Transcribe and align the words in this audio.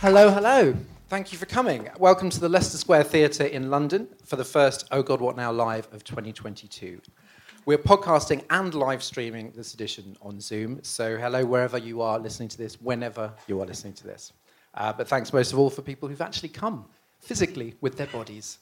Hello, 0.00 0.30
hello. 0.30 0.76
Thank 1.08 1.32
you 1.32 1.38
for 1.38 1.46
coming. 1.46 1.88
Welcome 1.98 2.30
to 2.30 2.38
the 2.38 2.48
Leicester 2.48 2.78
Square 2.78 3.02
Theatre 3.02 3.46
in 3.46 3.68
London 3.68 4.06
for 4.24 4.36
the 4.36 4.44
first 4.44 4.86
Oh 4.92 5.02
God 5.02 5.20
What 5.20 5.36
Now 5.36 5.50
Live 5.50 5.92
of 5.92 6.04
2022. 6.04 7.00
We're 7.66 7.78
podcasting 7.78 8.44
and 8.48 8.72
live 8.74 9.02
streaming 9.02 9.50
this 9.56 9.74
edition 9.74 10.16
on 10.22 10.40
Zoom, 10.40 10.78
so 10.84 11.16
hello 11.16 11.44
wherever 11.44 11.78
you 11.78 12.00
are 12.00 12.20
listening 12.20 12.48
to 12.50 12.56
this, 12.56 12.80
whenever 12.80 13.32
you 13.48 13.60
are 13.60 13.66
listening 13.66 13.92
to 13.94 14.04
this. 14.06 14.32
Uh, 14.74 14.92
but 14.92 15.08
thanks 15.08 15.32
most 15.32 15.52
of 15.52 15.58
all 15.58 15.68
for 15.68 15.82
people 15.82 16.08
who've 16.08 16.22
actually 16.22 16.50
come 16.50 16.84
physically 17.18 17.74
with 17.80 17.96
their 17.96 18.06
bodies. 18.06 18.58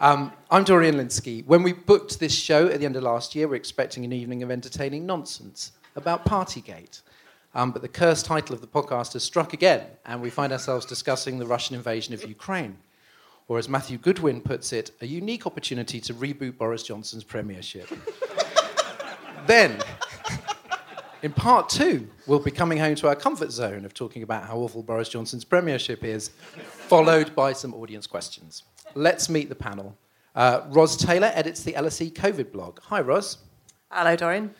Um, 0.00 0.32
I'm 0.50 0.64
Dorian 0.64 0.96
Lynskey. 0.96 1.46
When 1.46 1.62
we 1.62 1.72
booked 1.72 2.18
this 2.18 2.34
show 2.34 2.66
at 2.66 2.80
the 2.80 2.84
end 2.84 2.96
of 2.96 3.04
last 3.04 3.36
year, 3.36 3.46
we 3.46 3.52
we're 3.52 3.56
expecting 3.58 4.04
an 4.04 4.12
evening 4.12 4.42
of 4.42 4.50
entertaining 4.50 5.06
nonsense 5.06 5.70
about 5.94 6.24
Partygate. 6.24 7.02
Um, 7.54 7.70
but 7.70 7.82
the 7.82 7.88
cursed 7.88 8.24
title 8.24 8.54
of 8.54 8.60
the 8.60 8.66
podcast 8.66 9.12
has 9.12 9.22
struck 9.22 9.52
again, 9.52 9.86
and 10.06 10.22
we 10.22 10.30
find 10.30 10.52
ourselves 10.52 10.86
discussing 10.86 11.38
the 11.38 11.46
Russian 11.46 11.76
invasion 11.76 12.14
of 12.14 12.24
Ukraine. 12.24 12.78
Or, 13.48 13.58
as 13.58 13.68
Matthew 13.68 13.98
Goodwin 13.98 14.40
puts 14.40 14.72
it, 14.72 14.92
a 15.00 15.06
unique 15.06 15.46
opportunity 15.46 16.00
to 16.00 16.14
reboot 16.14 16.56
Boris 16.56 16.82
Johnson's 16.82 17.24
premiership. 17.24 17.88
then, 19.46 19.76
in 21.22 21.32
part 21.32 21.68
two, 21.68 22.08
we'll 22.26 22.38
be 22.38 22.50
coming 22.50 22.78
home 22.78 22.94
to 22.94 23.08
our 23.08 23.16
comfort 23.16 23.52
zone 23.52 23.84
of 23.84 23.92
talking 23.92 24.22
about 24.22 24.44
how 24.44 24.56
awful 24.56 24.82
Boris 24.82 25.08
Johnson's 25.08 25.44
premiership 25.44 26.04
is, 26.04 26.30
followed 26.88 27.34
by 27.34 27.52
some 27.52 27.74
audience 27.74 28.06
questions. 28.06 28.62
Let's 28.94 29.28
meet 29.28 29.48
the 29.48 29.54
panel. 29.54 29.96
Uh, 30.34 30.62
Ros 30.68 30.96
Taylor 30.96 31.30
edits 31.34 31.62
the 31.62 31.72
LSE 31.72 32.12
COVID 32.12 32.52
blog. 32.52 32.80
Hi, 32.84 33.00
Ros. 33.00 33.38
Hello, 33.90 34.16
Dorian. 34.16 34.54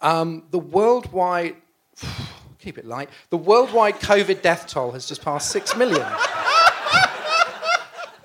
Um, 0.00 0.44
the 0.50 0.58
worldwide 0.58 1.56
keep 2.58 2.78
it 2.78 2.84
light. 2.84 3.10
The 3.30 3.36
worldwide 3.36 3.96
COVID 4.00 4.42
death 4.42 4.66
toll 4.66 4.92
has 4.92 5.06
just 5.06 5.22
passed 5.22 5.50
six 5.50 5.76
million. 5.76 6.06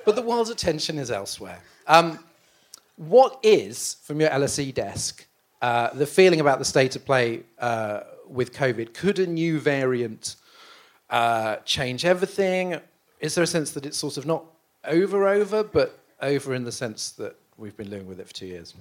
but 0.06 0.16
the 0.16 0.22
world's 0.22 0.50
attention 0.50 0.98
is 0.98 1.12
elsewhere. 1.12 1.62
Um, 1.88 2.20
what 2.96 3.40
is, 3.44 3.98
from 4.04 4.20
your 4.20 4.30
LSE 4.30 4.74
desk, 4.74 5.26
uh, 5.62 5.90
the 5.94 6.06
feeling 6.06 6.40
about 6.40 6.60
the 6.60 6.66
state 6.66 6.96
of 6.96 7.06
play 7.06 7.44
uh, 7.58 8.02
with 8.28 8.54
COVID? 8.54 8.94
Could 8.94 9.20
a 9.20 9.28
new 9.28 9.60
variant 9.60 10.36
uh, 11.10 11.58
change 11.66 12.06
everything? 12.06 12.80
Is 13.20 13.36
there 13.36 13.44
a 13.44 13.48
sense 13.48 13.72
that 13.72 13.86
it's 13.86 13.98
sort 13.98 14.18
of 14.18 14.26
not 14.26 14.46
over, 14.86 15.28
over, 15.28 15.64
but 15.64 16.00
over 16.22 16.54
in 16.54 16.64
the 16.64 16.72
sense 16.72 17.12
that 17.12 17.36
we've 17.58 17.76
been 17.76 17.90
living 17.90 18.08
with 18.08 18.20
it 18.20 18.28
for 18.28 18.34
two 18.34 18.48
years? 18.48 18.74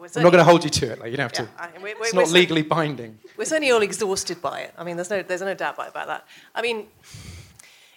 Well, 0.00 0.10
I'm 0.16 0.22
not 0.22 0.30
going 0.30 0.44
to 0.44 0.44
hold 0.44 0.64
you 0.64 0.70
to 0.70 0.92
it. 0.92 1.00
Like 1.00 1.10
you 1.10 1.16
don't 1.16 1.34
have 1.34 1.48
yeah, 1.60 1.66
to. 1.66 1.82
We, 1.82 1.94
we, 1.94 2.00
it's 2.00 2.14
not 2.14 2.30
legally 2.30 2.62
binding. 2.62 3.18
We're 3.36 3.44
certainly 3.44 3.70
all 3.72 3.82
exhausted 3.82 4.40
by 4.40 4.60
it. 4.60 4.74
I 4.78 4.84
mean, 4.84 4.96
there's 4.96 5.10
no, 5.10 5.22
there's 5.22 5.42
no 5.42 5.54
doubt 5.54 5.74
about 5.78 6.06
that. 6.06 6.26
I 6.54 6.62
mean, 6.62 6.86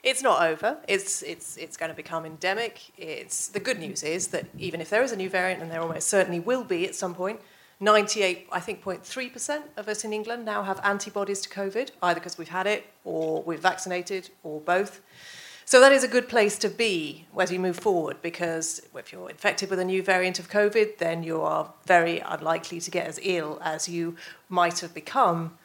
it's 0.04 0.24
not 0.24 0.42
over. 0.42 0.78
It's, 0.88 1.22
it's, 1.22 1.58
it's 1.58 1.78
going 1.78 1.90
to 1.90 1.96
become 1.96 2.26
endemic. 2.26 2.82
It's, 2.98 3.50
the 3.50 3.60
good 3.60 3.80
news 3.80 4.02
is 4.04 4.30
that 4.30 4.48
even 4.58 4.82
if 4.82 4.90
there 4.90 5.04
is 5.04 5.12
a 5.12 5.16
new 5.16 5.30
variant, 5.30 5.62
and 5.62 5.70
there 5.70 5.82
almost 5.82 6.08
certainly 6.08 6.40
will 6.40 6.64
be 6.64 6.88
at 6.88 6.96
some 6.96 7.14
point, 7.14 7.40
98, 7.80 8.48
I 8.52 8.60
think, 8.60 8.84
0.3% 8.84 9.62
of 9.78 9.88
us 9.88 10.04
in 10.04 10.14
England 10.14 10.46
now 10.46 10.64
have 10.64 10.80
antibodies 10.84 11.42
to 11.42 11.50
COVID, 11.50 11.92
either 12.02 12.20
because 12.20 12.38
we've 12.38 12.50
had 12.50 12.68
it, 12.68 12.86
or 13.04 13.42
we're 13.44 13.58
vaccinated, 13.58 14.30
or 14.44 14.60
both. 14.60 15.02
So 15.72 15.80
that 15.80 15.94
is 15.94 16.04
a 16.04 16.08
good 16.10 16.28
place 16.28 16.58
to 16.58 16.68
be 16.68 17.28
as 17.40 17.50
you 17.50 17.58
move 17.58 17.80
forward 17.80 18.22
because 18.22 18.82
if 18.94 19.14
you're 19.14 19.30
infected 19.30 19.70
with 19.70 19.80
a 19.80 19.86
new 19.86 20.04
variant 20.04 20.38
of 20.38 20.50
COVID, 20.50 20.98
then 20.98 21.24
you 21.24 21.40
are 21.44 21.72
very 21.86 22.20
unlikely 22.20 22.82
to 22.82 22.92
get 22.92 23.08
as 23.08 23.18
ill 23.24 23.58
as 23.64 23.88
you 23.88 24.18
might 24.50 24.82
have 24.82 24.94
become 24.94 25.58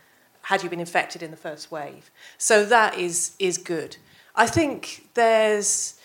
had 0.43 0.63
you 0.63 0.71
been 0.71 0.79
infected 0.79 1.25
in 1.25 1.33
the 1.33 1.37
first 1.37 1.73
wave. 1.73 2.13
So 2.39 2.65
that 2.67 2.97
is, 2.97 3.33
is 3.41 3.59
good. 3.59 3.97
I 4.37 4.47
think 4.47 5.09
there's 5.15 5.99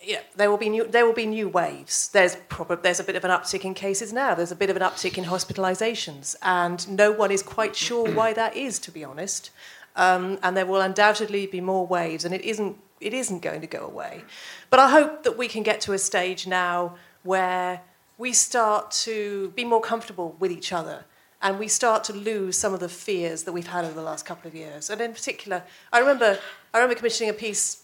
yeah, 0.00 0.20
there 0.36 0.48
will 0.48 0.56
be 0.56 0.68
new 0.68 0.86
there 0.86 1.04
will 1.04 1.12
be 1.12 1.26
new 1.26 1.48
waves. 1.48 2.10
There's 2.10 2.36
probably 2.48 2.76
there's 2.76 3.00
a 3.00 3.04
bit 3.04 3.16
of 3.16 3.24
an 3.24 3.32
uptick 3.32 3.64
in 3.64 3.74
cases 3.74 4.12
now. 4.12 4.36
There's 4.36 4.52
a 4.52 4.56
bit 4.62 4.70
of 4.70 4.76
an 4.76 4.82
uptick 4.82 5.18
in 5.18 5.24
hospitalizations, 5.24 6.36
and 6.42 6.88
no 6.88 7.10
one 7.10 7.32
is 7.32 7.42
quite 7.42 7.74
sure 7.74 8.08
why 8.08 8.34
that 8.34 8.56
is, 8.56 8.78
to 8.78 8.92
be 8.92 9.02
honest. 9.02 9.50
Um, 9.96 10.38
and 10.44 10.56
there 10.56 10.66
will 10.66 10.80
undoubtedly 10.80 11.46
be 11.46 11.60
more 11.60 11.86
waves, 11.86 12.24
and 12.24 12.32
it 12.32 12.42
isn't 12.42 12.76
it 13.00 13.12
isn't 13.14 13.40
going 13.40 13.60
to 13.60 13.66
go 13.66 13.86
away. 13.86 14.24
But 14.70 14.80
I 14.80 14.90
hope 14.90 15.22
that 15.24 15.36
we 15.36 15.48
can 15.48 15.62
get 15.62 15.80
to 15.82 15.92
a 15.92 15.98
stage 15.98 16.46
now 16.46 16.96
where 17.22 17.82
we 18.18 18.32
start 18.32 18.90
to 18.90 19.52
be 19.54 19.64
more 19.64 19.80
comfortable 19.80 20.36
with 20.38 20.50
each 20.50 20.72
other 20.72 21.04
and 21.42 21.58
we 21.58 21.68
start 21.68 22.02
to 22.04 22.12
lose 22.12 22.56
some 22.56 22.72
of 22.72 22.80
the 22.80 22.88
fears 22.88 23.42
that 23.42 23.52
we've 23.52 23.66
had 23.66 23.84
over 23.84 23.94
the 23.94 24.02
last 24.02 24.24
couple 24.24 24.48
of 24.48 24.54
years. 24.54 24.88
And 24.88 25.00
in 25.00 25.12
particular, 25.12 25.62
I 25.92 25.98
remember, 25.98 26.38
I 26.72 26.78
remember 26.78 26.94
commissioning 26.94 27.30
a 27.30 27.34
piece 27.34 27.82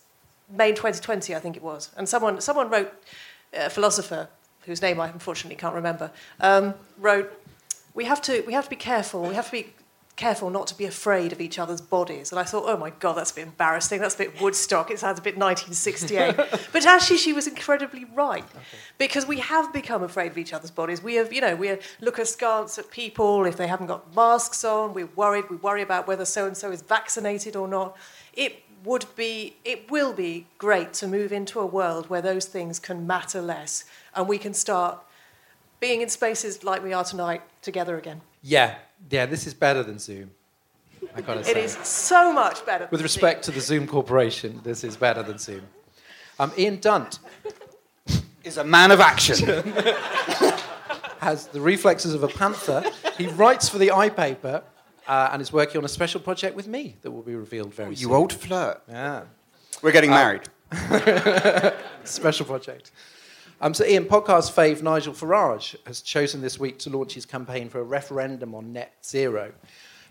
May 0.50 0.70
2020, 0.70 1.34
I 1.34 1.38
think 1.38 1.56
it 1.56 1.62
was, 1.62 1.90
and 1.96 2.08
someone, 2.08 2.40
someone 2.40 2.68
wrote, 2.68 2.92
a 3.54 3.70
philosopher 3.70 4.28
whose 4.66 4.82
name 4.82 5.00
I 5.00 5.08
unfortunately 5.08 5.56
can't 5.56 5.74
remember, 5.74 6.10
um, 6.40 6.74
wrote, 6.98 7.32
we 7.94 8.04
have, 8.04 8.22
to, 8.22 8.42
we 8.46 8.52
have 8.52 8.64
to 8.64 8.70
be 8.70 8.76
careful, 8.76 9.22
we 9.22 9.34
have 9.34 9.46
to 9.46 9.52
be 9.52 9.72
careful 10.16 10.50
not 10.50 10.66
to 10.66 10.76
be 10.76 10.84
afraid 10.84 11.32
of 11.32 11.40
each 11.40 11.58
other's 11.58 11.80
bodies. 11.80 12.30
And 12.30 12.38
I 12.38 12.44
thought, 12.44 12.64
oh 12.66 12.76
my 12.76 12.90
God, 12.90 13.14
that's 13.14 13.30
a 13.30 13.34
bit 13.34 13.46
embarrassing. 13.46 14.00
That's 14.00 14.14
a 14.14 14.18
bit 14.18 14.40
Woodstock. 14.40 14.90
It 14.90 14.98
sounds 14.98 15.18
a 15.18 15.22
bit 15.22 15.36
1968. 15.36 16.36
but 16.72 16.86
actually, 16.86 17.16
she 17.16 17.32
was 17.32 17.46
incredibly 17.46 18.04
right. 18.04 18.44
Okay. 18.44 18.60
Because 18.98 19.26
we 19.26 19.38
have 19.38 19.72
become 19.72 20.02
afraid 20.02 20.30
of 20.30 20.38
each 20.38 20.52
other's 20.52 20.70
bodies. 20.70 21.02
We 21.02 21.14
have, 21.14 21.32
you 21.32 21.40
know, 21.40 21.56
we 21.56 21.76
look 22.00 22.18
askance 22.18 22.78
at 22.78 22.90
people 22.90 23.44
if 23.46 23.56
they 23.56 23.66
haven't 23.66 23.86
got 23.86 24.14
masks 24.14 24.64
on. 24.64 24.92
We're 24.92 25.08
worried. 25.16 25.48
We 25.48 25.56
worry 25.56 25.82
about 25.82 26.06
whether 26.06 26.24
so 26.24 26.46
and 26.46 26.56
so 26.56 26.70
is 26.70 26.82
vaccinated 26.82 27.56
or 27.56 27.66
not. 27.66 27.96
It 28.34 28.62
would 28.84 29.06
be, 29.16 29.56
it 29.64 29.90
will 29.90 30.12
be 30.12 30.46
great 30.58 30.92
to 30.94 31.06
move 31.06 31.32
into 31.32 31.58
a 31.58 31.66
world 31.66 32.10
where 32.10 32.22
those 32.22 32.46
things 32.46 32.78
can 32.78 33.06
matter 33.06 33.40
less 33.40 33.84
and 34.14 34.28
we 34.28 34.38
can 34.38 34.52
start 34.52 35.02
being 35.80 36.00
in 36.00 36.08
spaces 36.08 36.62
like 36.62 36.82
we 36.82 36.92
are 36.92 37.04
tonight 37.04 37.42
together 37.60 37.96
again. 37.96 38.20
Yeah, 38.42 38.76
yeah, 39.10 39.26
this 39.26 39.46
is 39.46 39.54
better 39.54 39.82
than 39.82 39.98
Zoom. 39.98 40.30
I 41.14 41.20
gotta 41.20 41.44
say. 41.44 41.50
It 41.50 41.56
is 41.56 41.72
so 41.82 42.32
much 42.32 42.64
better. 42.64 42.88
With 42.90 43.02
respect 43.02 43.44
Zoom. 43.44 43.54
to 43.54 43.60
the 43.60 43.64
Zoom 43.64 43.86
Corporation, 43.86 44.60
this 44.62 44.84
is 44.84 44.96
better 44.96 45.22
than 45.22 45.38
Zoom. 45.38 45.62
Um, 46.38 46.52
Ian 46.56 46.80
Dunt 46.80 47.18
is 48.44 48.56
a 48.56 48.64
man 48.64 48.90
of 48.90 49.00
action. 49.00 49.74
has 51.22 51.46
the 51.46 51.60
reflexes 51.60 52.14
of 52.14 52.24
a 52.24 52.28
panther. 52.28 52.84
He 53.16 53.28
writes 53.28 53.68
for 53.68 53.78
the 53.78 53.88
iPaper 53.88 54.62
uh, 55.06 55.30
and 55.32 55.40
is 55.40 55.52
working 55.52 55.78
on 55.78 55.84
a 55.84 55.88
special 55.88 56.20
project 56.20 56.56
with 56.56 56.66
me 56.66 56.96
that 57.02 57.10
will 57.10 57.22
be 57.22 57.36
revealed 57.36 57.72
very 57.72 57.90
oh, 57.90 57.94
soon. 57.94 58.08
You 58.08 58.14
old 58.14 58.32
flirt. 58.32 58.82
Yeah. 58.88 59.22
We're 59.82 59.92
getting 59.92 60.10
uh, 60.10 60.14
married. 60.14 61.74
special 62.04 62.44
project. 62.44 62.90
Um, 63.62 63.74
so, 63.74 63.84
Ian, 63.84 64.06
podcast 64.06 64.52
fave 64.52 64.82
Nigel 64.82 65.14
Farage 65.14 65.76
has 65.86 66.00
chosen 66.02 66.40
this 66.40 66.58
week 66.58 66.80
to 66.80 66.90
launch 66.90 67.14
his 67.14 67.24
campaign 67.24 67.68
for 67.68 67.78
a 67.78 67.84
referendum 67.84 68.56
on 68.56 68.72
net 68.72 68.92
zero. 69.04 69.52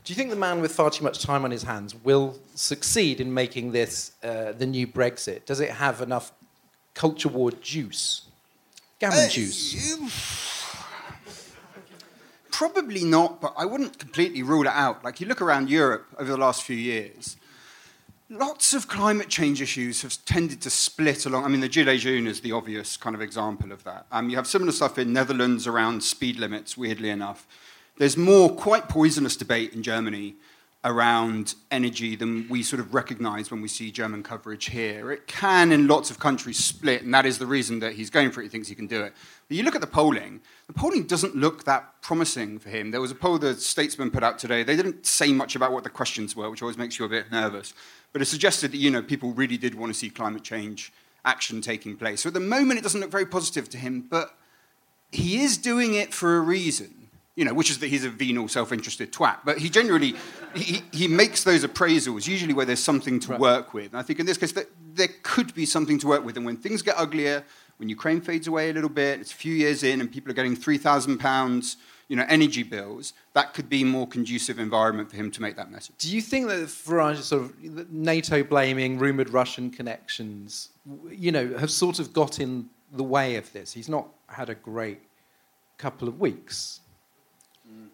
Do 0.05 0.13
you 0.13 0.15
think 0.15 0.29
the 0.29 0.37
man 0.37 0.61
with 0.61 0.71
far 0.73 0.89
too 0.89 1.03
much 1.03 1.21
time 1.21 1.43
on 1.43 1.51
his 1.51 1.63
hands 1.63 1.93
will 1.93 2.39
succeed 2.55 3.19
in 3.19 3.33
making 3.33 3.73
this 3.73 4.13
uh, 4.23 4.53
the 4.53 4.65
new 4.65 4.87
Brexit? 4.87 5.45
Does 5.45 5.59
it 5.59 5.69
have 5.71 5.99
enough 5.99 6.31
culture 6.93 7.27
war 7.27 7.51
juice? 7.51 8.21
Gammon 8.99 9.19
Uh, 9.19 9.27
juice? 9.27 9.97
Probably 12.51 13.03
not, 13.03 13.41
but 13.41 13.53
I 13.57 13.65
wouldn't 13.65 13.99
completely 13.99 14.43
rule 14.43 14.61
it 14.65 14.73
out. 14.73 15.03
Like 15.03 15.19
you 15.19 15.27
look 15.27 15.41
around 15.41 15.69
Europe 15.69 16.05
over 16.17 16.31
the 16.31 16.37
last 16.37 16.63
few 16.63 16.75
years, 16.77 17.35
lots 18.31 18.73
of 18.73 18.87
climate 18.87 19.27
change 19.27 19.61
issues 19.61 20.01
have 20.01 20.17
tended 20.23 20.61
to 20.61 20.69
split 20.69 21.25
along. 21.25 21.43
I 21.43 21.49
mean, 21.49 21.59
the 21.59 21.67
Gilets 21.67 21.99
Jaunes 21.99 22.29
is 22.29 22.41
the 22.41 22.53
obvious 22.53 22.95
kind 22.95 23.13
of 23.13 23.21
example 23.21 23.73
of 23.73 23.83
that. 23.83 24.05
Um, 24.11 24.29
you 24.29 24.37
have 24.37 24.47
similar 24.47 24.71
stuff 24.71 24.97
in 24.97 25.11
Netherlands 25.11 25.67
around 25.67 26.01
speed 26.01 26.39
limits, 26.39 26.77
weirdly 26.77 27.09
enough. 27.09 27.45
There's 27.97 28.15
more 28.15 28.49
quite 28.49 28.87
poisonous 28.87 29.35
debate 29.35 29.73
in 29.73 29.83
Germany 29.83 30.35
around 30.83 31.53
energy 31.69 32.15
than 32.15 32.47
we 32.49 32.63
sort 32.63 32.79
of 32.79 32.93
recognize 32.93 33.51
when 33.51 33.61
we 33.61 33.67
see 33.67 33.91
German 33.91 34.23
coverage 34.23 34.69
here. 34.69 35.11
It 35.11 35.27
can, 35.27 35.71
in 35.71 35.87
lots 35.87 36.09
of 36.09 36.17
countries, 36.17 36.57
split, 36.57 37.03
and 37.03 37.13
that 37.13 37.25
is 37.25 37.37
the 37.37 37.45
reason 37.45 37.79
that 37.79 37.93
he's 37.93 38.09
going 38.09 38.31
for 38.31 38.41
it. 38.41 38.45
He 38.45 38.49
thinks 38.49 38.67
he 38.67 38.73
can 38.73 38.87
do 38.87 39.03
it. 39.03 39.13
But 39.47 39.57
you 39.57 39.63
look 39.63 39.75
at 39.75 39.81
the 39.81 39.87
polling, 39.87 40.41
the 40.65 40.73
polling 40.73 41.03
doesn't 41.03 41.35
look 41.35 41.65
that 41.65 42.01
promising 42.01 42.57
for 42.57 42.69
him. 42.69 42.89
There 42.89 43.01
was 43.01 43.11
a 43.11 43.15
poll 43.15 43.37
the 43.37 43.53
Statesman 43.53 44.09
put 44.09 44.23
out 44.23 44.39
today. 44.39 44.63
They 44.63 44.75
didn't 44.75 45.05
say 45.05 45.31
much 45.31 45.55
about 45.55 45.71
what 45.71 45.83
the 45.83 45.89
questions 45.89 46.35
were, 46.35 46.49
which 46.49 46.63
always 46.63 46.77
makes 46.77 46.97
you 46.97 47.05
a 47.05 47.09
bit 47.09 47.31
nervous. 47.31 47.73
But 48.13 48.21
it 48.21 48.25
suggested 48.25 48.71
that, 48.71 48.77
you 48.77 48.91
know, 48.91 49.01
people 49.01 49.31
really 49.31 49.57
did 49.57 49.75
want 49.75 49.93
to 49.93 49.97
see 49.97 50.09
climate 50.09 50.43
change 50.43 50.91
action 51.23 51.61
taking 51.61 51.95
place. 51.95 52.21
So 52.21 52.27
at 52.27 52.33
the 52.33 52.39
moment, 52.39 52.79
it 52.79 52.83
doesn't 52.83 52.99
look 52.99 53.11
very 53.11 53.25
positive 53.25 53.69
to 53.69 53.77
him, 53.77 54.05
but 54.09 54.35
he 55.11 55.41
is 55.41 55.57
doing 55.57 55.93
it 55.93 56.13
for 56.13 56.37
a 56.37 56.41
reason 56.41 57.01
you 57.35 57.45
know, 57.45 57.53
which 57.53 57.69
is 57.69 57.79
that 57.79 57.87
he's 57.87 58.03
a 58.03 58.09
venal, 58.09 58.47
self-interested 58.47 59.11
twat. 59.13 59.37
But 59.45 59.57
he 59.57 59.69
generally, 59.69 60.15
he, 60.53 60.81
he 60.91 61.07
makes 61.07 61.43
those 61.43 61.63
appraisals, 61.63 62.27
usually 62.27 62.53
where 62.53 62.65
there's 62.65 62.83
something 62.83 63.19
to 63.21 63.31
Right. 63.31 63.39
work 63.39 63.73
with. 63.73 63.87
And 63.87 63.97
I 63.97 64.01
think 64.01 64.19
in 64.19 64.25
this 64.25 64.37
case, 64.37 64.51
that 64.51 64.67
there 64.93 65.07
could 65.23 65.53
be 65.53 65.65
something 65.65 65.97
to 65.99 66.07
work 66.07 66.25
with. 66.25 66.35
And 66.35 66.45
when 66.45 66.57
things 66.57 66.81
get 66.81 66.95
uglier, 66.97 67.43
when 67.77 67.87
Ukraine 67.87 68.19
fades 68.19 68.47
away 68.47 68.69
a 68.69 68.73
little 68.73 68.89
bit, 68.89 69.21
it's 69.21 69.31
a 69.31 69.35
few 69.35 69.55
years 69.55 69.81
in, 69.83 70.01
and 70.01 70.11
people 70.11 70.29
are 70.29 70.35
getting 70.35 70.57
£3,000, 70.57 71.75
you 72.11 72.17
know, 72.17 72.25
energy 72.27 72.61
bills, 72.61 73.13
that 73.31 73.53
could 73.53 73.69
be 73.69 73.83
a 73.83 73.85
more 73.85 74.05
conducive 74.05 74.59
environment 74.59 75.09
for 75.09 75.15
him 75.15 75.31
to 75.31 75.41
make 75.41 75.55
that 75.55 75.71
message. 75.71 75.95
Do 75.97 76.13
you 76.13 76.21
think 76.21 76.49
that 76.49 76.67
Farage 76.67 77.21
sort 77.21 77.43
of 77.43 77.89
NATO 77.89 78.43
blaming, 78.43 78.99
rumoured 78.99 79.29
Russian 79.29 79.69
connections, 79.69 80.67
you 81.09 81.31
know, 81.31 81.57
have 81.57 81.71
sort 81.71 81.99
of 81.99 82.11
got 82.11 82.37
in 82.37 82.69
the 82.91 83.05
way 83.05 83.37
of 83.37 83.53
this? 83.53 83.71
He's 83.71 83.87
not 83.87 84.09
had 84.27 84.49
a 84.49 84.55
great 84.55 84.99
couple 85.77 86.09
of 86.09 86.19
weeks. 86.19 86.81
Mm. 87.65 87.87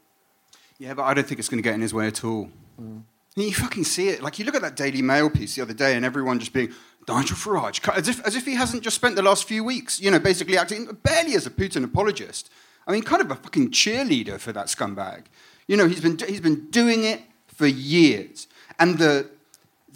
Yeah, 0.80 0.96
but 0.96 1.04
I 1.04 1.14
don't 1.14 1.28
think 1.28 1.38
it's 1.38 1.48
going 1.48 1.62
to 1.62 1.70
get 1.70 1.76
in 1.76 1.82
his 1.82 1.94
way 1.94 2.08
at 2.08 2.24
all. 2.24 2.50
Mm. 2.82 3.04
You 3.36 3.54
fucking 3.54 3.84
see 3.84 4.10
it. 4.10 4.24
Like, 4.24 4.40
you 4.40 4.46
look 4.46 4.56
at 4.56 4.64
that 4.64 4.76
Daily 4.76 5.04
Mail 5.04 5.30
piece 5.30 5.56
the 5.56 5.62
other 5.62 5.76
day 5.76 5.96
and 5.96 6.04
everyone 6.04 6.40
just 6.40 6.54
being, 6.54 6.74
Nigel 7.08 7.38
Farage, 7.38 7.88
as 7.96 8.08
if, 8.08 8.26
as 8.26 8.36
if 8.36 8.48
he 8.48 8.56
hasn't 8.56 8.82
just 8.82 8.96
spent 8.96 9.16
the 9.16 9.22
last 9.22 9.48
few 9.48 9.64
weeks, 9.64 10.02
you 10.02 10.10
know, 10.10 10.18
basically 10.18 10.58
acting 10.58 10.88
barely 11.04 11.36
as 11.36 11.46
a 11.46 11.52
Putin 11.52 11.84
apologist. 11.84 12.50
I 12.88 12.94
mean, 12.94 13.04
kind 13.04 13.22
of 13.22 13.30
a 13.30 13.36
fucking 13.36 13.72
cheerleader 13.72 14.40
for 14.40 14.54
that 14.54 14.68
scumbag. 14.68 15.26
You 15.68 15.76
know, 15.76 15.88
he's 15.88 16.00
been, 16.00 16.18
he's 16.18 16.42
been 16.42 16.70
doing 16.72 17.04
it 17.04 17.22
for 17.48 17.68
years. 17.68 18.48
And 18.80 18.98
the, 18.98 19.30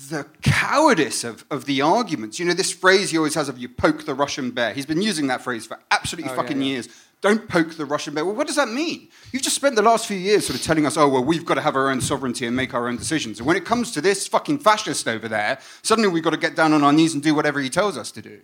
the 0.10 0.26
cowardice 0.42 1.24
of, 1.24 1.46
of 1.50 1.66
the 1.66 1.82
arguments, 1.82 2.40
you 2.40 2.46
know, 2.46 2.54
this 2.54 2.74
phrase 2.74 3.12
he 3.12 3.18
always 3.18 3.36
has 3.36 3.48
of 3.48 3.58
you 3.58 3.70
poke 3.70 4.06
the 4.06 4.14
Russian 4.14 4.52
bear. 4.52 4.74
He's 4.74 4.86
been 4.86 5.02
using 5.02 5.28
that 5.28 5.42
phrase 5.42 5.66
for 5.66 5.80
absolutely 5.90 6.30
Oh, 6.32 6.34
yeah, 6.34 6.42
fucking 6.42 6.62
yeah. 6.62 6.68
years. 6.68 6.90
Don't 7.22 7.48
poke 7.48 7.76
the 7.76 7.86
Russian 7.86 8.16
bear. 8.16 8.26
Well, 8.26 8.34
what 8.36 8.48
does 8.48 8.56
that 8.56 8.68
mean? 8.70 9.08
You've 9.32 9.44
just 9.44 9.56
spent 9.56 9.76
the 9.76 9.84
last 9.84 10.08
few 10.08 10.18
years 10.18 10.48
sort 10.48 10.58
of 10.60 10.66
telling 10.66 10.88
us, 10.88 10.98
oh, 10.98 11.08
well, 11.08 11.24
we've 11.24 11.46
got 11.46 11.54
to 11.54 11.62
have 11.62 11.76
our 11.76 11.90
own 11.90 12.02
sovereignty 12.02 12.48
and 12.48 12.56
make 12.56 12.74
our 12.74 12.88
own 12.88 12.98
decisions. 12.98 13.38
And 13.38 13.46
when 13.46 13.56
it 13.56 13.64
comes 13.64 13.92
to 13.92 14.02
this 14.02 14.28
fucking 14.28 14.58
fascist 14.58 15.08
over 15.08 15.28
there, 15.28 15.60
suddenly 15.84 16.10
we've 16.10 16.24
got 16.24 16.32
to 16.32 16.38
get 16.38 16.56
down 16.56 16.74
on 16.74 16.84
our 16.84 16.92
knees 16.92 17.14
and 17.14 17.22
do 17.22 17.36
whatever 17.36 17.60
he 17.60 17.70
tells 17.70 17.96
us 17.96 18.12
to 18.14 18.24
do. 18.24 18.40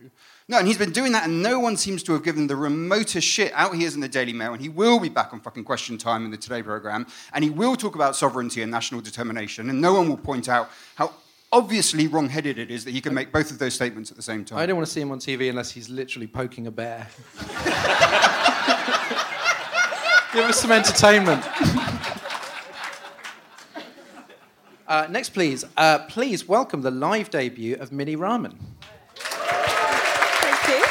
No, 0.50 0.58
and 0.58 0.68
he's 0.68 0.78
been 0.78 0.92
doing 0.92 1.12
that, 1.12 1.26
and 1.26 1.44
no 1.44 1.60
one 1.60 1.76
seems 1.76 2.02
to 2.04 2.14
have 2.14 2.24
given 2.24 2.48
the 2.48 2.56
remotest 2.56 3.28
shit. 3.28 3.52
Out 3.54 3.76
he 3.76 3.84
is 3.84 3.96
in 3.96 4.02
the 4.02 4.08
Daily 4.08 4.32
Mail, 4.32 4.54
and 4.54 4.62
he 4.62 4.70
will 4.70 4.98
be 4.98 5.10
back 5.10 5.34
on 5.34 5.42
fucking 5.42 5.66
Question 5.66 5.98
Time 5.98 6.24
in 6.24 6.32
the 6.32 6.38
Today 6.38 6.64
programme, 6.64 7.06
and 7.34 7.44
he 7.44 7.50
will 7.50 7.76
talk 7.76 7.96
about 7.96 8.16
sovereignty 8.16 8.62
and 8.62 8.72
national 8.72 9.02
determination, 9.02 9.70
and 9.70 9.82
no 9.82 9.94
one 9.94 10.08
will 10.08 10.16
point 10.16 10.48
out 10.48 10.70
how 10.96 11.12
obviously 11.52 12.08
wrong-headed 12.08 12.60
it 12.60 12.72
is 12.72 12.86
that 12.86 12.92
he 12.92 13.02
can 13.02 13.14
make 13.14 13.34
both 13.34 13.52
of 13.52 13.60
those 13.60 13.74
statements 13.74 14.10
at 14.10 14.16
the 14.16 14.24
same 14.24 14.46
time. 14.46 14.60
I 14.60 14.66
don't 14.66 14.78
want 14.78 14.88
to 14.88 14.94
see 14.94 15.02
him 15.02 15.12
on 15.12 15.20
TV 15.20 15.50
unless 15.50 15.72
he's 15.72 15.90
literally 15.90 16.28
poking 16.28 16.68
a 16.68 16.72
bear. 16.72 17.08
Give 20.34 20.46
us 20.46 20.62
some 20.62 20.72
entertainment. 20.72 21.44
Uh, 24.88 25.08
next, 25.10 25.30
please. 25.30 25.66
Uh, 25.76 26.00
please 26.08 26.48
welcome 26.48 26.82
the 26.82 26.92
live 26.92 27.30
debut 27.30 27.76
of 27.76 27.92
Minnie 27.92 28.16
Rahman. 28.16 28.58
Thank 30.40 30.68
you. 30.70 30.86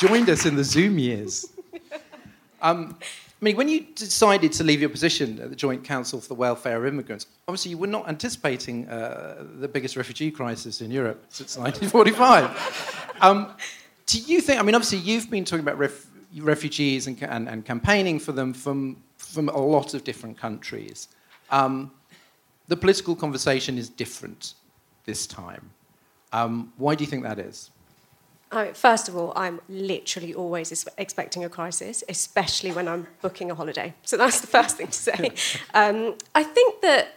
Joined 0.00 0.30
us 0.30 0.46
in 0.46 0.56
the 0.56 0.64
Zoom 0.64 0.98
years. 0.98 1.52
Um, 2.62 2.96
I 3.02 3.44
mean, 3.44 3.54
when 3.54 3.68
you 3.68 3.82
decided 3.94 4.50
to 4.52 4.64
leave 4.64 4.80
your 4.80 4.88
position 4.88 5.38
at 5.40 5.50
the 5.50 5.56
Joint 5.56 5.84
Council 5.84 6.22
for 6.22 6.28
the 6.28 6.34
Welfare 6.34 6.78
of 6.78 6.86
Immigrants, 6.86 7.26
obviously 7.46 7.72
you 7.72 7.76
were 7.76 7.86
not 7.86 8.08
anticipating 8.08 8.88
uh, 8.88 9.44
the 9.58 9.68
biggest 9.68 9.96
refugee 9.96 10.30
crisis 10.30 10.80
in 10.80 10.90
Europe 10.90 11.26
since 11.28 11.58
1945. 11.58 13.16
um, 13.20 13.54
do 14.06 14.20
you 14.20 14.40
think, 14.40 14.58
I 14.58 14.62
mean, 14.62 14.74
obviously 14.74 15.00
you've 15.00 15.30
been 15.30 15.44
talking 15.44 15.64
about 15.64 15.76
ref, 15.76 16.06
refugees 16.38 17.06
and, 17.06 17.22
and, 17.22 17.46
and 17.46 17.66
campaigning 17.66 18.18
for 18.18 18.32
them 18.32 18.54
from, 18.54 19.02
from 19.18 19.50
a 19.50 19.58
lot 19.58 19.92
of 19.92 20.02
different 20.02 20.38
countries. 20.38 21.08
Um, 21.50 21.90
the 22.68 22.76
political 22.76 23.14
conversation 23.14 23.76
is 23.76 23.90
different 23.90 24.54
this 25.04 25.26
time. 25.26 25.68
Um, 26.32 26.72
why 26.78 26.94
do 26.94 27.04
you 27.04 27.10
think 27.10 27.22
that 27.24 27.38
is? 27.38 27.70
I 28.52 28.64
mean, 28.64 28.74
first 28.74 29.08
of 29.08 29.16
all, 29.16 29.32
I'm 29.36 29.60
literally 29.68 30.34
always 30.34 30.86
expecting 30.98 31.44
a 31.44 31.48
crisis, 31.48 32.02
especially 32.08 32.72
when 32.72 32.88
I'm 32.88 33.06
booking 33.22 33.50
a 33.50 33.54
holiday. 33.54 33.94
So 34.02 34.16
that's 34.16 34.40
the 34.40 34.48
first 34.48 34.76
thing 34.76 34.88
to 34.88 34.92
say. 34.92 35.32
Um, 35.72 36.16
I 36.34 36.42
think 36.42 36.80
that 36.82 37.14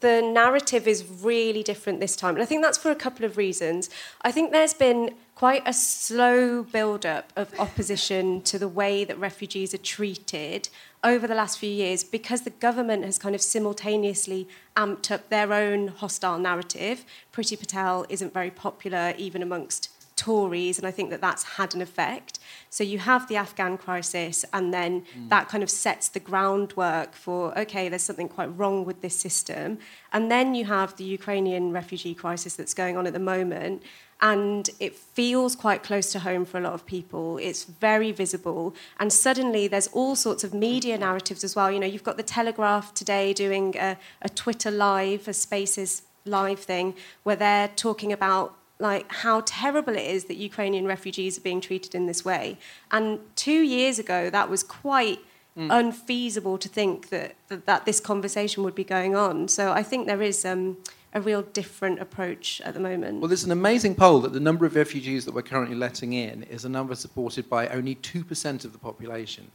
the 0.00 0.20
narrative 0.20 0.88
is 0.88 1.04
really 1.22 1.62
different 1.62 2.00
this 2.00 2.16
time, 2.16 2.34
and 2.34 2.42
I 2.42 2.46
think 2.46 2.62
that's 2.62 2.76
for 2.76 2.90
a 2.90 2.96
couple 2.96 3.24
of 3.24 3.36
reasons. 3.36 3.88
I 4.22 4.32
think 4.32 4.50
there's 4.50 4.74
been 4.74 5.14
quite 5.36 5.62
a 5.64 5.72
slow 5.72 6.64
build-up 6.64 7.32
of 7.36 7.58
opposition 7.60 8.42
to 8.42 8.58
the 8.58 8.66
way 8.66 9.04
that 9.04 9.16
refugees 9.18 9.72
are 9.72 9.78
treated 9.78 10.68
over 11.04 11.28
the 11.28 11.34
last 11.34 11.60
few 11.60 11.70
years 11.70 12.02
because 12.02 12.42
the 12.42 12.50
government 12.50 13.04
has 13.04 13.18
kind 13.18 13.36
of 13.36 13.40
simultaneously 13.40 14.48
amped 14.76 15.12
up 15.12 15.28
their 15.28 15.52
own 15.52 15.88
hostile 15.88 16.38
narrative. 16.38 17.04
Priti 17.32 17.58
Patel 17.58 18.04
isn't 18.08 18.34
very 18.34 18.50
popular 18.50 19.14
even 19.16 19.42
amongst 19.42 19.90
Tories, 20.18 20.78
and 20.78 20.86
I 20.86 20.90
think 20.90 21.10
that 21.10 21.20
that's 21.20 21.44
had 21.44 21.74
an 21.76 21.80
effect. 21.80 22.40
So 22.70 22.82
you 22.82 22.98
have 22.98 23.28
the 23.28 23.36
Afghan 23.36 23.78
crisis, 23.78 24.44
and 24.52 24.74
then 24.74 25.02
mm. 25.02 25.28
that 25.28 25.48
kind 25.48 25.62
of 25.62 25.70
sets 25.70 26.08
the 26.08 26.18
groundwork 26.20 27.14
for 27.14 27.56
okay, 27.56 27.88
there's 27.88 28.02
something 28.02 28.28
quite 28.28 28.50
wrong 28.58 28.84
with 28.84 29.00
this 29.00 29.16
system. 29.16 29.78
And 30.12 30.28
then 30.28 30.56
you 30.56 30.64
have 30.64 30.96
the 30.96 31.04
Ukrainian 31.04 31.72
refugee 31.72 32.14
crisis 32.14 32.56
that's 32.56 32.74
going 32.74 32.96
on 32.96 33.06
at 33.06 33.12
the 33.12 33.20
moment, 33.20 33.84
and 34.20 34.68
it 34.80 34.96
feels 34.96 35.54
quite 35.54 35.84
close 35.84 36.10
to 36.12 36.18
home 36.18 36.44
for 36.44 36.58
a 36.58 36.60
lot 36.60 36.72
of 36.72 36.84
people. 36.84 37.38
It's 37.38 37.62
very 37.62 38.10
visible, 38.10 38.74
and 38.98 39.12
suddenly 39.12 39.68
there's 39.68 39.86
all 39.88 40.16
sorts 40.16 40.42
of 40.42 40.52
media 40.52 40.98
narratives 40.98 41.44
as 41.44 41.54
well. 41.54 41.70
You 41.70 41.78
know, 41.78 41.86
you've 41.86 42.10
got 42.10 42.16
the 42.16 42.24
Telegraph 42.24 42.92
today 42.92 43.32
doing 43.32 43.76
a, 43.78 43.96
a 44.20 44.28
Twitter 44.28 44.72
live, 44.72 45.28
a 45.28 45.32
Spaces 45.32 46.02
live 46.24 46.58
thing, 46.58 46.94
where 47.22 47.36
they're 47.36 47.68
talking 47.68 48.12
about 48.12 48.57
like 48.78 49.10
how 49.10 49.42
terrible 49.44 49.94
it 49.94 50.06
is 50.06 50.24
that 50.24 50.36
Ukrainian 50.36 50.86
refugees 50.86 51.36
are 51.38 51.40
being 51.40 51.60
treated 51.60 51.94
in 51.94 52.06
this 52.06 52.24
way. 52.24 52.58
And 52.90 53.20
two 53.34 53.62
years 53.62 53.98
ago, 53.98 54.30
that 54.30 54.48
was 54.48 54.62
quite 54.62 55.20
unfeasible 55.58 56.56
to 56.58 56.68
think 56.68 57.08
that, 57.08 57.34
that 57.48 57.66
that 57.66 57.84
this 57.84 58.00
conversation 58.00 58.62
would 58.62 58.74
be 58.74 58.84
going 58.84 59.16
on. 59.16 59.48
So 59.48 59.72
I 59.72 59.82
think 59.82 60.06
there 60.06 60.22
is 60.22 60.44
um, 60.44 60.76
a 61.12 61.20
real 61.20 61.42
different 61.42 62.00
approach 62.00 62.60
at 62.60 62.74
the 62.74 62.80
moment. 62.80 63.20
Well, 63.20 63.28
there's 63.28 63.44
an 63.44 63.50
amazing 63.50 63.96
poll 63.96 64.20
that 64.20 64.32
the 64.32 64.40
number 64.40 64.66
of 64.66 64.76
refugees 64.76 65.24
that 65.24 65.34
we're 65.34 65.42
currently 65.42 65.76
letting 65.76 66.12
in 66.12 66.44
is 66.44 66.64
a 66.64 66.68
number 66.68 66.94
supported 66.94 67.48
by 67.48 67.66
only 67.68 67.96
2% 67.96 68.64
of 68.64 68.72
the 68.72 68.78
population. 68.78 69.50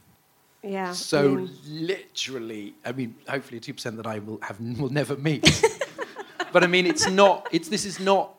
yeah. 0.62 0.92
So 0.92 1.36
mm. 1.36 1.50
literally, 1.66 2.74
I 2.84 2.92
mean, 2.92 3.14
hopefully 3.28 3.60
2% 3.60 3.96
that 3.96 4.06
I 4.06 4.18
will 4.18 4.40
have 4.42 4.60
will 4.60 4.92
never 4.92 5.16
meet. 5.16 5.62
but 6.52 6.62
I 6.62 6.66
mean, 6.66 6.86
it's 6.86 7.08
not. 7.08 7.48
It's 7.50 7.68
this 7.68 7.86
is 7.86 7.98
not 7.98 8.34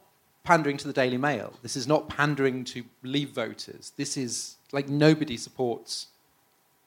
pandering 0.46 0.78
to 0.78 0.88
the 0.88 0.94
Daily 0.94 1.18
Mail. 1.18 1.54
This 1.62 1.75
is 1.75 1.88
not 1.88 2.08
pandering 2.08 2.64
to 2.66 2.86
Leave 3.04 3.32
voters. 3.32 3.92
This 3.98 4.16
is 4.16 4.56
like 4.72 4.88
nobody 4.88 5.38
supports 5.38 6.08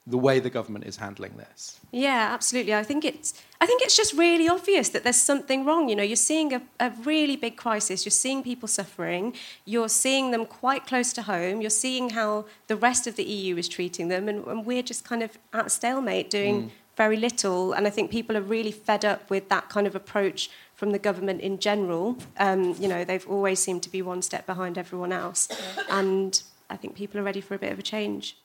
the 0.09 0.17
way 0.17 0.41
the 0.41 0.49
government 0.49 0.87
is 0.87 0.97
handling 0.97 1.37
this. 1.37 1.79
Yeah, 1.93 2.31
absolutely. 2.33 2.75
I 2.75 2.83
think 2.83 3.05
it's 3.05 3.35
I 3.61 3.67
think 3.67 3.83
it's 3.83 3.97
just 3.97 4.15
really 4.15 4.49
obvious 4.49 4.89
that 4.91 5.05
there's 5.05 5.21
something 5.21 5.67
wrong. 5.67 5.89
You 5.89 5.97
know, 5.97 6.03
you're 6.03 6.17
seeing 6.17 6.55
a, 6.55 6.63
a 6.81 6.91
really 7.05 7.37
big 7.37 7.57
crisis. 7.57 8.07
You're 8.07 8.11
seeing 8.11 8.43
people 8.43 8.69
suffering. 8.69 9.35
You're 9.67 9.91
seeing 9.91 10.31
them 10.31 10.47
quite 10.47 10.87
close 10.87 11.13
to 11.15 11.23
home. 11.23 11.61
You're 11.61 11.79
seeing 11.85 12.11
how 12.11 12.47
the 12.69 12.77
rest 12.77 13.07
of 13.07 13.17
the 13.17 13.25
EU 13.25 13.57
is 13.57 13.69
treating 13.69 14.09
them, 14.09 14.29
and, 14.29 14.47
and 14.47 14.65
we're 14.65 14.83
just 14.83 15.05
kind 15.05 15.23
of 15.23 15.37
at 15.53 15.71
stalemate, 15.71 16.31
doing 16.31 16.63
mm. 16.63 16.71
very 16.97 17.17
little. 17.17 17.75
And 17.75 17.87
I 17.87 17.91
think 17.91 18.11
people 18.11 18.37
are 18.37 18.47
really 18.57 18.73
fed 18.73 19.05
up 19.05 19.29
with 19.29 19.51
that 19.51 19.69
kind 19.69 19.87
of 19.87 19.95
approach 19.95 20.49
from 20.79 20.93
the 20.93 20.99
government 20.99 21.41
in 21.41 21.59
general. 21.59 22.17
Um, 22.39 22.77
you 22.79 22.87
know, 22.87 23.03
they've 23.03 23.29
always 23.29 23.59
seemed 23.59 23.83
to 23.83 23.91
be 23.91 24.01
one 24.01 24.23
step 24.23 24.47
behind 24.47 24.79
everyone 24.79 25.11
else. 25.11 25.49
And 25.91 26.41
I 26.71 26.77
think 26.77 26.95
people 26.95 27.19
are 27.19 27.25
ready 27.25 27.41
for 27.41 27.57
a 27.57 27.59
bit 27.59 27.73
of 27.73 27.81
a 27.81 27.83
change. 27.83 28.37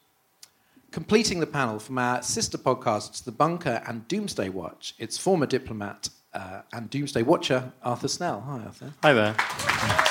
Completing 0.89 1.39
the 1.41 1.45
panel 1.45 1.77
from 1.77 1.99
our 1.99 2.23
sister 2.23 2.57
podcasts, 2.57 3.23
The 3.23 3.31
Bunker 3.31 3.83
and 3.85 4.07
Doomsday 4.07 4.49
Watch, 4.49 4.95
it's 4.97 5.15
former 5.15 5.45
diplomat 5.45 6.09
uh, 6.33 6.61
and 6.73 6.89
Doomsday 6.89 7.21
Watcher, 7.21 7.71
Arthur 7.83 8.07
Snell. 8.07 8.41
Hi, 8.41 8.65
Arthur. 8.65 8.93
Hi 9.03 9.13
there. 9.13 10.02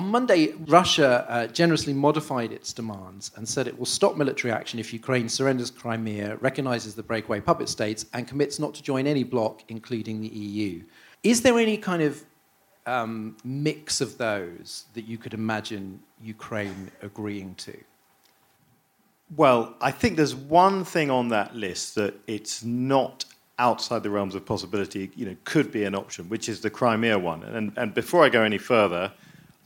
On 0.00 0.08
Monday, 0.08 0.54
Russia 0.66 1.26
uh, 1.28 1.46
generously 1.48 1.92
modified 1.92 2.52
its 2.52 2.72
demands 2.72 3.32
and 3.36 3.46
said 3.46 3.68
it 3.68 3.78
will 3.78 3.84
stop 3.84 4.16
military 4.16 4.50
action 4.50 4.78
if 4.78 4.94
Ukraine 4.94 5.28
surrenders 5.28 5.70
Crimea, 5.70 6.36
recognizes 6.36 6.94
the 6.94 7.02
breakaway 7.02 7.38
puppet 7.38 7.68
states, 7.68 8.06
and 8.14 8.26
commits 8.26 8.58
not 8.58 8.72
to 8.76 8.82
join 8.82 9.06
any 9.06 9.24
bloc, 9.24 9.62
including 9.68 10.22
the 10.22 10.28
EU. 10.28 10.82
Is 11.22 11.42
there 11.42 11.58
any 11.58 11.76
kind 11.76 12.00
of 12.00 12.24
um, 12.86 13.36
mix 13.44 14.00
of 14.00 14.16
those 14.16 14.86
that 14.94 15.04
you 15.04 15.18
could 15.18 15.34
imagine 15.34 16.00
Ukraine 16.22 16.90
agreeing 17.02 17.54
to? 17.56 17.76
Well, 19.36 19.74
I 19.82 19.90
think 19.90 20.16
there's 20.16 20.34
one 20.34 20.82
thing 20.82 21.10
on 21.10 21.28
that 21.28 21.54
list 21.54 21.94
that 21.96 22.14
it's 22.26 22.64
not 22.64 23.26
outside 23.58 24.02
the 24.02 24.08
realms 24.08 24.34
of 24.34 24.46
possibility, 24.46 25.10
you 25.14 25.26
know, 25.26 25.36
could 25.44 25.70
be 25.70 25.84
an 25.84 25.94
option, 25.94 26.26
which 26.30 26.48
is 26.48 26.62
the 26.62 26.70
Crimea 26.70 27.18
one. 27.18 27.42
And, 27.42 27.74
and 27.76 27.92
before 27.92 28.24
I 28.24 28.30
go 28.30 28.42
any 28.42 28.56
further, 28.56 29.12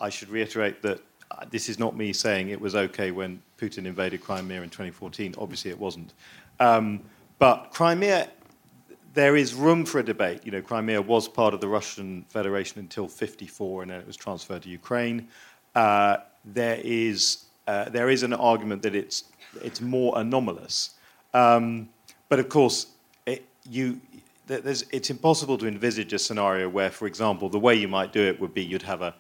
I 0.01 0.09
should 0.11 0.29
reiterate 0.29 0.83
that 0.83 1.01
uh, 1.31 1.45
this 1.51 1.69
is 1.69 1.79
not 1.79 1.97
me 1.97 2.13
saying 2.13 2.49
it 2.49 2.61
was 2.61 2.75
okay 2.75 3.11
when 3.11 3.43
Putin 3.59 3.87
invaded 3.87 4.21
Crimea 4.21 4.63
in 4.63 4.71
2014. 4.71 5.35
Obviously, 5.39 5.71
it 5.71 5.79
wasn't. 5.79 6.13
Um, 6.61 7.01
but 7.39 7.71
Crimea, 7.73 8.29
there 9.15 9.37
is 9.37 9.55
room 9.55 9.85
for 9.85 10.01
a 10.01 10.03
debate. 10.03 10.41
You 10.45 10.53
know, 10.53 10.63
Crimea 10.63 11.01
was 11.01 11.29
part 11.29 11.55
of 11.55 11.61
the 11.61 11.69
Russian 11.69 12.25
Federation 12.29 12.81
until 12.81 13.09
54, 13.09 13.83
and 13.83 13.91
then 13.91 14.01
it 14.01 14.07
was 14.07 14.17
transferred 14.17 14.63
to 14.63 14.69
Ukraine. 14.69 15.29
Uh, 15.75 16.19
there 16.45 16.81
is 16.83 17.47
uh, 17.67 17.89
there 17.89 18.11
is 18.11 18.23
an 18.23 18.35
argument 18.35 18.83
that 18.83 18.95
it's 18.95 19.25
it's 19.63 19.81
more 19.81 20.19
anomalous, 20.19 20.91
um, 21.33 21.89
but 22.29 22.39
of 22.39 22.49
course, 22.49 22.89
it, 23.27 23.45
you 23.69 24.01
it's 24.49 25.09
impossible 25.09 25.57
to 25.57 25.67
envisage 25.67 26.13
a 26.13 26.19
scenario 26.19 26.69
where, 26.69 26.91
for 26.91 27.07
example, 27.07 27.49
the 27.49 27.59
way 27.59 27.75
you 27.75 27.89
might 27.89 28.13
do 28.13 28.23
it 28.23 28.39
would 28.39 28.53
be 28.53 28.63
you'd 28.63 28.83
have 28.83 29.01
a 29.01 29.15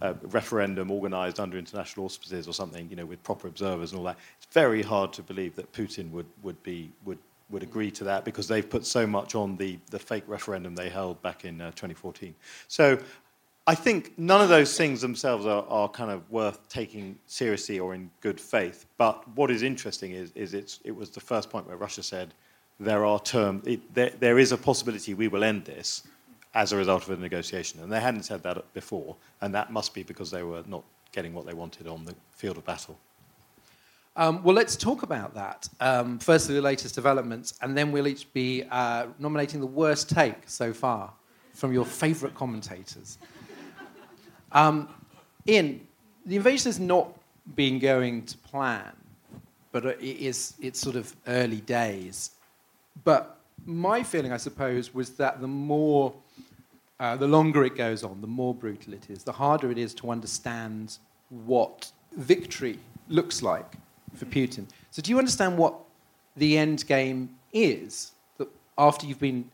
a 0.00 0.14
referendum 0.30 0.90
organized 0.90 1.40
under 1.40 1.58
international 1.58 2.06
auspices 2.06 2.46
or 2.46 2.52
something, 2.52 2.88
you 2.88 2.96
know, 2.96 3.06
with 3.06 3.22
proper 3.22 3.48
observers 3.48 3.92
and 3.92 3.98
all 3.98 4.04
that. 4.04 4.18
It's 4.36 4.52
very 4.52 4.82
hard 4.82 5.12
to 5.14 5.22
believe 5.22 5.56
that 5.56 5.72
Putin 5.72 6.10
would, 6.10 6.26
would, 6.42 6.62
be, 6.62 6.90
would, 7.04 7.18
would 7.50 7.62
agree 7.62 7.90
to 7.92 8.04
that 8.04 8.24
because 8.24 8.46
they've 8.46 8.68
put 8.68 8.86
so 8.86 9.06
much 9.06 9.34
on 9.34 9.56
the, 9.56 9.78
the 9.90 9.98
fake 9.98 10.24
referendum 10.26 10.74
they 10.74 10.88
held 10.88 11.20
back 11.22 11.44
in 11.44 11.60
uh, 11.60 11.70
2014. 11.70 12.34
So 12.68 12.98
I 13.66 13.74
think 13.74 14.16
none 14.16 14.40
of 14.40 14.48
those 14.48 14.76
things 14.78 15.00
themselves 15.00 15.46
are, 15.46 15.64
are 15.68 15.88
kind 15.88 16.10
of 16.10 16.30
worth 16.30 16.68
taking 16.68 17.18
seriously 17.26 17.80
or 17.80 17.94
in 17.94 18.10
good 18.20 18.40
faith. 18.40 18.86
But 18.98 19.28
what 19.36 19.50
is 19.50 19.62
interesting 19.62 20.12
is, 20.12 20.30
is 20.34 20.54
it's, 20.54 20.80
it 20.84 20.94
was 20.94 21.10
the 21.10 21.20
first 21.20 21.50
point 21.50 21.66
where 21.66 21.76
Russia 21.76 22.02
said 22.02 22.34
there 22.80 23.04
are 23.04 23.18
terms, 23.20 23.66
there, 23.92 24.10
there 24.20 24.38
is 24.38 24.52
a 24.52 24.56
possibility 24.56 25.12
we 25.14 25.26
will 25.26 25.42
end 25.42 25.64
this 25.64 26.04
as 26.54 26.72
a 26.72 26.76
result 26.76 27.02
of 27.04 27.10
a 27.10 27.16
negotiation. 27.16 27.80
And 27.82 27.92
they 27.92 28.00
hadn't 28.00 28.24
said 28.24 28.42
that 28.42 28.72
before, 28.74 29.16
and 29.40 29.54
that 29.54 29.72
must 29.72 29.94
be 29.94 30.02
because 30.02 30.30
they 30.30 30.42
were 30.42 30.62
not 30.66 30.84
getting 31.12 31.34
what 31.34 31.46
they 31.46 31.54
wanted 31.54 31.86
on 31.86 32.04
the 32.04 32.14
field 32.30 32.56
of 32.56 32.64
battle. 32.64 32.98
Um, 34.16 34.42
well, 34.42 34.54
let's 34.54 34.74
talk 34.74 35.04
about 35.04 35.34
that. 35.34 35.68
Um, 35.78 36.18
firstly, 36.18 36.56
the 36.56 36.62
latest 36.62 36.94
developments, 36.94 37.54
and 37.62 37.76
then 37.76 37.92
we'll 37.92 38.08
each 38.08 38.32
be 38.32 38.64
uh, 38.70 39.06
nominating 39.18 39.60
the 39.60 39.66
worst 39.66 40.10
take 40.10 40.48
so 40.48 40.72
far 40.72 41.12
from 41.54 41.72
your 41.72 41.84
favourite 41.84 42.34
commentators. 42.34 43.18
Um, 44.50 44.88
Ian, 45.46 45.86
the 46.24 46.36
invasion 46.36 46.70
has 46.70 46.80
not 46.80 47.12
been 47.54 47.78
going 47.78 48.24
to 48.24 48.38
plan, 48.38 48.96
but 49.72 49.84
it 49.84 50.00
is, 50.00 50.54
it's 50.58 50.80
sort 50.80 50.96
of 50.96 51.14
early 51.26 51.60
days. 51.60 52.30
But 53.04 53.38
my 53.66 54.02
feeling, 54.02 54.32
I 54.32 54.38
suppose, 54.38 54.94
was 54.94 55.10
that 55.16 55.42
the 55.42 55.46
more 55.46 56.14
uh, 57.00 57.16
the 57.16 57.28
longer 57.28 57.64
it 57.64 57.76
goes 57.76 58.02
on, 58.02 58.20
the 58.20 58.26
more 58.26 58.54
brutal 58.54 58.92
it 58.92 59.08
is, 59.08 59.24
the 59.24 59.32
harder 59.32 59.70
it 59.70 59.78
is 59.78 59.94
to 59.94 60.10
understand 60.10 60.98
what 61.30 61.92
victory 62.16 62.78
looks 63.08 63.42
like 63.42 63.74
for 64.14 64.24
Putin. 64.26 64.66
So, 64.90 65.02
do 65.02 65.10
you 65.10 65.18
understand 65.18 65.56
what 65.56 65.74
the 66.36 66.58
end 66.58 66.86
game 66.86 67.36
is? 67.52 68.12
That 68.38 68.48
after 68.76 69.06
you've 69.06 69.20
been 69.20 69.50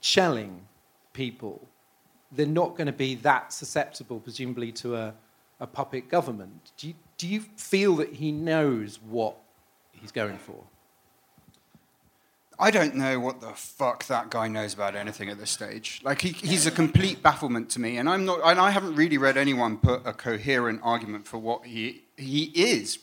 shelling 0.00 0.62
people, 1.12 1.60
they're 2.32 2.46
not 2.46 2.76
going 2.76 2.86
to 2.86 2.92
be 2.92 3.16
that 3.16 3.52
susceptible, 3.52 4.20
presumably, 4.20 4.70
to 4.72 4.96
a, 4.96 5.14
a 5.58 5.66
puppet 5.66 6.08
government. 6.08 6.70
Do 6.76 6.88
you, 6.88 6.94
do 7.18 7.26
you 7.26 7.40
feel 7.56 7.96
that 7.96 8.14
he 8.14 8.30
knows 8.30 9.00
what 9.02 9.36
he's 9.92 10.12
going 10.12 10.38
for? 10.38 10.62
I 12.60 12.70
don't 12.70 12.94
know 12.94 13.18
what 13.18 13.40
the 13.40 13.52
fuck 13.52 14.04
that 14.04 14.28
guy 14.28 14.46
knows 14.46 14.74
about 14.74 14.94
anything 14.94 15.30
at 15.30 15.38
this 15.38 15.50
stage. 15.50 16.02
Like 16.04 16.20
he, 16.20 16.28
he's 16.28 16.66
a 16.66 16.70
complete 16.70 17.22
bafflement 17.22 17.70
to 17.70 17.80
me, 17.80 17.96
and 17.96 18.06
I'm 18.06 18.26
not. 18.26 18.40
And 18.44 18.60
I 18.60 18.68
haven't 18.68 18.96
really 18.96 19.16
read 19.16 19.38
anyone 19.38 19.78
put 19.78 20.06
a 20.06 20.12
coherent 20.12 20.80
argument 20.82 21.26
for 21.26 21.38
what 21.38 21.64
he 21.64 22.02
he 22.18 22.52
is. 22.54 22.98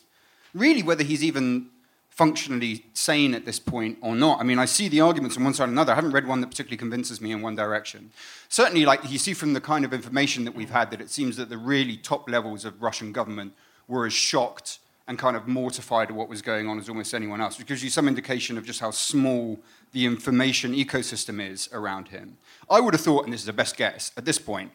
Really, 0.53 0.83
whether 0.83 1.03
he's 1.03 1.23
even 1.23 1.69
functionally 2.11 2.85
sane 2.93 3.33
at 3.33 3.45
this 3.45 3.59
point 3.59 3.97
or 4.01 4.15
not. 4.15 4.39
I 4.39 4.43
mean, 4.43 4.59
I 4.59 4.65
see 4.65 4.89
the 4.89 5.01
arguments 5.01 5.37
on 5.37 5.43
one 5.43 5.55
side 5.55 5.69
or 5.69 5.71
another. 5.71 5.91
I 5.91 5.95
haven't 5.95 6.11
read 6.11 6.27
one 6.27 6.41
that 6.41 6.47
particularly 6.47 6.77
convinces 6.77 7.19
me 7.19 7.31
in 7.31 7.41
one 7.41 7.55
direction. 7.55 8.11
Certainly, 8.49 8.85
like 8.85 9.09
you 9.09 9.17
see 9.17 9.33
from 9.33 9.53
the 9.53 9.61
kind 9.61 9.83
of 9.83 9.91
information 9.91 10.45
that 10.45 10.53
we've 10.53 10.69
had, 10.69 10.91
that 10.91 11.01
it 11.01 11.09
seems 11.09 11.35
that 11.37 11.49
the 11.49 11.57
really 11.57 11.97
top 11.97 12.29
levels 12.29 12.63
of 12.63 12.79
Russian 12.79 13.11
government 13.11 13.53
were 13.87 14.05
as 14.05 14.13
shocked 14.13 14.77
and 15.07 15.17
kind 15.17 15.37
of 15.37 15.47
mortified 15.47 16.09
at 16.09 16.15
what 16.15 16.27
was 16.27 16.41
going 16.41 16.67
on 16.67 16.77
as 16.77 16.89
almost 16.89 17.13
anyone 17.13 17.39
else, 17.39 17.57
which 17.57 17.67
gives 17.67 17.83
you 17.83 17.89
some 17.89 18.07
indication 18.07 18.57
of 18.57 18.65
just 18.65 18.79
how 18.79 18.91
small 18.91 19.59
the 19.93 20.05
information 20.05 20.73
ecosystem 20.73 21.41
is 21.41 21.69
around 21.71 22.09
him. 22.09 22.37
I 22.69 22.81
would 22.81 22.93
have 22.93 23.01
thought, 23.01 23.23
and 23.23 23.33
this 23.33 23.41
is 23.41 23.45
the 23.45 23.53
best 23.53 23.77
guess 23.77 24.11
at 24.17 24.25
this 24.25 24.37
point, 24.37 24.71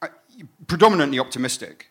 uh, 0.00 0.08
predominantly 0.66 1.18
optimistic, 1.18 1.90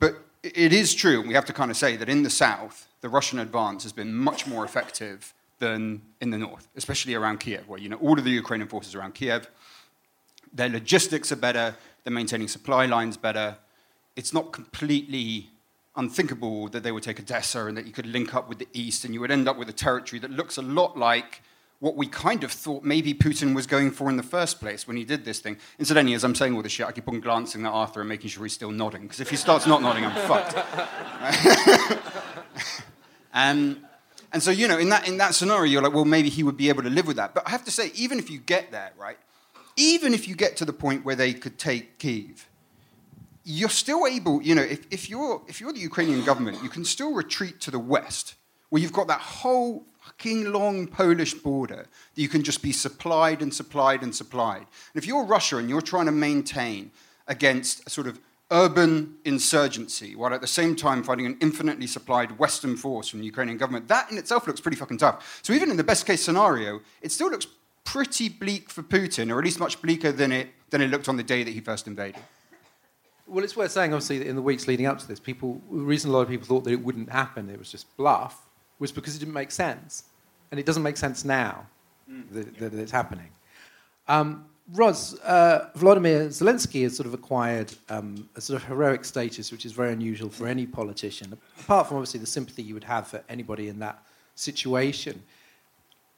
but 0.00 0.14
it 0.42 0.72
is 0.72 0.94
true, 0.94 1.20
and 1.20 1.28
we 1.28 1.34
have 1.34 1.44
to 1.44 1.52
kind 1.52 1.70
of 1.70 1.76
say 1.76 1.96
that 1.96 2.08
in 2.08 2.22
the 2.22 2.30
south, 2.30 2.88
the 3.02 3.08
Russian 3.08 3.38
advance 3.38 3.82
has 3.82 3.92
been 3.92 4.14
much 4.14 4.46
more 4.46 4.64
effective 4.64 5.34
than 5.58 6.02
in 6.20 6.30
the 6.30 6.38
north, 6.38 6.66
especially 6.76 7.14
around 7.14 7.38
Kiev, 7.38 7.68
where 7.68 7.78
you 7.78 7.88
know 7.88 7.96
all 7.98 8.18
of 8.18 8.24
the 8.24 8.30
Ukrainian 8.30 8.68
forces 8.68 8.94
around 8.94 9.14
Kiev. 9.14 9.48
Their 10.52 10.68
logistics 10.68 11.30
are 11.30 11.36
better, 11.36 11.76
they're 12.02 12.12
maintaining 12.12 12.48
supply 12.48 12.86
lines 12.86 13.16
better. 13.16 13.56
It's 14.16 14.32
not 14.32 14.52
completely 14.52 15.51
unthinkable 15.96 16.68
that 16.68 16.82
they 16.82 16.92
would 16.92 17.02
take 17.02 17.20
Odessa 17.20 17.66
and 17.66 17.76
that 17.76 17.86
you 17.86 17.92
could 17.92 18.06
link 18.06 18.34
up 18.34 18.48
with 18.48 18.58
the 18.58 18.68
East 18.72 19.04
and 19.04 19.12
you 19.12 19.20
would 19.20 19.30
end 19.30 19.48
up 19.48 19.58
with 19.58 19.68
a 19.68 19.74
territory 19.74 20.18
that 20.20 20.30
looks 20.30 20.56
a 20.56 20.62
lot 20.62 20.96
like 20.96 21.42
what 21.82 21.96
we 21.96 22.06
kind 22.06 22.44
of 22.44 22.52
thought 22.52 22.84
maybe 22.84 23.12
Putin 23.12 23.56
was 23.56 23.66
going 23.66 23.90
for 23.90 24.08
in 24.08 24.16
the 24.16 24.22
first 24.22 24.60
place 24.60 24.86
when 24.86 24.96
he 24.96 25.04
did 25.04 25.24
this 25.24 25.40
thing. 25.40 25.56
Incidentally, 25.80 26.14
as 26.14 26.22
I'm 26.22 26.36
saying 26.36 26.54
all 26.54 26.62
this 26.62 26.70
shit, 26.70 26.86
I 26.86 26.92
keep 26.92 27.08
on 27.08 27.18
glancing 27.18 27.66
at 27.66 27.72
Arthur 27.72 28.00
and 28.00 28.08
making 28.08 28.30
sure 28.30 28.44
he's 28.44 28.52
still 28.52 28.70
nodding, 28.70 29.02
because 29.02 29.18
if 29.18 29.28
he 29.28 29.34
starts 29.34 29.66
not 29.66 29.82
nodding, 29.82 30.06
I'm 30.06 30.14
fucked. 30.28 30.56
um, 33.34 33.78
and 34.32 34.40
so, 34.40 34.52
you 34.52 34.68
know, 34.68 34.78
in 34.78 34.90
that, 34.90 35.08
in 35.08 35.16
that 35.16 35.34
scenario, 35.34 35.64
you're 35.64 35.82
like, 35.82 35.92
well, 35.92 36.04
maybe 36.04 36.28
he 36.28 36.44
would 36.44 36.56
be 36.56 36.68
able 36.68 36.84
to 36.84 36.88
live 36.88 37.08
with 37.08 37.16
that. 37.16 37.34
But 37.34 37.48
I 37.48 37.50
have 37.50 37.64
to 37.64 37.72
say, 37.72 37.90
even 37.96 38.20
if 38.20 38.30
you 38.30 38.38
get 38.38 38.70
there, 38.70 38.92
right, 38.96 39.18
even 39.76 40.14
if 40.14 40.28
you 40.28 40.36
get 40.36 40.56
to 40.58 40.64
the 40.64 40.72
point 40.72 41.04
where 41.04 41.16
they 41.16 41.34
could 41.34 41.58
take 41.58 41.98
Kiev, 41.98 42.48
you're 43.44 43.68
still 43.68 44.06
able, 44.06 44.42
you 44.42 44.54
know, 44.54 44.62
if, 44.62 44.86
if, 44.90 45.10
you're, 45.10 45.42
if 45.48 45.60
you're 45.60 45.72
the 45.72 45.80
Ukrainian 45.80 46.24
government, 46.24 46.62
you 46.62 46.68
can 46.68 46.84
still 46.84 47.12
retreat 47.12 47.60
to 47.62 47.70
the 47.70 47.78
west, 47.78 48.34
where 48.68 48.80
you've 48.80 48.92
got 48.92 49.08
that 49.08 49.20
whole 49.20 49.84
fucking 50.00 50.52
long 50.52 50.86
Polish 50.86 51.34
border 51.34 51.86
that 52.14 52.20
you 52.20 52.28
can 52.28 52.42
just 52.42 52.62
be 52.62 52.72
supplied 52.72 53.42
and 53.42 53.52
supplied 53.52 54.02
and 54.02 54.14
supplied. 54.14 54.58
And 54.58 55.02
if 55.02 55.06
you're 55.06 55.24
Russia 55.24 55.58
and 55.58 55.68
you're 55.68 55.80
trying 55.80 56.06
to 56.06 56.12
maintain 56.12 56.90
against 57.28 57.86
a 57.86 57.90
sort 57.90 58.06
of 58.06 58.18
urban 58.50 59.14
insurgency, 59.24 60.14
while 60.14 60.34
at 60.34 60.40
the 60.40 60.46
same 60.46 60.76
time 60.76 61.02
fighting 61.02 61.26
an 61.26 61.38
infinitely 61.40 61.86
supplied 61.86 62.38
Western 62.38 62.76
force 62.76 63.08
from 63.08 63.20
the 63.20 63.26
Ukrainian 63.26 63.58
government, 63.58 63.88
that 63.88 64.10
in 64.10 64.18
itself 64.18 64.46
looks 64.46 64.60
pretty 64.60 64.76
fucking 64.76 64.98
tough. 64.98 65.40
So 65.42 65.52
even 65.52 65.70
in 65.70 65.76
the 65.76 65.84
best 65.84 66.06
case 66.06 66.22
scenario, 66.22 66.80
it 67.00 67.12
still 67.12 67.30
looks 67.30 67.46
pretty 67.84 68.28
bleak 68.28 68.70
for 68.70 68.82
Putin, 68.82 69.32
or 69.32 69.38
at 69.38 69.44
least 69.44 69.58
much 69.58 69.80
bleaker 69.80 70.12
than 70.12 70.32
it, 70.32 70.48
than 70.70 70.82
it 70.82 70.88
looked 70.88 71.08
on 71.08 71.16
the 71.16 71.22
day 71.22 71.42
that 71.42 71.50
he 71.50 71.60
first 71.60 71.86
invaded. 71.86 72.22
Well, 73.26 73.44
it's 73.44 73.56
worth 73.56 73.70
saying, 73.70 73.92
obviously, 73.92 74.18
that 74.18 74.26
in 74.26 74.36
the 74.36 74.42
weeks 74.42 74.66
leading 74.66 74.86
up 74.86 74.98
to 74.98 75.08
this, 75.08 75.20
people, 75.20 75.60
the 75.70 75.78
reason 75.78 76.10
a 76.10 76.12
lot 76.12 76.20
of 76.20 76.28
people 76.28 76.46
thought 76.46 76.64
that 76.64 76.72
it 76.72 76.82
wouldn't 76.82 77.10
happen, 77.10 77.48
it 77.48 77.58
was 77.58 77.70
just 77.70 77.96
bluff, 77.96 78.46
was 78.78 78.92
because 78.92 79.16
it 79.16 79.20
didn't 79.20 79.34
make 79.34 79.50
sense. 79.50 80.04
And 80.50 80.60
it 80.60 80.66
doesn't 80.66 80.82
make 80.82 80.96
sense 80.96 81.24
now 81.24 81.66
mm. 82.10 82.24
that, 82.32 82.58
that, 82.58 82.74
it's 82.74 82.92
happening. 82.92 83.30
Um, 84.08 84.46
Ros, 84.72 85.18
uh, 85.20 85.70
Vladimir 85.74 86.28
Zelensky 86.28 86.82
has 86.82 86.96
sort 86.96 87.06
of 87.06 87.14
acquired 87.14 87.72
um, 87.88 88.28
a 88.36 88.40
sort 88.40 88.60
of 88.60 88.68
heroic 88.68 89.04
status, 89.04 89.50
which 89.50 89.66
is 89.66 89.72
very 89.72 89.92
unusual 89.92 90.30
for 90.30 90.46
any 90.46 90.66
politician, 90.66 91.36
apart 91.60 91.88
from 91.88 91.96
obviously 91.96 92.20
the 92.20 92.26
sympathy 92.26 92.62
you 92.62 92.74
would 92.74 92.84
have 92.84 93.06
for 93.06 93.22
anybody 93.28 93.68
in 93.68 93.78
that 93.80 94.02
situation. 94.34 95.22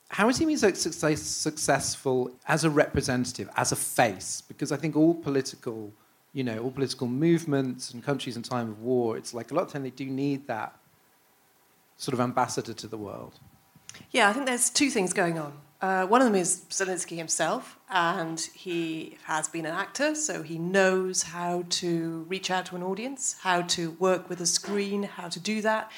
How 0.08 0.26
has 0.26 0.38
he 0.38 0.44
been 0.44 0.58
so 0.58 0.72
success, 0.72 1.22
successful 1.22 2.30
as 2.46 2.64
a 2.64 2.70
representative, 2.70 3.48
as 3.56 3.72
a 3.72 3.76
face? 3.76 4.42
Because 4.46 4.70
I 4.70 4.76
think 4.76 4.94
all 4.94 5.14
political, 5.14 5.92
you 6.34 6.44
know, 6.44 6.58
all 6.58 6.70
political 6.70 7.06
movements 7.06 7.92
and 7.92 8.04
countries 8.04 8.36
in 8.36 8.42
time 8.42 8.68
of 8.68 8.80
war, 8.82 9.16
it's 9.16 9.32
like 9.32 9.52
a 9.52 9.54
lot 9.54 9.62
of 9.62 9.72
time 9.72 9.84
they 9.84 9.90
do 9.90 10.04
need 10.04 10.46
that 10.48 10.76
sort 11.96 12.12
of 12.12 12.20
ambassador 12.20 12.74
to 12.74 12.88
the 12.88 12.98
world. 12.98 13.38
Yeah, 14.10 14.28
I 14.28 14.32
think 14.32 14.46
there's 14.46 14.68
two 14.68 14.90
things 14.90 15.12
going 15.12 15.38
on. 15.38 15.56
Uh, 15.80 16.06
one 16.06 16.20
of 16.20 16.26
them 16.26 16.34
is 16.34 16.64
Zelensky 16.70 17.16
himself, 17.16 17.78
and 17.88 18.40
he 18.54 19.16
has 19.24 19.48
been 19.48 19.64
an 19.64 19.74
actor, 19.74 20.14
so 20.14 20.42
he 20.42 20.58
knows 20.58 21.22
how 21.22 21.64
to 21.68 22.26
reach 22.28 22.50
out 22.50 22.66
to 22.66 22.76
an 22.76 22.82
audience, 22.82 23.36
how 23.42 23.62
to 23.62 23.92
work 23.92 24.28
with 24.28 24.40
a 24.40 24.46
screen, 24.46 25.04
how 25.04 25.28
to 25.28 25.38
do 25.38 25.60
that. 25.62 25.92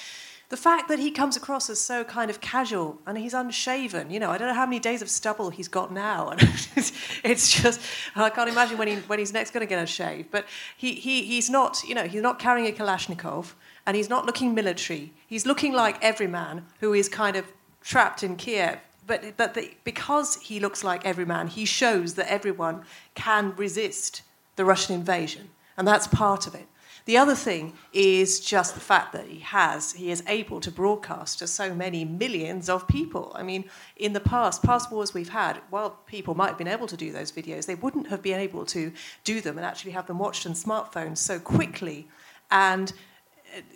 The 0.49 0.57
fact 0.57 0.88
that 0.88 1.00
he 1.00 1.11
comes 1.11 1.37
across 1.37 1.69
as 1.69 1.81
so 1.81 2.05
kind 2.05 2.31
of 2.31 2.41
casual 2.41 3.00
and 3.05 3.19
he's 3.19 3.35
unshaven, 3.35 4.11
you 4.11 4.21
know, 4.21 4.31
I 4.31 4.38
don't 4.38 4.47
know 4.47 4.55
how 4.55 4.67
many 4.67 4.79
days 4.79 5.03
of 5.03 5.11
stubble 5.11 5.50
he's 5.50 5.67
got 5.67 5.93
now. 5.93 6.29
And 6.29 6.41
it's 7.25 7.50
just, 7.50 7.81
I 8.15 8.31
can't 8.31 8.49
imagine 8.49 8.79
when, 8.79 8.88
he, 8.88 8.95
when 8.97 9.19
he's 9.19 9.33
next 9.33 9.50
going 9.50 9.67
to 9.67 9.69
get 9.69 9.83
a 9.83 9.87
shave. 9.87 10.31
But 10.31 10.45
he, 10.76 10.95
he, 10.95 11.25
he's 11.25 11.50
not, 11.50 11.83
you 11.83 11.97
know, 11.97 12.05
he's 12.05 12.23
not 12.23 12.38
carrying 12.38 12.69
a 12.69 12.76
Kalashnikov 12.76 13.55
and 13.87 13.97
he's 13.97 14.09
not 14.09 14.25
looking 14.25 14.55
military. 14.55 15.12
He's 15.26 15.47
looking 15.47 15.73
like 15.73 16.03
every 16.03 16.29
man 16.29 16.67
who 16.79 16.95
is 16.95 17.09
kind 17.09 17.35
of 17.37 17.47
trapped 17.83 18.23
in 18.23 18.37
Kiev 18.37 18.79
but, 19.07 19.37
but 19.37 19.55
the, 19.55 19.71
because 19.85 20.37
he 20.37 20.61
looks 20.61 20.83
like 20.83 21.05
every 21.05 21.25
man, 21.25 21.49
he 21.49 21.65
shows 21.65 22.15
that 22.15 22.31
everyone 22.31 22.83
can 23.15 23.55
resist 23.57 24.23
the 24.57 24.65
Russian 24.65 24.95
invasion, 24.95 25.50
and 25.76 25.87
that's 25.87 26.07
part 26.07 26.47
of 26.47 26.55
it. 26.55 26.67
The 27.07 27.17
other 27.17 27.37
thing 27.37 27.73
is 27.93 28.41
just 28.41 28.75
the 28.75 28.81
fact 28.81 29.13
that 29.13 29.29
he 29.29 29.39
has, 29.39 29.93
he 29.93 30.11
is 30.11 30.25
able 30.27 30.61
to 30.61 30.73
broadcast 30.73 31.39
to 31.39 31.47
so 31.47 31.73
many 31.73 32.05
millions 32.05 32.69
of 32.69 32.89
people. 32.89 33.31
I 33.37 33.45
mean, 33.45 33.65
in 33.97 34.13
the 34.13 34.21
past, 34.21 34.65
past 34.65 34.91
wars 34.91 35.15
we've 35.15 35.29
had, 35.29 35.61
while 35.71 35.91
people 36.07 36.35
might 36.35 36.49
have 36.49 36.59
been 36.59 36.67
able 36.67 36.89
to 36.89 36.97
do 36.97 37.13
those 37.13 37.31
videos, 37.31 37.67
they 37.67 37.77
wouldn't 37.77 38.09
have 38.09 38.23
been 38.23 38.41
able 38.41 38.67
to 38.67 38.93
do 39.23 39.41
them 39.41 39.57
and 39.57 39.65
actually 39.65 39.93
have 39.93 40.09
them 40.09 40.19
watched 40.19 40.47
on 40.47 40.53
smartphones 40.55 41.19
so 41.19 41.39
quickly 41.39 42.09
and 42.51 42.93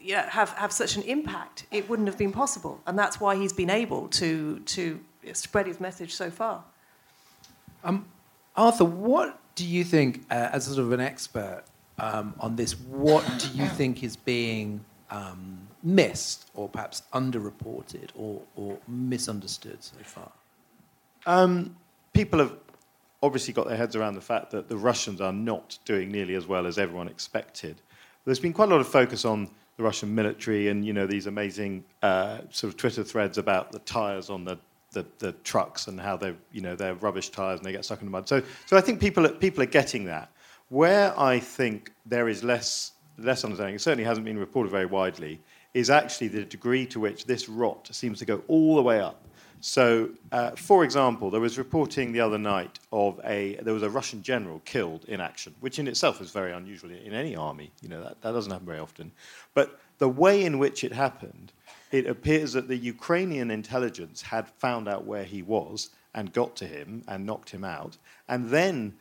you 0.01 0.17
know, 0.17 0.23
have, 0.23 0.51
have 0.55 0.73
such 0.73 0.97
an 0.97 1.03
impact. 1.05 1.67
It 1.71 1.89
wouldn't 1.89 2.09
have 2.09 2.19
been 2.19 2.33
possible. 2.33 2.81
And 2.85 2.99
that's 2.99 3.21
why 3.21 3.37
he's 3.37 3.53
been 3.53 3.71
able 3.71 4.09
to, 4.09 4.59
to 4.59 4.99
spread 5.35 5.69
his 5.69 5.79
message 5.79 6.15
so 6.15 6.33
far. 6.33 6.65
Um, 7.85 8.07
Arthur, 8.57 8.87
what 8.87 9.39
do 9.55 9.65
you 9.65 9.85
think, 9.85 10.25
uh, 10.33 10.49
as 10.53 10.65
sort 10.65 10.79
of 10.81 10.91
an 10.91 11.01
expert 11.01 11.63
um, 12.00 12.35
on 12.40 12.57
this, 12.57 12.73
what 12.80 13.25
do 13.38 13.59
you 13.59 13.69
think 13.69 14.02
is 14.02 14.16
being 14.16 14.85
um, 15.11 15.69
missed 15.83 16.50
or 16.54 16.69
perhaps 16.69 17.02
underreported 17.12 18.09
or, 18.16 18.40
or 18.57 18.78
misunderstood 18.88 19.83
so 19.83 19.97
far? 20.02 20.30
Um, 21.26 21.76
people 22.12 22.38
have 22.38 22.54
obviously 23.23 23.52
got 23.52 23.69
their 23.69 23.76
heads 23.76 23.95
around 23.97 24.14
the 24.14 24.21
fact 24.21 24.50
that 24.52 24.69
the 24.69 24.76
Russians 24.76 25.21
are 25.21 25.33
not 25.33 25.78
doing 25.85 26.11
nearly 26.11 26.35
as 26.35 26.47
well 26.47 26.66
as 26.66 26.78
everyone 26.78 27.09
expected. 27.09 27.80
There's 28.25 28.40
been 28.40 28.52
quite 28.52 28.69
a 28.69 28.73
lot 28.73 28.80
of 28.80 28.88
focus 28.88 29.25
on 29.25 29.50
the 29.76 29.83
Russian 29.83 30.14
military 30.14 30.69
and 30.69 30.85
you 30.85 30.92
know 30.92 31.07
these 31.07 31.26
amazing 31.26 31.85
uh, 32.02 32.38
sort 32.50 32.73
of 32.73 32.76
Twitter 32.76 33.02
threads 33.02 33.38
about 33.38 33.73
the 33.73 33.78
tires 33.80 34.30
on 34.30 34.45
the 34.45 34.59
the, 34.92 35.07
the 35.19 35.33
trucks 35.45 35.87
and 35.87 36.00
how 36.00 36.16
they're, 36.16 36.35
you 36.52 36.61
know, 36.61 36.75
they're 36.75 36.95
rubbish 36.95 37.28
tires 37.28 37.61
and 37.61 37.66
they 37.66 37.73
get 37.73 37.85
stuck 37.85 38.00
in 38.00 38.07
the 38.07 38.11
mud. 38.11 38.26
So, 38.26 38.42
so 38.66 38.76
I 38.76 38.80
think 38.80 39.00
people 39.00 39.28
people 39.28 39.62
are 39.62 39.66
getting 39.66 40.04
that. 40.07 40.30
Where 40.71 41.19
I 41.19 41.41
think 41.41 41.93
there 42.07 42.29
is 42.29 42.43
less, 42.45 42.93
less 43.19 43.45
understanding, 43.45 43.75
it 43.75 43.81
certainly 43.81 44.05
hasn't 44.05 44.25
been 44.25 44.39
reported 44.39 44.71
very 44.71 44.87
widely, 44.87 45.41
is 45.75 45.91
actually 45.91 46.29
the 46.29 46.45
degree 46.45 46.87
to 46.87 47.00
which 47.00 47.27
this 47.27 47.49
rot 47.49 47.89
seems 47.93 48.21
to 48.21 48.25
go 48.25 48.43
all 48.47 48.77
the 48.77 48.83
way 48.83 49.00
up. 49.00 49.27
So, 49.61 50.11
uh, 50.33 50.53
for 50.53 50.85
example, 50.85 51.29
there 51.29 51.41
was 51.41 51.59
reporting 51.59 52.12
the 52.12 52.21
other 52.21 52.39
night 52.39 52.79
of 52.93 53.21
a 53.25 53.57
there 53.57 53.75
was 53.75 53.83
a 53.83 53.90
Russian 53.90 54.23
general 54.23 54.62
killed 54.64 55.05
in 55.07 55.21
action, 55.21 55.55
which 55.61 55.79
in 55.79 55.87
itself 55.87 56.21
is 56.21 56.31
very 56.31 56.53
unusual 56.53 56.90
in 56.90 57.12
any 57.12 57.37
army. 57.37 57.71
You 57.83 57.88
know 57.90 58.03
that, 58.03 58.23
that 58.23 58.33
doesn't 58.33 58.51
happen 58.51 58.66
very 58.66 58.79
often. 58.79 59.12
But 59.53 59.79
the 59.99 60.09
way 60.09 60.44
in 60.44 60.59
which 60.59 60.83
it 60.83 60.92
happened 60.92 61.53
it 61.90 62.07
appears 62.07 62.53
that 62.53 62.68
the 62.68 62.77
Ukrainian 62.77 63.51
intelligence 63.51 64.23
had 64.23 64.49
found 64.49 64.88
out 64.88 65.05
where 65.05 65.25
he 65.25 65.42
was 65.42 65.90
and 66.14 66.33
got 66.33 66.55
to 66.57 66.66
him 66.66 67.03
and 67.09 67.27
knocked 67.27 67.51
him 67.51 67.64
out. 67.64 67.97
And 68.29 68.49
then 68.51 68.94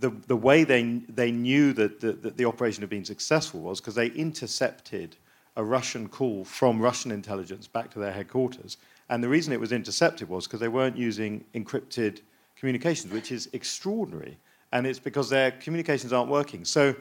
the, 0.00 0.10
the 0.10 0.36
way 0.36 0.64
they, 0.64 0.82
they 1.08 1.30
knew 1.30 1.72
that 1.74 2.00
the, 2.00 2.12
that 2.12 2.36
the 2.36 2.44
operation 2.44 2.82
had 2.82 2.90
been 2.90 3.04
successful 3.04 3.60
was 3.60 3.80
because 3.80 3.94
they 3.94 4.08
intercepted 4.08 5.16
a 5.56 5.64
Russian 5.64 6.08
call 6.08 6.44
from 6.44 6.80
Russian 6.80 7.10
intelligence 7.10 7.66
back 7.66 7.90
to 7.92 7.98
their 7.98 8.12
headquarters. 8.12 8.76
And 9.08 9.22
the 9.22 9.28
reason 9.28 9.52
it 9.52 9.60
was 9.60 9.72
intercepted 9.72 10.28
was 10.28 10.46
because 10.46 10.60
they 10.60 10.68
weren't 10.68 10.96
using 10.96 11.44
encrypted 11.54 12.20
communications, 12.56 13.12
which 13.12 13.30
is 13.30 13.48
extraordinary. 13.52 14.38
And 14.72 14.86
it's 14.86 14.98
because 14.98 15.30
their 15.30 15.52
communications 15.52 16.12
aren't 16.12 16.30
working. 16.30 16.64
So 16.64 16.94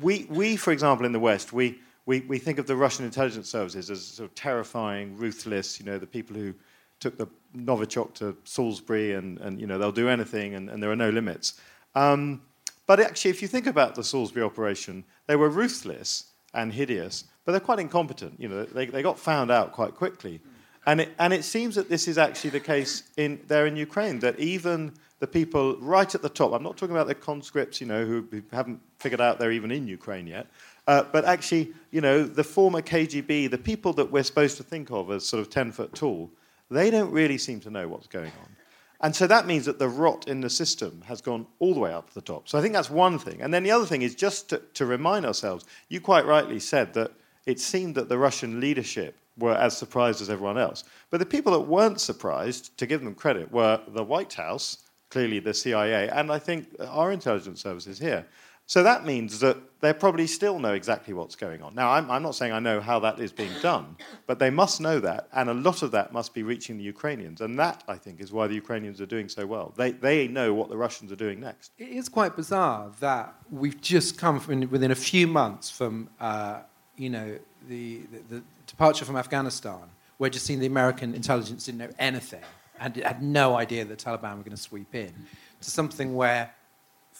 we, 0.00 0.26
we 0.28 0.56
for 0.56 0.72
example, 0.72 1.06
in 1.06 1.12
the 1.12 1.20
West, 1.20 1.52
we, 1.52 1.78
we, 2.06 2.20
we 2.20 2.38
think 2.38 2.58
of 2.58 2.66
the 2.66 2.76
Russian 2.76 3.04
intelligence 3.04 3.48
services 3.48 3.90
as 3.90 4.04
sort 4.04 4.28
of 4.28 4.34
terrifying, 4.34 5.16
ruthless, 5.16 5.78
you 5.80 5.86
know, 5.86 5.98
the 5.98 6.06
people 6.06 6.36
who 6.36 6.54
took 6.98 7.16
the 7.16 7.26
Novichok 7.56 8.14
to 8.14 8.36
Salisbury 8.44 9.14
and, 9.14 9.38
and 9.38 9.60
you 9.60 9.66
know, 9.66 9.78
they'll 9.78 9.92
do 9.92 10.08
anything 10.08 10.54
and, 10.54 10.68
and 10.68 10.82
there 10.82 10.90
are 10.90 10.96
no 10.96 11.10
limits. 11.10 11.60
Um, 11.94 12.42
but 12.86 13.00
actually, 13.00 13.30
if 13.30 13.42
you 13.42 13.48
think 13.48 13.66
about 13.66 13.94
the 13.94 14.02
Salisbury 14.02 14.44
operation, 14.44 15.04
they 15.26 15.36
were 15.36 15.48
ruthless 15.48 16.26
and 16.54 16.72
hideous, 16.72 17.24
but 17.44 17.52
they're 17.52 17.60
quite 17.60 17.78
incompetent. 17.78 18.34
You 18.38 18.48
know, 18.48 18.64
they, 18.64 18.86
they 18.86 19.02
got 19.02 19.18
found 19.18 19.50
out 19.50 19.72
quite 19.72 19.94
quickly. 19.94 20.40
And 20.86 21.02
it, 21.02 21.10
and 21.18 21.32
it 21.32 21.44
seems 21.44 21.74
that 21.74 21.88
this 21.88 22.08
is 22.08 22.18
actually 22.18 22.50
the 22.50 22.60
case 22.60 23.04
in, 23.16 23.40
there 23.46 23.66
in 23.66 23.76
Ukraine, 23.76 24.18
that 24.20 24.38
even 24.38 24.94
the 25.20 25.26
people 25.26 25.76
right 25.76 26.12
at 26.14 26.22
the 26.22 26.28
top, 26.28 26.52
I'm 26.52 26.62
not 26.62 26.76
talking 26.76 26.96
about 26.96 27.06
the 27.06 27.14
conscripts, 27.14 27.80
you 27.80 27.86
know, 27.86 28.04
who 28.04 28.26
haven't 28.50 28.80
figured 28.98 29.20
out 29.20 29.38
they're 29.38 29.52
even 29.52 29.70
in 29.70 29.86
Ukraine 29.86 30.26
yet, 30.26 30.46
uh, 30.86 31.04
but 31.12 31.24
actually, 31.24 31.72
you 31.90 32.00
know, 32.00 32.24
the 32.24 32.42
former 32.42 32.80
KGB, 32.80 33.50
the 33.50 33.58
people 33.58 33.92
that 33.92 34.10
we're 34.10 34.22
supposed 34.22 34.56
to 34.56 34.62
think 34.62 34.90
of 34.90 35.10
as 35.10 35.26
sort 35.26 35.40
of 35.40 35.50
10 35.50 35.72
foot 35.72 35.94
tall, 35.94 36.30
they 36.70 36.90
don't 36.90 37.12
really 37.12 37.38
seem 37.38 37.60
to 37.60 37.70
know 37.70 37.86
what's 37.86 38.06
going 38.06 38.32
on. 38.42 38.56
And 39.02 39.16
so 39.16 39.26
that 39.26 39.46
means 39.46 39.64
that 39.64 39.78
the 39.78 39.88
rot 39.88 40.28
in 40.28 40.40
the 40.42 40.50
system 40.50 41.02
has 41.06 41.20
gone 41.22 41.46
all 41.58 41.72
the 41.72 41.80
way 41.80 41.92
up 41.92 42.08
to 42.08 42.14
the 42.14 42.20
top. 42.20 42.48
So 42.48 42.58
I 42.58 42.62
think 42.62 42.74
that's 42.74 42.90
one 42.90 43.18
thing. 43.18 43.40
And 43.40 43.52
then 43.52 43.62
the 43.62 43.70
other 43.70 43.86
thing 43.86 44.02
is 44.02 44.14
just 44.14 44.50
to, 44.50 44.58
to 44.74 44.84
remind 44.84 45.24
ourselves 45.24 45.64
you 45.88 46.00
quite 46.00 46.26
rightly 46.26 46.60
said 46.60 46.92
that 46.94 47.12
it 47.46 47.58
seemed 47.58 47.94
that 47.94 48.08
the 48.08 48.18
Russian 48.18 48.60
leadership 48.60 49.16
were 49.38 49.54
as 49.54 49.76
surprised 49.76 50.20
as 50.20 50.28
everyone 50.28 50.58
else. 50.58 50.84
But 51.08 51.18
the 51.18 51.26
people 51.26 51.52
that 51.52 51.60
weren't 51.60 52.00
surprised, 52.00 52.76
to 52.76 52.86
give 52.86 53.02
them 53.02 53.14
credit, 53.14 53.50
were 53.50 53.80
the 53.88 54.04
White 54.04 54.34
House, 54.34 54.78
clearly 55.08 55.40
the 55.40 55.54
CIA, 55.54 56.08
and 56.10 56.30
I 56.30 56.38
think 56.38 56.68
our 56.86 57.10
intelligence 57.10 57.62
services 57.62 57.98
here. 57.98 58.26
So 58.66 58.82
that 58.82 59.06
means 59.06 59.40
that 59.40 59.56
they 59.80 59.92
probably 59.92 60.26
still 60.26 60.58
know 60.58 60.74
exactly 60.74 61.14
what's 61.14 61.36
going 61.36 61.62
on. 61.62 61.74
Now, 61.74 61.90
I'm, 61.90 62.10
I'm, 62.10 62.22
not 62.22 62.34
saying 62.34 62.52
I 62.52 62.58
know 62.58 62.80
how 62.80 62.98
that 63.00 63.18
is 63.18 63.32
being 63.32 63.52
done, 63.62 63.96
but 64.26 64.38
they 64.38 64.50
must 64.50 64.80
know 64.80 65.00
that, 65.00 65.28
and 65.32 65.48
a 65.48 65.54
lot 65.54 65.82
of 65.82 65.90
that 65.92 66.12
must 66.12 66.34
be 66.34 66.42
reaching 66.42 66.76
the 66.76 66.84
Ukrainians. 66.84 67.40
And 67.40 67.58
that, 67.58 67.82
I 67.88 67.96
think, 67.96 68.20
is 68.20 68.32
why 68.32 68.46
the 68.46 68.54
Ukrainians 68.54 69.00
are 69.00 69.06
doing 69.06 69.28
so 69.28 69.46
well. 69.46 69.72
They, 69.76 69.92
they 69.92 70.28
know 70.28 70.52
what 70.52 70.68
the 70.68 70.76
Russians 70.76 71.10
are 71.12 71.16
doing 71.16 71.40
next. 71.40 71.72
It 71.78 71.88
is 71.88 72.08
quite 72.08 72.36
bizarre 72.36 72.90
that 73.00 73.34
we've 73.50 73.80
just 73.80 74.18
come 74.18 74.38
from, 74.38 74.68
within 74.70 74.90
a 74.90 74.96
few 74.96 75.26
months 75.26 75.70
from, 75.70 76.10
uh, 76.20 76.60
you 76.96 77.10
know, 77.10 77.38
the, 77.68 78.00
the, 78.12 78.36
the 78.36 78.42
departure 78.66 79.04
from 79.04 79.16
Afghanistan, 79.16 79.90
where 80.18 80.28
just 80.30 80.44
seeing 80.44 80.60
the 80.60 80.66
American 80.66 81.14
intelligence 81.14 81.64
didn't 81.64 81.78
know 81.78 81.90
anything 81.98 82.42
and 82.78 82.96
had 82.96 83.22
no 83.22 83.56
idea 83.56 83.84
that 83.84 83.98
the 83.98 84.04
Taliban 84.04 84.36
were 84.38 84.42
going 84.42 84.50
to 84.50 84.56
sweep 84.56 84.94
in, 84.94 85.12
to 85.60 85.70
something 85.70 86.14
where 86.14 86.52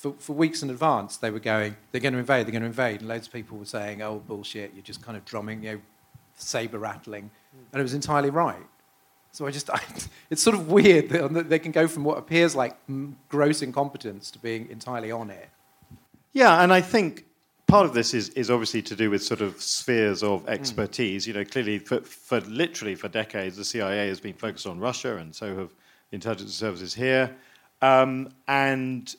for, 0.01 0.15
for 0.19 0.33
weeks 0.33 0.63
in 0.63 0.71
advance, 0.71 1.19
they 1.19 1.31
were 1.31 1.41
going, 1.41 1.77
they're 1.93 2.01
going 2.01 2.15
to 2.15 2.19
invade, 2.19 2.47
they're 2.47 2.53
going 2.53 2.63
to 2.63 2.69
invade. 2.69 3.01
And 3.01 3.09
loads 3.09 3.27
of 3.27 3.35
people 3.35 3.59
were 3.59 3.67
saying, 3.67 4.01
oh, 4.01 4.23
bullshit, 4.27 4.73
you're 4.75 4.83
just 4.83 5.03
kind 5.03 5.15
of 5.15 5.27
drumming, 5.27 5.63
you 5.63 5.73
know, 5.73 5.81
saber 6.37 6.79
rattling. 6.79 7.31
And 7.71 7.81
it 7.81 7.83
was 7.83 7.93
entirely 7.93 8.31
right. 8.31 8.65
So 9.33 9.47
I 9.47 9.51
just, 9.51 9.69
I, 9.75 9.79
it's 10.31 10.43
sort 10.43 10.57
of 10.57 10.71
weird 10.71 11.11
that 11.11 11.51
they 11.51 11.59
can 11.59 11.71
go 11.71 11.87
from 11.87 12.05
what 12.05 12.17
appears 12.17 12.57
like 12.57 12.79
gross 13.29 13.61
incompetence 13.61 14.31
to 14.31 14.39
being 14.39 14.71
entirely 14.71 15.11
on 15.11 15.29
it. 15.29 15.51
Yeah, 16.33 16.63
and 16.63 16.73
I 16.73 16.81
think 16.81 17.27
part 17.67 17.85
of 17.85 17.93
this 17.93 18.15
is, 18.15 18.31
is 18.31 18.51
obviously 18.51 18.81
to 18.81 18.97
do 18.97 19.11
with 19.11 19.23
sort 19.23 19.43
of 19.43 19.61
spheres 19.61 20.23
of 20.23 20.49
expertise. 20.49 21.25
Mm. 21.25 21.27
You 21.27 21.33
know, 21.35 21.45
clearly, 21.45 21.79
for, 21.79 22.01
for 22.01 22.41
literally 22.41 22.95
for 22.95 23.09
decades, 23.09 23.59
the 23.59 23.67
CIA 23.67 24.09
has 24.09 24.19
been 24.19 24.33
focused 24.33 24.67
on 24.67 24.81
Russia, 24.81 25.19
and 25.19 25.35
so 25.35 25.55
have 25.57 25.75
the 26.09 26.15
intelligence 26.15 26.55
services 26.55 26.95
here. 26.95 27.37
Um, 27.83 28.31
and 28.49 29.15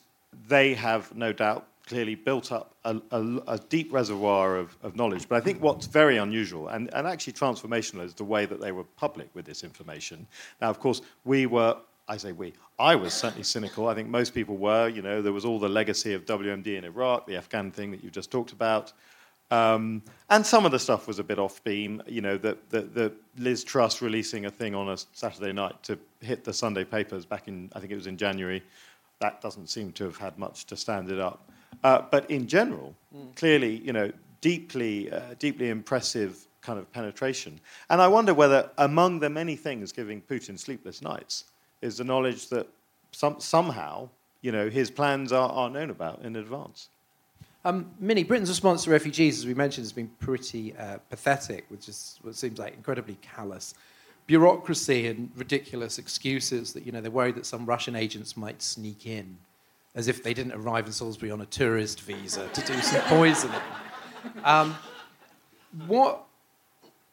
they 0.48 0.74
have 0.74 1.14
no 1.14 1.32
doubt 1.32 1.68
clearly 1.86 2.14
built 2.14 2.52
up 2.52 2.74
a, 2.84 3.00
a, 3.10 3.38
a 3.48 3.58
deep 3.58 3.92
reservoir 3.92 4.56
of, 4.56 4.76
of, 4.82 4.94
knowledge. 4.96 5.28
But 5.28 5.36
I 5.36 5.40
think 5.40 5.60
what's 5.60 5.86
very 5.86 6.16
unusual 6.16 6.68
and, 6.68 6.92
and 6.94 7.06
actually 7.06 7.32
transformational 7.32 8.04
is 8.04 8.14
the 8.14 8.24
way 8.24 8.46
that 8.46 8.60
they 8.60 8.70
were 8.70 8.84
public 8.84 9.28
with 9.34 9.44
this 9.44 9.64
information. 9.64 10.26
Now, 10.60 10.70
of 10.70 10.78
course, 10.78 11.02
we 11.24 11.46
were 11.46 11.76
I 12.08 12.16
say 12.16 12.32
we. 12.32 12.52
I 12.78 12.96
was 12.96 13.14
certainly 13.14 13.44
cynical. 13.44 13.88
I 13.88 13.94
think 13.94 14.08
most 14.08 14.34
people 14.34 14.56
were. 14.56 14.88
You 14.88 15.02
know, 15.02 15.22
there 15.22 15.32
was 15.32 15.44
all 15.44 15.58
the 15.58 15.68
legacy 15.68 16.14
of 16.14 16.26
WMD 16.26 16.76
in 16.76 16.84
Iraq, 16.84 17.26
the 17.26 17.36
Afghan 17.36 17.70
thing 17.70 17.90
that 17.92 18.02
you've 18.02 18.12
just 18.12 18.30
talked 18.30 18.52
about. 18.52 18.92
Um, 19.52 20.02
and 20.30 20.46
some 20.46 20.64
of 20.64 20.72
the 20.72 20.78
stuff 20.78 21.06
was 21.06 21.18
a 21.18 21.24
bit 21.24 21.38
off 21.38 21.62
beam. 21.62 22.02
You 22.06 22.22
know, 22.22 22.38
the, 22.38 22.56
the, 22.70 22.80
the, 22.80 23.12
Liz 23.36 23.64
Truss 23.64 24.00
releasing 24.00 24.46
a 24.46 24.50
thing 24.50 24.74
on 24.74 24.88
a 24.88 24.96
Saturday 25.12 25.52
night 25.52 25.82
to 25.84 25.98
hit 26.20 26.42
the 26.42 26.54
Sunday 26.54 26.84
papers 26.84 27.26
back 27.26 27.48
in, 27.48 27.70
I 27.74 27.80
think 27.80 27.92
it 27.92 27.96
was 27.96 28.06
in 28.06 28.16
January. 28.16 28.62
That 29.22 29.40
doesn't 29.40 29.68
seem 29.68 29.92
to 29.92 30.04
have 30.04 30.18
had 30.18 30.34
much 30.36 30.66
to 30.66 30.76
stand 30.76 31.10
it 31.14 31.20
up. 31.20 31.38
Uh, 31.84 32.02
but 32.10 32.28
in 32.28 32.46
general, 32.46 32.94
mm. 33.16 33.34
clearly, 33.36 33.76
you 33.86 33.92
know, 33.92 34.10
deeply, 34.40 34.94
uh, 35.12 35.34
deeply 35.38 35.68
impressive 35.68 36.32
kind 36.60 36.78
of 36.78 36.92
penetration. 36.92 37.60
And 37.88 38.00
I 38.02 38.08
wonder 38.08 38.34
whether, 38.34 38.70
among 38.78 39.20
the 39.20 39.30
many 39.30 39.56
things 39.56 39.92
giving 39.92 40.20
Putin 40.22 40.58
sleepless 40.58 41.02
nights, 41.02 41.44
is 41.80 41.98
the 41.98 42.04
knowledge 42.04 42.48
that 42.48 42.66
some, 43.12 43.38
somehow, 43.38 44.08
you 44.40 44.50
know, 44.50 44.68
his 44.68 44.90
plans 44.90 45.32
are, 45.32 45.50
are 45.50 45.70
known 45.70 45.90
about 45.90 46.22
in 46.22 46.36
advance. 46.36 46.88
Um, 47.64 47.92
Minnie, 48.00 48.24
Britain's 48.24 48.48
response 48.48 48.84
to 48.84 48.90
refugees, 48.90 49.38
as 49.38 49.46
we 49.46 49.54
mentioned, 49.54 49.84
has 49.84 49.92
been 49.92 50.10
pretty 50.18 50.74
uh, 50.76 50.98
pathetic, 51.10 51.64
which 51.68 51.88
is 51.88 52.18
what 52.22 52.34
seems 52.34 52.58
like 52.58 52.74
incredibly 52.74 53.18
callous. 53.22 53.74
Bureaucracy 54.32 55.08
and 55.08 55.30
ridiculous 55.36 55.98
excuses 55.98 56.72
that, 56.72 56.86
you 56.86 56.92
know, 56.92 57.02
they're 57.02 57.10
worried 57.10 57.34
that 57.34 57.44
some 57.44 57.66
Russian 57.66 57.94
agents 57.94 58.34
might 58.34 58.62
sneak 58.62 59.04
in, 59.04 59.36
as 59.94 60.08
if 60.08 60.22
they 60.22 60.32
didn't 60.32 60.54
arrive 60.54 60.86
in 60.86 60.92
Salisbury 60.92 61.30
on 61.30 61.42
a 61.42 61.44
tourist 61.44 62.00
visa 62.00 62.48
to 62.48 62.60
do 62.62 62.80
some 62.80 63.02
poisoning. 63.02 63.60
Um, 64.42 64.74
what, 65.86 66.24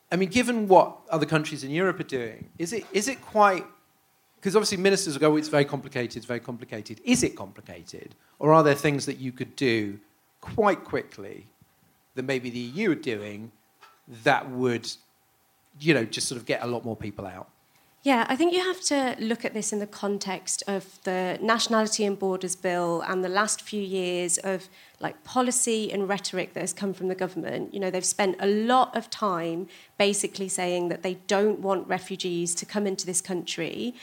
I 0.10 0.16
mean, 0.16 0.30
given 0.30 0.70
what 0.70 0.96
other 1.10 1.26
countries 1.26 1.66
in 1.66 1.72
Europe 1.72 2.00
are 2.00 2.04
doing, 2.04 2.50
is 2.58 2.72
it, 2.72 2.86
is 2.94 3.10
it 3.10 3.22
quite 3.22 3.66
because 4.38 4.56
obviously 4.56 4.78
ministers 4.78 5.16
will 5.16 5.20
go, 5.20 5.34
oh, 5.34 5.36
it's 5.36 5.50
very 5.50 5.66
complicated, 5.66 6.16
it's 6.16 6.26
very 6.26 6.40
complicated. 6.40 7.02
Is 7.04 7.24
it 7.24 7.36
complicated? 7.36 8.16
Or 8.40 8.54
are 8.54 8.64
there 8.64 8.76
things 8.76 9.06
that 9.08 9.18
you 9.18 9.34
could 9.34 9.58
do 9.58 10.00
quite 10.40 10.86
quickly 10.86 11.48
that 12.16 12.24
maybe 12.24 12.50
the 12.50 12.60
EU 12.60 12.92
are 12.92 12.96
doing 12.96 13.52
that 14.24 14.50
would, 14.50 14.90
you 15.80 15.94
know, 15.94 16.06
just 16.06 16.28
sort 16.28 16.40
of 16.40 16.46
get 16.46 16.64
a 16.64 16.68
lot 16.68 16.86
more 16.86 16.96
people 16.96 17.26
out? 17.26 17.50
Yeah, 18.02 18.26
I 18.30 18.38
think 18.38 18.54
you 18.54 18.64
have 18.64 18.80
to 18.86 19.18
look 19.20 19.44
at 19.44 19.54
this 19.54 19.74
in 19.74 19.80
the 19.80 19.88
context 19.88 20.64
of 20.68 21.04
the 21.04 21.38
Nationality 21.42 22.06
and 22.06 22.18
Borders 22.18 22.56
Bill 22.56 23.02
and 23.02 23.26
the 23.26 23.30
last 23.30 23.62
few 23.62 23.82
years 23.82 24.38
of 24.38 24.70
like 25.02 25.22
policy 25.26 25.92
and 25.92 26.08
rhetoric 26.08 26.54
that 26.54 26.62
has 26.62 26.72
come 26.72 26.94
from 26.94 27.10
the 27.10 27.16
government. 27.16 27.74
You 27.74 27.82
know, 27.82 27.92
they've 27.92 28.06
spent 28.06 28.38
a 28.40 28.48
lot 28.48 28.96
of 28.96 29.10
time 29.10 29.68
basically 29.98 30.48
saying 30.48 30.88
that 30.90 31.04
they 31.04 31.16
don't 31.28 31.60
want 31.60 31.90
refugees 31.90 32.56
to 32.56 32.66
come 32.66 32.88
into 32.88 33.06
this 33.06 33.20
country. 33.20 33.94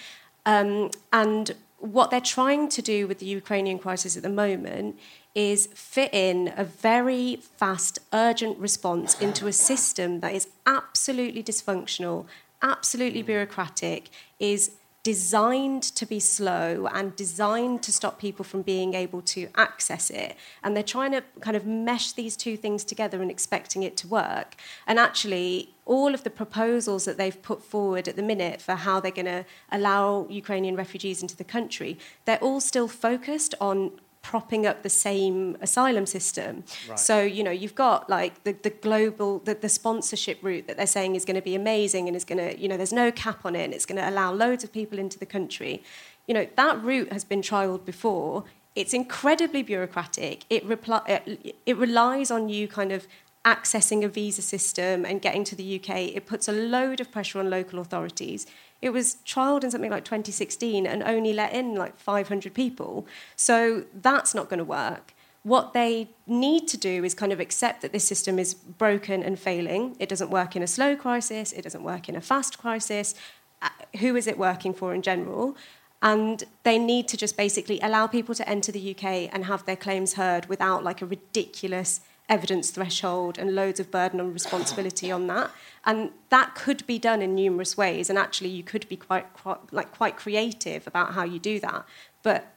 Um, 0.44 0.90
and 1.10 1.54
what 1.78 2.10
they're 2.10 2.20
trying 2.20 2.68
to 2.68 2.82
do 2.82 3.06
with 3.06 3.18
the 3.18 3.26
Ukrainian 3.26 3.78
crisis 3.78 4.14
at 4.16 4.22
the 4.22 4.28
moment 4.28 4.98
is 5.36 5.66
fit 5.74 6.12
in 6.14 6.52
a 6.56 6.64
very 6.64 7.36
fast, 7.36 7.98
urgent 8.12 8.58
response 8.58 9.20
into 9.20 9.46
a 9.46 9.52
system 9.52 10.20
that 10.20 10.34
is 10.34 10.48
absolutely 10.64 11.42
dysfunctional, 11.42 12.24
absolutely 12.62 13.22
bureaucratic, 13.22 14.08
is 14.40 14.70
designed 15.02 15.84
to 15.84 16.04
be 16.04 16.18
slow 16.18 16.88
and 16.92 17.14
designed 17.14 17.80
to 17.80 17.92
stop 17.92 18.18
people 18.18 18.44
from 18.44 18.62
being 18.62 18.94
able 18.94 19.20
to 19.22 19.46
access 19.56 20.10
it. 20.10 20.34
And 20.64 20.74
they're 20.74 20.82
trying 20.82 21.12
to 21.12 21.22
kind 21.40 21.56
of 21.56 21.64
mesh 21.66 22.12
these 22.12 22.34
two 22.34 22.56
things 22.56 22.82
together 22.82 23.20
and 23.22 23.30
expecting 23.30 23.84
it 23.84 23.96
to 23.98 24.08
work. 24.08 24.56
And 24.84 24.98
actually, 24.98 25.74
all 25.84 26.12
of 26.14 26.24
the 26.24 26.30
proposals 26.30 27.04
that 27.04 27.18
they've 27.18 27.40
put 27.40 27.62
forward 27.62 28.08
at 28.08 28.16
the 28.16 28.22
minute 28.22 28.60
for 28.60 28.74
how 28.74 28.98
they're 28.98 29.12
going 29.12 29.26
to 29.26 29.44
allow 29.70 30.26
Ukrainian 30.28 30.74
refugees 30.74 31.22
into 31.22 31.36
the 31.36 31.44
country, 31.44 31.98
they're 32.24 32.42
all 32.42 32.60
still 32.60 32.88
focused 32.88 33.54
on 33.60 33.92
propping 34.26 34.66
up 34.66 34.82
the 34.82 34.94
same 35.08 35.56
asylum 35.60 36.04
system. 36.04 36.64
Right. 36.88 36.98
So, 36.98 37.22
you 37.22 37.44
know, 37.44 37.52
you've 37.52 37.76
got 37.76 38.10
like 38.10 38.42
the, 38.42 38.54
the 38.66 38.70
global, 38.70 39.38
the, 39.38 39.54
the 39.54 39.68
sponsorship 39.68 40.38
route 40.42 40.66
that 40.66 40.76
they're 40.76 40.94
saying 40.98 41.14
is 41.14 41.24
going 41.24 41.36
to 41.36 41.48
be 41.52 41.54
amazing 41.54 42.08
and 42.08 42.16
is 42.16 42.24
going 42.24 42.38
to, 42.38 42.60
you 42.60 42.66
know, 42.68 42.76
there's 42.76 42.92
no 42.92 43.12
cap 43.12 43.46
on 43.46 43.54
it 43.54 43.62
and 43.66 43.72
it's 43.72 43.86
going 43.86 44.00
to 44.02 44.08
allow 44.12 44.32
loads 44.32 44.64
of 44.64 44.72
people 44.72 44.98
into 44.98 45.16
the 45.16 45.26
country. 45.26 45.80
You 46.26 46.34
know, 46.34 46.48
that 46.56 46.82
route 46.82 47.12
has 47.12 47.22
been 47.22 47.40
trialled 47.40 47.84
before. 47.84 48.42
It's 48.74 48.92
incredibly 48.92 49.62
bureaucratic. 49.62 50.44
It, 50.50 50.68
repli- 50.68 51.54
it 51.64 51.76
relies 51.76 52.32
on 52.32 52.48
you 52.48 52.66
kind 52.66 52.90
of 52.90 53.06
accessing 53.46 54.04
a 54.04 54.08
visa 54.08 54.42
system 54.42 55.06
and 55.06 55.22
getting 55.22 55.44
to 55.44 55.54
the 55.54 55.80
UK. 55.80 56.14
It 56.14 56.26
puts 56.26 56.48
a 56.48 56.52
load 56.52 57.00
of 57.00 57.12
pressure 57.12 57.38
on 57.38 57.48
local 57.48 57.78
authorities. 57.78 58.44
It 58.82 58.90
was 58.90 59.18
trialled 59.24 59.62
in 59.62 59.70
something 59.70 59.90
like 59.90 60.04
2016 60.04 60.84
and 60.86 61.02
only 61.04 61.32
let 61.32 61.52
in 61.54 61.76
like 61.76 61.96
500 61.96 62.52
people. 62.52 63.06
So 63.36 63.84
that's 63.94 64.34
not 64.34 64.50
going 64.50 64.58
to 64.58 64.64
work. 64.64 65.14
What 65.44 65.74
they 65.74 66.08
need 66.26 66.66
to 66.68 66.76
do 66.76 67.04
is 67.04 67.14
kind 67.14 67.32
of 67.32 67.38
accept 67.38 67.80
that 67.82 67.92
this 67.92 68.02
system 68.02 68.40
is 68.40 68.52
broken 68.52 69.22
and 69.22 69.38
failing. 69.38 69.94
It 70.00 70.08
doesn't 70.08 70.28
work 70.28 70.56
in 70.56 70.62
a 70.62 70.66
slow 70.66 70.96
crisis, 70.96 71.52
it 71.52 71.62
doesn't 71.62 71.84
work 71.84 72.08
in 72.08 72.16
a 72.16 72.20
fast 72.20 72.58
crisis. 72.58 73.14
Uh, 73.62 73.68
who 74.00 74.16
is 74.16 74.26
it 74.26 74.38
working 74.38 74.74
for 74.74 74.92
in 74.92 75.02
general? 75.02 75.56
And 76.02 76.42
they 76.64 76.78
need 76.78 77.06
to 77.08 77.16
just 77.16 77.36
basically 77.36 77.78
allow 77.80 78.08
people 78.08 78.34
to 78.34 78.46
enter 78.48 78.72
the 78.72 78.90
UK 78.90 79.32
and 79.32 79.44
have 79.44 79.64
their 79.66 79.76
claims 79.76 80.14
heard 80.14 80.46
without 80.46 80.82
like 80.82 81.00
a 81.00 81.06
ridiculous 81.06 82.00
evidence 82.28 82.70
threshold 82.70 83.38
and 83.38 83.54
loads 83.54 83.78
of 83.78 83.90
burden 83.90 84.20
and 84.20 84.32
responsibility 84.32 85.10
on 85.10 85.26
that. 85.28 85.50
And 85.84 86.10
that 86.30 86.54
could 86.54 86.86
be 86.86 86.98
done 86.98 87.22
in 87.22 87.34
numerous 87.34 87.76
ways. 87.76 88.10
And 88.10 88.18
actually, 88.18 88.50
you 88.50 88.62
could 88.62 88.88
be 88.88 88.96
quite, 88.96 89.32
quite, 89.32 89.72
like, 89.72 89.92
quite 89.92 90.16
creative 90.16 90.86
about 90.86 91.14
how 91.14 91.24
you 91.24 91.38
do 91.38 91.60
that. 91.60 91.86
But 92.22 92.52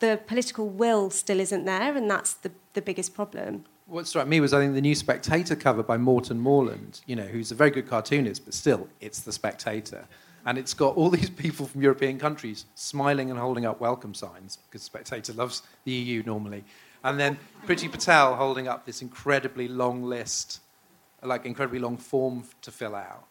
the 0.00 0.20
political 0.26 0.68
will 0.68 1.10
still 1.10 1.40
isn't 1.40 1.64
there, 1.64 1.96
and 1.96 2.10
that's 2.10 2.34
the, 2.34 2.50
the 2.72 2.82
biggest 2.82 3.14
problem. 3.14 3.64
What 3.86 4.06
struck 4.06 4.26
me 4.26 4.40
was 4.40 4.52
I 4.52 4.60
think 4.60 4.74
the 4.74 4.80
new 4.80 4.94
Spectator 4.94 5.56
cover 5.56 5.82
by 5.82 5.96
Morten 5.96 6.40
Morland, 6.40 7.00
you 7.06 7.16
know, 7.16 7.26
who's 7.26 7.50
a 7.50 7.54
very 7.54 7.70
good 7.70 7.88
cartoonist, 7.88 8.44
but 8.44 8.54
still, 8.54 8.88
it's 9.00 9.20
the 9.20 9.32
Spectator. 9.32 10.06
And 10.46 10.56
it's 10.56 10.72
got 10.72 10.96
all 10.96 11.10
these 11.10 11.30
people 11.30 11.66
from 11.66 11.82
European 11.82 12.18
countries 12.18 12.64
smiling 12.74 13.30
and 13.30 13.38
holding 13.38 13.66
up 13.66 13.80
welcome 13.80 14.14
signs, 14.14 14.58
because 14.66 14.82
Spectator 14.82 15.32
loves 15.34 15.62
the 15.84 15.92
EU 15.92 16.22
normally. 16.24 16.64
And 17.02 17.18
then 17.18 17.38
Priti 17.66 17.90
Patel 17.90 18.36
holding 18.36 18.68
up 18.68 18.86
this 18.86 19.02
incredibly 19.02 19.68
long 19.68 20.02
list, 20.02 20.60
like 21.22 21.46
incredibly 21.46 21.78
long 21.78 21.96
form 21.96 22.44
to 22.62 22.70
fill 22.70 22.94
out. 22.94 23.24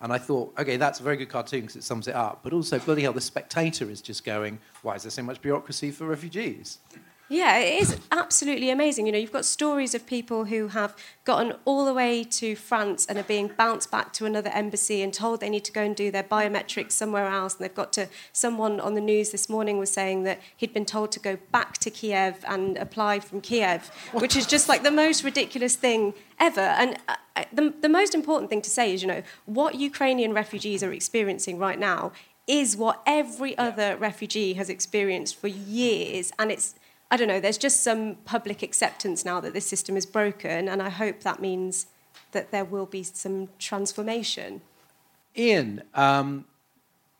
And 0.00 0.12
I 0.12 0.18
thought, 0.18 0.52
okay, 0.58 0.76
that's 0.76 1.00
a 1.00 1.02
very 1.02 1.16
good 1.16 1.30
cartoon 1.30 1.62
because 1.62 1.76
it 1.76 1.82
sums 1.82 2.06
it 2.06 2.14
up. 2.14 2.40
But 2.42 2.52
also, 2.52 2.78
bloody 2.78 3.02
hell, 3.02 3.14
the 3.14 3.20
spectator 3.20 3.88
is 3.90 4.02
just 4.02 4.24
going, 4.24 4.58
why 4.82 4.96
is 4.96 5.04
there 5.04 5.10
so 5.10 5.22
much 5.22 5.40
bureaucracy 5.40 5.90
for 5.90 6.06
refugees? 6.06 6.78
Yeah, 7.28 7.58
it 7.58 7.82
is 7.82 7.98
absolutely 8.12 8.70
amazing. 8.70 9.06
You 9.06 9.12
know, 9.12 9.18
you've 9.18 9.32
got 9.32 9.44
stories 9.44 9.96
of 9.96 10.06
people 10.06 10.44
who 10.44 10.68
have 10.68 10.94
gotten 11.24 11.54
all 11.64 11.84
the 11.84 11.92
way 11.92 12.22
to 12.22 12.54
France 12.54 13.04
and 13.04 13.18
are 13.18 13.24
being 13.24 13.48
bounced 13.48 13.90
back 13.90 14.12
to 14.14 14.26
another 14.26 14.50
embassy 14.50 15.02
and 15.02 15.12
told 15.12 15.40
they 15.40 15.50
need 15.50 15.64
to 15.64 15.72
go 15.72 15.82
and 15.82 15.96
do 15.96 16.12
their 16.12 16.22
biometrics 16.22 16.92
somewhere 16.92 17.26
else. 17.26 17.56
And 17.56 17.64
they've 17.64 17.74
got 17.74 17.92
to, 17.94 18.08
someone 18.32 18.78
on 18.78 18.94
the 18.94 19.00
news 19.00 19.30
this 19.30 19.48
morning 19.48 19.76
was 19.76 19.90
saying 19.90 20.22
that 20.22 20.40
he'd 20.56 20.72
been 20.72 20.86
told 20.86 21.10
to 21.12 21.20
go 21.20 21.36
back 21.50 21.78
to 21.78 21.90
Kiev 21.90 22.44
and 22.46 22.76
apply 22.76 23.18
from 23.18 23.40
Kiev, 23.40 23.88
which 24.12 24.36
is 24.36 24.46
just 24.46 24.68
like 24.68 24.84
the 24.84 24.92
most 24.92 25.24
ridiculous 25.24 25.74
thing 25.74 26.14
ever. 26.38 26.60
And 26.60 26.96
uh, 27.08 27.16
uh, 27.34 27.44
the, 27.52 27.74
the 27.80 27.88
most 27.88 28.14
important 28.14 28.50
thing 28.50 28.62
to 28.62 28.70
say 28.70 28.94
is, 28.94 29.02
you 29.02 29.08
know, 29.08 29.22
what 29.46 29.74
Ukrainian 29.74 30.32
refugees 30.32 30.84
are 30.84 30.92
experiencing 30.92 31.58
right 31.58 31.78
now 31.78 32.12
is 32.46 32.76
what 32.76 33.02
every 33.04 33.58
other 33.58 33.96
refugee 33.96 34.52
has 34.52 34.70
experienced 34.70 35.34
for 35.34 35.48
years. 35.48 36.30
And 36.38 36.52
it's, 36.52 36.76
I 37.10 37.16
don't 37.16 37.28
know, 37.28 37.40
there's 37.40 37.58
just 37.58 37.82
some 37.82 38.16
public 38.24 38.62
acceptance 38.62 39.24
now 39.24 39.40
that 39.40 39.52
this 39.52 39.66
system 39.66 39.96
is 39.96 40.06
broken, 40.06 40.68
and 40.68 40.82
I 40.82 40.88
hope 40.88 41.20
that 41.20 41.40
means 41.40 41.86
that 42.32 42.50
there 42.50 42.64
will 42.64 42.86
be 42.86 43.02
some 43.02 43.48
transformation. 43.58 44.60
Ian, 45.36 45.82
um, 45.94 46.44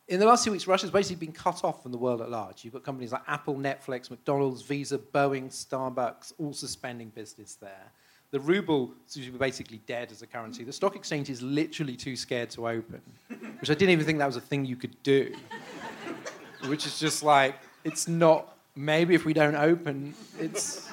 in 0.08 0.20
the 0.20 0.26
last 0.26 0.44
few 0.44 0.52
weeks, 0.52 0.66
Russia's 0.66 0.90
basically 0.90 1.26
been 1.26 1.34
cut 1.34 1.64
off 1.64 1.82
from 1.82 1.92
the 1.92 1.98
world 1.98 2.20
at 2.20 2.30
large. 2.30 2.64
You've 2.64 2.74
got 2.74 2.82
companies 2.82 3.12
like 3.12 3.22
Apple, 3.26 3.54
Netflix, 3.54 4.10
McDonald's, 4.10 4.62
Visa, 4.62 4.98
Boeing, 4.98 5.48
Starbucks, 5.50 6.32
all 6.38 6.52
suspending 6.52 7.10
business 7.10 7.54
there. 7.54 7.92
The 8.32 8.40
ruble 8.40 8.92
seems 9.06 9.26
to 9.26 9.32
be 9.32 9.38
basically 9.38 9.80
dead 9.86 10.10
as 10.10 10.22
a 10.22 10.26
currency. 10.26 10.64
The 10.64 10.72
stock 10.72 10.96
exchange 10.96 11.30
is 11.30 11.42
literally 11.42 11.96
too 11.96 12.16
scared 12.16 12.50
to 12.50 12.68
open, 12.68 13.00
which 13.60 13.70
I 13.70 13.74
didn't 13.74 13.90
even 13.90 14.04
think 14.04 14.18
that 14.18 14.26
was 14.26 14.36
a 14.36 14.40
thing 14.40 14.64
you 14.64 14.76
could 14.76 15.00
do. 15.04 15.32
which 16.66 16.86
is 16.86 16.98
just 16.98 17.22
like, 17.22 17.56
it's 17.84 18.08
not 18.08 18.55
maybe 18.76 19.14
if 19.14 19.24
we 19.24 19.32
don't 19.32 19.56
open, 19.56 20.14
it's. 20.38 20.86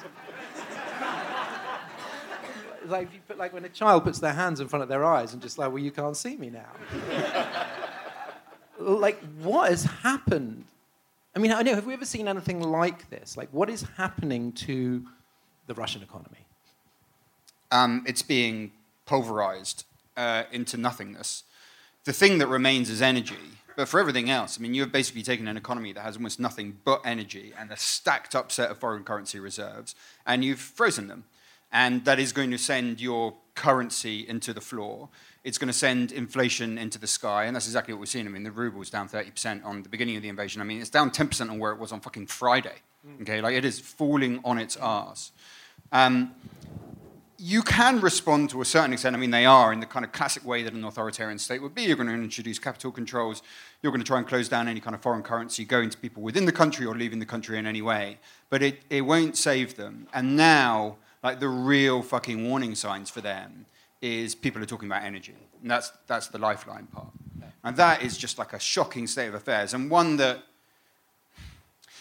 like, 2.86 3.08
put, 3.28 3.38
like 3.38 3.52
when 3.52 3.64
a 3.64 3.68
child 3.68 4.04
puts 4.04 4.18
their 4.18 4.32
hands 4.32 4.60
in 4.60 4.68
front 4.68 4.82
of 4.82 4.88
their 4.88 5.04
eyes 5.04 5.32
and 5.32 5.42
just 5.42 5.58
like, 5.58 5.68
well, 5.68 5.78
you 5.78 5.90
can't 5.90 6.16
see 6.16 6.36
me 6.36 6.50
now. 6.50 6.70
like, 8.78 9.18
what 9.42 9.70
has 9.70 9.84
happened? 9.84 10.64
I 11.36 11.38
mean, 11.38 11.52
I 11.52 11.62
know, 11.62 11.74
have 11.74 11.86
we 11.86 11.94
ever 11.94 12.04
seen 12.04 12.28
anything 12.28 12.60
like 12.60 13.10
this? 13.10 13.36
Like, 13.36 13.48
what 13.52 13.68
is 13.68 13.84
happening 13.96 14.52
to 14.52 15.04
the 15.66 15.74
Russian 15.74 16.02
economy? 16.02 16.46
Um, 17.72 18.04
it's 18.06 18.22
being 18.22 18.72
pulverized 19.06 19.84
uh, 20.16 20.44
into 20.52 20.76
nothingness. 20.76 21.44
The 22.04 22.12
thing 22.12 22.38
that 22.38 22.46
remains 22.46 22.90
is 22.90 23.02
energy. 23.02 23.36
But 23.76 23.88
for 23.88 23.98
everything 23.98 24.30
else, 24.30 24.58
I 24.58 24.62
mean, 24.62 24.74
you've 24.74 24.92
basically 24.92 25.22
taken 25.22 25.48
an 25.48 25.56
economy 25.56 25.92
that 25.92 26.02
has 26.02 26.16
almost 26.16 26.38
nothing 26.38 26.78
but 26.84 27.00
energy 27.04 27.52
and 27.58 27.70
a 27.70 27.76
stacked 27.76 28.34
up 28.34 28.52
set 28.52 28.70
of 28.70 28.78
foreign 28.78 29.04
currency 29.04 29.40
reserves, 29.40 29.94
and 30.26 30.44
you've 30.44 30.60
frozen 30.60 31.08
them. 31.08 31.24
And 31.72 32.04
that 32.04 32.20
is 32.20 32.32
going 32.32 32.52
to 32.52 32.58
send 32.58 33.00
your 33.00 33.34
currency 33.56 34.26
into 34.28 34.52
the 34.52 34.60
floor. 34.60 35.08
It's 35.42 35.58
going 35.58 35.68
to 35.68 35.74
send 35.74 36.12
inflation 36.12 36.78
into 36.78 36.98
the 36.98 37.08
sky, 37.08 37.44
and 37.44 37.56
that's 37.56 37.66
exactly 37.66 37.92
what 37.92 38.00
we're 38.00 38.06
seeing. 38.06 38.26
I 38.26 38.30
mean, 38.30 38.44
the 38.44 38.52
ruble's 38.52 38.90
down 38.90 39.08
30% 39.08 39.64
on 39.64 39.82
the 39.82 39.88
beginning 39.88 40.16
of 40.16 40.22
the 40.22 40.28
invasion. 40.28 40.60
I 40.60 40.64
mean, 40.64 40.80
it's 40.80 40.90
down 40.90 41.10
10% 41.10 41.50
on 41.50 41.58
where 41.58 41.72
it 41.72 41.78
was 41.78 41.90
on 41.90 42.00
fucking 42.00 42.28
Friday. 42.28 42.76
Okay, 43.22 43.40
like 43.40 43.54
it 43.54 43.64
is 43.64 43.80
falling 43.80 44.40
on 44.44 44.58
its 44.58 44.76
arse. 44.76 45.32
Um, 45.92 46.34
you 47.46 47.60
can 47.60 48.00
respond 48.00 48.48
to 48.48 48.62
a 48.62 48.64
certain 48.64 48.94
extent. 48.94 49.14
I 49.14 49.18
mean, 49.18 49.30
they 49.30 49.44
are 49.44 49.70
in 49.70 49.80
the 49.80 49.84
kind 49.84 50.02
of 50.02 50.12
classic 50.12 50.46
way 50.46 50.62
that 50.62 50.72
an 50.72 50.82
authoritarian 50.82 51.38
state 51.38 51.60
would 51.60 51.74
be. 51.74 51.82
You're 51.82 51.96
going 51.96 52.08
to 52.08 52.14
introduce 52.14 52.58
capital 52.58 52.90
controls. 52.90 53.42
You're 53.82 53.92
going 53.92 54.00
to 54.00 54.06
try 54.06 54.16
and 54.16 54.26
close 54.26 54.48
down 54.48 54.66
any 54.66 54.80
kind 54.80 54.94
of 54.94 55.02
foreign 55.02 55.22
currency 55.22 55.66
going 55.66 55.90
to 55.90 55.98
people 55.98 56.22
within 56.22 56.46
the 56.46 56.52
country 56.52 56.86
or 56.86 56.94
leaving 56.94 57.18
the 57.18 57.26
country 57.26 57.58
in 57.58 57.66
any 57.66 57.82
way. 57.82 58.18
But 58.48 58.62
it, 58.62 58.80
it 58.88 59.02
won't 59.02 59.36
save 59.36 59.76
them. 59.76 60.08
And 60.14 60.38
now, 60.38 60.96
like 61.22 61.38
the 61.38 61.48
real 61.48 62.00
fucking 62.00 62.48
warning 62.48 62.74
signs 62.74 63.10
for 63.10 63.20
them 63.20 63.66
is 64.00 64.34
people 64.34 64.62
are 64.62 64.66
talking 64.66 64.88
about 64.88 65.02
energy. 65.02 65.34
And 65.60 65.70
that's, 65.70 65.92
that's 66.06 66.28
the 66.28 66.38
lifeline 66.38 66.86
part. 66.86 67.08
And 67.62 67.76
that 67.76 68.02
is 68.02 68.16
just 68.16 68.38
like 68.38 68.54
a 68.54 68.58
shocking 68.58 69.06
state 69.06 69.28
of 69.28 69.34
affairs 69.34 69.74
and 69.74 69.90
one 69.90 70.16
that 70.16 70.44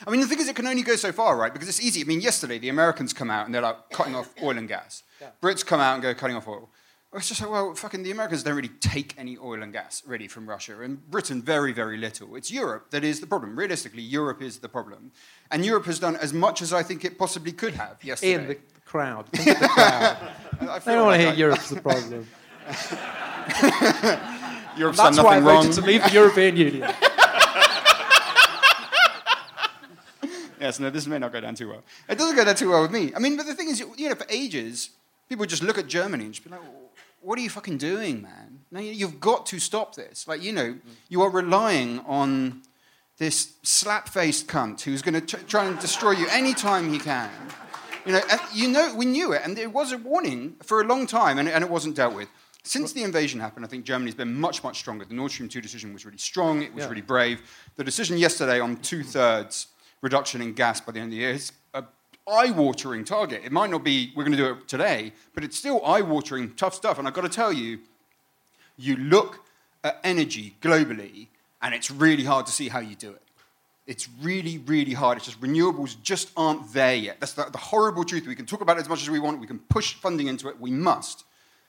I 0.06 0.12
mean, 0.12 0.20
the 0.20 0.28
thing 0.28 0.40
is, 0.40 0.50
it 0.50 0.56
can 0.56 0.68
only 0.68 0.82
go 0.82 0.96
so 0.98 1.14
far, 1.14 1.38
right? 1.38 1.54
Because 1.54 1.70
it's 1.70 1.82
easy. 1.82 2.02
I 2.02 2.04
mean, 2.04 2.20
yesterday 2.20 2.58
the 2.58 2.68
Americans 2.68 3.14
come 3.14 3.30
out 3.30 3.46
and 3.46 3.56
they're 3.56 3.62
like 3.62 3.90
cutting 3.92 4.16
off 4.16 4.34
oil 4.42 4.58
and 4.58 4.68
gas. 4.68 5.04
Yeah. 5.24 5.30
Brits 5.42 5.66
come 5.66 5.80
out 5.80 5.94
and 5.94 6.04
go 6.04 6.14
cutting 6.14 6.36
off 6.36 6.48
oil. 6.48 6.70
It's 7.16 7.30
just 7.30 7.42
like, 7.42 7.52
well, 7.52 7.76
fucking 7.76 8.04
the 8.04 8.12
Americans 8.12 8.44
don't 8.44 8.56
really 8.56 8.70
take 8.70 9.14
any 9.18 9.38
oil 9.38 9.62
and 9.62 9.72
gas 9.72 10.02
really 10.06 10.28
from 10.28 10.50
Russia, 10.50 10.82
and 10.82 11.10
Britain 11.10 11.42
very, 11.42 11.72
very 11.72 11.96
little. 11.96 12.36
It's 12.36 12.52
Europe 12.52 12.90
that 12.90 13.04
is 13.04 13.20
the 13.20 13.28
problem. 13.28 13.56
Realistically, 13.56 14.02
Europe 14.02 14.42
is 14.42 14.58
the 14.58 14.68
problem, 14.68 15.12
and 15.52 15.64
Europe 15.64 15.86
has 15.86 16.00
done 16.00 16.16
as 16.16 16.34
much 16.34 16.62
as 16.62 16.74
I 16.74 16.84
think 16.84 17.06
it 17.06 17.20
possibly 17.20 17.52
could 17.52 17.76
have 17.76 18.04
yesterday. 18.04 18.34
In 18.34 18.48
the 18.48 18.58
crowd, 18.84 19.28
think 19.30 19.60
the 19.60 19.68
crowd. 19.68 20.18
I, 20.62 20.76
I 20.76 20.80
don't 20.80 21.06
want 21.06 21.16
to 21.16 21.22
hear 21.22 21.30
I... 21.30 21.36
Europe's 21.36 21.70
the 21.70 21.82
problem. 21.82 22.28
Europe's 24.78 24.98
done 24.98 25.16
nothing 25.16 25.26
why 25.26 25.38
I 25.38 25.40
wrong. 25.40 25.72
to 25.72 25.82
leave 25.82 26.04
the 26.04 26.12
European 26.12 26.58
Union. 26.58 26.82
yes, 30.60 30.80
no, 30.80 30.90
this 30.90 31.06
may 31.06 31.20
not 31.20 31.32
go 31.32 31.40
down 31.40 31.54
too 31.54 31.70
well. 31.70 31.84
It 32.10 32.18
doesn't 32.18 32.36
go 32.36 32.44
down 32.44 32.56
too 32.56 32.70
well 32.70 32.82
with 32.82 32.92
me. 32.92 33.14
I 33.16 33.20
mean, 33.20 33.38
but 33.38 33.46
the 33.46 33.54
thing 33.54 33.70
is, 33.70 33.80
you 33.80 34.10
know, 34.10 34.16
for 34.16 34.26
ages, 34.30 34.90
people 35.34 35.48
just 35.48 35.64
look 35.64 35.80
at 35.80 35.88
Germany 35.88 36.26
and 36.26 36.34
just 36.34 36.44
be 36.44 36.52
like, 36.52 36.62
what 37.22 37.40
are 37.40 37.42
you 37.42 37.50
fucking 37.50 37.80
doing, 37.80 38.22
man? 38.22 38.60
Now, 38.70 38.82
you've 38.82 39.20
got 39.20 39.48
to 39.48 39.60
stop 39.60 39.96
this. 39.96 40.28
Like, 40.28 40.44
you 40.44 40.52
know, 40.52 40.76
you 41.10 41.24
are 41.24 41.30
relying 41.32 42.02
on 42.02 42.62
this 43.18 43.54
slap-faced 43.64 44.46
cunt 44.48 44.82
who's 44.82 45.02
going 45.02 45.20
to 45.20 45.38
try 45.46 45.66
and 45.66 45.80
destroy 45.80 46.12
you 46.12 46.28
anytime 46.30 46.94
he 46.94 47.00
can. 47.00 47.32
You 48.06 48.12
know, 48.12 48.22
you 48.54 48.68
know, 48.68 48.94
we 48.94 49.06
knew 49.06 49.34
it, 49.34 49.42
and 49.44 49.58
it 49.58 49.74
was 49.74 49.92
a 49.92 49.98
warning 49.98 50.56
for 50.62 50.82
a 50.82 50.84
long 50.84 51.08
time, 51.08 51.40
and, 51.40 51.50
and 51.50 51.64
it 51.64 51.70
wasn't 51.70 51.96
dealt 51.96 52.14
with. 52.14 52.28
Since 52.64 52.94
the 52.94 53.02
invasion 53.02 53.40
happened, 53.40 53.66
I 53.66 53.70
think 53.70 53.86
Germany's 53.86 54.14
been 54.14 54.40
much, 54.40 54.64
much 54.64 54.78
stronger. 54.78 55.04
The 55.04 55.16
Nord 55.16 55.32
Stream 55.32 55.50
2 55.50 55.62
decision 55.62 55.94
was 55.94 56.06
really 56.06 56.20
strong, 56.20 56.62
it 56.62 56.76
was 56.76 56.84
yeah. 56.84 56.90
really 56.90 57.02
brave. 57.02 57.42
The 57.76 57.84
decision 57.84 58.20
yesterday 58.20 58.60
on 58.60 58.78
two 58.78 59.02
thirds 59.02 59.68
reduction 60.02 60.44
in 60.44 60.54
gas 60.54 60.80
by 60.80 60.92
the 60.92 61.00
end 61.00 61.08
of 61.08 61.12
the 61.12 61.18
year 61.18 61.32
is 61.32 61.54
an 62.28 62.34
eye-watering 62.34 63.06
target. 63.06 63.42
It 63.44 63.52
might 63.52 63.70
not 63.70 63.84
be 63.84 64.12
we're 64.16 64.24
going 64.24 64.38
to 64.38 64.44
do 64.44 64.52
it 64.52 64.68
today, 64.68 65.14
but 65.34 65.44
it's 65.44 65.58
still 65.58 65.86
eye-watering, 65.86 66.54
tough 66.56 66.74
stuff. 66.74 67.00
And 67.00 67.08
I've 67.08 67.14
got 67.14 67.22
to 67.22 67.30
tell 67.30 67.54
you, 67.54 67.80
you 68.78 68.96
look 68.96 69.40
at 69.84 70.00
energy 70.04 70.56
globally, 70.62 71.28
and 71.62 71.74
it's 71.74 71.92
really 71.92 72.24
hard 72.24 72.46
to 72.46 72.52
see 72.52 72.70
how 72.70 72.80
you 72.80 72.96
do 72.96 73.12
it. 73.12 73.22
It's 73.86 74.08
really, 74.22 74.60
really 74.60 74.94
hard. 74.94 75.18
It's 75.18 75.26
just 75.26 75.42
renewables 75.42 76.02
just 76.02 76.32
aren't 76.38 76.74
there 76.74 76.96
yet. 76.96 77.20
That's 77.20 77.34
the, 77.34 77.46
the 77.46 77.58
horrible 77.58 78.06
truth. 78.06 78.26
We 78.26 78.36
can 78.36 78.46
talk 78.46 78.62
about 78.62 78.78
it 78.78 78.82
as 78.82 78.90
much 78.90 79.02
as 79.02 79.10
we 79.10 79.20
want. 79.20 79.42
We 79.42 79.48
can 79.48 79.60
push 79.60 79.94
funding 79.96 80.28
into 80.28 80.48
it. 80.48 80.60
We 80.60 80.72
must. 80.72 81.26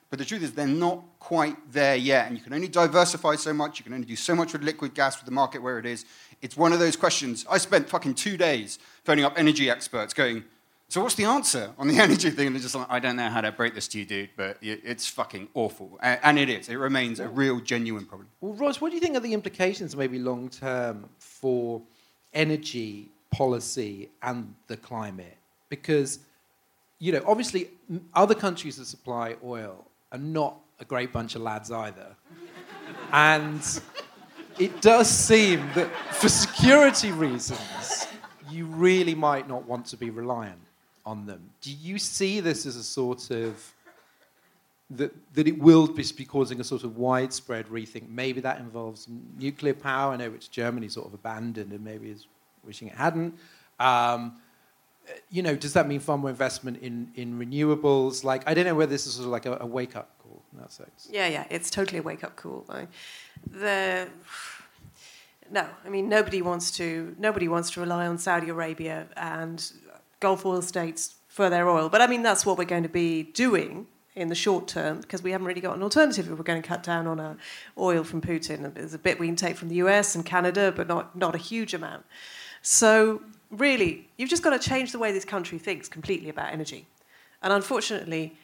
But 0.09 0.19
the 0.19 0.25
truth 0.25 0.43
is, 0.43 0.53
they're 0.53 0.67
not 0.67 1.03
quite 1.19 1.57
there 1.71 1.95
yet. 1.95 2.27
And 2.27 2.37
you 2.37 2.43
can 2.43 2.53
only 2.53 2.67
diversify 2.67 3.35
so 3.35 3.53
much. 3.53 3.79
You 3.79 3.83
can 3.83 3.93
only 3.93 4.05
do 4.05 4.15
so 4.15 4.35
much 4.35 4.53
with 4.53 4.63
liquid 4.63 4.93
gas 4.93 5.17
with 5.17 5.25
the 5.25 5.31
market 5.31 5.61
where 5.61 5.79
it 5.79 5.85
is. 5.85 6.05
It's 6.41 6.55
one 6.55 6.71
of 6.73 6.79
those 6.79 6.95
questions. 6.95 7.45
I 7.49 7.57
spent 7.57 7.89
fucking 7.89 8.15
two 8.15 8.37
days 8.37 8.79
phoning 9.03 9.25
up 9.25 9.33
energy 9.37 9.69
experts 9.69 10.13
going, 10.13 10.43
so 10.87 11.01
what's 11.01 11.15
the 11.15 11.25
answer 11.25 11.71
on 11.77 11.87
the 11.87 11.97
energy 11.99 12.29
thing? 12.29 12.47
And 12.47 12.55
they're 12.55 12.61
just 12.61 12.75
like, 12.75 12.87
I 12.89 12.99
don't 12.99 13.15
know 13.15 13.29
how 13.29 13.41
to 13.41 13.51
break 13.51 13.73
this 13.73 13.87
to 13.89 13.99
you, 13.99 14.05
dude, 14.05 14.29
but 14.37 14.57
it's 14.61 15.07
fucking 15.07 15.49
awful. 15.53 15.97
And 16.01 16.37
it 16.37 16.49
is. 16.49 16.69
It 16.69 16.75
remains 16.75 17.19
a 17.19 17.27
real, 17.27 17.59
genuine 17.59 18.05
problem. 18.05 18.29
Well, 18.41 18.53
Ros, 18.53 18.79
what 18.79 18.89
do 18.89 18.95
you 18.95 19.01
think 19.01 19.17
are 19.17 19.21
the 19.21 19.33
implications, 19.33 19.95
maybe 19.95 20.19
long 20.19 20.49
term, 20.49 21.09
for 21.17 21.81
energy 22.33 23.09
policy 23.31 24.09
and 24.21 24.53
the 24.67 24.77
climate? 24.77 25.37
Because, 25.69 26.19
you 26.99 27.11
know, 27.11 27.23
obviously, 27.25 27.69
other 28.13 28.35
countries 28.35 28.77
that 28.77 28.85
supply 28.85 29.35
oil 29.43 29.87
are 30.15 30.19
not 30.19 30.57
a 30.79 30.85
great 30.85 31.11
bunch 31.11 31.35
of 31.35 31.41
lads 31.41 31.71
either. 31.71 32.15
and 33.11 33.81
it 34.57 34.81
does 34.81 35.09
seem 35.09 35.59
that 35.75 35.89
for 36.11 36.29
security 36.29 37.11
reasons, 37.11 38.07
you 38.49 38.65
really 38.65 39.13
might 39.13 39.47
not 39.47 39.67
want 39.67 39.85
to 39.87 39.97
be 39.97 40.09
reliant 40.09 40.61
on 41.05 41.25
them. 41.25 41.49
Do 41.61 41.71
you 41.71 41.97
see 41.99 42.39
this 42.39 42.65
as 42.65 42.77
a 42.77 42.83
sort 42.83 43.29
of 43.29 43.73
that, 44.91 45.13
that 45.33 45.47
it 45.47 45.59
will 45.59 45.87
be 45.87 46.25
causing 46.25 46.61
a 46.61 46.63
sort 46.63 46.85
of 46.85 46.95
widespread 46.95 47.67
rethink? 47.67 48.07
Maybe 48.07 48.39
that 48.39 48.59
involves 48.59 49.07
nuclear 49.37 49.73
power. 49.73 50.13
I 50.13 50.15
know 50.15 50.29
which 50.29 50.49
Germany 50.49 50.87
sort 50.87 51.07
of 51.07 51.13
abandoned 51.13 51.73
and 51.73 51.83
maybe 51.83 52.09
is 52.09 52.27
wishing 52.63 52.87
it 52.87 52.95
hadn't. 52.95 53.37
Um, 53.79 54.37
you 55.29 55.41
know, 55.41 55.55
does 55.55 55.73
that 55.73 55.87
mean 55.87 55.99
far 55.99 56.17
more 56.17 56.29
investment 56.29 56.77
in, 56.81 57.11
in 57.15 57.39
renewables? 57.39 58.23
Like, 58.23 58.43
I 58.47 58.53
don't 58.53 58.65
know 58.65 58.75
whether 58.75 58.89
this 58.91 59.05
is 59.07 59.13
sort 59.13 59.25
of 59.25 59.31
like 59.31 59.45
a, 59.45 59.57
a 59.61 59.65
wake 59.65 59.95
up 59.95 60.09
call 60.19 60.41
in 60.53 60.59
that 60.59 60.71
sense. 60.71 61.07
Yeah, 61.11 61.27
yeah, 61.27 61.45
it's 61.49 61.69
totally 61.69 61.99
a 61.99 62.03
wake 62.03 62.23
up 62.23 62.35
call. 62.35 62.65
the 63.47 64.07
no, 65.51 65.67
I 65.85 65.89
mean 65.89 66.09
nobody 66.09 66.41
wants 66.41 66.71
to 66.77 67.15
nobody 67.19 67.47
wants 67.47 67.69
to 67.71 67.79
rely 67.79 68.07
on 68.07 68.17
Saudi 68.17 68.49
Arabia 68.49 69.07
and 69.15 69.71
Gulf 70.19 70.43
oil 70.43 70.63
states 70.63 71.15
for 71.27 71.49
their 71.49 71.69
oil. 71.69 71.87
But 71.89 72.01
I 72.01 72.07
mean 72.07 72.23
that's 72.23 72.45
what 72.45 72.57
we're 72.57 72.65
going 72.65 72.83
to 72.83 72.89
be 72.89 73.23
doing 73.23 73.87
in 74.15 74.29
the 74.29 74.35
short 74.35 74.67
term 74.67 75.01
because 75.01 75.21
we 75.21 75.31
haven't 75.31 75.45
really 75.45 75.61
got 75.61 75.75
an 75.75 75.83
alternative 75.83 76.31
if 76.31 76.37
we're 76.37 76.43
going 76.43 76.61
to 76.61 76.67
cut 76.67 76.83
down 76.83 77.05
on 77.05 77.19
our 77.19 77.37
oil 77.77 78.03
from 78.03 78.21
Putin. 78.21 78.73
There's 78.73 78.93
a 78.93 78.99
bit 78.99 79.19
we 79.19 79.27
can 79.27 79.35
take 79.35 79.57
from 79.57 79.69
the 79.69 79.75
US 79.75 80.15
and 80.15 80.25
Canada, 80.25 80.73
but 80.75 80.87
not, 80.87 81.15
not 81.15 81.35
a 81.35 81.37
huge 81.37 81.73
amount. 81.73 82.05
So, 82.61 83.21
really, 83.51 84.07
you've 84.17 84.29
just 84.29 84.43
got 84.43 84.59
to 84.59 84.69
change 84.69 84.91
the 84.91 84.99
way 84.99 85.11
this 85.11 85.25
country 85.25 85.57
thinks 85.57 85.87
completely 85.87 86.29
about 86.29 86.51
energy. 86.51 86.87
And 87.41 87.53
unfortunately, 87.53 88.35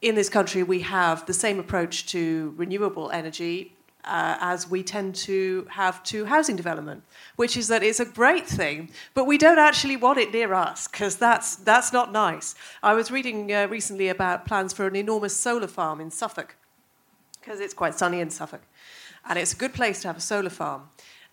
in 0.00 0.14
this 0.14 0.28
country, 0.28 0.62
we 0.62 0.80
have 0.80 1.24
the 1.26 1.32
same 1.32 1.58
approach 1.60 2.06
to 2.06 2.54
renewable 2.56 3.10
energy 3.10 3.74
uh, 4.04 4.36
as 4.40 4.68
we 4.68 4.82
tend 4.82 5.14
to 5.14 5.66
have 5.70 6.02
to 6.02 6.24
housing 6.24 6.56
development, 6.56 7.04
which 7.36 7.56
is 7.56 7.68
that 7.68 7.82
it's 7.82 8.00
a 8.00 8.04
great 8.04 8.46
thing, 8.46 8.90
but 9.14 9.26
we 9.26 9.38
don't 9.38 9.60
actually 9.60 9.96
want 9.96 10.18
it 10.18 10.32
near 10.32 10.52
us 10.54 10.88
because 10.88 11.16
that's, 11.16 11.56
that's 11.56 11.92
not 11.92 12.10
nice. 12.10 12.56
I 12.82 12.94
was 12.94 13.12
reading 13.12 13.52
uh, 13.52 13.68
recently 13.68 14.08
about 14.08 14.44
plans 14.44 14.72
for 14.72 14.86
an 14.86 14.96
enormous 14.96 15.36
solar 15.36 15.68
farm 15.68 16.00
in 16.00 16.10
Suffolk 16.10 16.56
because 17.40 17.60
it's 17.60 17.74
quite 17.74 17.94
sunny 17.94 18.20
in 18.20 18.30
Suffolk. 18.30 18.62
And 19.28 19.38
it's 19.38 19.52
a 19.52 19.56
good 19.56 19.72
place 19.72 20.02
to 20.02 20.08
have 20.08 20.16
a 20.16 20.20
solar 20.20 20.50
farm. 20.50 20.88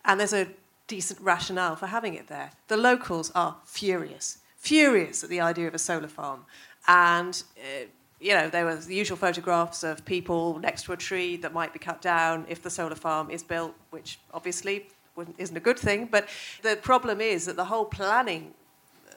And 0.05 0.19
there's 0.19 0.34
a 0.34 0.47
decent 0.89 1.21
rationale 1.21 1.78
for 1.78 1.88
having 1.88 2.15
it 2.15 2.28
there. 2.28 2.52
The 2.67 2.75
locals 2.75 3.32
are 3.34 3.56
furious, 3.63 4.39
furious 4.58 5.23
at 5.23 5.30
the 5.30 5.39
idea 5.39 5.69
of 5.69 5.73
a 5.73 5.80
solar 5.80 6.10
farm. 6.10 6.45
And 6.88 7.41
uh, 7.58 7.86
you 8.19 8.34
know, 8.34 8.49
there 8.49 8.65
were 8.65 8.75
the 8.75 8.95
usual 8.95 9.15
photographs 9.15 9.84
of 9.84 10.04
people 10.04 10.60
next 10.60 10.84
to 10.84 10.91
a 10.91 10.97
tree 10.97 11.38
that 11.38 11.54
might 11.54 11.71
be 11.71 11.80
cut 11.80 12.02
down 12.02 12.45
if 12.49 12.62
the 12.62 12.69
solar 12.69 12.95
farm 12.95 13.30
is 13.30 13.43
built, 13.43 13.73
which 13.91 14.19
obviously 14.34 14.88
isn't 15.38 15.56
a 15.56 15.62
good 15.62 15.80
thing. 15.80 16.10
But 16.12 16.28
the 16.62 16.75
problem 16.75 17.21
is 17.21 17.45
that 17.45 17.56
the 17.56 17.65
whole 17.65 17.86
planning 17.86 18.54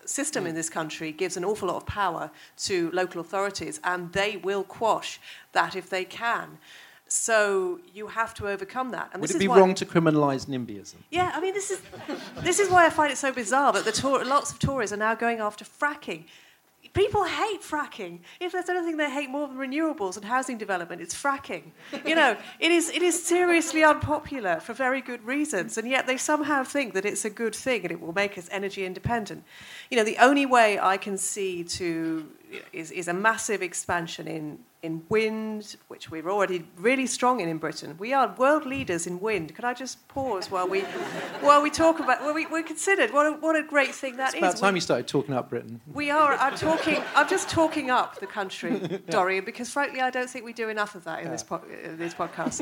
system 0.04 0.46
in 0.46 0.54
this 0.54 0.68
country 0.68 1.12
gives 1.12 1.36
an 1.36 1.44
awful 1.44 1.68
lot 1.68 1.76
of 1.76 1.86
power 1.86 2.30
to 2.58 2.90
local 2.92 3.20
authorities, 3.20 3.80
and 3.82 4.12
they 4.12 4.36
will 4.36 4.64
quash 4.64 5.20
that 5.52 5.74
if 5.74 5.90
they 5.90 6.04
can. 6.04 6.58
So 7.12 7.80
you 7.92 8.06
have 8.06 8.32
to 8.34 8.48
overcome 8.48 8.90
that. 8.90 9.10
And 9.12 9.20
Would 9.20 9.30
it 9.30 9.38
be 9.38 9.48
wrong 9.48 9.74
to 9.74 9.84
criminalise 9.84 10.46
NIMBYism? 10.46 10.94
Yeah, 11.10 11.30
I 11.34 11.40
mean, 11.40 11.52
this 11.52 11.70
is, 11.70 11.80
this 12.38 12.58
is 12.58 12.70
why 12.70 12.86
I 12.86 12.90
find 12.90 13.12
it 13.12 13.18
so 13.18 13.32
bizarre 13.32 13.72
that 13.74 13.84
the 13.84 13.92
tour, 13.92 14.24
lots 14.24 14.50
of 14.50 14.58
Tories 14.58 14.92
are 14.92 14.96
now 14.96 15.14
going 15.14 15.38
after 15.40 15.64
fracking 15.64 16.24
people 16.92 17.24
hate 17.24 17.62
fracking. 17.62 18.20
If 18.40 18.52
there's 18.52 18.68
anything 18.68 18.96
they 18.96 19.10
hate 19.10 19.30
more 19.30 19.48
than 19.48 19.56
renewables 19.56 20.16
and 20.16 20.24
housing 20.24 20.58
development, 20.58 21.00
it's 21.00 21.14
fracking. 21.14 21.70
You 22.04 22.14
know, 22.14 22.36
it 22.60 22.70
is, 22.70 22.90
it 22.90 23.02
is 23.02 23.22
seriously 23.22 23.82
unpopular 23.84 24.60
for 24.60 24.72
very 24.72 25.00
good 25.00 25.24
reasons, 25.24 25.78
and 25.78 25.88
yet 25.88 26.06
they 26.06 26.16
somehow 26.16 26.64
think 26.64 26.94
that 26.94 27.04
it's 27.04 27.24
a 27.24 27.30
good 27.30 27.54
thing 27.54 27.82
and 27.82 27.92
it 27.92 28.00
will 28.00 28.12
make 28.12 28.36
us 28.36 28.48
energy 28.50 28.84
independent. 28.84 29.44
You 29.90 29.96
know, 29.96 30.04
the 30.04 30.18
only 30.18 30.46
way 30.46 30.78
I 30.78 30.96
can 30.96 31.16
see 31.16 31.64
to 31.64 32.28
is, 32.72 32.90
is 32.90 33.08
a 33.08 33.12
massive 33.14 33.62
expansion 33.62 34.26
in, 34.28 34.58
in 34.82 35.02
wind, 35.08 35.76
which 35.88 36.10
we're 36.10 36.28
already 36.28 36.64
really 36.76 37.06
strong 37.06 37.40
in 37.40 37.48
in 37.48 37.58
Britain. 37.58 37.94
We 37.98 38.12
are 38.12 38.34
world 38.36 38.66
leaders 38.66 39.06
in 39.06 39.20
wind. 39.20 39.54
Could 39.54 39.64
I 39.64 39.74
just 39.74 40.06
pause 40.08 40.50
while 40.50 40.66
we, 40.68 40.80
while 41.40 41.62
we 41.62 41.70
talk 41.70 42.00
about, 42.00 42.20
well, 42.22 42.34
we, 42.34 42.46
we're 42.46 42.62
considered, 42.64 43.12
what 43.12 43.26
a, 43.26 43.32
what 43.32 43.56
a 43.56 43.62
great 43.62 43.94
thing 43.94 44.16
that 44.16 44.30
It's 44.34 44.38
about 44.38 44.54
is. 44.54 44.60
time 44.60 44.74
We- 44.74 44.78
you 44.78 44.80
started 44.82 45.06
talking 45.08 45.34
up 45.34 45.50
Britain. 45.50 45.80
we 45.92 46.10
are. 46.10 46.34
I'm 46.34 46.56
talking. 46.56 47.02
I'm 47.14 47.28
just 47.28 47.48
talking 47.48 47.90
up 47.90 48.18
the 48.20 48.26
country, 48.26 48.78
Dorian, 49.10 49.44
because 49.44 49.70
frankly, 49.70 50.00
I 50.00 50.10
don't 50.10 50.28
think 50.28 50.44
we 50.44 50.52
do 50.52 50.68
enough 50.68 50.94
of 50.94 51.04
that 51.04 51.22
in 51.22 51.30
this 51.30 51.42
po- 51.42 51.56
uh, 51.56 51.96
this 51.96 52.14
podcast. 52.14 52.56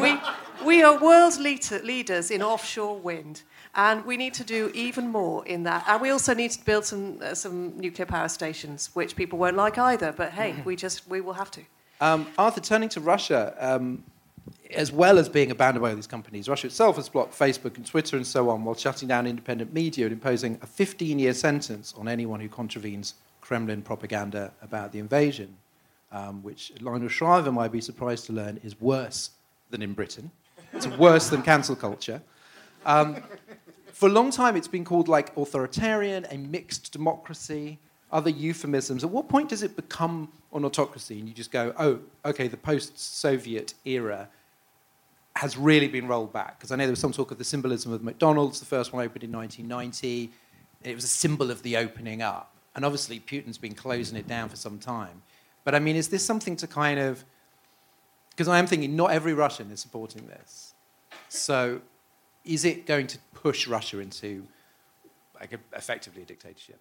we 0.00 0.18
we 0.64 0.82
are 0.82 0.98
world 0.98 1.38
leader, 1.38 1.80
leaders 1.82 2.30
in 2.30 2.42
offshore 2.42 2.98
wind, 2.98 3.42
and 3.76 4.04
we 4.06 4.16
need 4.16 4.32
to 4.34 4.44
do 4.44 4.70
even 4.74 5.08
more 5.08 5.46
in 5.46 5.62
that. 5.64 5.84
And 5.86 6.00
we 6.00 6.10
also 6.10 6.32
need 6.34 6.50
to 6.52 6.64
build 6.64 6.84
some 6.86 7.18
uh, 7.22 7.34
some 7.34 7.78
nuclear 7.78 8.06
power 8.06 8.28
stations, 8.28 8.90
which 8.94 9.14
people 9.14 9.38
won't 9.38 9.56
like 9.56 9.78
either. 9.78 10.12
But 10.12 10.32
hey, 10.32 10.56
we 10.64 10.74
just 10.74 11.06
we 11.08 11.20
will 11.20 11.34
have 11.34 11.50
to. 11.52 11.60
Um, 12.00 12.26
Arthur, 12.38 12.60
turning 12.60 12.88
to 12.90 13.00
Russia, 13.00 13.54
um, 13.58 14.02
as 14.74 14.92
well 14.92 15.18
as 15.18 15.28
being 15.28 15.50
abandoned 15.50 15.82
by 15.82 15.90
all 15.90 15.96
these 15.96 16.06
companies, 16.06 16.48
Russia 16.48 16.66
itself 16.66 16.96
has 16.96 17.08
blocked 17.08 17.38
Facebook 17.38 17.76
and 17.76 17.86
Twitter 17.86 18.16
and 18.16 18.26
so 18.26 18.50
on 18.50 18.64
while 18.64 18.74
shutting 18.74 19.08
down 19.08 19.26
independent 19.26 19.72
media 19.72 20.06
and 20.06 20.12
imposing 20.12 20.58
a 20.62 20.66
15 20.66 21.18
year 21.18 21.34
sentence 21.34 21.94
on 21.96 22.08
anyone 22.08 22.40
who 22.40 22.48
contravenes 22.48 23.14
Kremlin 23.40 23.82
propaganda 23.82 24.52
about 24.62 24.92
the 24.92 24.98
invasion, 24.98 25.56
um, 26.12 26.42
which 26.42 26.72
Lionel 26.80 27.08
Shriver 27.08 27.52
might 27.52 27.72
be 27.72 27.80
surprised 27.80 28.26
to 28.26 28.32
learn 28.32 28.58
is 28.64 28.80
worse 28.80 29.30
than 29.70 29.82
in 29.82 29.92
Britain. 29.92 30.30
It's 30.72 30.86
worse 30.86 31.28
than 31.28 31.42
cancel 31.42 31.76
culture. 31.76 32.22
Um, 32.86 33.16
for 33.96 34.10
a 34.10 34.12
long 34.12 34.30
time, 34.30 34.56
it's 34.56 34.68
been 34.68 34.84
called 34.84 35.08
like 35.08 35.34
authoritarian, 35.38 36.26
a 36.30 36.36
mixed 36.36 36.92
democracy, 36.92 37.78
other 38.12 38.28
euphemisms. 38.28 39.02
At 39.02 39.08
what 39.08 39.26
point 39.26 39.48
does 39.48 39.62
it 39.62 39.74
become 39.74 40.30
an 40.52 40.66
autocracy 40.66 41.18
and 41.18 41.26
you 41.26 41.32
just 41.32 41.50
go, 41.50 41.72
oh, 41.78 42.00
okay, 42.26 42.46
the 42.46 42.58
post 42.58 42.98
Soviet 42.98 43.72
era 43.86 44.28
has 45.36 45.56
really 45.56 45.88
been 45.88 46.06
rolled 46.06 46.30
back? 46.30 46.58
Because 46.58 46.72
I 46.72 46.76
know 46.76 46.84
there 46.84 46.92
was 46.92 46.98
some 46.98 47.12
talk 47.12 47.30
of 47.30 47.38
the 47.38 47.44
symbolism 47.44 47.90
of 47.90 48.02
McDonald's, 48.02 48.60
the 48.60 48.66
first 48.66 48.92
one 48.92 49.02
opened 49.02 49.24
in 49.24 49.32
1990. 49.32 50.30
It 50.84 50.94
was 50.94 51.04
a 51.04 51.08
symbol 51.08 51.50
of 51.50 51.62
the 51.62 51.78
opening 51.78 52.20
up. 52.20 52.54
And 52.74 52.84
obviously, 52.84 53.18
Putin's 53.18 53.56
been 53.56 53.74
closing 53.74 54.18
it 54.18 54.28
down 54.28 54.50
for 54.50 54.56
some 54.56 54.78
time. 54.78 55.22
But 55.64 55.74
I 55.74 55.78
mean, 55.78 55.96
is 55.96 56.08
this 56.08 56.22
something 56.22 56.54
to 56.56 56.66
kind 56.66 57.00
of. 57.00 57.24
Because 58.28 58.46
I 58.46 58.58
am 58.58 58.66
thinking 58.66 58.94
not 58.94 59.12
every 59.12 59.32
Russian 59.32 59.70
is 59.70 59.80
supporting 59.80 60.26
this. 60.26 60.74
So 61.30 61.80
is 62.46 62.64
it 62.64 62.86
going 62.86 63.06
to 63.08 63.18
push 63.34 63.66
Russia 63.66 63.98
into 63.98 64.46
like 65.38 65.52
a, 65.52 65.58
effectively 65.76 66.22
a 66.22 66.24
dictatorship? 66.24 66.80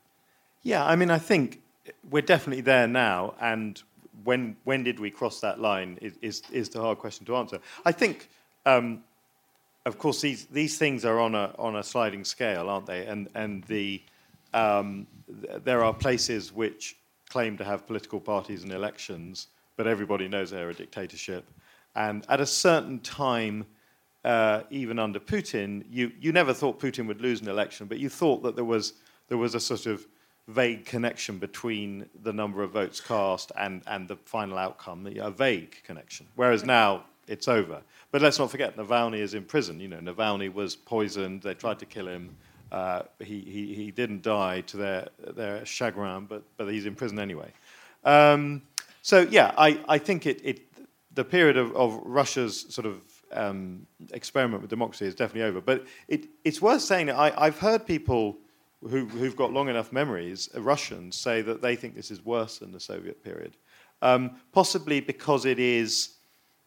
Yeah, 0.63 0.85
I 0.85 0.95
mean, 0.95 1.11
I 1.11 1.19
think 1.19 1.61
we're 2.09 2.21
definitely 2.21 2.61
there 2.61 2.87
now, 2.87 3.35
and 3.39 3.81
when 4.23 4.55
when 4.63 4.83
did 4.83 4.99
we 4.99 5.11
cross 5.11 5.41
that 5.41 5.59
line 5.59 5.97
is 6.01 6.13
is, 6.21 6.43
is 6.51 6.69
the 6.69 6.81
hard 6.81 6.99
question 6.99 7.25
to 7.25 7.35
answer. 7.35 7.59
I 7.85 7.91
think, 7.91 8.29
um, 8.65 9.03
of 9.85 9.97
course, 9.97 10.21
these 10.21 10.45
these 10.45 10.77
things 10.77 11.05
are 11.05 11.19
on 11.19 11.35
a 11.35 11.53
on 11.59 11.75
a 11.75 11.83
sliding 11.83 12.23
scale, 12.23 12.69
aren't 12.69 12.85
they? 12.85 13.05
And 13.05 13.27
and 13.35 13.63
the 13.65 14.01
um, 14.53 15.07
th- 15.41 15.63
there 15.63 15.83
are 15.83 15.93
places 15.93 16.53
which 16.53 16.95
claim 17.29 17.57
to 17.57 17.63
have 17.63 17.85
political 17.85 18.19
parties 18.19 18.63
and 18.63 18.71
elections, 18.71 19.47
but 19.75 19.87
everybody 19.87 20.27
knows 20.27 20.51
they're 20.51 20.69
a 20.69 20.73
dictatorship. 20.73 21.45
And 21.95 22.25
at 22.29 22.41
a 22.41 22.45
certain 22.45 22.99
time, 22.99 23.65
uh, 24.25 24.63
even 24.71 24.97
under 24.97 25.19
Putin, 25.19 25.85
you, 25.89 26.11
you 26.19 26.31
never 26.31 26.53
thought 26.53 26.79
Putin 26.79 27.05
would 27.07 27.21
lose 27.21 27.41
an 27.41 27.47
election, 27.47 27.85
but 27.85 27.99
you 27.99 28.09
thought 28.09 28.41
that 28.43 28.55
there 28.55 28.65
was, 28.65 28.93
there 29.29 29.37
was 29.37 29.53
a 29.53 29.59
sort 29.59 29.85
of 29.85 30.05
vague 30.47 30.83
connection 30.85 31.37
between 31.37 32.09
the 32.23 32.33
number 32.33 32.63
of 32.63 32.71
votes 32.71 32.99
cast 32.99 33.51
and, 33.57 33.83
and 33.87 34.07
the 34.07 34.15
final 34.25 34.57
outcome, 34.57 35.07
a 35.19 35.29
vague 35.29 35.77
connection. 35.83 36.25
Whereas 36.35 36.65
now 36.65 37.05
it's 37.27 37.47
over. 37.47 37.81
But 38.11 38.23
let's 38.23 38.39
not 38.39 38.49
forget, 38.49 38.75
Navalny 38.75 39.19
is 39.19 39.35
in 39.35 39.43
prison. 39.43 39.79
You 39.79 39.89
know, 39.89 39.99
Navalny 39.99 40.51
was 40.51 40.75
poisoned, 40.75 41.43
they 41.43 41.53
tried 41.53 41.79
to 41.79 41.85
kill 41.85 42.07
him. 42.07 42.35
Uh, 42.71 43.03
he, 43.19 43.41
he, 43.41 43.75
he 43.75 43.91
didn't 43.91 44.23
die 44.23 44.61
to 44.61 44.77
their, 44.77 45.07
their 45.35 45.63
chagrin, 45.65 46.25
but, 46.25 46.41
but 46.57 46.67
he's 46.67 46.87
in 46.87 46.95
prison 46.95 47.19
anyway. 47.19 47.51
Um, 48.03 48.63
so, 49.03 49.21
yeah, 49.29 49.53
I, 49.55 49.79
I 49.87 49.99
think 49.99 50.25
it, 50.25 50.41
it, 50.43 50.61
the 51.13 51.23
period 51.23 51.57
of, 51.57 51.75
of 51.75 52.01
Russia's 52.03 52.65
sort 52.69 52.87
of 52.87 53.01
um, 53.35 53.85
experiment 54.11 54.61
with 54.61 54.69
democracy 54.69 55.05
is 55.05 55.15
definitely 55.15 55.43
over. 55.43 55.61
But 55.61 55.85
it, 56.07 56.27
it's 56.43 56.61
worth 56.61 56.81
saying 56.81 57.07
that 57.07 57.15
I, 57.15 57.33
I've 57.37 57.59
heard 57.59 57.85
people 57.85 58.37
who, 58.81 59.05
who've 59.05 59.35
got 59.35 59.51
long 59.51 59.69
enough 59.69 59.91
memories, 59.91 60.49
uh, 60.55 60.61
Russians, 60.61 61.15
say 61.15 61.41
that 61.41 61.61
they 61.61 61.75
think 61.75 61.95
this 61.95 62.11
is 62.11 62.23
worse 62.23 62.59
than 62.59 62.71
the 62.71 62.79
Soviet 62.79 63.23
period. 63.23 63.57
Um, 64.01 64.37
possibly 64.51 64.99
because 64.99 65.45
it 65.45 65.59
is, 65.59 66.15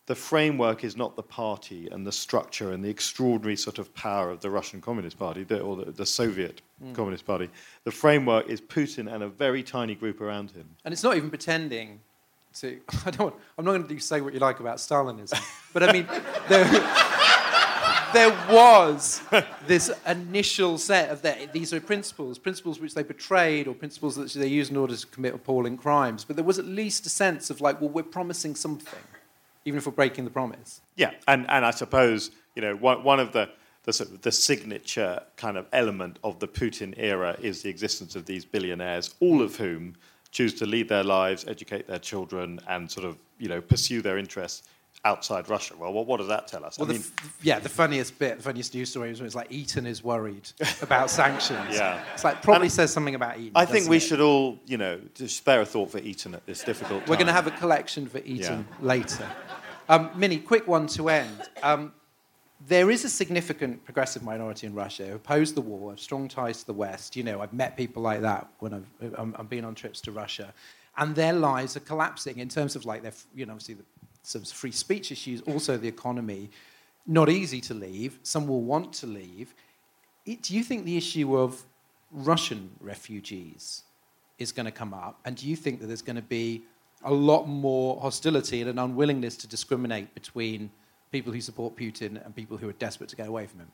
the 0.06 0.14
framework 0.14 0.84
is 0.84 0.96
not 0.96 1.16
the 1.16 1.22
party 1.22 1.88
and 1.92 2.06
the 2.06 2.12
structure 2.12 2.72
and 2.72 2.82
the 2.82 2.88
extraordinary 2.88 3.56
sort 3.56 3.78
of 3.78 3.94
power 3.94 4.30
of 4.30 4.40
the 4.40 4.50
Russian 4.50 4.80
Communist 4.80 5.18
Party 5.18 5.44
the, 5.44 5.60
or 5.60 5.76
the, 5.76 5.90
the 5.92 6.06
Soviet 6.06 6.62
Mm. 6.82 6.94
Communist 6.94 7.26
Party. 7.26 7.50
The 7.84 7.90
framework 7.90 8.48
is 8.48 8.60
Putin 8.60 9.12
and 9.12 9.22
a 9.22 9.28
very 9.28 9.62
tiny 9.62 9.94
group 9.94 10.20
around 10.20 10.52
him. 10.52 10.76
And 10.84 10.92
it's 10.92 11.02
not 11.02 11.16
even 11.16 11.28
pretending 11.28 12.00
I 13.06 13.10
don't. 13.10 13.34
I'm 13.56 13.64
not 13.64 13.72
going 13.72 13.86
to 13.86 14.00
say 14.00 14.20
what 14.20 14.34
you 14.34 14.40
like 14.40 14.60
about 14.60 14.78
Stalinism, 14.78 15.40
but 15.72 15.82
I 15.82 15.92
mean, 15.92 16.06
there, 16.48 16.64
there 18.12 18.30
was 18.50 19.22
this 19.66 19.90
initial 20.06 20.78
set 20.78 21.10
of 21.10 21.22
that. 21.22 21.52
These 21.52 21.72
are 21.72 21.80
principles, 21.80 22.38
principles 22.38 22.80
which 22.80 22.94
they 22.94 23.02
betrayed, 23.02 23.68
or 23.68 23.74
principles 23.74 24.16
that 24.16 24.32
they 24.32 24.46
used 24.48 24.70
in 24.70 24.76
order 24.76 24.96
to 24.96 25.06
commit 25.08 25.34
appalling 25.34 25.76
crimes. 25.76 26.24
But 26.24 26.36
there 26.36 26.44
was 26.44 26.58
at 26.58 26.64
least 26.66 27.06
a 27.06 27.10
sense 27.10 27.50
of 27.50 27.60
like, 27.60 27.80
well, 27.80 27.90
we're 27.90 28.02
promising 28.02 28.54
something, 28.54 29.00
even 29.64 29.78
if 29.78 29.86
we're 29.86 29.92
breaking 29.92 30.24
the 30.24 30.30
promise. 30.30 30.80
Yeah, 30.96 31.12
and, 31.26 31.48
and 31.48 31.64
I 31.64 31.70
suppose 31.70 32.30
you 32.54 32.62
know 32.62 32.74
one, 32.74 33.04
one 33.04 33.20
of 33.20 33.32
the 33.32 33.50
the, 33.84 33.92
sort 33.94 34.10
of 34.10 34.20
the 34.20 34.32
signature 34.32 35.22
kind 35.36 35.56
of 35.56 35.66
element 35.72 36.18
of 36.22 36.40
the 36.40 36.48
Putin 36.48 36.92
era 36.98 37.36
is 37.40 37.62
the 37.62 37.70
existence 37.70 38.16
of 38.16 38.26
these 38.26 38.44
billionaires, 38.44 39.14
all 39.20 39.40
of 39.40 39.56
whom 39.56 39.96
choose 40.38 40.54
to 40.54 40.66
lead 40.74 40.88
their 40.88 41.04
lives, 41.18 41.44
educate 41.48 41.84
their 41.92 41.98
children, 42.10 42.60
and 42.68 42.80
sort 42.96 43.06
of 43.08 43.12
you 43.42 43.48
know 43.52 43.60
pursue 43.60 44.00
their 44.06 44.18
interests 44.18 44.58
outside 45.04 45.48
Russia. 45.48 45.74
Well, 45.78 45.92
what, 45.92 46.06
what 46.08 46.16
does 46.18 46.28
that 46.34 46.48
tell 46.48 46.64
us? 46.64 46.78
Well, 46.78 46.86
I 46.88 46.92
the 46.92 46.98
mean, 46.98 47.02
f- 47.18 47.38
yeah, 47.50 47.58
the 47.60 47.68
funniest 47.68 48.18
bit, 48.18 48.36
the 48.38 48.42
funniest 48.50 48.74
news 48.74 48.88
story 48.90 49.10
was 49.10 49.20
when 49.20 49.26
it's 49.26 49.34
like 49.42 49.50
Eton 49.52 49.86
is 49.86 50.02
worried 50.02 50.46
about 50.82 51.10
sanctions. 51.22 51.68
Yeah. 51.72 52.02
it's 52.14 52.24
like 52.24 52.42
probably 52.42 52.66
And 52.66 52.72
says 52.80 52.92
something 52.92 53.14
about 53.14 53.34
Eton. 53.38 53.52
I 53.54 53.64
think 53.64 53.88
we 53.88 53.96
it? 53.98 54.00
should 54.08 54.20
all 54.20 54.58
you 54.66 54.76
know 54.76 54.94
just 55.14 55.36
spare 55.36 55.60
a 55.60 55.66
thought 55.66 55.90
for 55.90 55.98
Eton 55.98 56.34
at 56.34 56.44
this 56.46 56.62
difficult 56.64 57.00
time. 57.00 57.08
We're 57.10 57.16
going 57.22 57.32
to 57.34 57.38
have 57.40 57.46
a 57.46 57.56
collection 57.62 58.06
for 58.08 58.18
Eton 58.18 58.66
Yeah. 58.68 58.86
later. 58.94 59.26
Um, 59.88 60.10
Minnie, 60.16 60.38
quick 60.52 60.66
one 60.68 60.86
to 60.96 61.08
end. 61.08 61.38
Um, 61.62 61.92
there 62.66 62.90
is 62.90 63.04
a 63.04 63.08
significant 63.08 63.84
progressive 63.84 64.22
minority 64.22 64.66
in 64.66 64.74
Russia 64.74 65.06
who 65.06 65.14
oppose 65.14 65.52
the 65.52 65.60
war, 65.60 65.90
have 65.90 66.00
strong 66.00 66.26
ties 66.26 66.60
to 66.60 66.66
the 66.66 66.72
West. 66.72 67.14
You 67.14 67.22
know, 67.22 67.40
I've 67.40 67.52
met 67.52 67.76
people 67.76 68.02
like 68.02 68.20
that 68.22 68.48
when 68.58 68.74
I've, 68.74 69.14
I'm, 69.16 69.36
I've 69.38 69.48
been 69.48 69.64
on 69.64 69.74
trips 69.74 70.00
to 70.02 70.12
Russia, 70.12 70.52
and 70.96 71.14
their 71.14 71.32
lives 71.32 71.76
are 71.76 71.80
collapsing 71.80 72.38
in 72.38 72.48
terms 72.48 72.74
of 72.74 72.84
like 72.84 73.02
their, 73.02 73.12
you 73.34 73.46
know, 73.46 73.52
obviously 73.52 73.74
the 73.74 73.84
some 74.28 74.42
free 74.42 74.72
speech 74.72 75.10
issues, 75.10 75.40
also 75.42 75.76
the 75.76 75.88
economy. 75.88 76.50
Not 77.06 77.30
easy 77.30 77.60
to 77.62 77.74
leave. 77.74 78.18
Some 78.22 78.46
will 78.46 78.60
want 78.60 78.92
to 78.94 79.06
leave. 79.06 79.54
It, 80.26 80.42
do 80.42 80.54
you 80.54 80.62
think 80.62 80.84
the 80.84 80.96
issue 80.96 81.38
of 81.38 81.64
Russian 82.12 82.70
refugees 82.80 83.84
is 84.38 84.52
going 84.52 84.66
to 84.66 84.72
come 84.72 84.92
up? 84.92 85.18
And 85.24 85.34
do 85.36 85.48
you 85.48 85.56
think 85.56 85.80
that 85.80 85.86
there's 85.86 86.02
going 86.02 86.16
to 86.16 86.22
be 86.22 86.62
a 87.04 87.12
lot 87.12 87.46
more 87.46 87.98
hostility 88.00 88.60
and 88.60 88.68
an 88.68 88.78
unwillingness 88.78 89.36
to 89.38 89.46
discriminate 89.46 90.14
between 90.14 90.70
people 91.10 91.32
who 91.32 91.40
support 91.40 91.76
Putin 91.76 92.24
and 92.24 92.34
people 92.34 92.56
who 92.56 92.68
are 92.68 92.72
desperate 92.74 93.08
to 93.10 93.16
get 93.16 93.28
away 93.28 93.46
from 93.46 93.60
him? 93.60 93.68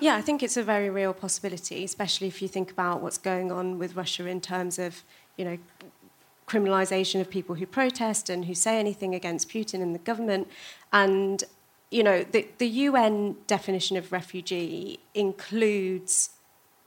Yeah, 0.00 0.16
I 0.16 0.22
think 0.22 0.42
it's 0.42 0.56
a 0.56 0.62
very 0.62 0.90
real 0.90 1.14
possibility, 1.14 1.84
especially 1.84 2.26
if 2.26 2.42
you 2.42 2.48
think 2.48 2.70
about 2.70 3.00
what's 3.02 3.18
going 3.18 3.50
on 3.50 3.78
with 3.78 3.96
Russia 3.96 4.26
in 4.26 4.40
terms 4.40 4.78
of, 4.78 5.02
you 5.36 5.44
know, 5.44 5.58
criminalization 6.46 7.20
of 7.20 7.30
people 7.30 7.54
who 7.56 7.66
protest 7.66 8.30
and 8.30 8.44
who 8.44 8.54
say 8.54 8.78
anything 8.78 9.14
against 9.14 9.48
Putin 9.48 9.82
and 9.82 9.94
the 9.94 9.98
government. 10.00 10.48
And, 10.92 11.42
you 11.90 12.02
know, 12.02 12.24
the, 12.24 12.46
the 12.58 12.68
UN 12.68 13.36
definition 13.46 13.96
of 13.96 14.12
refugee 14.12 15.00
includes 15.14 16.30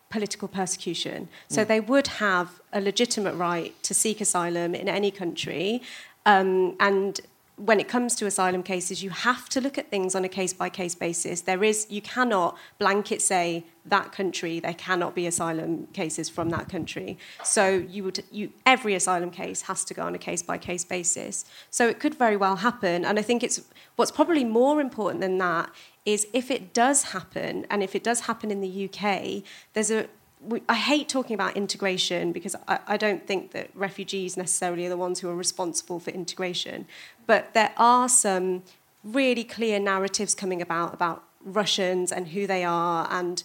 political 0.09 0.47
persecution. 0.47 1.27
So 1.49 1.63
Mm. 1.63 1.67
they 1.67 1.79
would 1.79 2.07
have 2.07 2.61
a 2.73 2.81
legitimate 2.81 3.35
right 3.35 3.73
to 3.83 3.93
seek 3.93 4.21
asylum 4.21 4.73
in 4.73 4.87
any 4.89 5.11
country. 5.11 5.81
Um, 6.25 6.75
and 6.79 7.19
when 7.59 7.79
it 7.79 7.89
comes 7.89 8.15
to 8.15 8.25
asylum 8.25 8.63
cases, 8.63 9.03
you 9.03 9.09
have 9.09 9.49
to 9.49 9.59
look 9.59 9.77
at 9.77 9.89
things 9.89 10.15
on 10.15 10.23
a 10.23 10.29
case 10.29 10.53
by 10.53 10.69
case 10.69 10.95
basis. 10.95 11.41
There 11.41 11.61
is, 11.61 11.87
you 11.89 12.01
cannot 12.01 12.57
blanket 12.77 13.21
say 13.21 13.65
that 13.85 14.13
country, 14.13 14.61
there 14.61 14.73
cannot 14.73 15.13
be 15.13 15.27
asylum 15.27 15.87
cases 15.87 16.29
from 16.29 16.51
that 16.51 16.69
country. 16.69 17.17
So 17.43 17.85
you 17.89 18.05
would, 18.05 18.23
you, 18.31 18.51
every 18.65 18.93
asylum 18.93 19.29
case 19.29 19.63
has 19.63 19.83
to 19.85 19.93
go 19.93 20.03
on 20.03 20.15
a 20.15 20.17
case 20.17 20.41
by 20.41 20.57
case 20.57 20.85
basis. 20.85 21.43
So 21.69 21.87
it 21.89 21.99
could 21.99 22.15
very 22.15 22.37
well 22.37 22.57
happen. 22.57 23.03
And 23.03 23.19
I 23.19 23.21
think 23.21 23.43
it's 23.43 23.61
what's 23.97 24.11
probably 24.11 24.45
more 24.45 24.79
important 24.79 25.19
than 25.19 25.37
that 25.39 25.69
is 26.05 26.27
if 26.33 26.49
it 26.49 26.73
does 26.73 27.03
happen, 27.03 27.67
and 27.69 27.83
if 27.83 27.93
it 27.93 28.03
does 28.03 28.21
happen 28.21 28.51
in 28.51 28.61
the 28.61 28.89
UK, 28.89 29.43
there's 29.73 29.91
a 29.91 30.07
we, 30.41 30.61
I 30.69 30.75
hate 30.75 31.09
talking 31.09 31.33
about 31.33 31.57
integration 31.57 32.31
because 32.31 32.55
I, 32.67 32.79
I 32.87 32.97
don't 32.97 33.25
think 33.27 33.51
that 33.51 33.69
refugees 33.73 34.37
necessarily 34.37 34.85
are 34.85 34.89
the 34.89 34.97
ones 34.97 35.19
who 35.19 35.29
are 35.29 35.35
responsible 35.35 35.99
for 35.99 36.11
integration. 36.11 36.85
But 37.27 37.53
there 37.53 37.73
are 37.77 38.07
some 38.07 38.63
really 39.03 39.43
clear 39.43 39.79
narratives 39.79 40.35
coming 40.35 40.61
about 40.61 40.93
about 40.93 41.23
Russians 41.43 42.11
and 42.11 42.29
who 42.29 42.47
they 42.47 42.63
are 42.63 43.07
and 43.09 43.43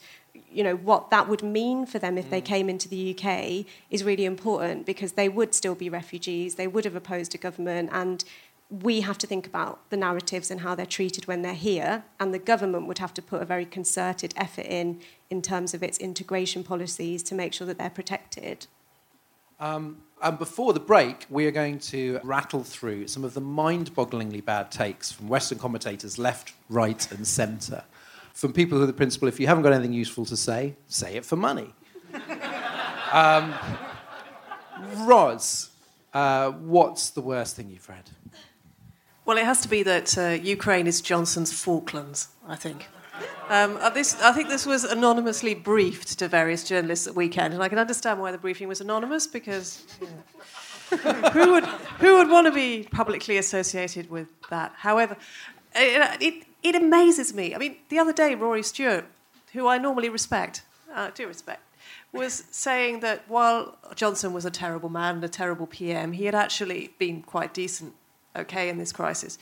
you 0.51 0.64
know 0.64 0.76
what 0.76 1.11
that 1.11 1.28
would 1.28 1.42
mean 1.42 1.86
for 1.86 1.99
them 1.99 2.18
if 2.18 2.28
they 2.28 2.40
mm. 2.40 2.45
came 2.45 2.68
into 2.68 2.88
the 2.88 3.16
UK 3.16 3.64
is 3.90 4.03
really 4.03 4.24
important 4.24 4.84
because 4.84 5.12
they 5.12 5.28
would 5.28 5.55
still 5.55 5.76
be 5.76 5.88
refugees 5.88 6.57
they 6.57 6.66
would 6.66 6.84
have 6.84 6.97
opposed 6.97 7.34
a 7.36 7.38
government 7.38 7.88
and 7.92 8.24
we 8.71 9.03
have 9.03 9.19
to 9.19 9.27
think 9.27 9.47
about 9.47 9.89
the 9.91 9.97
narratives 9.97 10.51
and 10.51 10.62
how 10.62 10.75
they're 10.75 10.87
treated 10.87 11.27
when 11.27 11.43
they're 11.43 11.55
here 11.55 12.05
and 12.19 12.33
the 12.33 12.39
government 12.39 12.87
would 12.87 12.99
have 12.99 13.15
to 13.15 13.23
put 13.23 13.43
a 13.43 13.45
very 13.45 13.67
concerted 13.67 14.33
effort 14.37 14.67
in 14.67 15.01
in 15.31 15.43
terms 15.43 15.75
of 15.75 15.83
its 15.83 15.99
integration 15.99 16.65
policies 16.65 17.23
to 17.23 17.35
make 17.35 17.53
sure 17.53 17.67
that 17.67 17.79
they're 17.79 17.91
protected 17.91 18.67
Um, 19.61 20.03
and 20.23 20.39
before 20.39 20.73
the 20.73 20.81
break, 20.81 21.27
we 21.29 21.47
are 21.47 21.51
going 21.51 21.79
to 21.81 22.19
rattle 22.23 22.65
through 22.65 23.09
some 23.09 23.25
of 23.25 23.35
the 23.35 23.41
mind 23.41 23.95
bogglingly 23.95 24.45
bad 24.45 24.71
takes 24.71 25.12
from 25.12 25.29
Western 25.29 25.59
commentators, 25.59 26.19
left, 26.19 26.55
right, 26.69 27.11
and 27.12 27.27
centre. 27.27 27.85
From 28.33 28.53
people 28.53 28.79
who 28.79 28.85
are 28.85 28.87
the 28.87 28.93
principle 28.93 29.29
if 29.29 29.39
you 29.39 29.47
haven't 29.47 29.62
got 29.62 29.73
anything 29.73 29.93
useful 29.93 30.25
to 30.27 30.37
say, 30.37 30.75
say 30.89 31.17
it 31.17 31.25
for 31.25 31.37
money. 31.37 31.73
um, 33.12 33.55
Ros, 35.07 35.71
uh, 36.12 36.51
what's 36.51 37.11
the 37.11 37.21
worst 37.21 37.57
thing 37.57 37.71
you've 37.71 37.89
read? 37.89 38.11
Well, 39.25 39.39
it 39.39 39.45
has 39.45 39.61
to 39.62 39.68
be 39.68 39.83
that 39.83 40.18
uh, 40.18 40.31
Ukraine 40.43 40.87
is 40.87 41.01
Johnson's 41.01 41.53
Falklands, 41.53 42.29
I 42.47 42.57
think. 42.57 42.89
Um, 43.49 43.79
uh, 43.81 43.91
this, 43.91 44.20
I 44.20 44.33
think 44.33 44.49
this 44.49 44.66
was 44.66 44.85
anonymously 44.85 45.55
briefed 45.55 46.18
to 46.18 46.29
various 46.29 46.64
journalists 46.64 47.07
at 47.07 47.14
weekend, 47.14 47.55
and 47.55 47.62
I 47.62 47.68
can 47.68 47.79
understand 47.79 48.20
why 48.20 48.33
the 48.33 48.39
briefing 48.39 48.68
was 48.68 48.81
anonymous 48.81 49.27
because 49.27 49.85
know, 50.91 51.31
who 51.33 51.53
would 51.53 51.64
who 51.64 52.16
would 52.16 52.29
want 52.29 52.47
to 52.47 52.53
be 52.53 52.87
publicly 52.91 53.37
associated 53.39 54.11
with 54.11 54.29
that? 54.51 54.72
However, 54.77 55.16
it, 55.75 56.22
it, 56.22 56.47
it 56.62 56.75
amazes 56.75 57.35
me. 57.35 57.55
I 57.55 57.59
mean, 57.59 57.77
the 57.89 57.99
other 57.99 58.12
day, 58.12 58.35
Rory 58.35 58.62
Stewart, 58.62 59.07
who 59.53 59.66
I 59.66 59.79
normally 59.79 60.09
respect, 60.09 60.62
uh, 60.95 61.11
do 61.14 61.27
respect, 61.27 61.62
was 62.12 62.45
saying 62.51 63.01
that 63.01 63.25
while 63.29 63.77
Johnson 63.95 64.33
was 64.33 64.45
a 64.45 64.51
terrible 64.51 64.89
man 64.89 65.16
and 65.16 65.25
a 65.25 65.29
terrible 65.29 65.66
PM, 65.66 66.12
he 66.12 66.27
had 66.27 66.35
actually 66.35 66.95
been 66.99 67.22
quite 67.22 67.53
decent, 67.53 67.95
okay, 68.37 68.68
in 68.68 68.78
this 68.78 68.93
crisis. 68.93 69.39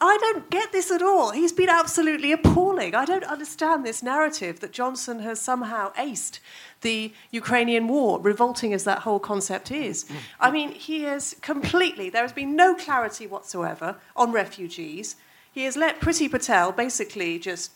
I 0.00 0.18
don't 0.20 0.50
get 0.50 0.72
this 0.72 0.90
at 0.90 1.00
all. 1.00 1.30
He's 1.30 1.52
been 1.52 1.70
absolutely 1.70 2.30
appalling. 2.30 2.94
I 2.94 3.06
don't 3.06 3.24
understand 3.24 3.84
this 3.84 4.02
narrative 4.02 4.60
that 4.60 4.72
Johnson 4.72 5.20
has 5.20 5.40
somehow 5.40 5.92
aced 5.94 6.38
the 6.82 7.14
Ukrainian 7.30 7.88
war, 7.88 8.20
revolting 8.20 8.74
as 8.74 8.84
that 8.84 9.00
whole 9.00 9.18
concept 9.18 9.70
is. 9.70 10.04
I 10.38 10.50
mean, 10.50 10.72
he 10.72 11.04
has 11.04 11.34
completely, 11.40 12.10
there 12.10 12.22
has 12.22 12.32
been 12.32 12.54
no 12.54 12.74
clarity 12.74 13.26
whatsoever 13.26 13.96
on 14.14 14.32
refugees. 14.32 15.16
He 15.50 15.64
has 15.64 15.76
let 15.76 16.00
Priti 16.00 16.30
Patel 16.30 16.72
basically 16.72 17.38
just 17.38 17.72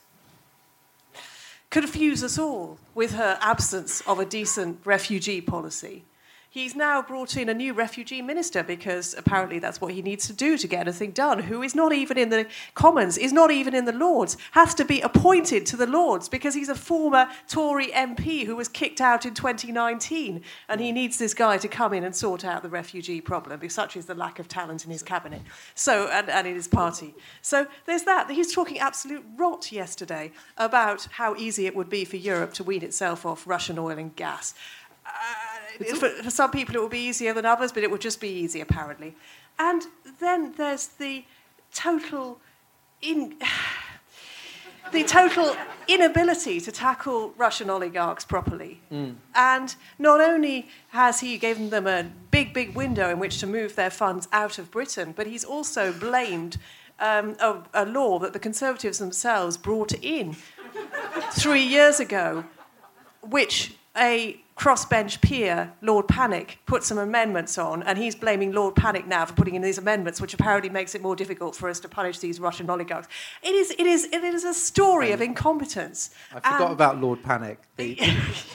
confuse 1.71 2.23
us 2.23 2.39
all 2.39 2.79
with 2.95 3.13
her 3.13 3.39
absence 3.41 4.03
of 4.03 4.19
a 4.19 4.27
decent 4.27 4.81
refugee 4.85 5.41
policy. 5.41 6.05
He's 6.53 6.75
now 6.75 7.01
brought 7.01 7.37
in 7.37 7.49
a 7.49 7.55
new 7.55 7.73
refugee 7.73 8.21
minister 8.21 8.65
because 8.65 9.15
apparently 9.17 9.61
that's 9.61 9.81
what 9.81 9.93
he 9.93 10.03
needs 10.03 10.27
to 10.27 10.33
do 10.33 10.59
to 10.59 10.67
get 10.67 10.81
anything 10.81 11.13
done, 11.13 11.45
who 11.45 11.63
is 11.63 11.77
not 11.77 11.93
even 11.93 12.19
in 12.19 12.31
the 12.31 12.45
Commons, 12.75 13.17
is 13.17 13.33
not 13.33 13.53
even 13.53 13.73
in 13.73 13.85
the 13.85 13.93
Lords, 13.93 14.37
has 14.51 14.75
to 14.75 14.85
be 14.85 15.01
appointed 15.01 15.65
to 15.67 15.77
the 15.77 15.87
Lords 15.87 16.29
because 16.29 16.55
he's 16.55 16.69
a 16.69 16.75
former 16.75 17.29
Tory 17.47 17.93
MP 17.93 18.45
who 18.45 18.57
was 18.57 18.67
kicked 18.67 19.01
out 19.01 19.25
in 19.25 19.33
2019. 19.33 20.43
And 20.69 20.81
he 20.81 20.91
needs 20.91 21.19
this 21.19 21.35
guy 21.35 21.57
to 21.57 21.69
come 21.69 21.95
in 21.95 22.03
and 22.03 22.17
sort 22.17 22.45
out 22.45 22.65
the 22.65 22.69
refugee 22.69 23.21
problem, 23.21 23.61
because 23.61 23.75
such 23.75 23.97
is 23.97 24.07
the 24.07 24.17
lack 24.17 24.41
of 24.41 24.49
talent 24.49 24.85
in 24.85 24.91
his 24.91 25.05
cabinet 25.05 25.43
so, 25.77 26.09
and, 26.09 26.29
and 26.29 26.49
in 26.49 26.57
his 26.57 26.67
party. 26.67 27.15
So 27.43 27.69
there's 27.87 28.03
that. 28.03 28.29
He's 28.29 28.53
talking 28.53 28.81
absolute 28.81 29.25
rot 29.37 29.71
yesterday 29.71 30.33
about 30.57 31.07
how 31.13 31.37
easy 31.37 31.67
it 31.67 31.77
would 31.77 31.89
be 31.89 32.05
for 32.05 32.17
Europe 32.17 32.55
to 32.55 32.65
wean 32.65 32.83
itself 32.83 33.25
off 33.25 33.47
Russian 33.47 33.79
oil 33.79 33.99
and 33.99 34.17
gas. 34.17 34.53
Uh, 35.07 35.11
for, 35.97 36.09
for 36.09 36.31
some 36.31 36.51
people, 36.51 36.75
it 36.77 36.81
will 36.81 36.89
be 36.89 37.07
easier 37.07 37.33
than 37.33 37.47
others, 37.47 37.73
but 37.73 37.83
it 37.83 37.91
will 37.91 37.99
just 37.99 38.21
be 38.21 38.29
easy, 38.29 38.61
apparently. 38.61 39.15
And 39.59 39.83
then 40.21 40.55
there's 40.57 40.89
the 40.89 41.25
total 41.73 42.41
in. 43.01 43.37
The 44.93 45.05
total 45.05 45.55
inability 45.87 46.61
to 46.63 46.73
tackle 46.73 47.33
Russian 47.37 47.71
oligarchs 47.71 48.25
properly. 48.25 48.81
And 49.37 49.77
not 50.01 50.21
only 50.21 50.69
has 50.89 51.21
he 51.21 51.39
given 51.39 51.71
them 51.71 51.87
a 51.87 52.11
big, 52.33 52.53
big 52.53 52.75
window 52.75 53.09
in 53.09 53.21
which 53.21 53.39
to 53.39 53.47
move 53.47 53.77
their 53.77 53.91
funds 53.91 54.27
out 54.33 54.59
of 54.59 54.73
Britain, 54.73 55.13
but 55.17 55.29
he's 55.29 55.45
also 55.45 55.93
blamed 55.93 56.57
um, 56.99 57.37
a, 57.41 57.63
a 57.73 57.85
law 57.87 58.19
that 58.19 58.33
the 58.33 58.41
Conservatives 58.41 58.99
themselves 58.99 59.57
brought 59.57 59.93
in 59.93 60.37
three 61.33 61.63
years 61.63 62.01
ago, 62.01 62.45
which 63.23 63.75
a 63.97 64.41
crossbench 64.61 65.23
peer, 65.23 65.73
Lord 65.81 66.07
Pannick, 66.07 66.57
put 66.67 66.85
some 66.85 66.99
amendments 66.99 67.57
on, 67.57 67.83
and 67.83 67.97
he's 67.97 68.15
blaming 68.15 68.53
Lord 68.53 68.75
Pannick 68.75 69.07
now 69.07 69.25
for 69.25 69.33
putting 69.33 69.55
in 69.55 69.63
these 69.63 69.79
amendments, 69.79 70.21
which 70.21 70.35
apparently 70.35 70.69
makes 70.69 70.95
it 70.95 71.01
more 71.01 71.17
difficult 71.17 71.57
for 71.57 71.71
us 71.71 71.81
to 71.81 71.89
punish 71.89 72.19
these 72.19 72.39
Russian 72.39 72.69
oligarchs. 72.69 73.09
It 73.43 73.55
is, 73.55 73.71
it 73.71 73.87
is, 73.87 74.05
it 74.05 74.23
is 74.23 74.45
a 74.45 74.53
story 74.53 75.13
of 75.13 75.23
incompetence. 75.23 76.11
I 76.35 76.41
forgot 76.41 76.73
about 76.73 77.01
Lord 77.01 77.23
Pannick. 77.23 77.57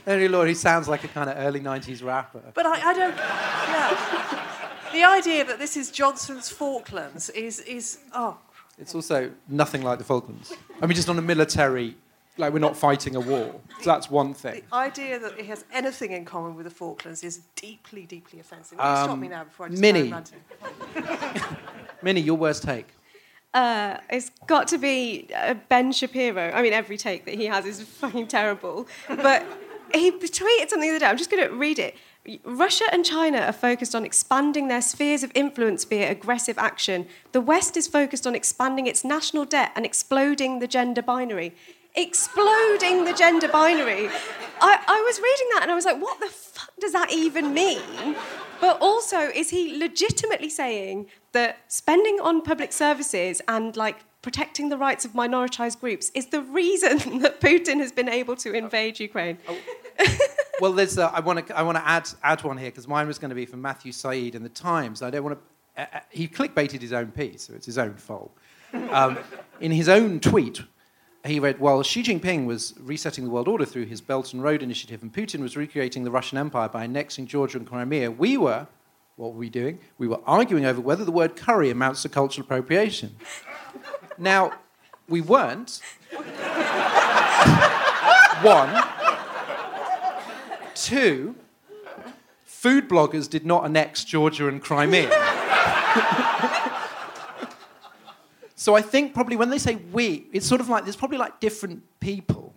The 0.05 0.11
only 0.13 0.27
Lord, 0.27 0.47
he 0.47 0.53
sounds 0.53 0.87
like 0.87 1.03
a 1.03 1.07
kind 1.07 1.27
of 1.27 1.37
early 1.37 1.59
90s 1.59 2.03
rapper. 2.03 2.43
But 2.53 2.67
I, 2.67 2.89
I 2.89 2.93
don't. 2.93 3.17
Yeah. 3.17 4.45
The 4.93 5.03
idea 5.03 5.43
that 5.45 5.57
this 5.57 5.75
is 5.75 5.89
Johnson's 5.89 6.49
Falklands 6.49 7.31
is, 7.31 7.61
is 7.61 7.97
oh, 8.13 8.37
It's 8.77 8.93
also 8.93 9.31
nothing 9.49 9.81
like 9.81 9.97
the 9.97 10.03
Falklands. 10.03 10.53
I 10.79 10.85
mean, 10.85 10.95
just 10.95 11.09
on 11.09 11.17
a 11.17 11.23
military, 11.23 11.97
like 12.37 12.51
we're 12.53 12.59
not 12.59 12.75
fighting 12.77 13.15
a 13.15 13.19
war. 13.19 13.55
So 13.81 13.89
that's 13.89 14.09
one 14.09 14.33
thing. 14.33 14.61
the 14.69 14.75
idea 14.75 15.19
that 15.19 15.37
it 15.39 15.45
has 15.45 15.65
anything 15.73 16.11
in 16.11 16.25
common 16.25 16.55
with 16.55 16.65
the 16.65 16.69
Falklands 16.71 17.23
is 17.23 17.41
deeply, 17.55 18.05
deeply 18.05 18.39
offensive. 18.39 18.77
Will 18.77 18.85
you 18.85 18.95
stop 18.95 19.09
Um, 19.11 19.19
me 19.21 19.27
now 19.29 19.43
before 19.45 19.67
I 19.67 19.69
just 19.69 19.81
Minnie. 19.81 20.11
ranting? 20.11 20.39
Minnie, 22.01 22.21
your 22.21 22.35
worst 22.35 22.63
take. 22.63 22.87
Uh, 23.53 23.97
it's 24.09 24.31
got 24.47 24.67
to 24.67 24.77
be 24.77 25.27
uh, 25.35 25.53
Ben 25.69 25.91
Shapiro. 25.93 26.51
I 26.51 26.61
mean, 26.61 26.73
every 26.73 26.97
take 26.97 27.23
that 27.25 27.35
he 27.35 27.45
has 27.45 27.65
is 27.65 27.81
fucking 27.81 28.27
terrible. 28.27 28.87
But 29.07 29.45
he 29.93 30.11
tweeted 30.11 30.69
something 30.69 30.81
the 30.81 30.89
other 30.89 30.99
day. 30.99 31.05
I'm 31.05 31.17
just 31.17 31.31
going 31.31 31.47
to 31.47 31.55
read 31.55 31.79
it. 31.79 31.95
Russia 32.43 32.85
and 32.91 33.05
China 33.05 33.37
are 33.37 33.53
focused 33.53 33.93
on 33.93 34.03
expanding 34.03 34.67
their 34.67 34.81
spheres 34.81 35.21
of 35.23 35.31
influence 35.35 35.85
via 35.85 36.09
aggressive 36.11 36.57
action. 36.57 37.07
The 37.33 37.39
West 37.39 37.77
is 37.77 37.87
focused 37.87 38.25
on 38.25 38.33
expanding 38.35 38.87
its 38.87 39.05
national 39.05 39.45
debt 39.45 39.71
and 39.75 39.85
exploding 39.85 40.57
the 40.59 40.67
gender 40.67 41.03
binary. 41.03 41.55
Exploding 41.95 43.05
the 43.05 43.13
gender 43.13 43.47
binary. 43.47 44.09
I, 44.61 44.79
I 44.87 45.03
was 45.05 45.17
reading 45.19 45.47
that 45.53 45.59
and 45.63 45.71
I 45.71 45.75
was 45.75 45.85
like, 45.85 46.01
what 46.01 46.19
the 46.19 46.27
fuck 46.27 46.71
does 46.79 46.93
that 46.93 47.11
even 47.11 47.53
mean? 47.53 48.15
But 48.61 48.77
also, 48.81 49.19
is 49.19 49.49
he 49.49 49.77
legitimately 49.77 50.49
saying 50.49 51.07
that 51.33 51.59
spending 51.67 52.19
on 52.21 52.41
public 52.41 52.71
services 52.71 53.41
and 53.47 53.75
like 53.75 53.97
protecting 54.21 54.69
the 54.69 54.77
rights 54.77 55.05
of 55.05 55.11
minoritized 55.11 55.79
groups 55.79 56.11
is 56.15 56.27
the 56.27 56.41
reason 56.41 57.19
that 57.19 57.41
Putin 57.41 57.77
has 57.79 57.91
been 57.91 58.09
able 58.09 58.35
to 58.37 58.53
invade 58.53 58.99
Ukraine? 58.99 59.37
Well, 60.61 60.71
there's. 60.71 60.97
Uh, 60.97 61.11
I 61.13 61.19
want 61.19 61.47
to. 61.47 61.57
I 61.57 61.69
add 61.79 62.09
add 62.23 62.43
one 62.43 62.57
here 62.57 62.69
because 62.69 62.87
mine 62.87 63.07
was 63.07 63.19
going 63.19 63.29
to 63.29 63.35
be 63.35 63.45
from 63.45 63.61
Matthew 63.61 63.91
Syed 63.91 64.35
in 64.35 64.43
the 64.43 64.49
Times. 64.49 65.01
I 65.01 65.09
don't 65.09 65.23
want 65.23 65.37
to. 65.37 65.81
Uh, 65.81 65.85
uh, 65.95 65.99
he 66.09 66.27
clickbaited 66.27 66.81
his 66.81 66.93
own 66.93 67.11
piece, 67.11 67.43
so 67.43 67.53
it's 67.53 67.65
his 67.65 67.77
own 67.77 67.95
fault. 67.95 68.31
Um, 68.91 69.17
in 69.59 69.71
his 69.71 69.89
own 69.89 70.19
tweet, 70.19 70.61
he 71.27 71.39
read, 71.39 71.59
"While 71.59 71.81
Xi 71.83 72.03
Jinping 72.03 72.45
was 72.45 72.73
resetting 72.79 73.23
the 73.23 73.29
world 73.29 73.47
order 73.47 73.65
through 73.65 73.85
his 73.85 74.01
Belt 74.01 74.33
and 74.33 74.43
Road 74.43 74.61
Initiative, 74.61 75.01
and 75.01 75.13
Putin 75.13 75.41
was 75.41 75.57
recreating 75.57 76.03
the 76.03 76.11
Russian 76.11 76.37
Empire 76.37 76.69
by 76.69 76.83
annexing 76.83 77.27
Georgia 77.27 77.57
and 77.57 77.67
Crimea, 77.67 78.11
we 78.11 78.37
were." 78.37 78.67
What 79.17 79.31
were 79.31 79.39
we 79.39 79.49
doing? 79.49 79.79
We 79.97 80.09
were 80.09 80.19
arguing 80.25 80.65
over 80.65 80.81
whether 80.81 81.05
the 81.05 81.11
word 81.11 81.37
curry 81.37 81.69
amounts 81.69 82.01
to 82.01 82.09
cultural 82.09 82.43
appropriation. 82.45 83.15
Now, 84.17 84.53
we 85.09 85.19
weren't. 85.19 85.81
One. 88.41 88.83
Two, 90.73 91.35
food 92.43 92.87
bloggers 92.87 93.29
did 93.29 93.45
not 93.45 93.65
annex 93.65 94.05
Georgia 94.05 94.47
and 94.47 94.61
Crimea. 94.61 95.09
so 98.55 98.75
I 98.75 98.81
think 98.81 99.13
probably 99.13 99.35
when 99.35 99.49
they 99.49 99.57
say 99.57 99.75
we, 99.91 100.27
it's 100.31 100.47
sort 100.47 100.61
of 100.61 100.69
like 100.69 100.83
there's 100.85 100.95
probably 100.95 101.17
like 101.17 101.39
different 101.39 101.83
people. 101.99 102.53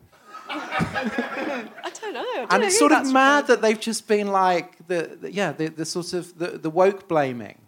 I 0.50 1.90
don't 2.00 2.14
know. 2.14 2.22
I 2.22 2.34
don't 2.36 2.52
And 2.52 2.60
know 2.62 2.66
it's 2.66 2.78
sort 2.78 2.92
of 2.92 3.12
mad 3.12 3.46
from. 3.46 3.54
that 3.54 3.62
they've 3.62 3.78
just 3.80 4.08
been 4.08 4.28
like 4.28 4.86
the, 4.86 5.18
the 5.20 5.32
yeah 5.32 5.52
the, 5.52 5.68
the 5.68 5.84
sort 5.84 6.12
of 6.14 6.38
the, 6.38 6.58
the 6.58 6.70
woke 6.70 7.08
blaming, 7.08 7.58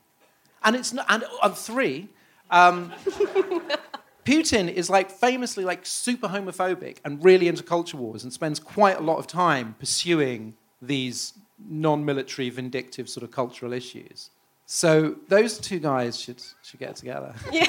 and 0.65 0.77
it's 0.77 0.93
not, 0.93 1.05
and 1.09 1.25
on 1.43 1.55
three, 1.55 2.09
um, 2.51 2.93
Putin 4.25 4.73
is 4.73 4.89
like 4.91 5.11
famously 5.11 5.65
like 5.65 5.85
super 5.85 6.29
homophobic 6.29 6.99
and 7.05 7.23
really 7.25 7.49
into 7.49 7.63
culture 7.63 7.97
wars 7.97 8.23
and 8.23 8.33
spends 8.33 8.61
quite 8.61 8.97
a 8.99 9.03
lot 9.03 9.19
of 9.19 9.27
time 9.27 9.75
pursuing 9.79 10.55
these 10.81 11.33
non-military 11.69 12.49
vindictive 12.51 13.09
sort 13.09 13.25
of 13.25 13.31
cultural 13.31 13.73
issues. 13.73 14.31
So 14.73 15.17
those 15.27 15.59
two 15.59 15.81
guys 15.81 16.17
should 16.17 16.41
should 16.63 16.79
get 16.79 16.95
together. 16.95 17.35
Yeah. 17.53 17.67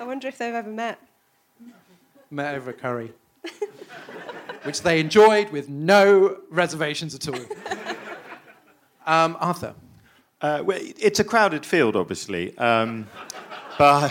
I 0.00 0.04
wonder 0.04 0.26
if 0.26 0.38
they've 0.38 0.54
ever 0.54 0.70
met. 0.70 0.98
Met 2.30 2.54
over 2.54 2.70
a 2.70 2.72
curry, 2.72 3.12
which 4.62 4.80
they 4.80 5.00
enjoyed 5.00 5.50
with 5.50 5.68
no 5.68 6.38
reservations 6.48 7.14
at 7.14 7.28
all. 7.28 7.44
Um, 9.06 9.36
Arthur. 9.38 9.74
Uh, 10.40 10.62
well, 10.64 10.78
it's 10.80 11.20
a 11.20 11.24
crowded 11.24 11.66
field, 11.66 11.94
obviously, 11.94 12.56
um, 12.56 13.06
but 13.78 14.10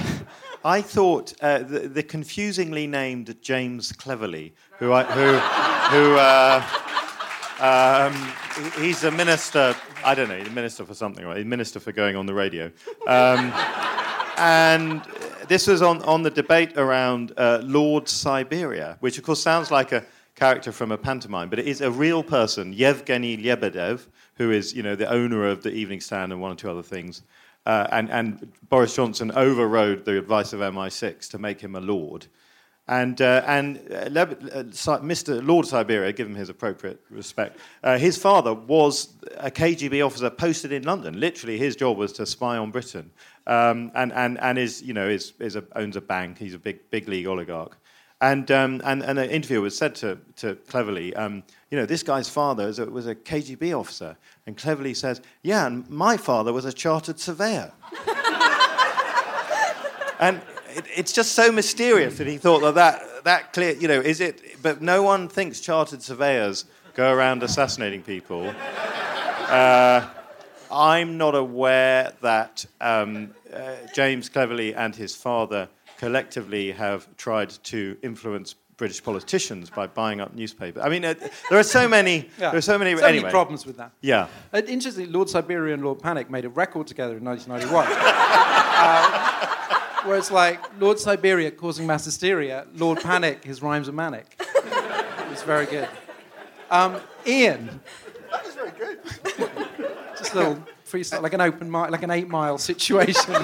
I 0.63 0.83
thought 0.83 1.33
uh, 1.41 1.59
the, 1.63 1.79
the, 1.87 2.03
confusingly 2.03 2.85
named 2.85 3.35
James 3.41 3.91
Cleverly, 3.91 4.53
who 4.77 4.93
I, 4.93 5.03
who 5.03 5.29
who 5.95 6.15
uh, 6.15 6.61
um, 7.59 8.13
he's 8.79 9.03
a 9.03 9.09
minister. 9.09 9.75
I 10.03 10.15
don't 10.15 10.29
know, 10.29 10.37
a 10.37 10.49
minister 10.49 10.85
for 10.85 10.93
something, 10.93 11.25
right? 11.25 11.41
A 11.41 11.45
minister 11.45 11.79
for 11.79 11.91
going 11.91 12.15
on 12.15 12.25
the 12.25 12.33
radio, 12.33 12.71
um, 13.07 13.51
and 14.37 15.01
this 15.47 15.67
was 15.67 15.81
on, 15.81 16.01
on 16.03 16.23
the 16.23 16.29
debate 16.29 16.77
around 16.77 17.33
uh, 17.37 17.59
Lord 17.63 18.07
Siberia, 18.07 18.97
which 18.99 19.17
of 19.17 19.23
course 19.23 19.41
sounds 19.41 19.69
like 19.71 19.91
a 19.91 20.05
character 20.35 20.71
from 20.71 20.91
a 20.91 20.97
pantomime, 20.97 21.49
but 21.49 21.59
it 21.59 21.67
is 21.67 21.81
a 21.81 21.91
real 21.91 22.23
person, 22.23 22.73
Yevgeny 22.73 23.37
Lebedev, 23.37 24.07
who 24.35 24.51
is 24.51 24.73
you 24.73 24.83
know 24.83 24.95
the 24.95 25.09
owner 25.09 25.47
of 25.47 25.63
the 25.63 25.71
Evening 25.71 26.01
Stand 26.01 26.31
and 26.31 26.41
one 26.41 26.51
or 26.51 26.55
two 26.55 26.69
other 26.69 26.83
things. 26.83 27.23
Uh, 27.65 27.87
and, 27.91 28.09
and, 28.09 28.51
Boris 28.69 28.95
Johnson 28.95 29.31
overrode 29.35 30.03
the 30.03 30.17
advice 30.17 30.51
of 30.51 30.61
MI6 30.61 31.29
to 31.29 31.37
make 31.37 31.61
him 31.61 31.75
a 31.75 31.79
lord. 31.79 32.25
And, 32.87 33.21
uh, 33.21 33.43
and 33.45 33.77
uh, 33.77 34.09
Mr. 34.09 35.45
Lord 35.45 35.65
Siberia, 35.65 36.11
give 36.11 36.27
him 36.27 36.35
his 36.35 36.49
appropriate 36.49 36.99
respect, 37.09 37.59
uh, 37.83 37.97
his 37.97 38.17
father 38.17 38.53
was 38.53 39.15
a 39.37 39.51
KGB 39.51 40.05
officer 40.05 40.29
posted 40.29 40.71
in 40.71 40.83
London. 40.83 41.19
Literally, 41.19 41.57
his 41.57 41.75
job 41.75 41.97
was 41.97 42.11
to 42.13 42.25
spy 42.25 42.57
on 42.57 42.71
Britain. 42.71 43.11
Um, 43.47 43.91
and, 43.95 44.11
and, 44.13 44.39
and 44.39 44.57
is, 44.57 44.81
you 44.81 44.93
know, 44.93 45.07
is, 45.07 45.33
is 45.39 45.55
a, 45.55 45.63
owns 45.75 45.95
a 45.95 46.01
bank. 46.01 46.37
He's 46.37 46.53
a 46.53 46.59
big, 46.59 46.89
big 46.89 47.07
league 47.07 47.27
oligarch. 47.27 47.77
And, 48.19 48.51
um, 48.51 48.81
and, 48.83 49.03
and 49.03 49.17
an 49.17 49.29
interviewer 49.31 49.61
was 49.61 49.75
said 49.75 49.95
to, 49.95 50.19
to 50.37 50.55
Cleverly, 50.67 51.15
um, 51.15 51.43
you 51.71 51.77
know, 51.77 51.87
this 51.87 52.03
guy's 52.03 52.29
father 52.29 52.67
was 52.67 52.77
a, 52.77 52.85
was 52.85 53.07
a 53.07 53.15
KGB 53.15 53.77
officer. 53.77 54.15
And 54.45 54.55
Cleverly 54.55 54.93
says, 54.93 55.21
yeah, 55.41 55.65
and 55.65 55.89
my 55.89 56.17
father 56.17 56.53
was 56.53 56.65
a 56.65 56.73
chartered 56.73 57.19
surveyor. 57.19 57.71
and 60.19 60.39
it, 60.75 60.85
it's 60.95 61.11
just 61.11 61.33
so 61.33 61.51
mysterious 61.51 62.17
that 62.17 62.27
he 62.27 62.37
thought 62.37 62.61
that, 62.61 62.75
that 62.75 63.23
that 63.23 63.53
clear, 63.53 63.75
you 63.75 63.87
know, 63.87 63.99
is 63.99 64.21
it, 64.21 64.61
but 64.61 64.81
no 64.81 65.03
one 65.03 65.27
thinks 65.27 65.59
chartered 65.59 66.01
surveyors 66.01 66.65
go 66.93 67.13
around 67.13 67.43
assassinating 67.43 68.01
people. 68.01 68.47
Uh, 68.47 70.07
I'm 70.71 71.17
not 71.17 71.35
aware 71.35 72.13
that 72.21 72.65
um, 72.79 73.35
uh, 73.53 73.73
James 73.93 74.29
Cleverly 74.29 74.73
and 74.73 74.95
his 74.95 75.15
father 75.15 75.67
collectively 75.97 76.71
have 76.71 77.07
tried 77.17 77.49
to 77.49 77.97
influence 78.01 78.55
British 78.77 79.03
politicians 79.03 79.69
by 79.69 79.85
buying 79.85 80.21
up 80.21 80.33
newspapers. 80.33 80.81
I 80.83 80.89
mean, 80.89 81.05
uh, 81.05 81.13
there 81.49 81.59
are 81.59 81.63
so 81.63 81.87
many. 81.87 82.29
Yeah. 82.39 82.49
There 82.49 82.57
are 82.57 82.61
so 82.61 82.79
many. 82.79 82.97
So 82.97 83.05
anyway. 83.05 83.23
many 83.23 83.31
problems 83.31 83.65
with 83.65 83.77
that. 83.77 83.91
Yeah. 84.01 84.27
Uh, 84.51 84.61
interestingly, 84.67 85.11
Lord 85.11 85.29
Siberia 85.29 85.75
and 85.75 85.83
Lord 85.83 85.99
Pannick 85.99 86.29
made 86.29 86.45
a 86.45 86.49
record 86.49 86.87
together 86.87 87.17
in 87.17 87.23
1991. 87.23 89.27
where 90.05 90.17
it's 90.17 90.31
like 90.31 90.59
Lord 90.79 90.99
Siberia 90.99 91.51
causing 91.51 91.85
mass 91.87 92.05
hysteria, 92.05 92.65
Lord 92.75 92.99
Pannick, 92.99 93.43
his 93.43 93.61
rhymes 93.61 93.87
are 93.89 93.93
manic. 93.93 94.41
It's 95.31 95.43
very 95.43 95.65
good. 95.65 95.87
Um, 96.69 96.99
Ian. 97.25 97.81
That 98.31 98.45
was 98.45 98.55
very 98.55 98.71
good. 98.71 98.99
Just 100.17 100.33
a 100.33 100.37
little 100.37 100.63
freestyle, 100.85 101.21
like 101.21 101.33
an 101.33 101.41
open, 101.41 101.69
mic, 101.71 101.89
like 101.91 102.03
an 102.03 102.11
eight-mile 102.11 102.57
situation. 102.57 103.35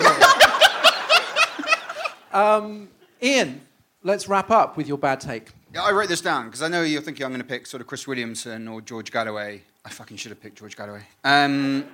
Um, 2.32 2.90
Ian, 3.22 3.62
let's 4.04 4.28
wrap 4.28 4.52
up 4.52 4.78
with 4.78 4.88
your 4.88 4.98
bad 4.98 5.20
take. 5.20 5.50
Yeah, 5.74 5.84
I 5.84 5.92
wrote 5.92 6.08
this 6.10 6.22
down 6.22 6.46
because 6.46 6.62
I 6.62 6.68
know 6.68 6.84
you're 6.84 7.02
thinking 7.02 7.26
I'm 7.26 7.32
going 7.32 7.42
to 7.42 7.48
pick 7.48 7.66
sort 7.68 7.82
of 7.82 7.88
Chris 7.88 8.06
Williamson 8.08 8.68
or 8.68 8.82
George 8.82 9.12
Galloway. 9.12 9.64
I 9.84 9.90
fucking 9.90 10.18
should 10.18 10.32
have 10.32 10.42
picked 10.42 10.60
George 10.60 10.76
Galloway. 10.76 11.02
Um, 11.24 11.86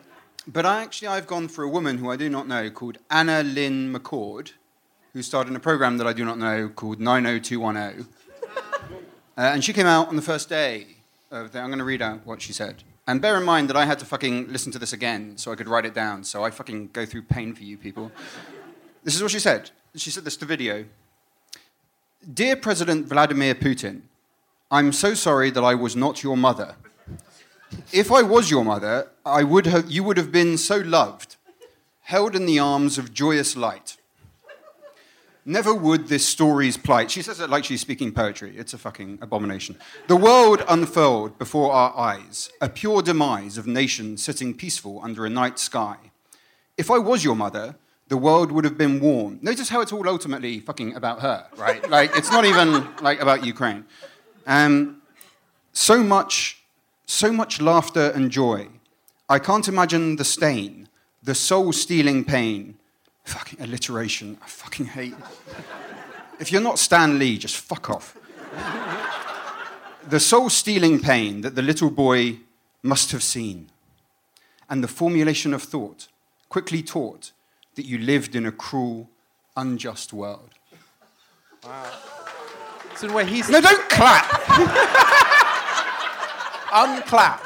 but 0.48 0.66
I 0.66 0.82
actually, 0.82 1.10
I've 1.10 1.28
gone 1.28 1.48
for 1.48 1.64
a 1.64 1.70
woman 1.70 1.98
who 1.98 2.10
I 2.10 2.16
do 2.16 2.30
not 2.30 2.48
know 2.48 2.70
called 2.70 2.98
AnnaLynne 3.10 3.96
McCord, 3.96 4.52
who 5.14 5.22
starred 5.22 5.48
in 5.48 5.56
a 5.56 5.60
program 5.60 5.98
that 5.98 6.08
I 6.08 6.14
do 6.14 6.26
not 6.26 6.38
know 6.38 6.70
called 6.70 7.00
90210. 7.00 8.08
uh, 9.38 9.42
and 9.42 9.64
she 9.64 9.74
came 9.74 9.88
out 9.88 10.08
on 10.08 10.16
the 10.16 10.22
first 10.22 10.50
day 10.50 10.88
of 11.32 11.52
the, 11.52 11.60
I'm 11.60 11.68
going 11.68 11.80
to 11.80 11.86
read 11.86 12.02
out 12.02 12.26
what 12.26 12.42
she 12.42 12.54
said. 12.54 12.84
And 13.06 13.22
bear 13.22 13.38
in 13.38 13.44
mind 13.44 13.70
that 13.70 13.76
I 13.76 13.86
had 13.86 14.00
to 14.00 14.06
fucking 14.06 14.52
listen 14.52 14.72
to 14.72 14.80
this 14.80 14.94
again 14.94 15.38
so 15.38 15.52
I 15.52 15.56
could 15.56 15.68
write 15.68 15.86
it 15.86 15.94
down. 15.94 16.24
So 16.24 16.44
I 16.44 16.52
fucking 16.52 16.90
go 16.94 17.06
through 17.06 17.24
pain 17.24 17.54
for 17.54 17.64
you 17.64 17.78
people. 17.78 18.12
This 19.06 19.16
is 19.16 19.22
what 19.22 19.32
she 19.32 19.40
said 19.40 19.70
she 19.96 20.10
said 20.10 20.24
this 20.24 20.38
to 20.38 20.46
video. 20.46 20.86
Dear 22.34 22.56
President 22.56 23.06
Vladimir 23.06 23.54
Putin, 23.54 24.02
I'm 24.72 24.92
so 24.92 25.14
sorry 25.14 25.52
that 25.52 25.64
I 25.64 25.76
was 25.76 25.96
not 25.96 26.24
your 26.24 26.38
mother. 26.38 26.76
If 27.92 28.12
I 28.12 28.22
was 28.22 28.50
your 28.50 28.66
mother, 28.66 29.10
I 29.26 29.44
would 29.44 29.66
have, 29.68 29.90
you 29.90 30.04
would 30.04 30.18
have 30.18 30.32
been 30.32 30.58
so 30.58 30.78
loved, 30.78 31.36
held 32.02 32.36
in 32.36 32.46
the 32.46 32.60
arms 32.60 32.98
of 32.98 33.14
joyous 33.14 33.56
light. 33.56 33.98
Never 35.46 35.74
would 35.74 36.08
this 36.08 36.26
story's 36.26 36.78
plight. 36.78 37.12
She 37.12 37.22
says 37.22 37.42
it 37.42 37.50
like 37.50 37.66
she's 37.66 37.82
speaking 37.82 38.14
poetry. 38.14 38.56
It's 38.56 38.74
a 38.74 38.78
fucking 38.78 39.20
abomination. 39.22 39.78
The 40.08 40.16
world 40.16 40.64
unfurled 40.70 41.38
before 41.38 41.74
our 41.74 41.96
eyes, 41.98 42.50
a 42.62 42.70
pure 42.70 43.02
demise 43.02 43.58
of 43.58 43.68
nations 43.68 44.24
sitting 44.24 44.54
peaceful 44.54 45.02
under 45.04 45.26
a 45.26 45.30
night 45.30 45.60
sky. 45.60 45.98
If 46.78 46.90
I 46.90 46.98
was 46.98 47.26
your 47.26 47.36
mother, 47.36 47.76
the 48.08 48.18
world 48.18 48.52
would 48.54 48.64
have 48.64 48.78
been 48.78 49.02
warm. 49.02 49.40
Notice 49.42 49.68
how 49.68 49.82
it's 49.82 49.92
all 49.92 50.08
ultimately 50.08 50.60
fucking 50.60 50.96
about 50.96 51.22
her, 51.22 51.46
right? 51.58 51.88
like, 51.90 52.18
it's 52.18 52.32
not 52.32 52.46
even 52.46 52.88
like 53.02 53.22
about 53.22 53.46
Ukraine. 53.46 53.86
Um, 54.48 55.02
so 55.74 56.02
much, 56.04 56.63
so 57.06 57.32
much 57.32 57.62
laughter 57.62 58.12
and 58.12 58.32
joy. 58.32 58.68
I 59.30 59.40
can't 59.40 59.68
imagine 59.68 60.16
the 60.16 60.26
stain, 60.26 60.90
the 61.22 61.36
soul-stealing 61.36 62.26
pain. 62.26 62.76
Fucking 63.26 63.62
alliteration. 63.62 64.38
I 64.44 64.48
fucking 64.48 64.88
hate. 64.88 65.16
If 66.40 66.52
you're 66.52 66.62
not 66.62 66.80
Stan 66.80 67.20
Lee, 67.20 67.38
just 67.38 67.58
fuck 67.58 67.90
off. 67.90 68.18
the 70.08 70.20
soul-stealing 70.20 71.00
pain 71.00 71.42
that 71.42 71.56
the 71.56 71.62
little 71.62 71.90
boy 71.90 72.40
must 72.82 73.12
have 73.12 73.24
seen, 73.24 73.70
and 74.70 74.84
the 74.84 74.88
formulation 74.88 75.54
of 75.54 75.64
thought, 75.64 76.08
quickly 76.50 76.84
taught 76.84 77.32
that 77.76 77.86
you 77.86 77.98
lived 77.98 78.36
in 78.36 78.46
a 78.46 78.52
cruel, 78.52 79.10
unjust 79.56 80.12
world. 80.12 80.50
Wow. 81.64 81.92
So 82.96 83.12
where 83.12 83.26
he's 83.26 83.50
no, 83.50 83.62
don't 83.62 83.90
clap. 83.90 85.30
Unclap. 86.74 87.40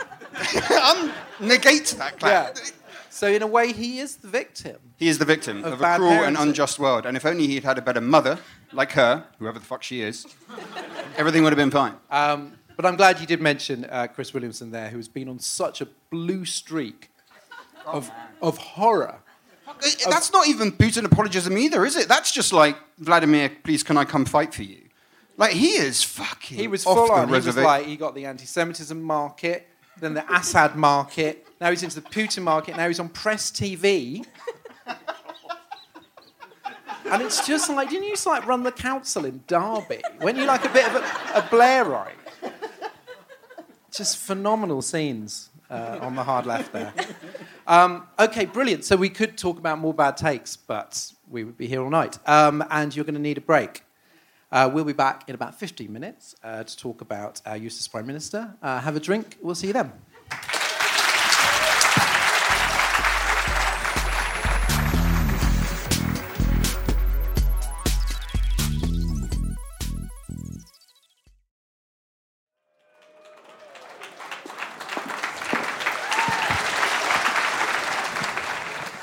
Un- 0.71 1.11
negate 1.39 1.87
that 1.97 2.19
clap. 2.19 2.55
Yeah. 2.57 2.63
So 3.09 3.27
in 3.27 3.41
a 3.41 3.47
way, 3.47 3.73
he 3.73 3.99
is 3.99 4.17
the 4.17 4.27
victim. 4.27 4.77
He 4.97 5.07
is 5.07 5.17
the 5.17 5.25
victim 5.25 5.63
of, 5.63 5.73
of 5.73 5.81
a 5.81 5.95
cruel 5.95 6.11
parenting. 6.11 6.27
and 6.27 6.37
unjust 6.37 6.77
world. 6.79 7.05
And 7.05 7.17
if 7.17 7.25
only 7.25 7.47
he'd 7.47 7.63
had 7.63 7.77
a 7.77 7.81
better 7.81 8.01
mother, 8.01 8.37
like 8.71 8.91
her, 8.91 9.25
whoever 9.39 9.57
the 9.57 9.65
fuck 9.65 9.81
she 9.81 10.01
is, 10.01 10.27
everything 11.17 11.43
would 11.43 11.51
have 11.51 11.57
been 11.57 11.71
fine. 11.71 11.93
Um, 12.11 12.53
but 12.75 12.85
I'm 12.85 12.95
glad 12.95 13.19
you 13.19 13.25
did 13.25 13.41
mention 13.41 13.85
uh, 13.85 14.07
Chris 14.07 14.33
Williamson 14.33 14.69
there, 14.71 14.89
who's 14.89 15.07
been 15.07 15.29
on 15.29 15.39
such 15.39 15.81
a 15.81 15.87
blue 16.11 16.45
streak 16.45 17.09
of, 17.85 18.11
of 18.41 18.57
horror 18.57 19.19
that's 20.09 20.31
not 20.31 20.47
even 20.47 20.71
Putin 20.71 21.05
apologism 21.05 21.57
either, 21.57 21.85
is 21.85 21.95
it? 21.95 22.07
That's 22.07 22.31
just 22.31 22.53
like 22.53 22.77
Vladimir, 22.99 23.51
please, 23.63 23.83
can 23.83 23.97
I 23.97 24.05
come 24.05 24.25
fight 24.25 24.53
for 24.53 24.63
you? 24.63 24.86
Like 25.37 25.51
he 25.51 25.69
is 25.69 26.03
fucking. 26.03 26.57
He 26.57 26.67
was 26.67 26.83
full 26.83 27.11
on. 27.11 27.27
He 27.27 27.33
was 27.33 27.55
like 27.55 27.85
he 27.85 27.95
got 27.95 28.15
the 28.15 28.25
anti-Semitism 28.25 29.01
market, 29.01 29.67
then 29.99 30.15
the 30.15 30.25
Assad 30.33 30.75
market. 30.75 31.45
Now 31.61 31.69
he's 31.69 31.83
into 31.83 32.01
the 32.01 32.09
Putin 32.09 32.43
market. 32.43 32.75
Now 32.75 32.87
he's 32.87 32.99
on 32.99 33.09
Press 33.09 33.51
TV. 33.51 34.25
and 37.05 37.21
it's 37.21 37.45
just 37.45 37.69
like, 37.69 37.89
didn't 37.89 38.07
you 38.07 38.15
to 38.15 38.29
like 38.29 38.47
run 38.47 38.63
the 38.63 38.71
council 38.71 39.25
in 39.25 39.43
Derby? 39.47 40.01
Weren't 40.21 40.37
you 40.37 40.45
like 40.45 40.65
a 40.65 40.69
bit 40.69 40.87
of 40.87 40.95
a, 40.95 40.99
a 41.37 41.41
Blairite? 41.43 42.13
Just 43.91 44.17
phenomenal 44.17 44.81
scenes 44.81 45.49
uh, 45.69 45.99
on 46.01 46.15
the 46.15 46.23
hard 46.23 46.45
left 46.45 46.73
there. 46.73 46.93
Um, 47.65 48.07
okay, 48.17 48.45
brilliant. 48.45 48.85
So 48.85 48.95
we 48.95 49.09
could 49.09 49.37
talk 49.37 49.59
about 49.59 49.79
more 49.79 49.93
bad 49.93 50.15
takes, 50.15 50.55
but 50.55 51.11
we 51.29 51.43
would 51.43 51.57
be 51.57 51.67
here 51.67 51.81
all 51.81 51.89
night. 51.89 52.17
Um, 52.27 52.63
and 52.69 52.95
you're 52.95 53.05
going 53.05 53.15
to 53.15 53.21
need 53.21 53.37
a 53.37 53.41
break. 53.41 53.83
Uh, 54.51 54.69
we'll 54.73 54.85
be 54.85 54.93
back 54.93 55.27
in 55.27 55.35
about 55.35 55.59
15 55.59 55.91
minutes 55.91 56.35
uh, 56.43 56.63
to 56.63 56.77
talk 56.77 57.01
about 57.01 57.41
uh, 57.45 57.49
our 57.51 57.57
use 57.57 57.77
as 57.79 57.87
Prime 57.87 58.07
Minister. 58.07 58.55
Uh, 58.61 58.79
have 58.79 58.95
a 58.95 58.99
drink. 58.99 59.37
We'll 59.41 59.55
see 59.55 59.67
you 59.67 59.73
then. 59.73 59.91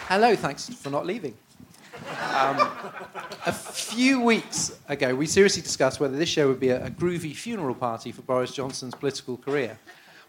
Hello, 0.09 0.36
thanks 0.36 0.68
for 0.68 0.90
not 0.90 1.05
leaving. 1.05 1.36
Um, 2.32 2.70
a 3.47 3.53
few 3.53 4.20
weeks 4.20 4.78
ago, 4.88 5.14
we 5.14 5.26
seriously 5.26 5.62
discussed 5.62 6.01
whether 6.01 6.16
this 6.16 6.28
show 6.28 6.49
would 6.49 6.61
be 6.61 6.70
a, 6.70 6.86
a 6.86 6.90
groovy 6.90 7.34
funeral 7.34 7.74
party 7.74 8.12
for 8.12 8.22
Boris 8.22 8.53
Johnson's 8.53 8.95
political 8.95 9.36
career. 9.36 9.78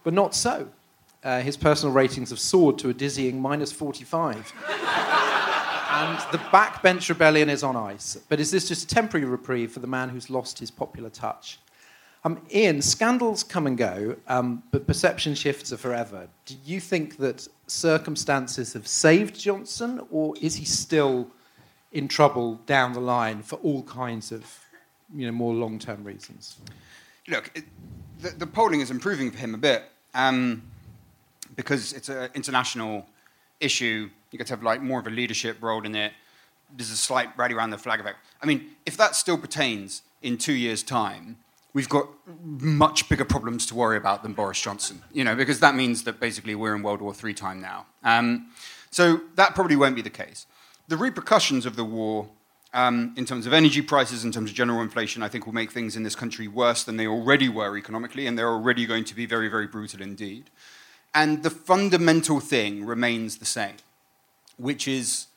But 0.04 0.14
not 0.14 0.36
so. 0.36 0.68
Uh, 1.24 1.42
his 1.42 1.58
personal 1.58 1.94
ratings 1.94 2.30
have 2.30 2.40
soared 2.40 2.78
to 2.80 2.90
a 2.90 2.94
dizzying 2.94 3.42
minus 3.42 3.72
45. 3.72 4.54
and 5.90 6.20
the 6.32 6.38
backbench 6.52 7.10
rebellion 7.10 7.50
is 7.50 7.64
on 7.64 7.76
ice. 7.76 8.18
But 8.30 8.40
is 8.40 8.52
this 8.52 8.68
just 8.68 8.92
a 8.92 8.94
temporary 8.94 9.26
reprieve 9.26 9.72
for 9.72 9.80
the 9.80 9.88
man 9.88 10.10
who's 10.10 10.30
lost 10.30 10.60
his 10.60 10.70
popular 10.70 11.10
touch? 11.10 11.60
Um, 12.26 12.42
Ian, 12.54 12.82
scandals 12.82 13.44
come 13.44 13.68
and 13.68 13.78
go, 13.78 14.16
um, 14.28 14.64
but 14.72 14.88
perception 14.88 15.36
shifts 15.36 15.72
are 15.72 15.78
forever. 15.78 16.28
Do 16.46 16.56
you 16.66 16.80
think 16.80 17.18
that 17.18 17.48
circumstances 17.68 18.74
have 18.74 18.88
saved 18.88 19.40
Johnson, 19.40 20.02
or 20.10 20.34
is 20.42 20.56
he 20.56 20.66
still 20.66 21.28
in 21.96 22.10
trouble 22.10 22.60
down 22.66 22.92
the 22.92 23.00
line 23.00 23.42
for 23.42 23.56
all 23.64 23.82
kinds 23.84 24.32
of 24.32 24.60
you 25.16 25.26
know, 25.26 25.32
more 25.32 25.54
long 25.54 25.80
term 25.80 26.04
reasons? 26.04 26.58
Look, 27.28 27.52
it, 27.56 27.64
the, 28.20 28.30
the, 28.32 28.46
polling 28.46 28.82
is 28.82 28.92
improving 28.92 29.32
for 29.32 29.38
him 29.38 29.56
a 29.56 29.58
bit 29.58 29.84
um, 30.14 30.62
because 31.56 31.94
it's 31.94 32.10
an 32.10 32.30
international 32.36 33.08
issue. 33.60 34.10
You 34.30 34.38
get 34.38 34.48
to 34.48 34.54
have 34.54 34.62
like 34.62 34.82
more 34.82 35.00
of 35.00 35.08
a 35.08 35.10
leadership 35.10 35.58
role 35.62 35.84
in 35.86 35.96
it. 35.96 36.12
There's 36.76 36.92
a 36.92 36.98
slight 36.98 37.30
rally 37.38 37.54
around 37.54 37.70
the 37.70 37.78
flag 37.78 38.02
effect. 38.02 38.18
I 38.42 38.46
mean, 38.46 38.72
if 38.86 38.98
that 38.98 39.16
still 39.16 39.38
pertains 39.38 40.02
in 40.22 40.38
two 40.38 40.54
years' 40.54 40.84
time, 40.84 41.38
we've 41.74 41.88
got 41.88 42.10
much 42.44 43.08
bigger 43.08 43.26
problems 43.26 43.66
to 43.68 43.76
worry 43.76 43.96
about 43.96 44.22
than 44.22 44.34
Boris 44.34 44.62
Johnson, 44.62 45.02
you 45.14 45.24
know, 45.24 45.36
because 45.36 45.62
that 45.62 45.76
means 45.76 46.04
that 46.04 46.20
basically 46.20 46.56
we're 46.56 46.76
in 46.76 46.84
World 46.84 47.02
War 47.02 47.14
III 47.24 47.34
time 47.34 47.62
now. 47.62 47.86
Um, 48.04 48.48
so 48.92 49.22
that 49.36 49.56
probably 49.56 49.78
won't 49.78 49.96
be 49.96 50.02
the 50.02 50.10
case. 50.10 50.46
The 50.88 50.98
repercussions 50.98 51.66
of 51.66 51.76
the 51.76 51.84
war, 51.84 52.28
um, 52.74 53.14
in 53.18 53.26
terms 53.26 53.48
of 53.48 53.54
energy 53.54 53.82
prices, 53.82 54.24
in 54.24 54.32
terms 54.32 54.50
of 54.50 54.56
general 54.56 54.82
inflation, 54.82 55.24
I 55.24 55.28
think 55.28 55.46
will 55.46 55.54
make 55.54 55.72
things 55.72 55.96
in 55.96 56.04
this 56.04 56.16
country 56.16 56.48
worse 56.48 56.84
than 56.84 56.98
they 56.98 57.08
already 57.08 57.50
were 57.50 57.78
economically, 57.78 58.28
and 58.28 58.38
they're 58.38 58.50
already 58.50 58.86
going 58.86 59.06
to 59.06 59.16
be 59.16 59.26
very, 59.26 59.48
very 59.48 59.68
brutal 59.68 60.02
indeed. 60.02 60.50
And 61.14 61.44
the 61.44 61.50
fundamental 61.50 62.40
thing 62.40 62.86
remains 62.86 63.38
the 63.38 63.46
same, 63.46 63.78
which 64.58 64.88
is 64.88 65.28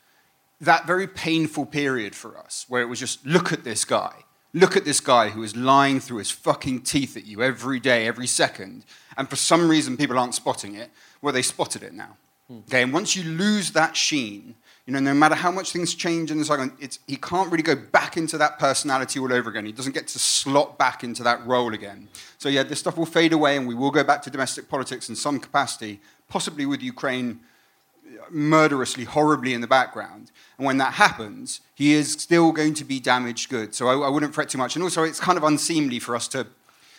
that 0.61 0.87
very 0.87 1.07
painful 1.07 1.67
period 1.67 2.15
for 2.15 2.37
us, 2.37 2.67
where 2.69 2.83
it 2.83 2.87
was 2.87 2.99
just 2.99 3.25
look 3.25 3.53
at 3.53 3.65
this 3.65 3.85
guy 3.85 4.25
Look 4.55 4.77
at 4.77 4.85
this 4.85 5.01
guy 5.01 5.29
who 5.29 5.43
is 5.43 5.55
lying 5.55 6.01
through 6.01 6.19
his 6.19 6.31
fucking 6.31 6.83
teeth 6.83 7.17
at 7.17 7.27
you 7.27 7.43
every 7.43 7.79
day, 7.79 8.07
every 8.07 8.27
second. 8.27 8.85
And 9.17 9.29
for 9.29 9.37
some 9.37 9.69
reason, 9.69 9.97
people 9.97 10.19
aren't 10.19 10.35
spotting 10.35 10.75
it. 10.75 10.91
Well, 11.21 11.35
they 11.35 11.43
spotted 11.43 11.83
it 11.83 11.93
now. 11.93 12.17
Hmm. 12.49 12.59
Okay, 12.67 12.83
and 12.83 12.93
once 12.93 13.15
you 13.15 13.25
lose 13.25 13.73
that 13.73 13.97
sheen, 13.97 14.55
you 14.89 14.95
know, 14.95 15.01
no 15.01 15.13
matter 15.13 15.35
how 15.35 15.51
much 15.51 15.73
things 15.73 15.95
change 15.95 16.31
in 16.31 16.39
the 16.39 16.47
cycle, 16.47 16.71
it's, 16.81 16.99
he 17.07 17.17
can't 17.17 17.53
really 17.53 17.63
go 17.63 17.77
back 17.77 18.17
into 18.17 18.39
that 18.39 18.59
personality 18.59 19.21
all 19.21 19.31
over 19.31 19.51
again. 19.51 19.67
He 19.67 19.73
doesn't 19.73 19.93
get 19.93 20.09
to 20.09 20.19
slot 20.19 20.79
back 20.79 21.05
into 21.05 21.23
that 21.25 21.47
role 21.47 21.75
again. 21.75 22.09
So, 22.39 22.49
yeah, 22.49 22.63
this 22.63 22.79
stuff 22.79 22.97
will 22.97 23.05
fade 23.05 23.35
away 23.35 23.59
and 23.59 23.69
we 23.69 23.75
will 23.75 23.91
go 23.91 24.03
back 24.03 24.23
to 24.23 24.31
domestic 24.31 24.67
politics 24.67 25.11
in 25.11 25.15
some 25.15 25.41
capacity, 25.41 26.01
possibly 26.27 26.65
with 26.65 26.83
Ukraine 26.83 27.41
uh, 28.07 28.23
murderously, 28.31 29.05
horribly 29.05 29.53
in 29.53 29.61
the 29.61 29.67
background. 29.67 30.31
And 30.57 30.67
when 30.67 30.79
that 30.79 30.95
happens, 30.95 31.61
he 31.75 31.93
is 31.93 32.13
still 32.13 32.51
going 32.51 32.73
to 32.73 32.85
be 32.87 32.99
damaged 32.99 33.51
goods. 33.51 33.77
So 33.77 33.89
I, 33.89 34.07
I 34.07 34.09
wouldn't 34.09 34.35
fret 34.35 34.49
too 34.49 34.57
much. 34.57 34.75
And 34.75 34.83
also, 34.83 35.03
it's 35.03 35.21
kind 35.21 35.37
of 35.37 35.45
unseemly 35.45 35.99
for 35.99 36.17
us 36.17 36.29
to 36.29 36.47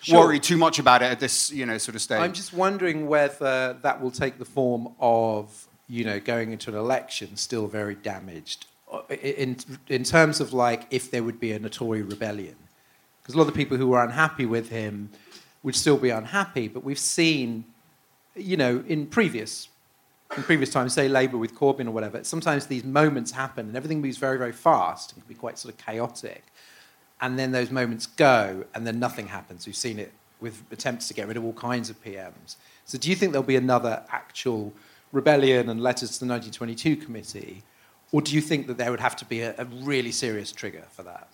sure. 0.02 0.28
worry 0.28 0.40
too 0.40 0.58
much 0.58 0.78
about 0.78 1.02
it 1.02 1.06
at 1.06 1.20
this, 1.20 1.52
you 1.52 1.66
know, 1.66 1.80
sort 1.80 1.96
of 1.96 2.04
stage. 2.04 2.20
I'm 2.20 2.34
just 2.34 2.54
wondering 2.54 3.08
whether 3.08 3.74
that 3.82 4.00
will 4.00 4.12
take 4.12 4.38
the 4.38 4.46
form 4.46 4.94
of, 5.00 5.68
you 5.90 6.06
know, 6.06 6.20
going 6.20 6.52
into 6.52 6.70
an 6.70 6.78
election 6.78 7.36
still 7.36 7.68
very 7.68 7.96
damaged. 7.96 8.68
Uh, 8.92 9.02
in, 9.12 9.58
in 9.88 10.04
terms 10.04 10.40
of 10.40 10.54
like 10.54 10.86
if 10.92 11.12
there 11.12 11.24
would 11.24 11.40
be 11.40 11.52
a 11.52 11.60
Tory 11.70 12.02
rebellion. 12.02 12.56
Because 13.22 13.36
a 13.36 13.38
lot 13.38 13.48
of 13.48 13.54
the 13.54 13.58
people 13.58 13.78
who 13.78 13.88
were 13.88 14.04
unhappy 14.04 14.46
with 14.46 14.70
him 14.70 15.10
would 15.64 15.76
still 15.76 15.98
be 15.98 16.10
unhappy, 16.10 16.68
but 16.68 16.84
we've 16.84 16.98
seen, 17.00 17.66
you 18.36 18.56
know, 18.56 18.84
in 18.88 19.06
previous 19.08 19.68
in 20.38 20.44
previous 20.44 20.70
times, 20.70 20.94
say 20.94 21.08
Labour 21.08 21.38
with 21.38 21.56
Corbyn 21.56 21.88
or 21.88 21.92
whatever, 21.92 22.24
sometimes 22.24 22.68
these 22.68 22.84
moments 22.84 23.32
happen 23.32 23.68
and 23.68 23.76
everything 23.76 24.00
moves 24.00 24.18
very, 24.18 24.38
very 24.38 24.52
fast. 24.52 25.14
and 25.14 25.24
can 25.24 25.28
be 25.28 25.34
quite 25.34 25.58
sort 25.58 25.74
of 25.74 25.84
chaotic. 25.84 26.44
And 27.22 27.38
then 27.38 27.52
those 27.52 27.72
moments 27.72 28.06
go 28.06 28.64
and 28.76 28.86
then 28.86 29.00
nothing 29.00 29.28
happens. 29.28 29.66
We've 29.66 29.76
seen 29.76 29.98
it 29.98 30.12
with 30.40 30.64
attempts 30.72 31.08
to 31.08 31.14
get 31.14 31.28
rid 31.28 31.36
of 31.36 31.44
all 31.44 31.54
kinds 31.54 31.90
of 31.90 32.02
PMs. 32.04 32.56
So 32.86 32.98
do 32.98 33.10
you 33.10 33.16
think 33.16 33.32
there'll 33.32 33.44
be 33.44 33.56
another 33.56 34.04
actual 34.10 34.72
rebellion 35.12 35.70
and 35.70 35.82
letters 35.82 36.12
to 36.18 36.26
the 36.26 36.32
1922 36.32 36.96
committee? 36.98 37.64
Or 38.12 38.22
do 38.22 38.34
you 38.34 38.42
think 38.42 38.68
that 38.68 38.78
there 38.78 38.92
would 38.92 39.00
have 39.00 39.16
to 39.18 39.26
be 39.26 39.42
a, 39.42 39.54
a 39.58 39.66
really 39.66 40.12
serious 40.12 40.52
trigger 40.52 40.84
for 40.92 41.04
that? 41.04 41.28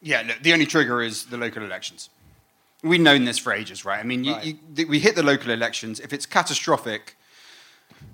Yeah, 0.00 0.22
look, 0.26 0.42
the 0.42 0.52
only 0.52 0.66
trigger 0.66 1.00
is 1.00 1.26
the 1.26 1.36
local 1.36 1.62
elections. 1.62 2.10
We've 2.82 3.00
known 3.00 3.24
this 3.24 3.38
for 3.38 3.52
ages, 3.52 3.84
right? 3.84 4.00
I 4.00 4.02
mean, 4.02 4.24
you, 4.24 4.32
right. 4.32 4.58
You, 4.74 4.86
we 4.88 4.98
hit 4.98 5.14
the 5.14 5.22
local 5.22 5.52
elections. 5.52 6.00
If 6.00 6.12
it's 6.12 6.26
catastrophic, 6.26 7.16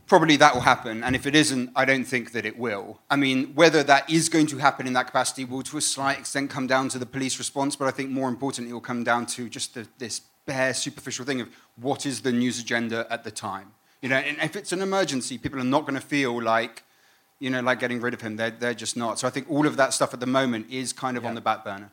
probably 0.07 0.37
that 0.37 0.53
will 0.55 0.61
happen. 0.61 1.03
And 1.03 1.17
if 1.17 1.27
it 1.27 1.35
isn't, 1.35 1.71
I 1.75 1.87
don't 1.87 2.05
think 2.05 2.33
that 2.33 2.45
it 2.45 2.59
will. 2.59 3.01
I 3.09 3.17
mean, 3.17 3.55
whether 3.55 3.83
that 3.85 4.11
is 4.11 4.29
going 4.29 4.47
to 4.49 4.59
happen 4.59 4.87
in 4.87 4.93
that 4.93 5.07
capacity 5.07 5.47
will, 5.47 5.63
to 5.63 5.79
a 5.79 5.81
slight 5.81 6.19
extent, 6.19 6.51
come 6.51 6.67
down 6.67 6.91
to 6.91 6.99
the 6.99 7.07
police 7.07 7.39
response. 7.39 7.77
But 7.77 7.89
I 7.89 7.91
think 7.93 8.11
more 8.11 8.29
importantly, 8.29 8.71
it 8.71 8.75
will 8.75 8.83
come 8.83 9.03
down 9.03 9.25
to 9.27 9.49
just 9.49 9.73
the, 9.73 9.89
this 9.97 10.21
bare, 10.45 10.75
superficial 10.75 11.25
thing 11.25 11.41
of 11.41 11.49
what 11.77 12.05
is 12.05 12.21
the 12.21 12.33
news 12.33 12.61
agenda 12.61 13.07
at 13.09 13.25
the 13.25 13.31
time. 13.31 13.73
You 14.01 14.09
know, 14.09 14.17
and 14.17 14.39
if 14.43 14.55
it's 14.55 14.73
an 14.73 14.81
emergency, 14.81 15.39
people 15.39 15.61
are 15.61 15.65
not 15.65 15.83
going 15.83 15.95
to 15.95 16.07
feel 16.07 16.41
like, 16.41 16.85
you 17.39 17.51
know, 17.51 17.61
like 17.61 17.81
getting 17.81 18.01
rid 18.01 18.15
of 18.15 18.21
him. 18.21 18.37
They're, 18.37 18.51
they're 18.51 18.75
just 18.75 18.97
not. 18.97 19.19
So 19.19 19.27
I 19.27 19.31
think 19.31 19.51
all 19.51 19.67
of 19.67 19.77
that 19.77 19.93
stuff 19.93 20.15
at 20.15 20.21
the 20.21 20.27
moment 20.27 20.67
is 20.71 20.93
kind 20.93 21.17
of 21.17 21.25
yeah. 21.25 21.31
on 21.31 21.35
the 21.35 21.41
back 21.41 21.65
burner. 21.65 21.91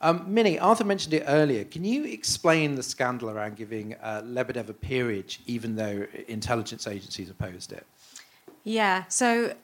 Um, 0.00 0.32
Minnie, 0.32 0.58
Arthur 0.58 0.84
mentioned 0.84 1.14
it 1.14 1.24
earlier. 1.26 1.64
Can 1.64 1.84
you 1.84 2.04
explain 2.04 2.76
the 2.76 2.82
scandal 2.82 3.30
around 3.30 3.56
giving 3.56 3.94
uh, 3.94 4.22
Lebedev 4.24 4.68
a 4.68 4.72
peerage, 4.72 5.40
even 5.46 5.74
though 5.74 6.06
intelligence 6.28 6.86
agencies 6.86 7.28
opposed 7.28 7.72
it? 7.72 7.84
Yeah, 8.62 9.04
so 9.08 9.54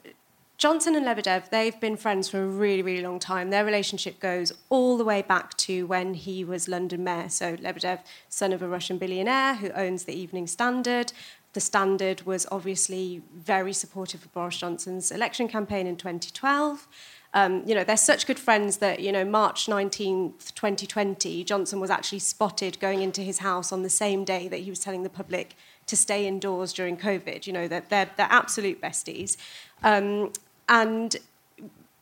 Johnson 0.57 0.95
and 0.95 1.05
Lebedev, 1.05 1.49
they've 1.49 1.79
been 1.79 1.95
friends 1.97 2.29
for 2.29 2.41
a 2.41 2.47
really, 2.47 2.81
really 2.81 3.01
long 3.01 3.19
time. 3.19 3.49
Their 3.49 3.65
relationship 3.65 4.19
goes 4.19 4.51
all 4.69 4.97
the 4.97 5.03
way 5.03 5.21
back 5.21 5.55
to 5.57 5.85
when 5.85 6.13
he 6.13 6.43
was 6.43 6.67
London 6.67 7.03
mayor. 7.03 7.29
So 7.29 7.55
Lebedev, 7.57 7.99
son 8.29 8.51
of 8.51 8.61
a 8.61 8.67
Russian 8.67 8.97
billionaire 8.97 9.55
who 9.55 9.69
owns 9.71 10.05
the 10.05 10.13
Evening 10.13 10.47
Standard. 10.47 11.13
The 11.55 11.61
Standard 11.61 12.23
was 12.23 12.45
obviously 12.51 13.21
very 13.33 13.71
supportive 13.71 14.25
of 14.25 14.33
Boris 14.33 14.57
Johnson's 14.57 15.09
election 15.09 15.47
campaign 15.47 15.87
in 15.87 15.95
2012. 15.95 16.85
Um, 17.33 17.63
you 17.65 17.73
know, 17.73 17.85
they're 17.85 17.95
such 17.95 18.27
good 18.27 18.37
friends 18.37 18.77
that, 18.77 18.99
you 18.99 19.09
know, 19.09 19.23
March 19.23 19.67
19th, 19.67 20.53
2020, 20.53 21.45
Johnson 21.45 21.79
was 21.79 21.89
actually 21.89 22.19
spotted 22.19 22.77
going 22.81 23.01
into 23.01 23.21
his 23.21 23.37
house 23.37 23.71
on 23.71 23.83
the 23.83 23.89
same 23.89 24.25
day 24.25 24.49
that 24.49 24.57
he 24.57 24.69
was 24.69 24.79
telling 24.79 25.03
the 25.03 25.09
public 25.09 25.55
to 25.85 25.95
stay 25.95 26.27
indoors 26.27 26.73
during 26.73 26.97
COVID. 26.97 27.47
You 27.47 27.53
know, 27.53 27.69
they're, 27.69 27.85
they're, 27.87 28.09
they're 28.17 28.27
absolute 28.29 28.81
besties. 28.81 29.37
Um, 29.81 30.33
and 30.67 31.15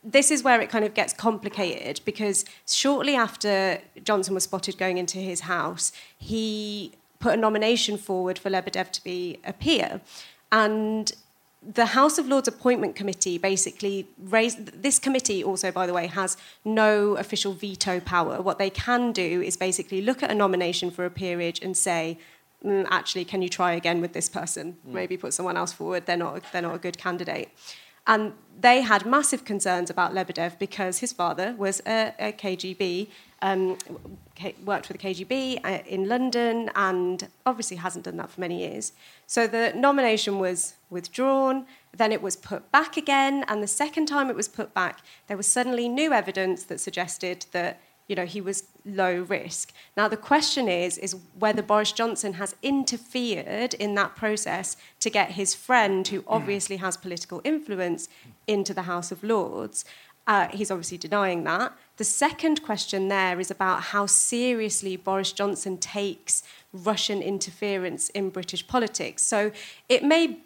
this 0.02 0.32
is 0.32 0.42
where 0.42 0.60
it 0.60 0.68
kind 0.68 0.84
of 0.84 0.94
gets 0.94 1.12
complicated 1.12 2.00
because 2.04 2.44
shortly 2.66 3.14
after 3.14 3.80
Johnson 4.02 4.34
was 4.34 4.42
spotted 4.42 4.78
going 4.78 4.98
into 4.98 5.18
his 5.18 5.42
house, 5.42 5.92
he 6.18 6.90
put 7.24 7.32
a 7.32 7.36
nomination 7.38 7.96
forward 7.96 8.38
for 8.38 8.50
Lebedev 8.50 8.90
to 8.90 9.02
be 9.02 9.38
a 9.44 9.54
peer. 9.54 10.02
And 10.52 11.10
the 11.80 11.86
House 11.98 12.18
of 12.18 12.28
Lords 12.28 12.46
Appointment 12.46 12.94
Committee 12.94 13.38
basically 13.38 14.06
raised. 14.36 14.58
This 14.82 14.98
committee 14.98 15.42
also, 15.42 15.72
by 15.72 15.86
the 15.86 15.94
way, 15.94 16.06
has 16.06 16.36
no 16.66 17.16
official 17.16 17.54
veto 17.54 17.98
power. 18.00 18.42
What 18.42 18.58
they 18.58 18.68
can 18.68 19.10
do 19.12 19.40
is 19.40 19.56
basically 19.56 20.02
look 20.02 20.22
at 20.22 20.30
a 20.30 20.34
nomination 20.34 20.90
for 20.90 21.06
a 21.06 21.10
peerage 21.10 21.60
and 21.62 21.74
say, 21.74 22.18
mm, 22.62 22.86
actually, 22.90 23.24
can 23.24 23.40
you 23.40 23.48
try 23.48 23.72
again 23.72 24.02
with 24.02 24.12
this 24.12 24.28
person? 24.28 24.76
Mm. 24.86 24.92
Maybe 24.92 25.16
put 25.16 25.32
someone 25.32 25.56
else 25.56 25.72
forward. 25.72 26.04
They're 26.04 26.18
not. 26.18 26.42
They're 26.52 26.68
not 26.70 26.74
a 26.74 26.82
good 26.86 26.98
candidate. 26.98 27.48
And 28.06 28.32
they 28.60 28.82
had 28.82 29.04
massive 29.04 29.44
concerns 29.44 29.90
about 29.90 30.14
Lebedev 30.14 30.58
because 30.58 30.98
his 30.98 31.12
father 31.12 31.54
was 31.56 31.80
a, 31.86 32.14
a 32.18 32.32
KGB, 32.32 33.08
um, 33.42 33.76
worked 34.64 34.86
for 34.86 34.92
the 34.92 34.98
KGB 34.98 35.60
uh, 35.64 35.82
in 35.86 36.08
London, 36.08 36.70
and 36.74 37.28
obviously 37.44 37.78
hasn't 37.78 38.04
done 38.04 38.16
that 38.16 38.30
for 38.30 38.40
many 38.40 38.58
years. 38.60 38.92
So 39.26 39.46
the 39.46 39.72
nomination 39.74 40.38
was 40.38 40.74
withdrawn, 40.90 41.66
then 41.96 42.12
it 42.12 42.22
was 42.22 42.36
put 42.36 42.70
back 42.70 42.96
again, 42.96 43.44
and 43.48 43.62
the 43.62 43.66
second 43.66 44.06
time 44.06 44.30
it 44.30 44.36
was 44.36 44.48
put 44.48 44.72
back, 44.72 45.00
there 45.26 45.36
was 45.36 45.46
suddenly 45.46 45.88
new 45.88 46.12
evidence 46.12 46.64
that 46.64 46.80
suggested 46.80 47.46
that 47.52 47.80
you 48.06 48.14
know, 48.14 48.26
he 48.26 48.40
was 48.40 48.64
low 48.84 49.22
risk. 49.22 49.72
Now 49.96 50.08
the 50.08 50.16
question 50.16 50.68
is, 50.68 50.98
is 50.98 51.16
whether 51.38 51.62
Boris 51.62 51.92
Johnson 51.92 52.34
has 52.34 52.54
interfered 52.62 53.74
in 53.74 53.94
that 53.94 54.14
process 54.14 54.76
to 55.00 55.10
get 55.10 55.32
his 55.32 55.54
friend, 55.54 56.06
who 56.06 56.24
obviously 56.26 56.76
has 56.76 56.96
political 56.96 57.40
influence, 57.44 58.08
into 58.46 58.74
the 58.74 58.82
House 58.82 59.10
of 59.10 59.24
Lords. 59.24 59.84
Uh, 60.26 60.48
he's 60.48 60.70
obviously 60.70 60.98
denying 60.98 61.44
that. 61.44 61.72
The 61.96 62.04
second 62.04 62.62
question 62.62 63.08
there 63.08 63.38
is 63.38 63.50
about 63.50 63.82
how 63.82 64.06
seriously 64.06 64.96
Boris 64.96 65.32
Johnson 65.32 65.76
takes 65.76 66.42
Russian 66.72 67.22
interference 67.22 68.08
in 68.10 68.30
British 68.30 68.66
politics. 68.66 69.22
So 69.22 69.52
it 69.88 70.02
may 70.02 70.38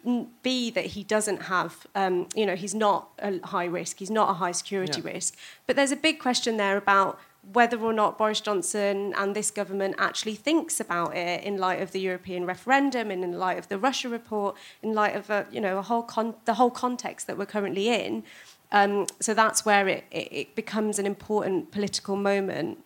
be 0.43 0.69
that 0.71 0.87
he 0.87 1.03
doesn't 1.03 1.43
have, 1.43 1.87
um, 1.95 2.27
you 2.35 2.45
know, 2.45 2.55
he's 2.55 2.75
not 2.75 3.09
a 3.19 3.39
high 3.47 3.65
risk, 3.65 3.99
he's 3.99 4.11
not 4.11 4.29
a 4.29 4.33
high 4.33 4.51
security 4.51 5.01
yeah. 5.01 5.13
risk. 5.13 5.35
But 5.65 5.75
there's 5.75 5.91
a 5.91 5.97
big 5.97 6.19
question 6.19 6.57
there 6.57 6.77
about 6.77 7.19
whether 7.53 7.77
or 7.79 7.93
not 7.93 8.17
Boris 8.17 8.41
Johnson 8.41 9.13
and 9.17 9.35
this 9.35 9.49
government 9.49 9.95
actually 9.97 10.35
thinks 10.35 10.79
about 10.79 11.15
it 11.15 11.43
in 11.43 11.57
light 11.57 11.81
of 11.81 11.91
the 11.91 11.99
European 11.99 12.45
referendum 12.45 13.11
and 13.11 13.23
in 13.23 13.39
light 13.39 13.57
of 13.57 13.69
the 13.69 13.77
Russia 13.77 14.09
report, 14.09 14.55
in 14.83 14.93
light 14.93 15.15
of 15.15 15.29
a, 15.29 15.47
you 15.51 15.61
know 15.61 15.77
a 15.77 15.81
whole 15.81 16.03
con- 16.03 16.35
the 16.45 16.55
whole 16.55 16.71
context 16.71 17.27
that 17.27 17.37
we're 17.37 17.45
currently 17.45 17.89
in. 17.89 18.23
Um, 18.71 19.07
so 19.19 19.33
that's 19.33 19.65
where 19.65 19.87
it, 19.87 20.03
it, 20.11 20.55
becomes 20.55 20.99
an 20.99 21.07
important 21.07 21.71
political 21.71 22.15
moment. 22.15 22.83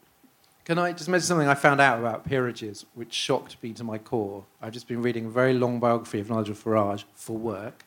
Can 0.64 0.80
I 0.80 0.94
just 0.94 1.10
mention 1.10 1.28
something 1.28 1.48
I 1.48 1.56
found 1.56 1.82
out 1.82 2.00
about 2.00 2.24
peerages, 2.24 2.86
which 2.94 3.12
shocked 3.12 3.58
me 3.62 3.74
to 3.74 3.84
my 3.84 3.98
core? 3.98 4.46
I've 4.62 4.72
just 4.72 4.88
been 4.88 5.02
reading 5.02 5.26
a 5.26 5.30
very 5.30 5.54
long 5.54 5.82
biography 5.82 6.22
of 6.22 6.30
Nigel 6.30 6.56
Farage 6.56 7.04
for 7.16 7.36
work. 7.36 7.84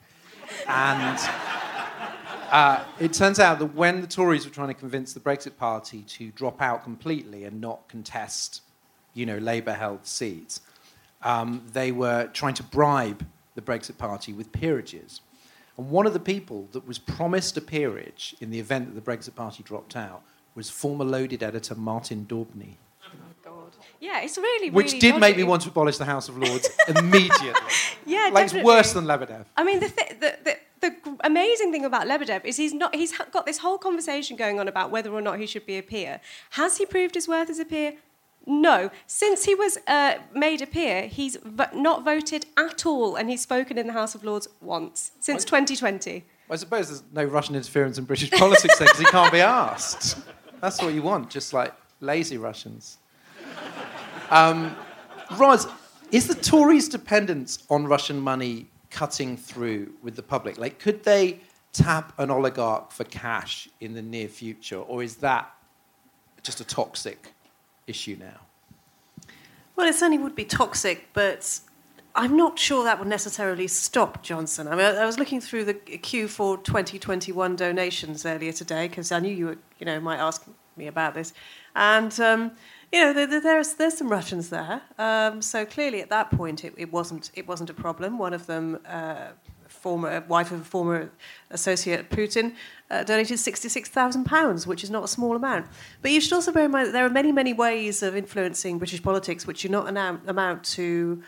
And 0.69 1.19
uh, 2.51 2.85
it 2.99 3.13
turns 3.13 3.39
out 3.39 3.59
that 3.59 3.75
when 3.75 4.01
the 4.01 4.07
Tories 4.07 4.45
were 4.45 4.53
trying 4.53 4.69
to 4.69 4.75
convince 4.75 5.13
the 5.13 5.21
Brexit 5.21 5.57
Party 5.57 6.03
to 6.03 6.31
drop 6.33 6.61
out 6.61 6.85
completely 6.85 7.45
and 7.45 7.61
not 7.61 7.89
contest, 7.89 8.63
you 9.15 9.27
know, 9.27 9.39
Labour-held 9.39 10.07
seats, 10.07 10.61
um, 11.23 11.63
they 11.73 11.93
were 11.93 12.29
trying 12.33 12.55
to 12.55 12.63
bribe 12.63 13.27
the 13.55 13.63
Brexit 13.63 13.99
Party 13.99 14.33
with 14.33 14.53
peerages. 14.53 15.21
And 15.77 15.91
one 15.91 16.07
of 16.07 16.13
the 16.13 16.21
people 16.21 16.69
that 16.73 16.87
was 16.87 16.99
promised 16.99 17.57
a 17.57 17.61
peerage 17.61 18.35
in 18.41 18.51
the 18.51 18.59
event 18.61 18.95
that 18.95 19.05
the 19.05 19.11
Brexit 19.11 19.35
Party 19.35 19.63
dropped 19.63 19.97
out 19.97 20.23
was 20.55 20.71
former 20.71 21.05
loaded 21.05 21.43
editor 21.43 21.75
Martin 21.75 22.27
Daubney. 22.29 22.77
Oh 23.05 23.11
god. 23.45 23.73
Yeah, 24.01 24.21
it's 24.23 24.39
really, 24.39 24.71
Which 24.71 24.87
really 24.87 24.99
did 25.01 25.09
dodgy. 25.11 25.21
make 25.21 25.37
me 25.37 25.45
want 25.45 25.63
to 25.63 25.69
abolish 25.69 25.99
the 25.99 26.05
House 26.05 26.29
of 26.29 26.39
Lords 26.39 26.69
immediately. 26.89 27.53
yeah, 28.07 28.31
like 28.33 28.47
definitely. 28.47 28.61
it's 28.61 28.67
worse 28.67 28.93
than 28.93 29.05
Lebedev. 29.05 29.45
I 29.57 29.65
mean, 29.65 29.81
the, 29.81 29.89
th- 29.89 30.21
the, 30.21 30.39
the, 30.45 30.57
the 30.81 30.95
amazing 31.21 31.73
thing 31.73 31.85
about 31.85 32.07
Lebedev 32.07 32.45
is 32.45 32.57
he's 32.57 32.75
not 32.75 32.95
he's 32.95 33.17
got 33.31 33.47
this 33.47 33.59
whole 33.59 33.79
conversation 33.79 34.37
going 34.37 34.61
on 34.61 34.69
about 34.69 34.91
whether 34.91 35.11
or 35.13 35.21
not 35.21 35.39
he 35.39 35.47
should 35.47 35.67
be 35.67 35.79
a 35.79 35.83
peer. 35.83 36.21
Has 36.51 36.79
he 36.79 36.87
proved 36.87 37.15
his 37.15 37.27
worth 37.27 37.51
as 37.51 37.59
a 37.59 37.65
peer? 37.65 37.95
No. 38.47 38.91
Since 39.07 39.45
he 39.45 39.55
was 39.55 39.79
uh, 39.89 40.15
made 40.33 40.63
a 40.63 40.67
peer, 40.67 41.09
he's 41.09 41.37
v- 41.43 41.65
not 41.75 42.05
voted 42.05 42.47
at 42.57 42.87
all, 42.87 43.17
and 43.17 43.29
he's 43.29 43.41
spoken 43.41 43.77
in 43.77 43.89
the 43.89 43.93
House 43.93 44.15
of 44.15 44.23
Lords 44.23 44.47
once 44.61 45.11
since 45.19 45.45
2020. 45.45 46.25
I 46.49 46.57
suppose 46.57 46.89
there's 46.89 47.03
no 47.13 47.25
Russian 47.25 47.57
interference 47.57 47.99
in 47.99 48.05
British 48.05 48.31
politics 48.31 48.79
then, 48.79 48.87
because 48.87 49.01
he 49.01 49.07
can't 49.07 49.33
be 49.33 49.41
asked. 49.41 50.19
That's 50.61 50.81
what 50.81 50.95
you 50.95 51.03
want, 51.03 51.29
just 51.29 51.53
like 51.53 51.75
lazy 52.01 52.39
Russians. 52.39 52.99
Um, 54.31 54.77
Ros, 55.37 55.67
is 56.13 56.29
the 56.29 56.35
Tories' 56.35 56.89
dependence 56.89 57.65
on 57.69 57.87
Russian 57.87 58.21
money 58.21 58.69
cutting 58.97 59.37
through 59.37 59.93
with 60.03 60.17
the 60.17 60.23
public? 60.23 60.57
Like, 60.57 60.79
could 60.79 61.05
they 61.05 61.41
tap 61.75 62.15
an 62.19 62.31
oligarch 62.31 62.91
for 62.91 63.05
cash 63.05 63.69
in 63.79 63.93
the 63.93 64.01
near 64.01 64.27
future, 64.27 64.79
or 64.79 65.03
is 65.03 65.17
that 65.17 65.55
just 66.43 66.61
a 66.63 66.65
toxic 66.65 67.35
issue 67.87 68.17
now? 68.19 68.41
Well, 69.77 69.87
it 69.87 69.95
certainly 69.95 70.17
would 70.17 70.35
be 70.35 70.47
toxic, 70.47 71.09
but 71.13 71.61
I'm 72.15 72.39
not 72.39 72.59
sure 72.59 72.85
that 72.85 72.99
would 72.99 73.09
necessarily 73.09 73.69
stop 73.69 74.23
Johnson. 74.23 74.67
I 74.67 74.71
mean, 74.71 74.87
I 74.87 75.05
was 75.05 75.19
looking 75.19 75.43
through 75.43 75.65
the 75.67 75.75
Q4 75.75 76.65
2021 76.65 77.57
donations 77.57 78.25
earlier 78.25 78.53
today 78.53 78.89
because 78.89 79.13
I 79.13 79.21
knew 79.21 79.35
you 79.35 79.47
were, 79.49 79.59
you 79.79 79.85
know, 79.85 80.01
might 80.01 80.21
ask 80.21 80.47
me 80.79 80.87
about 80.87 81.13
this, 81.13 81.35
and 81.75 82.19
um, 82.21 82.53
you 82.93 83.01
know, 83.01 83.13
there, 83.13 83.41
there's 83.41 83.75
there's 83.75 83.97
some 83.97 84.09
Russians 84.09 84.51
there. 84.51 84.83
Um, 84.99 85.43
so 85.43 85.65
clearly, 85.65 86.01
at 86.01 86.11
that 86.11 86.31
point, 86.31 86.65
it, 86.65 86.75
it 86.77 86.93
wasn't 86.93 87.31
it 87.35 87.47
wasn't 87.47 87.71
a 87.71 87.75
problem. 87.75 88.19
One 88.19 88.35
of 88.35 88.47
them. 88.47 88.79
Uh, 88.87 89.29
former 89.69 90.25
wife 90.27 90.51
of 90.51 90.61
a 90.63 90.65
former 90.65 91.11
associate 91.51 92.11
Putin, 92.11 92.55
uh, 92.91 93.05
donated 93.05 93.37
£66,000, 93.37 94.67
which 94.67 94.83
is 94.83 94.91
not 94.91 95.05
a 95.05 95.09
small 95.09 95.37
amount. 95.37 95.67
But 96.03 96.11
you 96.11 96.21
should 96.21 96.33
also 96.33 96.51
bear 96.51 96.65
in 96.65 96.73
mind 96.73 96.89
that 96.89 96.93
there 96.93 97.07
are 97.07 97.11
many, 97.11 97.31
many 97.31 97.53
ways 97.53 98.03
of 98.03 98.17
influencing 98.17 98.79
British 98.79 99.03
politics 99.03 99.47
which 99.47 99.63
do 99.63 99.69
not 99.69 99.89
amount 99.89 100.65
to 100.65 101.23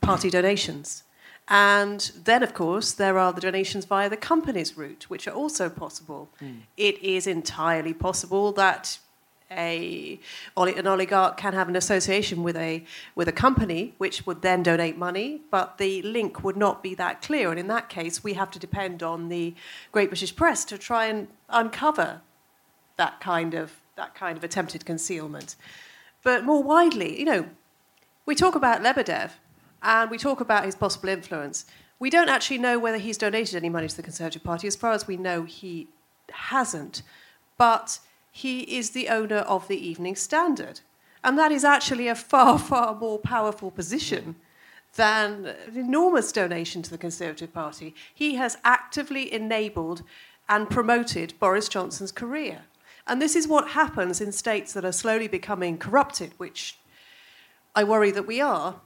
party 0.00 0.30
donations. 0.30 1.04
And 1.48 2.00
then, 2.24 2.42
of 2.42 2.52
course, 2.52 2.92
there 2.92 3.18
are 3.18 3.32
the 3.32 3.40
donations 3.40 3.86
via 3.86 4.10
the 4.10 4.18
company's 4.18 4.76
route, 4.76 5.06
which 5.08 5.26
are 5.26 5.32
also 5.32 5.70
possible. 5.70 6.30
Mm. 6.42 6.60
It 6.76 7.02
is 7.02 7.26
entirely 7.26 7.94
possible 7.94 8.52
that 8.52 8.98
a 9.50 10.20
an 10.56 10.86
oligarch 10.86 11.36
can 11.36 11.54
have 11.54 11.68
an 11.68 11.76
association 11.76 12.42
with 12.42 12.56
a 12.56 12.84
with 13.14 13.28
a 13.28 13.32
company 13.32 13.94
which 13.98 14.26
would 14.26 14.42
then 14.42 14.62
donate 14.62 14.98
money 14.98 15.40
but 15.50 15.78
the 15.78 16.02
link 16.02 16.44
would 16.44 16.56
not 16.56 16.82
be 16.82 16.94
that 16.94 17.22
clear. 17.22 17.50
And 17.50 17.58
in 17.58 17.68
that 17.68 17.88
case 17.88 18.22
we 18.22 18.34
have 18.34 18.50
to 18.50 18.58
depend 18.58 19.02
on 19.02 19.28
the 19.28 19.54
great 19.92 20.10
british 20.10 20.34
press 20.36 20.64
to 20.66 20.76
try 20.76 21.06
and 21.06 21.28
uncover 21.48 22.20
that 22.96 23.20
kind 23.20 23.54
of 23.54 23.80
that 23.96 24.14
kind 24.14 24.36
of 24.36 24.44
attempted 24.44 24.84
concealment. 24.84 25.56
But 26.22 26.44
more 26.44 26.62
widely 26.62 27.18
you 27.18 27.24
know 27.24 27.48
we 28.26 28.34
talk 28.34 28.54
about 28.54 28.82
Lebedev 28.82 29.30
and 29.82 30.10
we 30.10 30.18
talk 30.18 30.40
about 30.40 30.64
his 30.64 30.74
possible 30.74 31.08
influence. 31.08 31.64
We 31.98 32.10
don't 32.10 32.28
actually 32.28 32.58
know 32.58 32.78
whether 32.78 32.98
he's 32.98 33.16
donated 33.16 33.56
any 33.56 33.68
money 33.68 33.88
to 33.88 33.96
the 33.96 34.02
conservative 34.02 34.44
party. 34.44 34.66
As 34.66 34.76
far 34.76 34.92
as 34.92 35.06
we 35.06 35.16
know 35.16 35.44
he 35.44 35.88
hasn't. 36.30 37.02
But 37.56 37.98
he 38.38 38.60
is 38.60 38.90
the 38.90 39.08
owner 39.08 39.38
of 39.38 39.66
the 39.66 39.88
Evening 39.88 40.14
Standard. 40.14 40.78
And 41.24 41.36
that 41.36 41.50
is 41.50 41.64
actually 41.64 42.06
a 42.06 42.14
far, 42.14 42.56
far 42.56 42.94
more 42.94 43.18
powerful 43.18 43.72
position 43.72 44.36
than 44.94 45.46
an 45.46 45.76
enormous 45.76 46.30
donation 46.30 46.80
to 46.82 46.90
the 46.90 46.98
Conservative 46.98 47.52
Party. 47.52 47.96
He 48.14 48.36
has 48.36 48.56
actively 48.62 49.32
enabled 49.32 50.04
and 50.48 50.70
promoted 50.70 51.34
Boris 51.40 51.68
Johnson's 51.68 52.12
career. 52.12 52.60
And 53.08 53.20
this 53.20 53.34
is 53.34 53.48
what 53.48 53.70
happens 53.70 54.20
in 54.20 54.30
states 54.30 54.72
that 54.72 54.84
are 54.84 54.92
slowly 54.92 55.26
becoming 55.26 55.76
corrupted, 55.76 56.32
which 56.36 56.78
I 57.74 57.82
worry 57.82 58.12
that 58.12 58.28
we 58.28 58.40
are, 58.40 58.76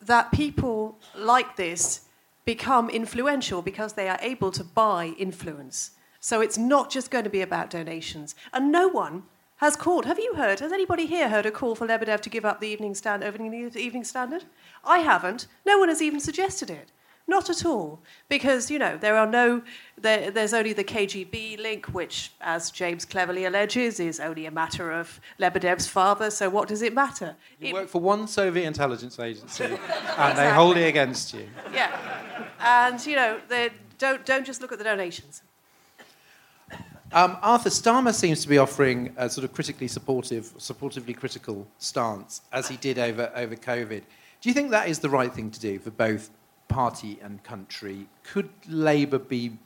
that 0.00 0.32
people 0.32 0.96
like 1.14 1.56
this 1.56 2.06
become 2.46 2.88
influential 2.88 3.60
because 3.60 3.92
they 3.92 4.08
are 4.08 4.18
able 4.22 4.50
to 4.52 4.64
buy 4.64 5.12
influence. 5.18 5.90
So 6.20 6.40
it's 6.40 6.58
not 6.58 6.90
just 6.90 7.10
going 7.10 7.24
to 7.24 7.30
be 7.30 7.40
about 7.40 7.70
donations. 7.70 8.34
And 8.52 8.72
no 8.72 8.88
one 8.88 9.24
has 9.58 9.76
called. 9.76 10.06
Have 10.06 10.18
you 10.18 10.34
heard? 10.34 10.60
Has 10.60 10.72
anybody 10.72 11.06
here 11.06 11.28
heard 11.28 11.46
a 11.46 11.50
call 11.50 11.74
for 11.74 11.86
Lebedev 11.86 12.20
to 12.20 12.30
give 12.30 12.44
up 12.44 12.60
the 12.60 12.68
evening 12.68 12.94
stand 12.94 13.22
opening 13.22 13.70
the 13.70 13.78
evening 13.78 14.04
standard? 14.04 14.44
I 14.84 14.98
haven't. 14.98 15.46
No 15.66 15.78
one 15.78 15.88
has 15.88 16.02
even 16.02 16.20
suggested 16.20 16.70
it. 16.70 16.90
Not 17.30 17.50
at 17.50 17.66
all, 17.66 18.00
because 18.30 18.70
you 18.70 18.78
know 18.78 18.96
there 18.96 19.14
are 19.14 19.26
no. 19.26 19.60
There, 19.98 20.30
there's 20.30 20.54
only 20.54 20.72
the 20.72 20.82
KGB 20.82 21.60
link, 21.60 21.84
which, 21.88 22.32
as 22.40 22.70
James 22.70 23.04
Cleverly 23.04 23.44
alleges, 23.44 24.00
is 24.00 24.18
only 24.18 24.46
a 24.46 24.50
matter 24.50 24.90
of 24.90 25.20
Lebedev's 25.38 25.86
father. 25.86 26.30
So 26.30 26.48
what 26.48 26.68
does 26.68 26.80
it 26.80 26.94
matter? 26.94 27.36
You 27.60 27.68
it, 27.68 27.74
work 27.74 27.88
for 27.88 28.00
one 28.00 28.28
Soviet 28.28 28.64
intelligence 28.64 29.18
agency, 29.18 29.64
and 29.64 29.74
exactly. 29.74 30.42
they 30.42 30.50
hold 30.54 30.78
it 30.78 30.88
against 30.88 31.34
you. 31.34 31.46
Yeah, 31.70 31.94
and 32.60 33.04
you 33.04 33.16
know, 33.16 33.38
don't 33.98 34.24
don't 34.24 34.46
just 34.46 34.62
look 34.62 34.72
at 34.72 34.78
the 34.78 34.84
donations. 34.84 35.42
Um, 37.12 37.38
Arthur 37.40 37.70
Starmer 37.70 38.12
seems 38.12 38.42
to 38.42 38.48
be 38.48 38.58
offering 38.58 39.14
a 39.16 39.30
sort 39.30 39.44
of 39.44 39.54
critically 39.54 39.88
supportive, 39.88 40.56
supportively 40.58 41.16
critical 41.16 41.66
stance, 41.78 42.42
as 42.52 42.68
he 42.68 42.76
did 42.76 42.98
over, 42.98 43.32
over 43.34 43.56
COVID. 43.56 44.02
Do 44.40 44.48
you 44.48 44.52
think 44.52 44.70
that 44.70 44.88
is 44.88 44.98
the 44.98 45.08
right 45.08 45.32
thing 45.32 45.50
to 45.50 45.58
do 45.58 45.78
for 45.78 45.90
both 45.90 46.30
party 46.68 47.18
and 47.22 47.42
country? 47.42 48.06
Could 48.24 48.50
Labour 48.68 49.18
be 49.18 49.56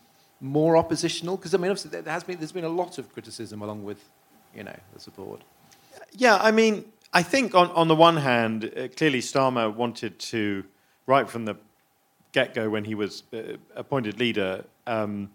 more 0.41 0.77
oppositional? 0.77 1.37
Because 1.37 1.53
I 1.53 1.59
mean, 1.59 1.73
obviously, 1.73 2.01
there 2.01 2.13
has 2.13 2.23
been 2.23 2.39
there's 2.39 2.53
been 2.53 2.65
a 2.65 2.69
lot 2.69 2.99
of 2.99 3.13
criticism 3.13 3.61
along 3.61 3.83
with, 3.83 3.99
you 4.55 4.63
know, 4.63 4.77
the 4.95 5.01
support. 5.01 5.43
Yeah, 6.13 6.37
I 6.37 6.53
mean, 6.53 6.85
I 7.13 7.25
think 7.25 7.57
on 7.57 7.71
on 7.73 7.89
the 7.89 7.97
one 7.97 8.19
hand, 8.19 8.65
uh, 8.65 8.87
clearly 8.97 9.21
Starmer 9.21 9.75
wanted 9.75 10.19
to, 10.21 10.65
right 11.07 11.29
from 11.29 11.45
the 11.45 11.57
get 12.31 12.55
go 12.55 12.71
when 12.71 12.85
he 12.85 12.95
was 12.95 13.25
uh, 13.35 13.57
appointed 13.75 14.19
leader. 14.21 14.65
Um, 14.87 15.31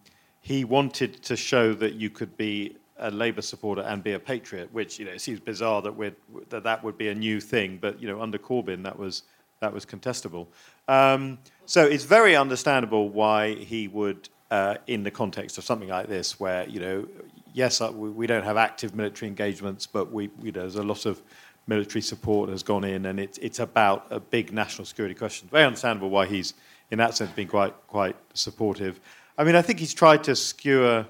he 0.47 0.63
wanted 0.63 1.21
to 1.21 1.35
show 1.35 1.73
that 1.73 1.95
you 1.95 2.09
could 2.09 2.37
be 2.37 2.77
a 2.99 3.11
Labour 3.11 3.41
supporter 3.41 3.81
and 3.81 4.01
be 4.01 4.13
a 4.13 4.19
patriot, 4.19 4.71
which 4.71 4.97
you 4.97 5.03
know 5.03 5.11
it 5.11 5.19
seems 5.19 5.41
bizarre 5.41 5.81
that 5.81 6.15
that 6.47 6.63
that 6.63 6.81
would 6.85 6.97
be 6.97 7.09
a 7.09 7.15
new 7.15 7.41
thing, 7.41 7.77
but 7.81 8.01
you 8.01 8.07
know 8.07 8.21
under 8.21 8.37
Corbyn 8.37 8.81
that 8.83 8.97
was 8.97 9.23
that 9.59 9.73
was 9.73 9.85
contestable. 9.85 10.47
Um, 10.87 11.37
so 11.65 11.83
it's 11.83 12.05
very 12.05 12.33
understandable 12.33 13.09
why 13.09 13.55
he 13.55 13.89
would, 13.89 14.29
uh, 14.49 14.75
in 14.87 15.03
the 15.03 15.11
context 15.11 15.57
of 15.57 15.65
something 15.65 15.89
like 15.89 16.07
this, 16.07 16.39
where 16.39 16.65
you 16.69 16.79
know, 16.79 17.07
yes, 17.53 17.81
uh, 17.81 17.91
we 17.91 18.25
don't 18.25 18.45
have 18.45 18.55
active 18.55 18.95
military 18.95 19.27
engagements, 19.27 19.85
but 19.85 20.13
we 20.13 20.29
you 20.41 20.53
know, 20.53 20.61
there's 20.61 20.77
a 20.77 20.81
lot 20.81 21.05
of 21.05 21.21
military 21.67 22.01
support 22.01 22.49
has 22.49 22.63
gone 22.63 22.85
in, 22.85 23.07
and 23.07 23.19
it's 23.19 23.37
it's 23.39 23.59
about 23.59 24.07
a 24.11 24.19
big 24.21 24.53
national 24.53 24.85
security 24.85 25.13
question. 25.13 25.49
Very 25.51 25.65
understandable 25.65 26.09
why 26.09 26.25
he's 26.25 26.53
in 26.89 26.99
that 26.99 27.17
sense 27.17 27.31
been 27.31 27.49
quite 27.49 27.75
quite 27.87 28.15
supportive. 28.33 29.01
I 29.37 29.43
mean, 29.43 29.55
I 29.55 29.61
think 29.61 29.79
he's 29.79 29.93
tried 29.93 30.23
to 30.25 30.35
skewer 30.35 31.05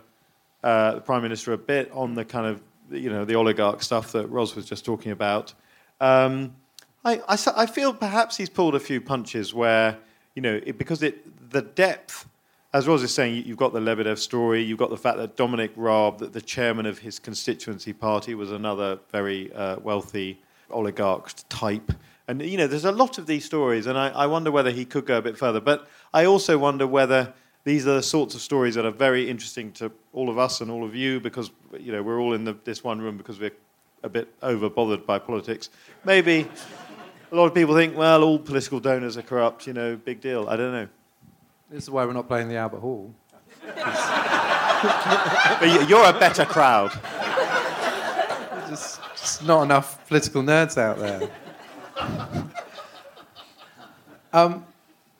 uh, 0.64 0.96
the 0.96 1.02
prime 1.02 1.22
minister 1.22 1.54
a 1.54 1.58
bit 1.58 1.90
on 1.94 2.16
the 2.16 2.26
kind 2.26 2.46
of 2.46 2.62
you 2.92 3.10
know, 3.10 3.26
the 3.26 3.36
oligarch 3.36 3.84
stuff 3.84 4.12
that 4.14 4.28
Ros 4.28 4.56
was 4.56 4.66
just 4.66 4.86
talking 4.86 5.12
about. 5.12 5.54
Um, 6.00 6.56
I, 7.04 7.22
I, 7.28 7.38
I, 7.56 7.66
feel 7.66 7.94
perhaps 7.94 8.38
he's 8.38 8.50
pulled 8.50 8.76
a 8.76 8.80
few 8.80 9.02
punches 9.02 9.54
where, 9.54 9.98
you 10.36 10.42
know, 10.42 10.60
it, 10.64 10.78
because 10.78 11.02
it, 11.04 11.52
the 11.52 11.62
depth, 11.62 12.28
as 12.74 12.88
Ros 12.88 13.02
is 13.02 13.14
saying, 13.14 13.44
you've 13.46 13.58
got 13.58 13.74
the 13.74 13.80
Lebedev 13.80 14.18
story, 14.18 14.62
you've 14.62 14.78
got 14.78 14.90
the 14.90 14.98
fact 14.98 15.18
that 15.18 15.36
Dominic 15.36 15.72
Raab, 15.76 16.20
that 16.20 16.34
the 16.34 16.42
chairman 16.42 16.86
of 16.86 17.00
his 17.00 17.20
constituency 17.20 17.94
party, 17.94 18.36
was 18.36 18.52
another 18.52 19.00
very 19.12 19.52
uh, 19.54 19.78
wealthy 19.80 20.40
oligarch 20.70 21.32
type. 21.50 21.92
And, 22.28 22.42
you 22.42 22.58
know, 22.58 22.68
there's 22.68 22.86
a 22.86 22.92
lot 22.92 23.18
of 23.18 23.26
these 23.26 23.46
stories, 23.46 23.88
and 23.88 23.98
I, 23.98 24.10
I 24.10 24.28
wonder 24.28 24.52
whether 24.52 24.72
he 24.72 24.86
could 24.86 25.06
go 25.06 25.18
a 25.18 25.22
bit 25.22 25.38
further. 25.38 25.62
But 25.62 25.88
I 26.14 26.26
also 26.26 26.58
wonder 26.58 26.86
whether 26.86 27.34
these 27.68 27.86
are 27.86 27.96
the 27.96 28.04
sorts 28.04 28.34
of 28.34 28.40
stories 28.40 28.76
that 28.76 28.86
are 28.86 28.92
very 28.92 29.30
interesting 29.30 29.74
to 29.74 29.92
all 30.14 30.30
of 30.30 30.38
us 30.38 30.62
and 30.62 30.72
all 30.72 30.86
of 30.86 30.96
you 30.96 31.20
because, 31.20 31.52
you 31.78 31.92
know, 31.92 32.02
we're 32.02 32.22
all 32.22 32.34
in 32.34 32.46
the, 32.46 32.56
this 32.64 32.82
one 32.82 33.02
room 33.02 33.18
because 33.18 33.42
we're 33.42 33.52
a 34.04 34.10
bit 34.10 34.34
over 34.42 34.70
bothered 34.70 35.06
by 35.06 35.20
politics. 35.20 35.70
Maybe 36.06 36.48
a 37.30 37.36
lot 37.36 37.46
of 37.46 37.54
people 37.54 37.76
think, 37.76 37.98
well, 37.98 38.24
all 38.24 38.40
political 38.40 38.80
donors 38.80 39.18
are 39.18 39.22
corrupt, 39.22 39.68
you 39.68 39.74
know, 39.74 39.98
big 39.98 40.22
deal. 40.22 40.48
I 40.48 40.56
don't 40.56 40.72
know. 40.72 40.88
This 41.70 41.84
is 41.84 41.90
why 41.90 42.06
we're 42.06 42.14
not 42.14 42.30
playing 42.30 42.48
the 42.48 42.56
Albert 42.56 42.80
Hall. 42.80 43.14
but 43.66 43.76
you're 45.90 46.10
a 46.10 46.18
better 46.18 46.46
crowd. 46.46 46.92
Just, 48.70 49.02
just 49.12 49.46
not 49.46 49.64
enough 49.64 50.08
political 50.08 50.42
nerds 50.42 50.78
out 50.78 51.00
there. 51.00 51.30
Um, 54.32 54.66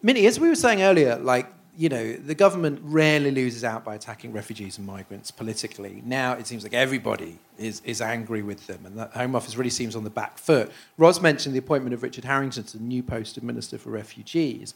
Minnie, 0.02 0.26
as 0.28 0.40
we 0.40 0.48
were 0.48 0.56
saying 0.56 0.82
earlier, 0.82 1.18
like 1.18 1.57
you 1.78 1.90
know, 1.90 2.14
the 2.14 2.34
government 2.34 2.80
rarely 2.84 3.30
loses 3.30 3.64
out 3.64 3.86
by 3.86 3.94
attacking 3.94 4.34
refugees 4.34 4.80
and 4.80 4.88
migrants 4.88 5.30
politically. 5.30 6.02
Now 6.04 6.34
it 6.34 6.48
seems 6.48 6.64
like 6.64 6.74
everybody 6.74 7.38
is, 7.60 7.84
is 7.86 8.02
angry 8.02 8.42
with 8.42 8.66
them, 8.66 8.86
and 8.86 8.98
the 8.98 9.06
Home 9.06 9.36
Office 9.36 9.56
really 9.56 9.70
seems 9.70 9.96
on 9.96 10.04
the 10.04 10.10
back 10.10 10.40
foot. 10.40 10.72
Ros 10.98 11.22
mentioned 11.22 11.54
the 11.54 11.60
appointment 11.60 11.94
of 11.94 12.02
Richard 12.02 12.26
Harrington 12.26 12.64
to 12.64 12.78
the 12.78 12.84
new 12.84 13.04
post 13.04 13.38
of 13.38 13.44
Minister 13.44 13.78
for 13.78 13.92
Refugees. 13.92 14.74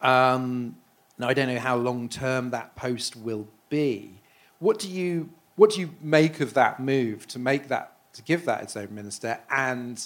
Um, 0.00 0.76
now 1.18 1.28
I 1.28 1.34
don't 1.34 1.48
know 1.48 1.58
how 1.58 1.76
long 1.76 2.08
term 2.08 2.50
that 2.50 2.76
post 2.76 3.16
will 3.16 3.48
be. 3.68 4.20
What 4.60 4.78
do 4.78 4.88
you 4.88 5.30
what 5.56 5.70
do 5.70 5.80
you 5.80 5.90
make 6.00 6.38
of 6.38 6.54
that 6.54 6.78
move 6.78 7.26
to 7.28 7.40
make 7.40 7.66
that 7.66 7.96
to 8.12 8.22
give 8.22 8.44
that 8.44 8.62
its 8.62 8.76
own 8.76 8.94
minister, 8.94 9.40
and 9.50 10.00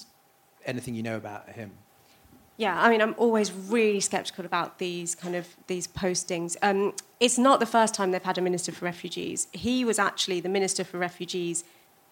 anything 0.64 0.94
you 0.94 1.02
know 1.02 1.16
about 1.16 1.50
him? 1.50 1.72
Yeah, 2.56 2.80
I 2.80 2.90
mean, 2.90 3.00
I'm 3.00 3.14
always 3.16 3.50
really 3.50 4.00
sceptical 4.00 4.44
about 4.44 4.78
these 4.78 5.14
kind 5.14 5.34
of 5.34 5.48
these 5.66 5.86
postings. 5.86 6.56
Um, 6.62 6.94
it's 7.18 7.38
not 7.38 7.60
the 7.60 7.66
first 7.66 7.94
time 7.94 8.10
they've 8.10 8.22
had 8.22 8.38
a 8.38 8.42
minister 8.42 8.72
for 8.72 8.84
refugees. 8.84 9.48
He 9.52 9.84
was 9.84 9.98
actually 9.98 10.40
the 10.40 10.48
minister 10.48 10.84
for 10.84 10.98
refugees 10.98 11.64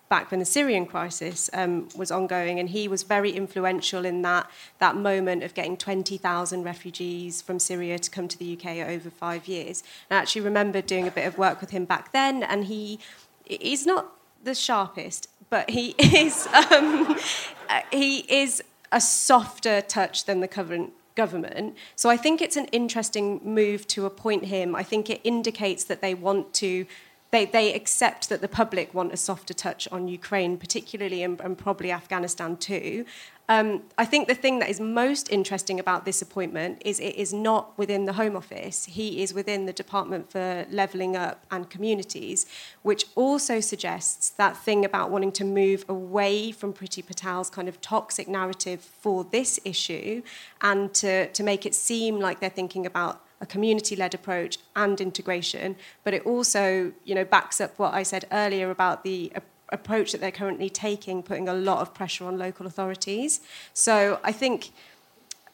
back 0.09 0.31
when 0.33 0.41
the 0.41 0.47
Syrian 0.47 0.87
crisis 0.87 1.49
um, 1.53 1.89
was 1.95 2.11
ongoing, 2.11 2.59
and 2.59 2.71
he 2.71 2.89
was 2.89 3.05
very 3.05 3.31
influential 3.31 4.05
in 4.05 4.23
that 4.23 4.51
that 4.79 4.97
moment 4.97 5.43
of 5.43 5.55
getting 5.55 5.77
20,000 5.77 6.63
refugees 6.65 7.41
from 7.41 7.59
Syria 7.59 7.99
to 7.99 8.11
come 8.11 8.27
to 8.27 8.37
the 8.37 8.59
UK 8.59 8.89
over 8.89 9.09
five 9.09 9.47
years. 9.47 9.83
I 10.11 10.17
actually 10.17 10.43
remember 10.43 10.83
doing 10.83 11.07
a 11.07 11.11
bit 11.11 11.27
of 11.27 11.39
work 11.39 11.61
with 11.61 11.71
him 11.71 11.85
back 11.85 12.13
then, 12.13 12.43
and 12.43 12.65
he 12.65 12.99
he's 13.45 13.87
not 13.87 14.13
the 14.43 14.55
sharpest, 14.55 15.29
but 15.49 15.71
he 15.71 15.95
is 15.99 16.49
um, 16.49 17.17
he 17.93 18.19
is 18.29 18.63
a 18.93 19.01
softer 19.01 19.81
touch 19.81 20.25
than 20.25 20.41
the 20.41 20.49
current 20.49 20.93
government. 21.15 21.77
So 21.97 22.09
I 22.09 22.17
think 22.17 22.41
it's 22.41 22.57
an 22.57 22.67
interesting 22.67 23.41
move 23.43 23.87
to 23.89 24.07
appoint 24.07 24.47
him. 24.47 24.75
I 24.75 24.83
think 24.83 25.11
it 25.11 25.21
indicates 25.25 25.85
that 25.85 26.01
they 26.01 26.15
want 26.15 26.55
to 26.55 26.87
they, 27.31 27.45
they 27.45 27.73
accept 27.75 28.29
that 28.29 28.41
the 28.41 28.49
public 28.49 28.93
want 28.93 29.13
a 29.13 29.17
softer 29.17 29.55
touch 29.55 29.87
on 29.93 30.09
Ukraine, 30.09 30.57
particularly 30.57 31.23
and, 31.23 31.41
and 31.41 31.57
probably 31.57 31.93
Afghanistan 31.93 32.57
too. 32.57 33.05
Um, 33.49 33.83
I 33.99 34.05
think 34.05 34.29
the 34.29 34.35
thing 34.37 34.61
that 34.61 34.69
is 34.69 34.79
most 34.79 35.29
interesting 35.33 35.81
about 35.81 36.05
this 36.05 36.23
appointment 36.23 36.83
is 36.85 37.01
it 37.01 37.17
is 37.17 37.33
not 37.33 37.77
within 37.77 38.05
the 38.05 38.13
Home 38.13 38.37
Office. 38.37 38.85
He 38.85 39.23
is 39.23 39.35
within 39.35 39.67
the 39.67 39.73
Department 39.73 40.31
for 40.31 40.67
Levelling 40.71 41.17
Up 41.17 41.45
and 41.51 41.69
Communities, 41.69 42.47
which 42.83 43.07
also 43.17 43.59
suggests 43.59 44.31
that 44.31 44.57
thing 44.57 44.85
about 44.85 45.11
wanting 45.11 45.33
to 45.33 45.45
move 45.45 45.85
away 45.89 46.53
from 46.53 46.73
Priti 46.73 47.05
Patel's 47.05 47.51
kind 47.51 47.69
of 47.69 47.81
toxic 47.81 48.29
narrative 48.29 48.81
for 48.81 49.25
this 49.25 49.59
issue 49.65 50.23
and 50.61 50.95
to, 50.95 51.27
to 51.33 51.43
make 51.43 51.67
it 51.67 51.75
seem 51.75 52.21
like 52.21 52.39
they're 52.39 52.51
thinking 52.51 52.87
about 52.87 53.21
a 53.41 53.47
community-led 53.47 54.15
approach 54.15 54.59
and 54.77 55.01
integration, 55.01 55.77
but 56.05 56.13
it 56.15 56.27
also, 56.27 56.93
you 57.05 57.15
know, 57.15 57.25
backs 57.25 57.61
up 57.61 57.79
what 57.79 57.95
I 57.95 58.03
said 58.03 58.27
earlier 58.31 58.71
about 58.71 59.03
the 59.03 59.33
approach 59.71 60.13
that 60.13 60.21
they're 60.21 60.31
currently 60.31 60.69
taking, 60.69 61.23
putting 61.23 61.49
a 61.49 61.55
lot 61.55 61.79
of 61.79 61.95
pressure 61.95 62.25
on 62.25 62.39
local 62.39 62.67
authorities. 62.67 63.41
So 63.73 64.21
I 64.25 64.33
think. 64.33 64.73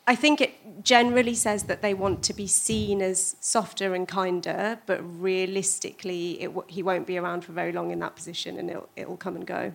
I 0.08 0.14
think 0.14 0.40
it 0.40 0.84
generally 0.84 1.34
says 1.34 1.64
that 1.64 1.82
they 1.82 1.92
want 1.92 2.22
to 2.22 2.32
be 2.32 2.46
seen 2.46 3.02
as 3.02 3.34
softer 3.40 3.92
and 3.92 4.06
kinder, 4.06 4.78
but 4.86 5.00
realistically, 5.20 6.40
it, 6.40 6.52
he 6.68 6.80
won't 6.80 7.08
be 7.08 7.18
around 7.18 7.44
for 7.44 7.50
very 7.50 7.72
long 7.72 7.90
in 7.90 7.98
that 7.98 8.14
position 8.14 8.56
and 8.56 8.70
it'll, 8.70 8.88
it'll 8.94 9.16
come 9.16 9.34
and 9.34 9.44
go. 9.44 9.72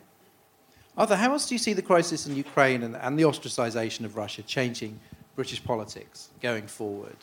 Arthur, 0.97 1.17
how 1.17 1.33
else 1.33 1.49
do 1.49 1.55
you 1.55 1.59
see 1.59 1.73
the 1.73 1.81
crisis 1.81 2.27
in 2.27 2.37
Ukraine 2.37 2.83
and, 2.83 2.95
and 2.95 3.19
the 3.19 3.23
ostracization 3.23 4.05
of 4.05 4.15
Russia 4.15 4.41
changing 4.41 4.97
British 5.35 5.61
politics 5.61 6.29
going 6.41 6.65
forward? 6.65 7.17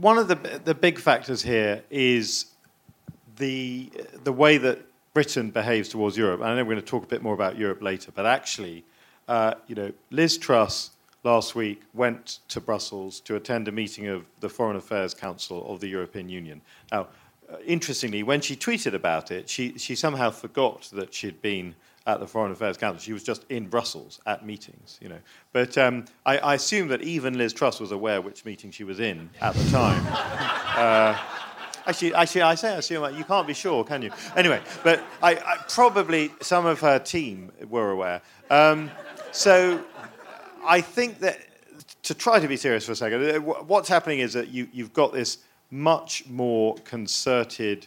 One 0.00 0.18
of 0.18 0.28
the, 0.28 0.60
the 0.62 0.74
big 0.74 0.98
factors 0.98 1.42
here 1.42 1.82
is 1.88 2.46
the, 3.36 3.90
the 4.24 4.32
way 4.32 4.58
that 4.58 4.84
Britain 5.14 5.50
behaves 5.50 5.88
towards 5.88 6.18
Europe. 6.18 6.40
And 6.42 6.50
I 6.50 6.54
know 6.54 6.64
we're 6.64 6.74
going 6.74 6.84
to 6.84 6.86
talk 6.86 7.04
a 7.04 7.06
bit 7.06 7.22
more 7.22 7.32
about 7.32 7.56
Europe 7.56 7.80
later, 7.80 8.12
but 8.14 8.26
actually, 8.26 8.84
uh, 9.26 9.54
you 9.66 9.74
know, 9.74 9.90
Liz 10.10 10.36
Truss 10.36 10.90
last 11.24 11.54
week 11.54 11.80
went 11.94 12.40
to 12.48 12.60
Brussels 12.60 13.20
to 13.20 13.36
attend 13.36 13.68
a 13.68 13.72
meeting 13.72 14.08
of 14.08 14.26
the 14.40 14.50
Foreign 14.50 14.76
Affairs 14.76 15.14
Council 15.14 15.66
of 15.72 15.80
the 15.80 15.88
European 15.88 16.28
Union. 16.28 16.60
Now, 16.92 17.08
uh, 17.50 17.56
interestingly, 17.64 18.22
when 18.22 18.42
she 18.42 18.54
tweeted 18.54 18.92
about 18.92 19.30
it, 19.30 19.48
she, 19.48 19.78
she 19.78 19.94
somehow 19.94 20.30
forgot 20.30 20.90
that 20.92 21.14
she'd 21.14 21.40
been 21.40 21.74
at 22.06 22.20
the 22.20 22.26
Foreign 22.26 22.52
Affairs 22.52 22.76
Council. 22.76 23.00
She 23.00 23.12
was 23.12 23.22
just 23.22 23.44
in 23.48 23.66
Brussels 23.66 24.20
at 24.26 24.46
meetings, 24.46 24.98
you 25.02 25.08
know. 25.08 25.18
But 25.52 25.76
um, 25.76 26.04
I, 26.24 26.38
I, 26.38 26.54
assume 26.54 26.88
that 26.88 27.02
even 27.02 27.36
Liz 27.36 27.52
Truss 27.52 27.80
was 27.80 27.90
aware 27.90 28.20
which 28.20 28.44
meeting 28.44 28.70
she 28.70 28.84
was 28.84 29.00
in 29.00 29.28
at 29.40 29.54
the 29.54 29.70
time. 29.70 30.04
uh, 30.76 31.18
Actually, 31.86 32.14
actually, 32.14 32.42
I 32.42 32.56
say 32.56 32.74
I 32.74 32.78
assume 32.78 33.16
you 33.16 33.22
can't 33.22 33.46
be 33.46 33.54
sure, 33.54 33.84
can 33.84 34.02
you? 34.02 34.10
Anyway, 34.34 34.60
but 34.82 35.04
I, 35.22 35.36
I 35.36 35.56
probably 35.68 36.32
some 36.40 36.66
of 36.66 36.80
her 36.80 36.98
team 36.98 37.52
were 37.68 37.92
aware. 37.92 38.22
Um, 38.50 38.90
so 39.30 39.84
I 40.64 40.80
think 40.80 41.20
that 41.20 41.38
to 42.02 42.14
try 42.14 42.40
to 42.40 42.48
be 42.48 42.56
serious 42.56 42.86
for 42.86 42.92
a 42.92 42.96
second, 42.96 43.30
uh, 43.30 43.38
what's 43.38 43.88
happening 43.88 44.18
is 44.18 44.32
that 44.32 44.48
you, 44.48 44.68
you've 44.72 44.92
got 44.92 45.12
this 45.12 45.38
much 45.70 46.26
more 46.26 46.74
concerted 46.84 47.86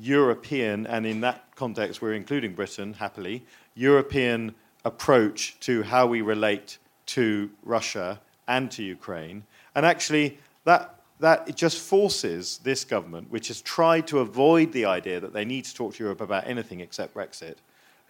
European, 0.00 0.86
and 0.86 1.06
in 1.06 1.20
that 1.20 1.44
context, 1.56 2.02
we're 2.02 2.14
including 2.14 2.54
Britain, 2.54 2.94
happily, 2.94 3.44
European 3.74 4.54
approach 4.84 5.58
to 5.60 5.82
how 5.82 6.06
we 6.06 6.20
relate 6.20 6.78
to 7.06 7.50
Russia 7.62 8.20
and 8.46 8.70
to 8.72 8.82
Ukraine. 8.82 9.44
And 9.74 9.86
actually, 9.86 10.38
that 10.64 10.94
that 11.20 11.48
it 11.48 11.56
just 11.56 11.78
forces 11.78 12.58
this 12.64 12.84
government, 12.84 13.30
which 13.30 13.48
has 13.48 13.60
tried 13.60 14.06
to 14.08 14.18
avoid 14.18 14.72
the 14.72 14.84
idea 14.84 15.20
that 15.20 15.32
they 15.32 15.44
need 15.44 15.64
to 15.64 15.74
talk 15.74 15.94
to 15.94 16.02
Europe 16.02 16.20
about 16.20 16.46
anything 16.46 16.80
except 16.80 17.14
Brexit, 17.14 17.56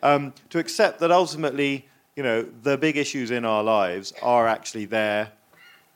um, 0.03 0.33
to 0.51 0.59
accept 0.59 1.01
that 1.01 1.13
ultimately, 1.13 1.87
you 2.17 2.23
know, 2.23 2.43
the 2.63 2.79
big 2.79 2.97
issues 2.97 3.31
in 3.31 3.45
our 3.45 3.63
lives 3.63 4.13
are 4.23 4.49
actually 4.49 4.87
there 4.87 5.31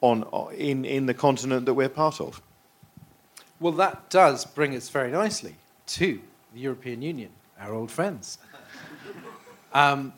on, 0.01 0.24
in, 0.55 0.84
in 0.84 1.07
the 1.07 1.14
continent 1.14 1.66
that 1.66 1.74
we're 1.74 1.89
part 1.89 2.20
of. 2.20 2.41
Well, 3.59 3.72
that 3.72 4.11
does 4.11 4.45
bring 4.45 4.76
us 4.76 4.89
very 4.89 5.11
nicely 5.11 5.57
to 5.89 6.20
the 6.55 6.61
European 6.61 7.03
Union, 7.03 7.30
our 7.61 7.74
old 7.74 7.91
friends. 7.91 8.39
Um, 9.72 10.12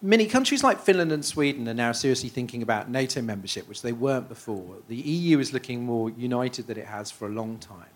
Many 0.00 0.26
countries 0.26 0.62
like 0.62 0.78
Finland 0.80 1.10
and 1.10 1.24
Sweden 1.24 1.68
are 1.68 1.74
now 1.74 1.90
seriously 1.90 2.28
thinking 2.28 2.62
about 2.62 2.88
NATO 2.88 3.20
membership, 3.20 3.68
which 3.68 3.82
they 3.82 3.90
weren't 3.90 4.28
before. 4.28 4.76
The 4.86 4.94
EU 4.94 5.40
is 5.40 5.52
looking 5.52 5.84
more 5.84 6.08
united 6.10 6.68
than 6.68 6.78
it 6.78 6.86
has 6.86 7.10
for 7.10 7.26
a 7.26 7.30
long 7.30 7.58
time. 7.58 7.90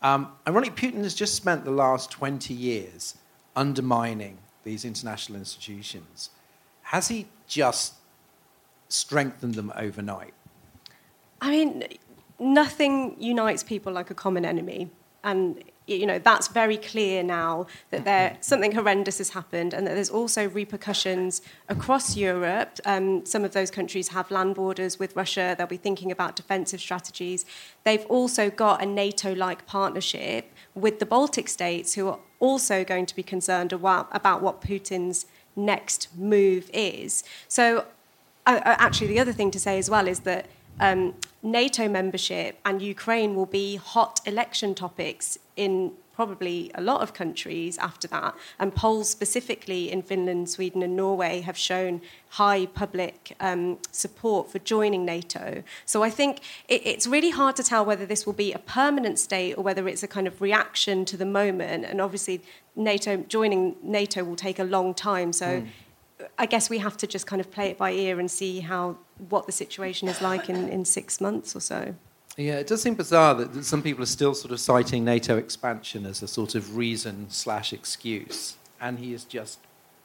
Um, 0.00 0.32
ironically, 0.48 0.90
Putin 0.90 1.02
has 1.02 1.14
just 1.14 1.34
spent 1.34 1.66
the 1.66 1.70
last 1.70 2.10
20 2.10 2.54
years 2.54 3.18
undermining 3.54 4.38
these 4.64 4.86
international 4.86 5.38
institutions. 5.38 6.30
Has 6.84 7.08
he 7.08 7.26
just 7.46 7.94
strengthened 8.88 9.56
them 9.56 9.70
overnight? 9.76 10.32
I 11.42 11.50
mean, 11.50 11.84
nothing 12.38 13.14
unites 13.18 13.62
people 13.62 13.92
like 13.92 14.10
a 14.10 14.14
common 14.14 14.46
enemy. 14.46 14.90
and 15.22 15.62
you 15.86 16.06
know 16.06 16.18
that's 16.18 16.48
very 16.48 16.76
clear 16.76 17.22
now 17.22 17.66
that 17.90 18.04
there 18.04 18.36
something 18.40 18.72
horrendous 18.72 19.18
has 19.18 19.30
happened 19.30 19.72
and 19.72 19.86
that 19.86 19.94
there's 19.94 20.10
also 20.10 20.48
repercussions 20.48 21.42
across 21.68 22.16
Europe. 22.16 22.80
Um, 22.84 23.24
some 23.24 23.44
of 23.44 23.52
those 23.52 23.70
countries 23.70 24.08
have 24.08 24.30
land 24.30 24.56
borders 24.56 24.98
with 24.98 25.14
Russia. 25.14 25.54
They'll 25.56 25.66
be 25.66 25.76
thinking 25.76 26.10
about 26.10 26.34
defensive 26.34 26.80
strategies. 26.80 27.46
They've 27.84 28.04
also 28.06 28.50
got 28.50 28.82
a 28.82 28.86
NATO-like 28.86 29.66
partnership 29.66 30.52
with 30.74 30.98
the 30.98 31.06
Baltic 31.06 31.48
states, 31.48 31.94
who 31.94 32.08
are 32.08 32.18
also 32.40 32.84
going 32.84 33.06
to 33.06 33.14
be 33.14 33.22
concerned 33.22 33.72
about, 33.72 34.42
what 34.42 34.60
Putin's 34.60 35.26
next 35.54 36.08
move 36.16 36.68
is. 36.74 37.24
So, 37.48 37.86
uh, 38.46 38.60
actually, 38.64 39.06
the 39.06 39.20
other 39.20 39.32
thing 39.32 39.50
to 39.52 39.60
say 39.60 39.78
as 39.78 39.88
well 39.88 40.08
is 40.08 40.20
that. 40.20 40.46
Um, 40.80 41.14
NATO 41.42 41.88
membership 41.88 42.58
and 42.64 42.82
Ukraine 42.82 43.34
will 43.34 43.46
be 43.46 43.76
hot 43.76 44.20
election 44.26 44.74
topics 44.74 45.38
in 45.56 45.92
probably 46.16 46.70
a 46.74 46.80
lot 46.80 47.02
of 47.02 47.12
countries 47.12 47.76
after 47.76 48.08
that. 48.08 48.34
And 48.58 48.74
polls 48.74 49.08
specifically 49.10 49.92
in 49.92 50.00
Finland, 50.02 50.48
Sweden, 50.48 50.82
and 50.82 50.96
Norway 50.96 51.42
have 51.42 51.58
shown 51.58 52.00
high 52.30 52.66
public 52.66 53.36
um, 53.38 53.78
support 53.92 54.50
for 54.50 54.58
joining 54.58 55.04
NATO. 55.04 55.62
So 55.84 56.02
I 56.02 56.08
think 56.08 56.40
it, 56.68 56.80
it's 56.86 57.06
really 57.06 57.30
hard 57.30 57.54
to 57.56 57.62
tell 57.62 57.84
whether 57.84 58.06
this 58.06 58.24
will 58.24 58.32
be 58.32 58.52
a 58.54 58.58
permanent 58.58 59.18
state 59.18 59.52
or 59.58 59.62
whether 59.62 59.86
it's 59.86 60.02
a 60.02 60.08
kind 60.08 60.26
of 60.26 60.40
reaction 60.40 61.04
to 61.04 61.18
the 61.18 61.26
moment. 61.26 61.84
And 61.84 62.00
obviously, 62.00 62.40
NATO 62.74 63.18
joining 63.18 63.76
NATO 63.82 64.24
will 64.24 64.36
take 64.36 64.58
a 64.58 64.64
long 64.64 64.94
time. 64.94 65.32
So. 65.32 65.46
Mm. 65.46 65.68
I 66.38 66.46
guess 66.46 66.70
we 66.70 66.78
have 66.78 66.96
to 66.98 67.06
just 67.06 67.26
kind 67.26 67.40
of 67.40 67.50
play 67.50 67.68
it 67.68 67.78
by 67.78 67.92
ear 67.92 68.18
and 68.18 68.30
see 68.30 68.60
how 68.60 68.96
what 69.28 69.46
the 69.46 69.52
situation 69.52 70.08
is 70.08 70.20
like 70.22 70.48
in, 70.48 70.68
in 70.68 70.84
six 70.84 71.20
months 71.20 71.54
or 71.54 71.60
so. 71.60 71.94
Yeah, 72.36 72.58
it 72.58 72.66
does 72.66 72.82
seem 72.82 72.94
bizarre 72.94 73.34
that, 73.34 73.54
that 73.54 73.64
some 73.64 73.82
people 73.82 74.02
are 74.02 74.06
still 74.06 74.34
sort 74.34 74.52
of 74.52 74.60
citing 74.60 75.04
NATO 75.04 75.38
expansion 75.38 76.04
as 76.04 76.22
a 76.22 76.28
sort 76.28 76.54
of 76.54 76.76
reason 76.76 77.26
slash 77.30 77.72
excuse, 77.72 78.56
and 78.80 78.98
he 78.98 79.14
is 79.14 79.24
just 79.24 79.58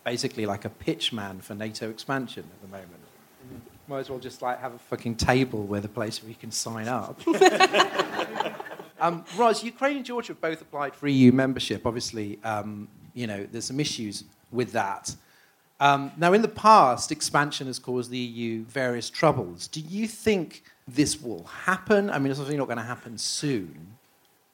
basically 0.05 0.45
like 0.45 0.64
a 0.64 0.70
pitchman 0.70 1.41
for 1.41 1.55
NATO 1.55 1.89
expansion 1.89 2.43
at 2.43 2.62
the 2.62 2.78
moment. 2.78 3.01
Might 3.88 3.99
as 3.99 4.09
well 4.09 4.20
just 4.20 4.41
like 4.41 4.62
have 4.62 4.74
a 4.74 4.80
fucking 4.80 5.16
table 5.16 5.64
where 5.64 5.82
the 5.82 5.89
place 5.89 6.24
where 6.24 6.30
you 6.30 6.36
can 6.36 6.51
sign 6.51 6.88
up. 6.88 7.20
um, 9.01 9.26
Ros, 9.36 9.64
Ukraine 9.64 9.97
and 9.97 10.05
Georgia 10.05 10.30
have 10.30 10.39
both 10.39 10.62
applied 10.62 10.95
for 10.95 11.09
EU 11.09 11.34
membership. 11.34 11.86
Obviously, 11.86 12.39
um, 12.45 12.88
you 13.14 13.28
know 13.28 13.45
there's 13.51 13.66
some 13.66 13.80
issues 13.80 14.24
with 14.51 14.72
that. 14.72 15.14
Um, 15.82 16.11
now, 16.15 16.32
in 16.34 16.43
the 16.43 16.47
past, 16.47 17.11
expansion 17.11 17.65
has 17.65 17.79
caused 17.79 18.11
the 18.11 18.17
EU 18.19 18.63
various 18.65 19.09
troubles. 19.09 19.67
Do 19.67 19.79
you 19.79 20.07
think 20.07 20.63
this 20.88 21.19
will 21.19 21.43
happen? 21.45 22.11
I 22.11 22.19
mean, 22.19 22.29
it's 22.29 22.39
obviously 22.39 22.57
not 22.57 22.67
going 22.67 22.77
to 22.77 22.84
happen 22.84 23.17
soon, 23.17 23.97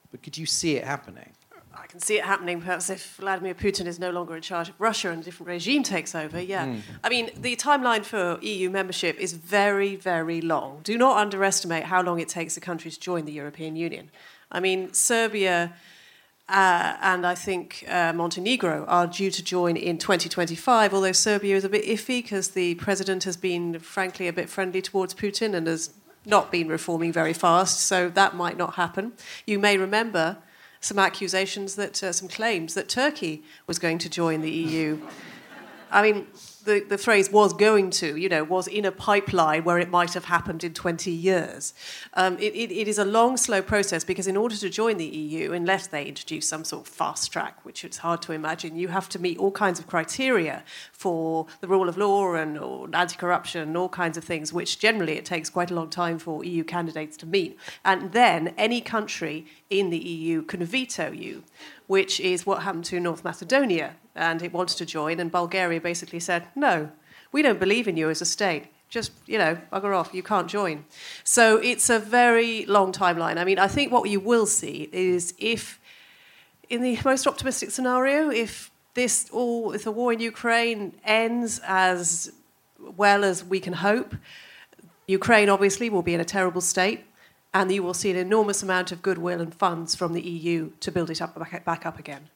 but 0.09 0.23
could 0.23 0.37
you 0.37 0.45
see 0.45 0.77
it 0.77 0.85
happening? 0.85 1.33
I 1.75 1.85
can 1.85 1.99
see 1.99 2.17
it 2.17 2.23
happening 2.23 2.59
perhaps 2.61 2.89
if 2.89 3.17
Vladimir 3.17 3.53
Putin 3.53 3.87
is 3.87 3.99
no 3.99 4.09
longer 4.09 4.37
in 4.37 4.41
charge 4.41 4.69
of 4.69 4.79
Russia 4.79 5.11
and 5.11 5.21
a 5.21 5.25
different 5.25 5.49
regime 5.49 5.83
takes 5.83 6.15
over, 6.15 6.41
yeah. 6.41 6.65
Mm. 6.65 6.81
I 7.03 7.09
mean, 7.09 7.29
the 7.35 7.57
timeline 7.57 8.05
for 8.05 8.39
EU 8.41 8.69
membership 8.69 9.17
is 9.19 9.33
very, 9.33 9.97
very 9.97 10.39
long. 10.41 10.79
Do 10.83 10.97
not 10.97 11.17
underestimate 11.17 11.83
how 11.83 12.01
long 12.01 12.19
it 12.19 12.29
takes 12.29 12.55
a 12.55 12.61
country 12.61 12.89
to 12.89 12.99
join 12.99 13.25
the 13.25 13.33
European 13.33 13.75
Union. 13.75 14.11
I 14.49 14.61
mean, 14.61 14.93
Serbia 14.93 15.73
uh, 16.49 16.95
and 17.01 17.25
I 17.25 17.35
think 17.35 17.83
uh, 17.89 18.13
Montenegro 18.13 18.85
are 18.87 19.05
due 19.05 19.29
to 19.31 19.43
join 19.43 19.75
in 19.75 19.97
2025, 19.97 20.93
although 20.93 21.11
Serbia 21.11 21.57
is 21.57 21.65
a 21.65 21.69
bit 21.69 21.85
iffy 21.85 22.23
because 22.23 22.49
the 22.49 22.75
president 22.75 23.25
has 23.25 23.35
been, 23.35 23.79
frankly, 23.79 24.29
a 24.29 24.33
bit 24.33 24.49
friendly 24.49 24.81
towards 24.81 25.13
Putin 25.13 25.53
and 25.53 25.67
has 25.67 25.93
not 26.25 26.49
been 26.49 26.69
reforming 26.69 27.11
very 27.11 27.33
fast, 27.33 27.81
so 27.81 28.09
that 28.09 28.35
might 28.35 28.57
not 28.57 28.75
happen. 28.75 29.13
You 29.45 29.59
may 29.59 29.77
remember 29.77 30.37
some 30.79 30.99
accusations 30.99 31.75
that, 31.75 32.01
uh, 32.01 32.13
some 32.13 32.29
claims 32.29 32.75
that 32.75 32.87
Turkey 32.87 33.43
was 33.65 33.77
going 33.77 33.97
to 33.97 34.09
join 34.09 34.41
the 34.41 34.51
EU. 34.51 34.99
I 35.91 36.01
mean, 36.01 36.27
the, 36.67 36.81
the 36.81 36.97
phrase 36.97 37.31
was 37.31 37.53
going 37.53 37.89
to, 37.89 38.17
you 38.17 38.27
know, 38.27 38.43
was 38.43 38.67
in 38.67 38.83
a 38.83 38.91
pipeline 38.91 39.63
where 39.63 39.79
it 39.79 39.89
might 39.89 40.13
have 40.13 40.25
happened 40.25 40.63
in 40.63 40.73
20 40.73 41.09
years. 41.09 41.73
Um, 42.13 42.37
it, 42.39 42.53
it, 42.53 42.71
it 42.71 42.87
is 42.89 42.99
a 42.99 43.05
long, 43.05 43.37
slow 43.37 43.61
process 43.61 44.03
because 44.03 44.27
in 44.27 44.35
order 44.35 44.55
to 44.57 44.69
join 44.69 44.97
the 44.97 45.05
EU, 45.05 45.53
unless 45.53 45.87
they 45.87 46.03
introduce 46.05 46.45
some 46.45 46.65
sort 46.65 46.85
of 46.85 46.93
fast 46.93 47.31
track, 47.31 47.63
which 47.63 47.85
it's 47.85 47.97
hard 47.99 48.21
to 48.23 48.33
imagine, 48.33 48.75
you 48.75 48.89
have 48.89 49.07
to 49.09 49.19
meet 49.19 49.39
all 49.39 49.51
kinds 49.51 49.79
of 49.79 49.87
criteria 49.87 50.63
for 50.91 51.47
the 51.61 51.67
rule 51.67 51.87
of 51.87 51.97
law 51.97 52.35
and 52.35 52.59
anti-corruption 52.93 53.61
and 53.61 53.77
all 53.77 53.89
kinds 53.89 54.17
of 54.17 54.23
things, 54.25 54.51
which 54.51 54.77
generally 54.77 55.13
it 55.13 55.23
takes 55.23 55.49
quite 55.49 55.71
a 55.71 55.73
long 55.73 55.89
time 55.89 56.19
for 56.19 56.43
EU 56.43 56.65
candidates 56.65 57.15
to 57.17 57.25
meet. 57.25 57.57
And 57.85 58.11
then 58.11 58.53
any 58.57 58.81
country 58.81 59.47
in 59.69 59.89
the 59.89 59.97
EU 59.97 60.41
can 60.41 60.63
veto 60.65 61.11
you 61.11 61.43
which 61.87 62.19
is 62.19 62.45
what 62.45 62.63
happened 62.63 62.85
to 62.85 62.99
North 62.99 63.23
Macedonia. 63.23 63.95
And 64.17 64.41
it 64.41 64.51
wants 64.51 64.73
to 64.75 64.85
join, 64.85 65.19
and 65.19 65.31
Bulgaria 65.31 65.79
basically 65.79 66.19
said, 66.19 66.47
no, 66.55 66.91
we 67.31 67.41
don't 67.41 67.59
believe 67.59 67.87
in 67.87 67.95
you 67.97 68.09
as 68.09 68.21
a 68.21 68.25
state. 68.25 68.65
Just, 68.89 69.11
you 69.25 69.37
know, 69.37 69.57
bugger 69.71 69.95
off, 69.95 70.13
you 70.13 70.23
can't 70.23 70.47
join. 70.47 70.85
So 71.23 71.57
it's 71.57 71.89
a 71.89 71.99
very 71.99 72.65
long 72.65 72.91
timeline. 72.91 73.37
I 73.37 73.43
mean, 73.43 73.59
I 73.59 73.67
think 73.67 73.91
what 73.91 74.09
you 74.09 74.19
will 74.19 74.45
see 74.45 74.89
is 74.91 75.33
if, 75.37 75.79
in 76.69 76.81
the 76.81 76.97
most 77.05 77.27
optimistic 77.27 77.69
scenario, 77.71 78.29
if 78.29 78.71
this 78.93 79.29
all, 79.31 79.73
if 79.73 79.83
the 79.83 79.91
war 79.91 80.13
in 80.13 80.19
Ukraine 80.19 80.93
ends 81.03 81.61
as 81.65 82.31
well 82.79 83.23
as 83.23 83.43
we 83.43 83.59
can 83.59 83.73
hope, 83.73 84.15
Ukraine 85.05 85.49
obviously 85.49 85.89
will 85.89 86.01
be 86.01 86.13
in 86.13 86.19
a 86.19 86.25
terrible 86.25 86.61
state 86.61 87.05
and 87.53 87.71
you 87.71 87.83
will 87.83 87.93
see 87.93 88.11
an 88.11 88.17
enormous 88.17 88.63
amount 88.63 88.91
of 88.91 89.01
goodwill 89.01 89.41
and 89.41 89.53
funds 89.53 89.95
from 89.95 90.13
the 90.13 90.21
EU 90.21 90.71
to 90.79 90.91
build 90.91 91.09
it 91.09 91.21
up 91.21 91.37
back 91.65 91.85
up 91.85 91.99
again. 91.99 92.29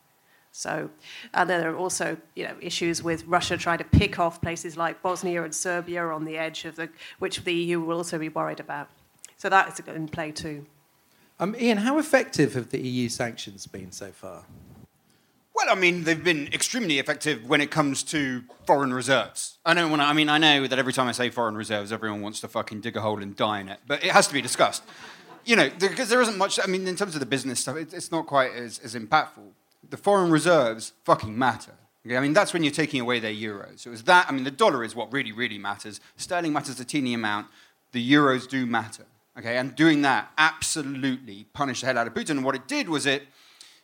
So, 0.51 0.89
and 1.33 1.49
then 1.49 1.61
there 1.61 1.71
are 1.71 1.77
also 1.77 2.17
you 2.35 2.43
know 2.43 2.55
issues 2.61 3.01
with 3.01 3.25
Russia 3.25 3.57
trying 3.57 3.77
to 3.77 3.83
pick 3.85 4.19
off 4.19 4.41
places 4.41 4.75
like 4.75 5.01
Bosnia 5.01 5.43
and 5.43 5.55
Serbia 5.55 6.05
on 6.07 6.25
the 6.25 6.37
edge 6.37 6.65
of 6.65 6.75
the 6.75 6.89
which 7.19 7.43
the 7.43 7.53
EU 7.53 7.79
will 7.79 7.97
also 7.97 8.17
be 8.19 8.29
worried 8.29 8.59
about. 8.59 8.89
So 9.37 9.49
that 9.49 9.67
is 9.69 9.79
in 9.87 10.07
play 10.07 10.31
too. 10.31 10.65
Um, 11.39 11.55
Ian, 11.59 11.79
how 11.79 11.97
effective 11.97 12.53
have 12.53 12.69
the 12.69 12.79
EU 12.79 13.09
sanctions 13.09 13.65
been 13.65 13.91
so 13.91 14.11
far? 14.11 14.43
Well, 15.55 15.67
I 15.69 15.75
mean, 15.75 16.03
they've 16.03 16.23
been 16.23 16.47
extremely 16.53 16.99
effective 16.99 17.47
when 17.47 17.61
it 17.61 17.71
comes 17.71 18.03
to 18.03 18.43
foreign 18.65 18.93
reserves. 18.93 19.57
I 19.65 19.73
don't 19.73 19.89
want—I 19.89 20.13
mean, 20.13 20.29
I 20.29 20.37
know 20.37 20.67
that 20.67 20.79
every 20.79 20.93
time 20.93 21.07
I 21.07 21.11
say 21.11 21.29
foreign 21.29 21.55
reserves, 21.55 21.91
everyone 21.91 22.21
wants 22.21 22.41
to 22.41 22.47
fucking 22.47 22.81
dig 22.81 22.95
a 22.95 23.01
hole 23.01 23.21
and 23.21 23.35
die 23.35 23.59
in 23.59 23.69
it, 23.69 23.79
but 23.87 24.03
it 24.03 24.11
has 24.11 24.27
to 24.27 24.33
be 24.33 24.41
discussed. 24.41 24.83
You 25.43 25.55
know, 25.55 25.69
because 25.79 26.09
there 26.09 26.21
isn't 26.21 26.37
much. 26.37 26.59
I 26.63 26.67
mean, 26.67 26.87
in 26.87 26.95
terms 26.95 27.15
of 27.15 27.19
the 27.19 27.25
business 27.25 27.59
stuff, 27.59 27.75
it's 27.77 28.11
not 28.11 28.27
quite 28.27 28.53
as, 28.53 28.79
as 28.79 28.95
impactful. 28.95 29.49
The 29.89 29.97
foreign 29.97 30.31
reserves 30.31 30.93
fucking 31.03 31.37
matter. 31.37 31.73
Okay? 32.05 32.17
I 32.17 32.19
mean, 32.19 32.33
that's 32.33 32.53
when 32.53 32.63
you're 32.63 32.71
taking 32.71 33.01
away 33.01 33.19
their 33.19 33.33
euros. 33.33 33.79
So 33.79 33.91
it's 33.91 34.03
that. 34.03 34.27
I 34.29 34.31
mean, 34.31 34.43
the 34.43 34.51
dollar 34.51 34.83
is 34.83 34.95
what 34.95 35.11
really, 35.11 35.31
really 35.31 35.57
matters. 35.57 35.99
Sterling 36.17 36.53
matters 36.53 36.79
a 36.79 36.85
teeny 36.85 37.13
amount. 37.13 37.47
The 37.91 38.11
euros 38.11 38.47
do 38.47 38.65
matter. 38.65 39.05
Okay, 39.37 39.57
and 39.57 39.73
doing 39.75 40.01
that 40.01 40.29
absolutely 40.37 41.45
punished 41.53 41.81
the 41.81 41.87
hell 41.87 41.97
out 41.97 42.07
of 42.07 42.13
Putin. 42.13 42.31
And 42.31 42.43
what 42.43 42.53
it 42.53 42.67
did 42.67 42.89
was 42.89 43.05
it 43.05 43.23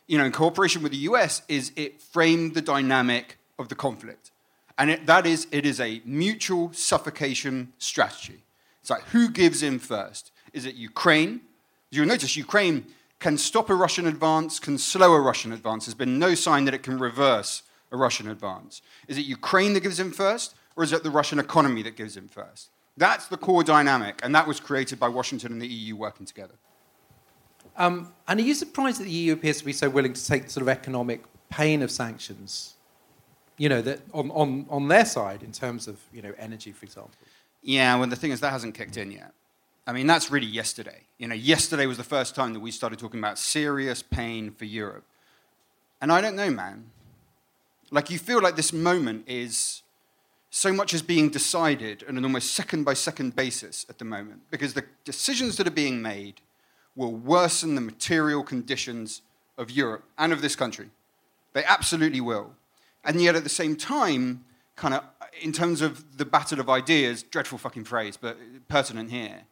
you 0.08 0.16
know, 0.16 0.24
in 0.24 0.32
cooperation 0.32 0.82
with 0.82 0.90
the 0.90 0.98
US, 0.98 1.42
is 1.48 1.70
it 1.76 2.00
framed 2.00 2.54
the 2.54 2.62
dynamic 2.62 3.38
of 3.58 3.68
the 3.68 3.74
conflict. 3.74 4.32
And 4.78 4.90
it, 4.90 5.06
that 5.06 5.26
is, 5.26 5.46
it 5.52 5.66
is 5.66 5.80
a 5.80 6.00
mutual 6.04 6.72
suffocation 6.72 7.72
strategy. 7.78 8.42
It's 8.80 8.90
like, 8.90 9.02
who 9.04 9.28
gives 9.28 9.62
in 9.62 9.78
first? 9.78 10.32
Is 10.52 10.64
it 10.64 10.74
Ukraine? 10.76 11.42
You'll 11.90 12.06
notice 12.06 12.36
Ukraine 12.36 12.86
can 13.20 13.36
stop 13.36 13.68
a 13.70 13.74
Russian 13.74 14.06
advance, 14.06 14.58
can 14.58 14.78
slow 14.78 15.12
a 15.12 15.20
Russian 15.20 15.52
advance. 15.52 15.86
There's 15.86 15.94
been 15.94 16.18
no 16.18 16.34
sign 16.34 16.64
that 16.66 16.74
it 16.74 16.82
can 16.82 16.98
reverse 16.98 17.62
a 17.90 17.96
Russian 17.96 18.28
advance. 18.28 18.82
Is 19.08 19.18
it 19.18 19.22
Ukraine 19.22 19.72
that 19.72 19.80
gives 19.80 19.98
in 19.98 20.12
first, 20.12 20.54
or 20.76 20.84
is 20.84 20.92
it 20.92 21.02
the 21.02 21.10
Russian 21.10 21.38
economy 21.38 21.82
that 21.82 21.96
gives 21.96 22.16
in 22.16 22.28
first? 22.28 22.70
That's 22.96 23.26
the 23.28 23.36
core 23.36 23.64
dynamic, 23.64 24.20
and 24.22 24.34
that 24.34 24.46
was 24.46 24.60
created 24.60 24.98
by 24.98 25.08
Washington 25.08 25.52
and 25.52 25.62
the 25.62 25.66
EU 25.66 25.96
working 25.96 26.26
together. 26.26 26.54
Um, 27.76 28.12
and 28.26 28.40
are 28.40 28.42
you 28.42 28.54
surprised 28.54 29.00
that 29.00 29.04
the 29.04 29.10
EU 29.10 29.32
appears 29.32 29.58
to 29.58 29.64
be 29.64 29.72
so 29.72 29.88
willing 29.88 30.12
to 30.12 30.26
take 30.26 30.44
the 30.44 30.50
sort 30.50 30.62
of 30.62 30.68
economic 30.68 31.22
pain 31.48 31.82
of 31.82 31.90
sanctions, 31.90 32.74
you 33.56 33.68
know, 33.68 33.80
that 33.82 34.00
on, 34.12 34.30
on, 34.32 34.66
on 34.68 34.88
their 34.88 35.04
side 35.04 35.42
in 35.42 35.52
terms 35.52 35.86
of, 35.86 36.00
you 36.12 36.20
know, 36.20 36.32
energy, 36.38 36.72
for 36.72 36.84
example? 36.84 37.12
Yeah, 37.62 37.96
well, 37.96 38.08
the 38.08 38.16
thing 38.16 38.32
is, 38.32 38.40
that 38.40 38.50
hasn't 38.50 38.74
kicked 38.74 38.96
in 38.96 39.12
yet. 39.12 39.32
I 39.88 39.92
mean, 39.92 40.06
that's 40.06 40.30
really 40.30 40.46
yesterday. 40.46 41.00
You 41.16 41.28
know, 41.28 41.34
yesterday 41.34 41.86
was 41.86 41.96
the 41.96 42.04
first 42.04 42.34
time 42.34 42.52
that 42.52 42.60
we 42.60 42.70
started 42.70 42.98
talking 42.98 43.20
about 43.20 43.38
serious 43.38 44.02
pain 44.02 44.50
for 44.50 44.66
Europe. 44.66 45.04
And 46.02 46.12
I 46.12 46.20
don't 46.20 46.36
know, 46.36 46.50
man. 46.50 46.90
Like, 47.90 48.10
you 48.10 48.18
feel 48.18 48.42
like 48.42 48.54
this 48.54 48.74
moment 48.74 49.24
is 49.26 49.82
so 50.50 50.74
much 50.74 50.92
is 50.92 51.00
being 51.00 51.30
decided 51.30 52.04
on 52.06 52.18
an 52.18 52.24
almost 52.24 52.52
second 52.52 52.84
by 52.84 52.92
second 52.92 53.34
basis 53.34 53.86
at 53.88 53.98
the 53.98 54.04
moment 54.04 54.42
because 54.50 54.74
the 54.74 54.84
decisions 55.06 55.56
that 55.56 55.66
are 55.66 55.70
being 55.70 56.02
made 56.02 56.42
will 56.94 57.14
worsen 57.14 57.74
the 57.74 57.80
material 57.80 58.42
conditions 58.42 59.22
of 59.56 59.70
Europe 59.70 60.04
and 60.18 60.34
of 60.34 60.42
this 60.42 60.54
country. 60.54 60.90
They 61.54 61.64
absolutely 61.64 62.20
will. 62.20 62.52
And 63.04 63.22
yet, 63.22 63.36
at 63.36 63.42
the 63.42 63.48
same 63.48 63.74
time, 63.74 64.44
kind 64.76 64.92
of 64.92 65.04
in 65.40 65.52
terms 65.52 65.80
of 65.80 66.18
the 66.18 66.26
battle 66.26 66.60
of 66.60 66.68
ideas, 66.68 67.22
dreadful 67.22 67.56
fucking 67.56 67.84
phrase, 67.84 68.18
but 68.18 68.36
pertinent 68.68 69.10
here, 69.10 69.44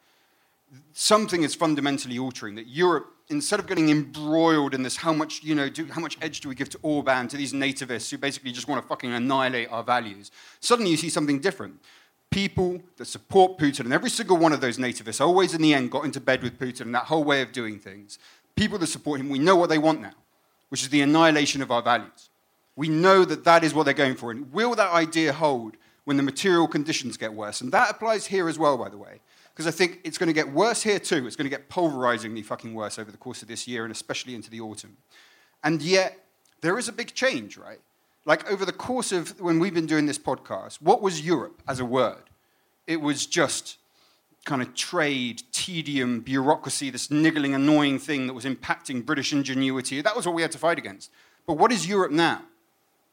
something 0.93 1.43
is 1.43 1.55
fundamentally 1.55 2.19
altering 2.19 2.55
that 2.57 2.67
Europe 2.67 3.13
instead 3.29 3.59
of 3.59 3.67
getting 3.67 3.91
embroiled 3.91 4.75
in 4.75 4.83
this, 4.83 4.97
how 4.97 5.13
much, 5.13 5.43
you 5.43 5.55
know, 5.55 5.69
do, 5.69 5.87
how 5.87 6.01
much 6.01 6.17
edge 6.23 6.41
do 6.41 6.49
we 6.49 6.55
give 6.55 6.69
to 6.71 6.79
Orban, 6.83 7.29
to 7.29 7.37
these 7.37 7.53
nativists 7.53 8.11
who 8.11 8.19
basically 8.19 8.53
just 8.53 8.69
want 8.69 8.81
to 8.81 8.89
fucking 8.89 9.13
annihilate 9.13 9.71
our 9.71 9.83
values, 9.83 10.31
suddenly 10.61 10.91
you 10.91 10.97
see 10.97 11.11
something 11.11 11.41
different. 11.41 11.81
People 12.31 12.81
that 12.97 13.07
support 13.07 13.59
Putin, 13.59 13.81
and 13.81 13.93
every 13.93 14.11
single 14.11 14.37
one 14.37 14.53
of 14.53 14.61
those 14.61 14.79
nativists 14.79 15.21
always 15.21 15.55
in 15.55 15.63
the 15.63 15.75
end 15.75 15.91
got 15.91 16.05
into 16.05 16.21
bed 16.21 16.43
with 16.43 16.59
Putin 16.59 16.83
and 16.83 16.95
that 16.95 17.05
whole 17.05 17.25
way 17.25 17.43
of 17.43 17.53
doing 17.53 17.79
things. 17.79 18.19
People 18.55 18.79
that 18.79 18.87
support 18.89 19.21
him, 19.21 19.29
we 19.29 19.39
know 19.39 19.57
what 19.57 19.69
they 19.69 19.79
want 19.79 20.01
now, 20.01 20.15
which 20.69 20.83
is 20.83 20.89
the 20.89 21.01
annihilation 21.01 21.63
of 21.63 21.71
our 21.71 21.83
values. 21.83 22.31
We 22.75 22.89
know 22.89 23.25
that 23.25 23.45
that 23.45 23.65
is 23.65 23.75
what 23.75 23.85
they're 23.85 23.95
going 23.95 24.17
for. 24.17 24.31
And 24.31 24.53
will 24.53 24.75
that 24.75 24.93
idea 24.93 25.33
hold 25.33 25.77
when 26.05 26.17
the 26.17 26.23
material 26.23 26.69
conditions 26.69 27.17
get 27.17 27.33
worse? 27.33 27.61
And 27.61 27.73
that 27.73 27.91
applies 27.91 28.27
here 28.27 28.49
as 28.49 28.59
well, 28.59 28.77
by 28.77 28.89
the 28.89 28.99
way 28.99 29.21
because 29.57 29.67
I 29.67 29.71
think 29.71 30.01
it's 30.05 30.19
going 30.19 30.27
to 30.27 30.35
get 30.35 30.53
worse 30.53 30.83
here 30.83 30.99
too. 30.99 31.27
It's 31.27 31.35
going 31.35 31.47
to 31.47 31.51
get 31.51 31.71
pulverizingly 31.71 32.45
fucking 32.45 32.75
worse 32.75 32.99
over 32.99 33.11
the 33.11 33.17
course 33.17 33.41
of 33.41 33.49
this 33.49 33.67
year 33.67 33.85
and 33.85 33.91
especially 33.91 34.35
into 34.35 34.51
the 34.51 34.61
autumn. 34.61 34.99
And 35.65 35.81
yet, 35.81 36.27
there 36.61 36.79
is 36.79 36.89
a 36.89 36.93
big 36.93 37.15
change, 37.15 37.57
right? 37.57 37.79
Like 38.27 38.51
over 38.53 38.67
the 38.67 38.73
course 38.73 39.13
of 39.13 39.41
when 39.41 39.59
we've 39.59 39.73
been 39.73 39.87
doing 39.87 40.05
this 40.05 40.19
podcast, 40.19 40.83
what 40.83 41.01
was 41.01 41.23
Europe 41.23 41.63
as 41.67 41.81
a 41.81 41.87
word? 41.87 42.25
It 42.87 43.01
was 43.01 43.25
just 43.25 43.79
kind 44.45 44.61
of 44.61 44.75
trade, 44.75 45.43
tedium, 45.53 46.21
bureaucracy, 46.21 46.91
this 46.91 47.11
niggling, 47.11 47.55
annoying 47.55 47.99
thing 47.99 48.27
that 48.27 48.35
was 48.35 48.45
impacting 48.45 49.07
British 49.07 49.33
ingenuity. 49.33 50.03
That 50.03 50.15
was 50.15 50.27
what 50.27 50.35
we 50.35 50.43
had 50.43 50.53
to 50.53 50.59
fight 50.59 50.77
against. 50.77 51.11
But 51.47 51.55
what 51.55 51.73
is 51.73 51.89
Europe 51.89 52.13
now? 52.13 52.43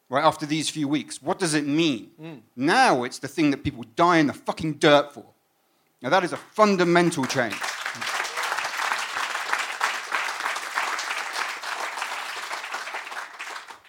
Right 0.09 0.25
after 0.25 0.45
these 0.45 0.69
few 0.69 0.89
weeks, 0.89 1.23
what 1.23 1.39
does 1.39 1.53
it 1.53 1.65
mean? 1.65 2.11
Mm. 2.21 2.41
Now 2.57 3.03
it's 3.03 3.19
the 3.19 3.29
thing 3.29 3.49
that 3.51 3.63
people 3.63 3.85
die 3.95 4.17
in 4.17 4.27
the 4.27 4.33
fucking 4.33 4.73
dirt 4.73 5.13
for. 5.13 5.25
Now, 6.03 6.09
that 6.09 6.25
is 6.25 6.33
a 6.33 6.37
fundamental 6.37 7.23
change. 7.23 7.55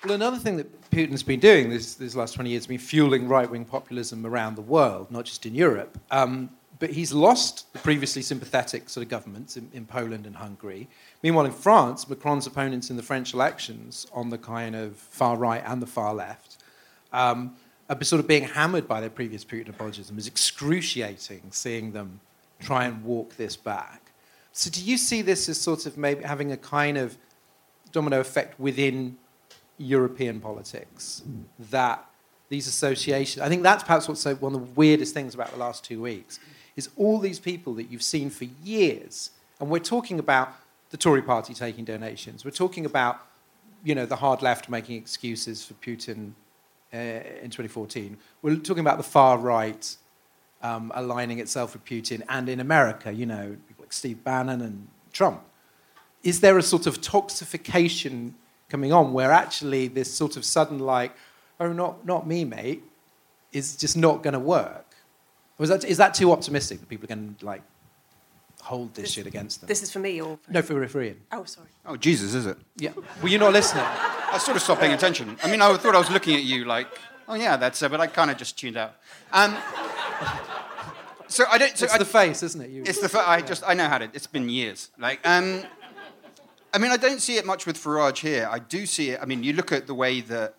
Well, 0.05 0.15
another 0.15 0.37
thing 0.37 0.57
that 0.59 0.91
Putin's 0.93 1.25
been 1.25 1.41
doing 1.41 1.71
this, 1.71 1.97
this 1.97 2.15
last 2.15 2.35
20 2.35 2.51
years 2.51 2.63
has 2.63 2.67
been 2.69 2.79
fueling 2.79 3.27
right 3.27 3.51
wing 3.51 3.65
populism 3.65 4.25
around 4.25 4.55
the 4.55 4.63
world, 4.63 5.11
not 5.11 5.25
just 5.25 5.45
in 5.45 5.57
Europe. 5.57 5.99
Um, 6.13 6.51
but 6.79 6.91
he's 6.91 7.13
lost 7.13 7.73
the 7.73 7.81
previously 7.81 8.23
sympathetic 8.23 8.89
sort 8.89 9.03
of 9.03 9.11
governments 9.11 9.57
in, 9.57 9.69
in, 9.73 9.85
Poland 9.85 10.25
and 10.25 10.37
Hungary. 10.37 10.89
Meanwhile, 11.25 11.47
in 11.47 11.53
France, 11.53 12.09
Macron's 12.09 12.47
opponents 12.47 12.91
in 12.91 12.97
the 12.97 13.03
French 13.03 13.35
elections 13.35 14.07
on 14.13 14.31
the 14.31 14.39
kind 14.39 14.77
of 14.77 14.95
far 14.95 15.37
right 15.37 15.63
and 15.67 15.83
the 15.83 15.87
far 15.87 16.15
left 16.15 16.59
um, 17.15 17.57
sort 18.03 18.21
of 18.21 18.27
being 18.27 18.45
hammered 18.45 18.89
by 18.89 19.01
their 19.01 19.11
previous 19.11 19.45
Putin 19.45 19.69
apologism 19.69 20.19
is 20.19 20.27
excruciating 20.27 21.43
seeing 21.51 21.93
them 21.93 22.21
try 22.61 22.87
and 22.87 23.05
walk 23.05 23.37
this 23.37 23.57
back. 23.57 24.13
So, 24.53 24.71
do 24.71 24.83
you 24.83 24.97
see 24.97 25.23
this 25.23 25.49
as 25.49 25.61
sort 25.61 25.87
of 25.87 25.99
maybe 25.99 26.25
having 26.25 26.53
a 26.53 26.57
kind 26.57 26.97
of 26.97 27.17
domino 27.93 28.21
effect 28.21 28.59
within 28.59 29.17
European 29.79 30.41
politics 30.41 31.23
that 31.71 32.05
these 32.49 32.69
associations? 32.69 33.43
I 33.43 33.49
think 33.49 33.63
that's 33.63 33.83
perhaps 33.83 34.09
what's 34.09 34.25
one 34.25 34.55
of 34.55 34.61
the 34.61 34.73
weirdest 34.75 35.13
things 35.13 35.35
about 35.35 35.51
the 35.51 35.59
last 35.59 35.85
two 35.85 36.01
weeks 36.01 36.39
is 36.77 36.89
all 36.97 37.19
these 37.19 37.39
people 37.39 37.75
that 37.75 37.91
you've 37.91 38.03
seen 38.03 38.31
for 38.31 38.45
years, 38.63 39.31
and 39.61 39.69
we're 39.71 39.79
talking 39.79 40.19
about 40.19 40.53
the 40.91 40.97
Tory 40.97 41.23
party 41.23 41.55
taking 41.55 41.85
donations, 41.85 42.45
we're 42.45 42.51
talking 42.53 42.87
about 42.87 43.21
you 43.83 43.95
know 43.95 44.07
the 44.07 44.17
hard 44.17 44.41
left 44.41 44.69
making 44.69 44.97
excuses 44.97 45.65
for 45.65 45.75
Putin 45.75 46.33
uh, 46.95 46.99
in 47.43 47.51
2014. 47.51 48.17
We're 48.41 48.57
talking 48.57 48.81
about 48.81 48.99
the 48.99 49.03
far 49.03 49.37
right 49.37 49.97
um, 50.63 50.93
aligning 50.95 51.41
itself 51.41 51.75
with 51.75 51.85
Putin, 51.85 52.23
and 52.29 52.49
in 52.49 52.61
America, 52.61 53.13
you 53.13 53.27
know, 53.27 53.57
people 53.69 53.85
like 53.85 53.93
Steve 53.93 54.25
Bannon 54.25 54.63
and 54.63 54.89
Trump. 55.13 55.43
Is 56.23 56.41
there 56.41 56.57
a 56.57 56.63
sort 56.63 56.87
of 56.87 57.01
toxification 57.01 58.33
coming 58.71 58.93
on 58.93 59.13
where 59.13 59.31
actually 59.31 59.89
this 59.89 60.13
sort 60.13 60.37
of 60.37 60.45
sudden, 60.45 60.79
like, 60.79 61.13
oh, 61.61 61.73
not, 61.73 62.07
not 62.07 62.27
me, 62.27 62.45
mate, 62.45 62.83
is 63.53 63.77
just 63.77 63.97
not 63.97 64.23
going 64.23 64.33
to 64.33 64.41
work? 64.41 64.95
Or 65.59 65.65
is 65.65 65.69
that, 65.69 65.85
is 65.85 65.99
that 65.99 66.15
too 66.15 66.33
optimistic 66.33 66.81
that 66.81 66.89
people 66.89 67.05
are 67.05 67.15
going 67.15 67.37
to, 67.39 67.45
like, 67.45 67.63
hold 68.65 68.95
this, 68.95 69.05
this, 69.05 69.13
shit 69.13 69.27
against 69.27 69.61
them? 69.61 69.69
This 69.69 69.83
is 69.83 69.93
for 69.93 69.99
me 69.99 70.21
or 70.21 70.39
for 70.39 70.53
No, 70.53 70.63
for, 70.63 70.89
for 70.89 71.03
Ian. 71.03 71.21
Oh, 71.31 71.45
sorry. 71.45 71.69
Oh, 71.87 71.97
Jesus, 71.97 72.35
is 72.35 72.47
it? 72.47 72.57
Yeah. 72.77 72.93
Well, 73.23 73.31
you're 73.31 73.41
not 73.41 73.53
listening. 73.53 73.85
I 73.85 74.39
sort 74.39 74.57
of 74.57 74.63
stopped 74.63 74.81
paying 74.81 74.93
attention. 74.93 75.37
I 75.43 75.51
mean, 75.51 75.63
I 75.63 75.77
thought 75.77 75.95
I 75.95 75.99
was 75.99 76.11
looking 76.11 76.35
at 76.35 76.43
you 76.43 76.65
like, 76.65 76.89
oh 77.29 77.35
yeah, 77.35 77.57
that's 77.57 77.81
it, 77.83 77.91
but 77.91 78.01
I 78.01 78.07
kind 78.07 78.31
of 78.31 78.37
just 78.37 78.59
tuned 78.59 78.77
out. 78.77 78.97
Um, 79.33 79.57
so 81.29 81.45
I 81.51 81.59
don't. 81.59 81.77
So 81.77 81.85
it's 81.85 81.95
I, 81.95 81.99
the 81.99 82.05
face, 82.05 82.43
isn't 82.43 82.61
it? 82.61 82.71
You, 82.71 82.83
it's 82.87 83.01
the. 83.01 83.09
Fa- 83.09 83.29
I 83.29 83.41
just. 83.41 83.63
I 83.67 83.75
know 83.75 83.89
how 83.89 83.99
to. 83.99 84.05
It's 84.13 84.27
been 84.27 84.49
years. 84.49 84.91
Like, 84.99 85.27
um, 85.27 85.63
I 86.73 86.79
mean, 86.79 86.91
I 86.91 86.97
don't 86.97 87.21
see 87.21 87.37
it 87.37 87.47
much 87.47 87.67
with 87.67 87.77
Farage 87.77 88.19
here. 88.19 88.49
I 88.51 88.59
do 88.59 88.87
see 88.87 89.11
it. 89.11 89.21
I 89.23 89.27
mean, 89.27 89.43
you 89.43 89.53
look 89.53 89.73
at 89.73 89.87
the 89.87 89.95
way 89.95 90.21
that 90.23 90.55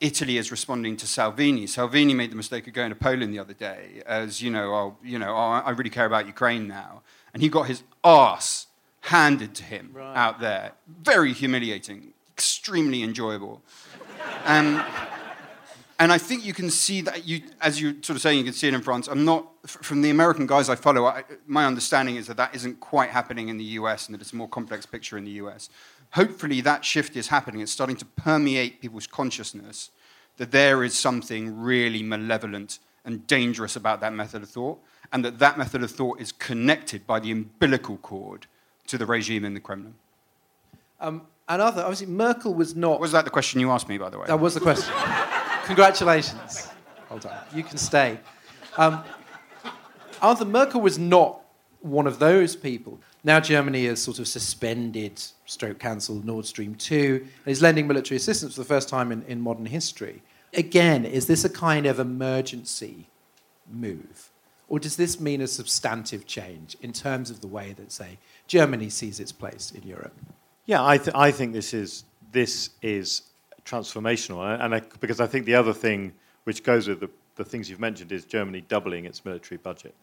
Italy 0.00 0.38
is 0.38 0.50
responding 0.50 0.96
to 0.98 1.06
Salvini. 1.06 1.66
Salvini 1.66 2.14
made 2.14 2.30
the 2.30 2.36
mistake 2.36 2.66
of 2.66 2.72
going 2.72 2.90
to 2.90 2.96
Poland 2.96 3.32
the 3.32 3.38
other 3.38 3.54
day, 3.54 4.02
as 4.06 4.40
you 4.40 4.50
know. 4.50 4.74
Oh, 4.74 4.96
you 5.02 5.18
know, 5.18 5.34
oh, 5.34 5.62
I 5.64 5.70
really 5.70 5.90
care 5.90 6.06
about 6.06 6.26
Ukraine 6.26 6.68
now, 6.68 7.02
and 7.38 7.42
he 7.44 7.48
got 7.48 7.68
his 7.68 7.84
ass 8.02 8.66
handed 9.02 9.54
to 9.54 9.62
him 9.62 9.90
right. 9.92 10.16
out 10.16 10.40
there. 10.40 10.72
Very 11.02 11.32
humiliating, 11.32 12.12
extremely 12.32 13.04
enjoyable. 13.04 13.62
Um, 14.44 14.84
and 16.00 16.10
I 16.10 16.18
think 16.18 16.44
you 16.44 16.52
can 16.52 16.68
see 16.68 17.00
that, 17.02 17.28
you, 17.28 17.42
as 17.60 17.80
you're 17.80 17.92
sort 18.02 18.16
of 18.16 18.20
saying, 18.22 18.38
you 18.38 18.44
can 18.44 18.54
see 18.54 18.66
it 18.66 18.74
in 18.74 18.82
France. 18.82 19.06
I'm 19.06 19.24
not, 19.24 19.46
from 19.68 20.02
the 20.02 20.10
American 20.10 20.48
guys 20.48 20.68
I 20.68 20.74
follow, 20.74 21.06
I, 21.06 21.22
my 21.46 21.64
understanding 21.64 22.16
is 22.16 22.26
that 22.26 22.36
that 22.38 22.56
isn't 22.56 22.80
quite 22.80 23.10
happening 23.10 23.50
in 23.50 23.56
the 23.56 23.64
US 23.64 24.08
and 24.08 24.14
that 24.14 24.20
it's 24.20 24.32
a 24.32 24.36
more 24.36 24.48
complex 24.48 24.84
picture 24.84 25.16
in 25.16 25.24
the 25.24 25.38
US. 25.42 25.70
Hopefully, 26.14 26.60
that 26.62 26.84
shift 26.84 27.14
is 27.14 27.28
happening. 27.28 27.60
It's 27.60 27.70
starting 27.70 27.96
to 27.96 28.04
permeate 28.04 28.80
people's 28.80 29.06
consciousness 29.06 29.92
that 30.38 30.50
there 30.50 30.82
is 30.82 30.98
something 30.98 31.56
really 31.56 32.02
malevolent 32.02 32.80
and 33.08 33.26
dangerous 33.26 33.74
about 33.74 34.00
that 34.02 34.12
method 34.12 34.42
of 34.42 34.50
thought, 34.50 34.78
and 35.12 35.24
that 35.24 35.38
that 35.38 35.56
method 35.56 35.82
of 35.82 35.90
thought 35.90 36.20
is 36.20 36.30
connected 36.30 37.06
by 37.06 37.18
the 37.18 37.32
umbilical 37.32 37.96
cord 37.96 38.46
to 38.86 38.98
the 38.98 39.06
regime 39.06 39.46
in 39.46 39.54
the 39.54 39.60
Kremlin. 39.60 39.94
Um, 41.00 41.22
and 41.48 41.62
Arthur, 41.62 41.80
obviously, 41.80 42.06
Merkel 42.06 42.52
was 42.52 42.76
not. 42.76 43.00
Was 43.00 43.12
that 43.12 43.24
the 43.24 43.30
question 43.30 43.60
you 43.60 43.70
asked 43.70 43.88
me, 43.88 43.96
by 43.96 44.10
the 44.10 44.18
way? 44.18 44.26
That 44.26 44.38
was 44.38 44.52
the 44.52 44.60
question. 44.60 44.92
Congratulations. 45.64 46.68
Hold 47.08 47.24
on. 47.24 47.32
You 47.54 47.62
can 47.62 47.78
stay. 47.78 48.20
Um, 48.76 49.02
Arthur 50.20 50.44
Merkel 50.44 50.82
was 50.82 50.98
not 50.98 51.40
one 51.80 52.06
of 52.06 52.18
those 52.18 52.54
people. 52.54 53.00
Now 53.24 53.40
Germany 53.40 53.86
has 53.86 54.02
sort 54.02 54.18
of 54.18 54.28
suspended, 54.28 55.22
stroke 55.46 55.78
cancelled 55.78 56.26
Nord 56.26 56.44
Stream 56.44 56.74
2, 56.74 57.26
and 57.44 57.50
is 57.50 57.62
lending 57.62 57.86
military 57.86 58.16
assistance 58.16 58.54
for 58.54 58.60
the 58.60 58.68
first 58.68 58.90
time 58.90 59.10
in, 59.12 59.22
in 59.22 59.40
modern 59.40 59.66
history. 59.66 60.22
Again, 60.54 61.04
is 61.04 61.26
this 61.26 61.44
a 61.44 61.48
kind 61.48 61.86
of 61.86 61.98
emergency 61.98 63.08
move? 63.70 64.30
Or 64.68 64.78
does 64.78 64.96
this 64.96 65.18
mean 65.18 65.40
a 65.40 65.46
substantive 65.46 66.26
change 66.26 66.76
in 66.82 66.92
terms 66.92 67.30
of 67.30 67.40
the 67.40 67.46
way 67.46 67.72
that, 67.74 67.90
say, 67.90 68.18
Germany 68.46 68.90
sees 68.90 69.18
its 69.18 69.32
place 69.32 69.72
in 69.72 69.82
Europe? 69.82 70.14
Yeah, 70.66 70.84
I, 70.84 70.98
th- 70.98 71.14
I 71.14 71.30
think 71.30 71.54
this 71.54 71.72
is, 71.72 72.04
this 72.32 72.70
is 72.82 73.22
transformational, 73.64 74.62
and 74.62 74.74
I, 74.74 74.82
because 75.00 75.20
I 75.20 75.26
think 75.26 75.46
the 75.46 75.54
other 75.54 75.72
thing 75.72 76.12
which 76.44 76.62
goes 76.62 76.88
with 76.88 77.00
the, 77.00 77.10
the 77.36 77.44
things 77.44 77.70
you've 77.70 77.80
mentioned 77.80 78.12
is 78.12 78.24
Germany 78.24 78.62
doubling 78.68 79.06
its 79.06 79.24
military 79.24 79.58
budget. 79.58 79.94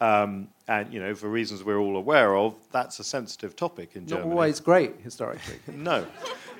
Um, 0.00 0.48
and 0.68 0.92
you 0.92 1.00
know, 1.00 1.14
for 1.14 1.28
reasons 1.28 1.62
we're 1.62 1.78
all 1.78 1.96
aware 1.96 2.36
of, 2.36 2.56
that's 2.72 2.98
a 2.98 3.04
sensitive 3.04 3.54
topic 3.54 3.94
in 3.94 4.06
Germany. 4.06 4.28
Not 4.28 4.32
always 4.32 4.58
great 4.58 4.96
historically. 5.00 5.60
no, 5.74 6.04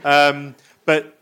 um, 0.04 0.54
but 0.84 1.18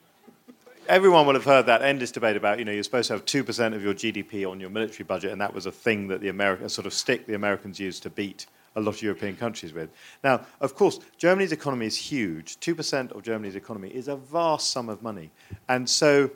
everyone 0.89 1.27
will 1.27 1.35
have 1.35 1.45
heard 1.45 1.67
that 1.67 1.83
endless 1.83 2.11
debate 2.11 2.37
about 2.37 2.59
you 2.59 2.65
know 2.65 2.73
you're 2.73 2.83
supposed 2.83 3.09
to 3.09 3.15
have 3.15 3.25
two 3.25 3.45
percent 3.45 3.75
of 3.75 3.83
your 3.83 3.95
GDP 3.95 4.51
on 4.51 4.61
your 4.61 4.71
military 4.71 5.05
budget, 5.05 5.33
and 5.33 5.41
that 5.41 5.55
was 5.55 5.67
a 5.67 5.73
thing 5.73 6.09
that 6.09 6.21
the 6.21 6.29
American 6.29 6.69
sort 6.69 6.87
of 6.87 6.93
stick 6.93 7.27
the 7.27 7.35
Americans 7.35 7.79
used 7.79 8.03
to 8.03 8.11
beat 8.11 8.47
a 8.77 8.81
lot 8.81 8.95
of 8.95 9.03
European 9.03 9.37
countries 9.37 9.73
with. 9.73 9.91
Now, 10.23 10.47
of 10.61 10.75
course, 10.75 11.01
Germany's 11.19 11.53
economy 11.53 11.87
is 11.87 11.97
huge. 11.97 12.59
2% 12.61 13.13
of 13.13 13.23
Germany's 13.23 13.57
economy 13.57 13.89
is 13.89 14.09
a 14.09 14.17
vast 14.17 14.71
sum 14.71 14.89
of 14.89 15.03
money. 15.03 15.31
And 15.69 15.89
so 15.91 16.31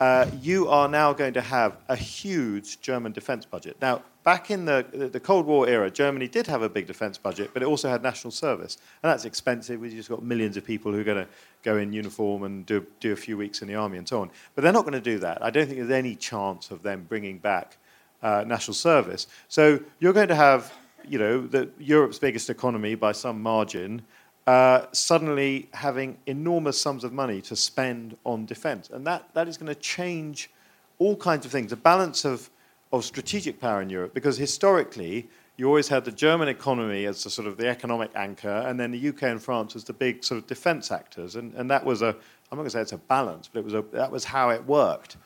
uh, 0.00 0.26
you 0.40 0.68
are 0.68 0.88
now 0.88 1.12
going 1.12 1.34
to 1.34 1.40
have 1.40 1.76
a 1.88 1.96
huge 1.96 2.80
German 2.80 3.12
defense 3.12 3.44
budget. 3.44 3.76
Now, 3.80 4.02
back 4.24 4.50
in 4.50 4.64
the, 4.64 5.10
the 5.12 5.20
Cold 5.20 5.46
War 5.46 5.68
era, 5.68 5.90
Germany 5.90 6.28
did 6.28 6.46
have 6.46 6.62
a 6.62 6.68
big 6.68 6.86
defense 6.86 7.18
budget, 7.18 7.50
but 7.52 7.62
it 7.62 7.66
also 7.66 7.88
had 7.88 8.02
national 8.02 8.30
service. 8.30 8.78
And 9.02 9.10
that's 9.10 9.24
expensive. 9.24 9.80
We've 9.80 9.92
just 9.92 10.08
got 10.08 10.22
millions 10.22 10.56
of 10.56 10.64
people 10.64 10.92
who 10.92 11.00
are 11.00 11.04
going 11.04 11.24
to 11.24 11.28
go 11.62 11.76
in 11.76 11.92
uniform 11.92 12.42
and 12.42 12.66
do, 12.66 12.86
do 13.00 13.12
a 13.12 13.16
few 13.16 13.36
weeks 13.36 13.62
in 13.62 13.68
the 13.68 13.74
army 13.74 13.98
and 13.98 14.08
so 14.08 14.22
on. 14.22 14.30
But 14.54 14.64
they're 14.64 14.72
not 14.72 14.82
going 14.82 14.94
to 14.94 15.00
do 15.00 15.18
that. 15.20 15.44
I 15.44 15.50
don't 15.50 15.66
think 15.66 15.78
there's 15.78 15.90
any 15.90 16.16
chance 16.16 16.70
of 16.70 16.82
them 16.82 17.06
bringing 17.08 17.38
back 17.38 17.76
uh, 18.22 18.44
national 18.46 18.74
service. 18.74 19.26
So 19.48 19.80
you're 20.00 20.14
going 20.14 20.28
to 20.28 20.34
have 20.34 20.72
you 21.08 21.18
know, 21.18 21.46
the, 21.46 21.68
Europe's 21.78 22.18
biggest 22.18 22.50
economy 22.50 22.94
by 22.94 23.12
some 23.12 23.42
margin, 23.42 24.02
uh, 24.46 24.86
suddenly 24.92 25.68
having 25.72 26.16
enormous 26.26 26.80
sums 26.80 27.04
of 27.04 27.12
money 27.12 27.40
to 27.42 27.56
spend 27.56 28.16
on 28.24 28.46
defense. 28.46 28.90
And 28.90 29.06
that, 29.06 29.28
that 29.34 29.48
is 29.48 29.56
going 29.56 29.72
to 29.72 29.80
change 29.80 30.50
all 30.98 31.16
kinds 31.16 31.44
of 31.44 31.52
things. 31.52 31.70
The 31.70 31.76
balance 31.76 32.24
of, 32.24 32.50
of 32.98 33.04
strategic 33.04 33.60
power 33.60 33.82
in 33.82 33.90
Europe, 33.90 34.14
because 34.14 34.36
historically, 34.36 35.28
you 35.56 35.66
always 35.66 35.88
had 35.88 36.04
the 36.04 36.12
German 36.12 36.48
economy 36.48 37.04
as 37.06 37.22
the 37.22 37.30
sort 37.30 37.46
of 37.46 37.56
the 37.56 37.68
economic 37.68 38.10
anchor, 38.14 38.64
and 38.66 38.78
then 38.78 38.90
the 38.90 39.08
UK 39.08 39.24
and 39.24 39.42
France 39.42 39.76
as 39.76 39.84
the 39.84 39.92
big 39.92 40.24
sort 40.24 40.38
of 40.38 40.46
defence 40.46 40.90
actors, 40.90 41.36
and, 41.36 41.54
and 41.54 41.70
that 41.70 41.84
was 41.84 42.02
a 42.02 42.16
I'm 42.50 42.58
not 42.58 42.62
going 42.62 42.66
to 42.66 42.70
say 42.70 42.80
it's 42.82 42.92
a 42.92 42.98
balance, 42.98 43.48
but 43.52 43.60
it 43.60 43.64
was 43.64 43.74
a, 43.74 43.82
that 43.92 44.10
was 44.12 44.24
how 44.24 44.50
it 44.50 44.64
worked. 44.64 45.16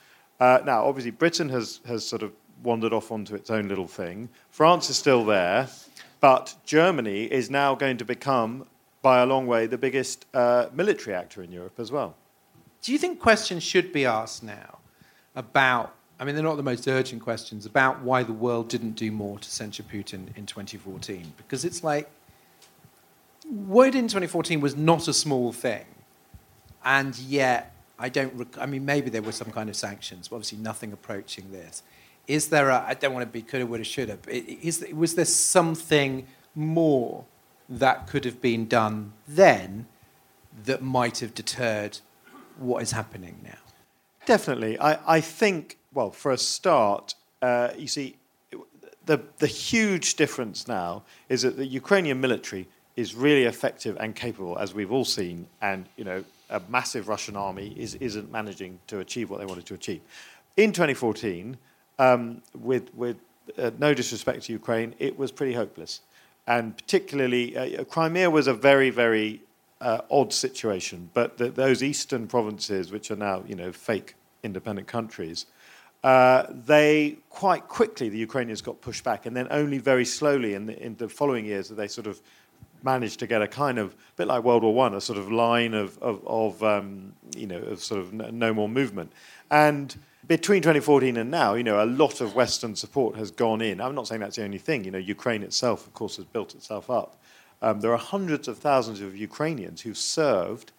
Uh, 0.40 0.60
now, 0.64 0.84
obviously, 0.84 1.10
Britain 1.10 1.48
has 1.48 1.80
has 1.86 2.06
sort 2.06 2.22
of 2.22 2.32
wandered 2.62 2.92
off 2.92 3.10
onto 3.12 3.34
its 3.34 3.50
own 3.50 3.68
little 3.68 3.86
thing. 3.86 4.28
France 4.50 4.90
is 4.90 4.96
still 4.96 5.24
there, 5.24 5.68
but 6.20 6.54
Germany 6.64 7.24
is 7.24 7.50
now 7.50 7.74
going 7.74 7.96
to 7.98 8.04
become, 8.04 8.66
by 9.02 9.20
a 9.20 9.26
long 9.26 9.46
way, 9.46 9.66
the 9.66 9.78
biggest 9.78 10.26
uh, 10.34 10.66
military 10.72 11.14
actor 11.14 11.42
in 11.42 11.52
Europe 11.52 11.78
as 11.78 11.92
well. 11.92 12.16
Do 12.82 12.92
you 12.92 12.98
think 12.98 13.20
questions 13.20 13.62
should 13.62 13.92
be 13.92 14.04
asked 14.04 14.42
now 14.42 14.78
about 15.34 15.94
I 16.20 16.24
mean, 16.24 16.34
they're 16.34 16.44
not 16.44 16.56
the 16.56 16.62
most 16.62 16.88
urgent 16.88 17.22
questions 17.22 17.64
about 17.64 18.02
why 18.02 18.22
the 18.24 18.32
world 18.32 18.68
didn't 18.68 18.92
do 18.92 19.12
more 19.12 19.38
to 19.38 19.50
censure 19.50 19.84
Putin 19.84 20.36
in 20.36 20.46
2014. 20.46 21.32
Because 21.36 21.64
it's 21.64 21.84
like, 21.84 22.10
what 23.48 23.94
in 23.94 24.08
2014 24.08 24.60
was 24.60 24.76
not 24.76 25.06
a 25.08 25.12
small 25.12 25.52
thing. 25.52 25.84
And 26.84 27.16
yet, 27.18 27.74
I 27.98 28.08
don't, 28.08 28.34
rec- 28.34 28.58
I 28.58 28.66
mean, 28.66 28.84
maybe 28.84 29.10
there 29.10 29.22
were 29.22 29.32
some 29.32 29.50
kind 29.50 29.68
of 29.68 29.76
sanctions, 29.76 30.28
but 30.28 30.36
obviously 30.36 30.58
nothing 30.58 30.92
approaching 30.92 31.50
this. 31.52 31.82
Is 32.26 32.48
there 32.48 32.68
a, 32.68 32.84
I 32.86 32.94
don't 32.94 33.14
want 33.14 33.24
to 33.24 33.32
be 33.32 33.42
coulda, 33.42 33.66
woulda, 33.66 33.84
shoulda, 33.84 34.18
is, 34.28 34.84
was 34.92 35.14
there 35.14 35.24
something 35.24 36.26
more 36.54 37.24
that 37.68 38.06
could 38.06 38.24
have 38.24 38.40
been 38.40 38.66
done 38.66 39.12
then 39.26 39.86
that 40.64 40.82
might 40.82 41.18
have 41.18 41.34
deterred 41.34 41.98
what 42.58 42.82
is 42.82 42.90
happening 42.90 43.40
now? 43.42 43.58
Definitely. 44.26 44.78
I, 44.78 45.16
I 45.16 45.20
think, 45.20 45.77
well, 45.92 46.10
for 46.10 46.32
a 46.32 46.38
start, 46.38 47.14
uh, 47.42 47.70
you 47.76 47.88
see, 47.88 48.16
the, 49.06 49.20
the 49.38 49.46
huge 49.46 50.16
difference 50.16 50.68
now 50.68 51.02
is 51.28 51.42
that 51.42 51.56
the 51.56 51.66
Ukrainian 51.66 52.20
military 52.20 52.68
is 52.96 53.14
really 53.14 53.44
effective 53.44 53.96
and 54.00 54.14
capable, 54.14 54.58
as 54.58 54.74
we've 54.74 54.92
all 54.92 55.04
seen, 55.04 55.46
and 55.62 55.88
you 55.96 56.04
know, 56.04 56.24
a 56.50 56.60
massive 56.68 57.08
Russian 57.08 57.36
army 57.36 57.74
is, 57.76 57.94
isn't 57.96 58.30
managing 58.30 58.78
to 58.88 58.98
achieve 58.98 59.30
what 59.30 59.38
they 59.40 59.46
wanted 59.46 59.66
to 59.66 59.74
achieve. 59.74 60.00
In 60.56 60.72
2014, 60.72 61.56
um, 61.98 62.42
with, 62.54 62.92
with 62.94 63.16
uh, 63.56 63.70
no 63.78 63.94
disrespect 63.94 64.44
to 64.44 64.52
Ukraine, 64.52 64.94
it 64.98 65.18
was 65.18 65.30
pretty 65.30 65.54
hopeless. 65.54 66.00
And 66.46 66.76
particularly, 66.76 67.56
uh, 67.56 67.84
Crimea 67.84 68.30
was 68.30 68.46
a 68.46 68.54
very, 68.54 68.90
very 68.90 69.42
uh, 69.80 70.00
odd 70.10 70.32
situation. 70.32 71.10
But 71.14 71.38
the, 71.38 71.50
those 71.50 71.82
eastern 71.82 72.26
provinces, 72.26 72.90
which 72.90 73.10
are 73.10 73.16
now, 73.16 73.44
you 73.46 73.54
know, 73.54 73.72
fake 73.72 74.14
independent 74.42 74.88
countries, 74.88 75.46
uh, 76.04 76.46
they 76.50 77.18
quite 77.28 77.68
quickly 77.68 78.08
the 78.08 78.18
Ukrainians 78.18 78.62
got 78.62 78.80
pushed 78.80 79.04
back, 79.04 79.26
and 79.26 79.36
then 79.36 79.46
only 79.50 79.78
very 79.78 80.04
slowly 80.04 80.54
in 80.54 80.66
the, 80.66 80.80
in 80.82 80.96
the 80.96 81.08
following 81.08 81.44
years 81.44 81.68
that 81.68 81.74
they 81.74 81.88
sort 81.88 82.06
of 82.06 82.20
managed 82.82 83.18
to 83.18 83.26
get 83.26 83.42
a 83.42 83.48
kind 83.48 83.78
of 83.78 83.96
bit 84.16 84.28
like 84.28 84.44
World 84.44 84.62
War 84.62 84.74
One, 84.74 84.94
a 84.94 85.00
sort 85.00 85.18
of 85.18 85.30
line 85.30 85.74
of 85.74 85.98
of, 85.98 86.24
of 86.26 86.62
um, 86.62 87.12
you 87.36 87.46
know 87.46 87.58
of 87.58 87.82
sort 87.82 88.00
of 88.00 88.12
no 88.12 88.54
more 88.54 88.68
movement. 88.68 89.12
And 89.50 89.96
between 90.28 90.60
2014 90.60 91.16
and 91.16 91.30
now, 91.30 91.54
you 91.54 91.64
know, 91.64 91.82
a 91.82 91.86
lot 91.86 92.20
of 92.20 92.34
Western 92.34 92.76
support 92.76 93.16
has 93.16 93.30
gone 93.30 93.62
in. 93.62 93.80
I'm 93.80 93.94
not 93.94 94.06
saying 94.06 94.20
that's 94.20 94.36
the 94.36 94.44
only 94.44 94.58
thing. 94.58 94.84
You 94.84 94.90
know, 94.90 94.98
Ukraine 94.98 95.42
itself, 95.42 95.86
of 95.86 95.94
course, 95.94 96.16
has 96.16 96.26
built 96.26 96.54
itself 96.54 96.90
up. 96.90 97.16
Um, 97.62 97.80
there 97.80 97.92
are 97.92 97.98
hundreds 97.98 98.46
of 98.46 98.58
thousands 98.58 99.00
of 99.00 99.16
Ukrainians 99.16 99.80
who've 99.80 99.96
served 99.96 100.72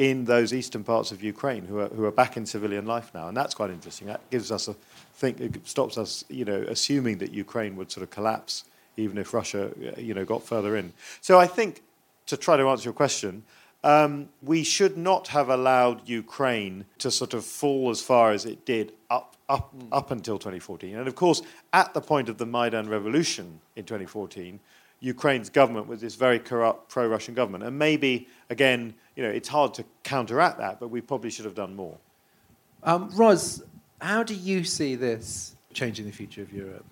in 0.00 0.24
those 0.24 0.54
eastern 0.54 0.82
parts 0.82 1.12
of 1.12 1.22
Ukraine 1.22 1.66
who 1.66 1.78
are, 1.78 1.88
who 1.88 2.06
are 2.06 2.10
back 2.10 2.38
in 2.38 2.46
civilian 2.46 2.86
life 2.86 3.10
now. 3.12 3.28
And 3.28 3.36
that's 3.36 3.52
quite 3.52 3.68
interesting. 3.68 4.06
That 4.06 4.22
gives 4.30 4.50
us 4.50 4.66
a 4.66 4.74
think, 5.12 5.38
it 5.42 5.68
stops 5.68 5.98
us, 5.98 6.24
you 6.30 6.46
know, 6.46 6.64
assuming 6.68 7.18
that 7.18 7.32
Ukraine 7.32 7.76
would 7.76 7.92
sort 7.92 8.02
of 8.02 8.10
collapse 8.10 8.64
even 8.96 9.18
if 9.18 9.34
Russia, 9.34 9.70
you 9.98 10.14
know, 10.14 10.24
got 10.24 10.42
further 10.42 10.74
in. 10.74 10.94
So 11.20 11.38
I 11.38 11.46
think, 11.46 11.82
to 12.26 12.38
try 12.38 12.56
to 12.56 12.66
answer 12.68 12.84
your 12.84 12.94
question, 12.94 13.42
um, 13.84 14.30
we 14.42 14.62
should 14.64 14.96
not 14.96 15.28
have 15.28 15.50
allowed 15.50 16.08
Ukraine 16.08 16.86
to 16.98 17.10
sort 17.10 17.34
of 17.34 17.44
fall 17.44 17.90
as 17.90 18.00
far 18.00 18.32
as 18.32 18.46
it 18.46 18.64
did 18.64 18.92
up, 19.10 19.36
up, 19.50 19.74
mm. 19.76 19.86
up 19.92 20.10
until 20.10 20.38
2014. 20.38 20.96
And 20.96 21.08
of 21.08 21.14
course, 21.14 21.42
at 21.74 21.92
the 21.92 22.00
point 22.00 22.30
of 22.30 22.38
the 22.38 22.46
Maidan 22.46 22.88
revolution 22.88 23.60
in 23.76 23.84
2014, 23.84 24.60
Ukraine's 25.00 25.48
government 25.48 25.86
was 25.88 26.00
this 26.00 26.14
very 26.14 26.38
corrupt 26.38 26.90
pro-Russian 26.90 27.34
government. 27.34 27.64
And 27.64 27.78
maybe, 27.78 28.28
again, 28.50 28.94
you 29.20 29.26
know, 29.26 29.32
it's 29.32 29.50
hard 29.50 29.74
to 29.74 29.84
counteract 30.02 30.56
that, 30.56 30.80
but 30.80 30.88
we 30.88 31.02
probably 31.02 31.28
should 31.28 31.44
have 31.44 31.54
done 31.54 31.76
more. 31.76 31.98
Um, 32.82 33.10
Ros, 33.14 33.62
how 34.00 34.22
do 34.22 34.32
you 34.32 34.64
see 34.64 34.94
this 34.94 35.54
changing 35.74 36.06
the 36.06 36.10
future 36.10 36.40
of 36.40 36.50
Europe? 36.54 36.86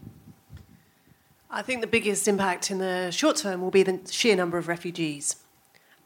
I 1.51 1.63
think 1.63 1.81
the 1.81 1.87
biggest 1.87 2.29
impact 2.29 2.71
in 2.71 2.81
the 2.81 3.11
short 3.13 3.37
term 3.37 3.63
will 3.63 3.71
be 3.71 3.83
the 3.83 4.01
sheer 4.11 4.37
number 4.37 4.59
of 4.59 4.69
refugees. 4.69 5.37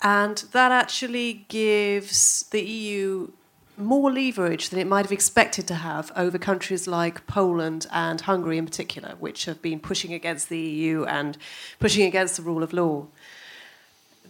And 0.01 0.37
that 0.53 0.71
actually 0.71 1.45
gives 1.49 2.45
the 2.53 2.63
EU 2.63 3.33
more 3.77 4.13
leverage 4.13 4.69
than 4.69 4.79
it 4.79 4.87
might 4.87 5.05
have 5.05 5.11
expected 5.11 5.67
to 5.67 5.75
have 5.75 6.13
over 6.15 6.39
countries 6.39 6.87
like 6.87 7.27
Poland 7.27 7.89
and 7.91 8.21
Hungary 8.21 8.59
in 8.59 8.65
particular, 8.65 9.17
which 9.19 9.47
have 9.47 9.61
been 9.61 9.81
pushing 9.81 10.13
against 10.13 10.49
the 10.49 10.59
EU 10.59 11.05
and 11.05 11.37
pushing 11.81 12.07
against 12.07 12.37
the 12.37 12.43
rule 12.43 12.63
of 12.63 12.73
law. 12.73 13.09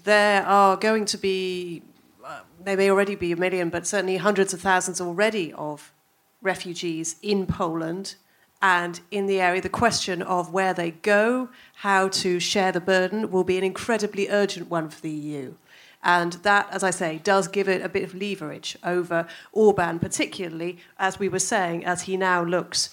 There 0.04 0.44
are 0.44 0.76
going 0.76 1.04
to 1.06 1.18
be, 1.18 1.82
uh, 2.24 2.40
there 2.60 2.76
may 2.76 2.90
already 2.90 3.14
be 3.14 3.30
a 3.32 3.36
million, 3.36 3.70
but 3.70 3.86
certainly 3.86 4.16
hundreds 4.16 4.52
of 4.52 4.60
thousands 4.60 5.00
already 5.00 5.52
of 5.52 5.92
refugees 6.40 7.16
in 7.22 7.46
Poland 7.46 8.16
and 8.60 9.00
in 9.12 9.26
the 9.26 9.40
area. 9.40 9.60
The 9.60 9.68
question 9.68 10.20
of 10.20 10.52
where 10.52 10.74
they 10.74 10.90
go, 10.90 11.50
how 11.74 12.08
to 12.08 12.40
share 12.40 12.72
the 12.72 12.80
burden, 12.80 13.30
will 13.30 13.44
be 13.44 13.58
an 13.58 13.64
incredibly 13.64 14.28
urgent 14.28 14.68
one 14.68 14.88
for 14.88 15.00
the 15.00 15.10
EU. 15.10 15.54
And 16.02 16.32
that, 16.44 16.68
as 16.72 16.82
I 16.82 16.90
say, 16.90 17.20
does 17.22 17.46
give 17.46 17.68
it 17.68 17.80
a 17.80 17.88
bit 17.88 18.02
of 18.02 18.14
leverage 18.14 18.76
over 18.82 19.28
Orban, 19.52 20.00
particularly, 20.00 20.78
as 20.98 21.20
we 21.20 21.28
were 21.28 21.38
saying, 21.38 21.84
as 21.84 22.02
he 22.02 22.16
now 22.16 22.42
looks, 22.42 22.90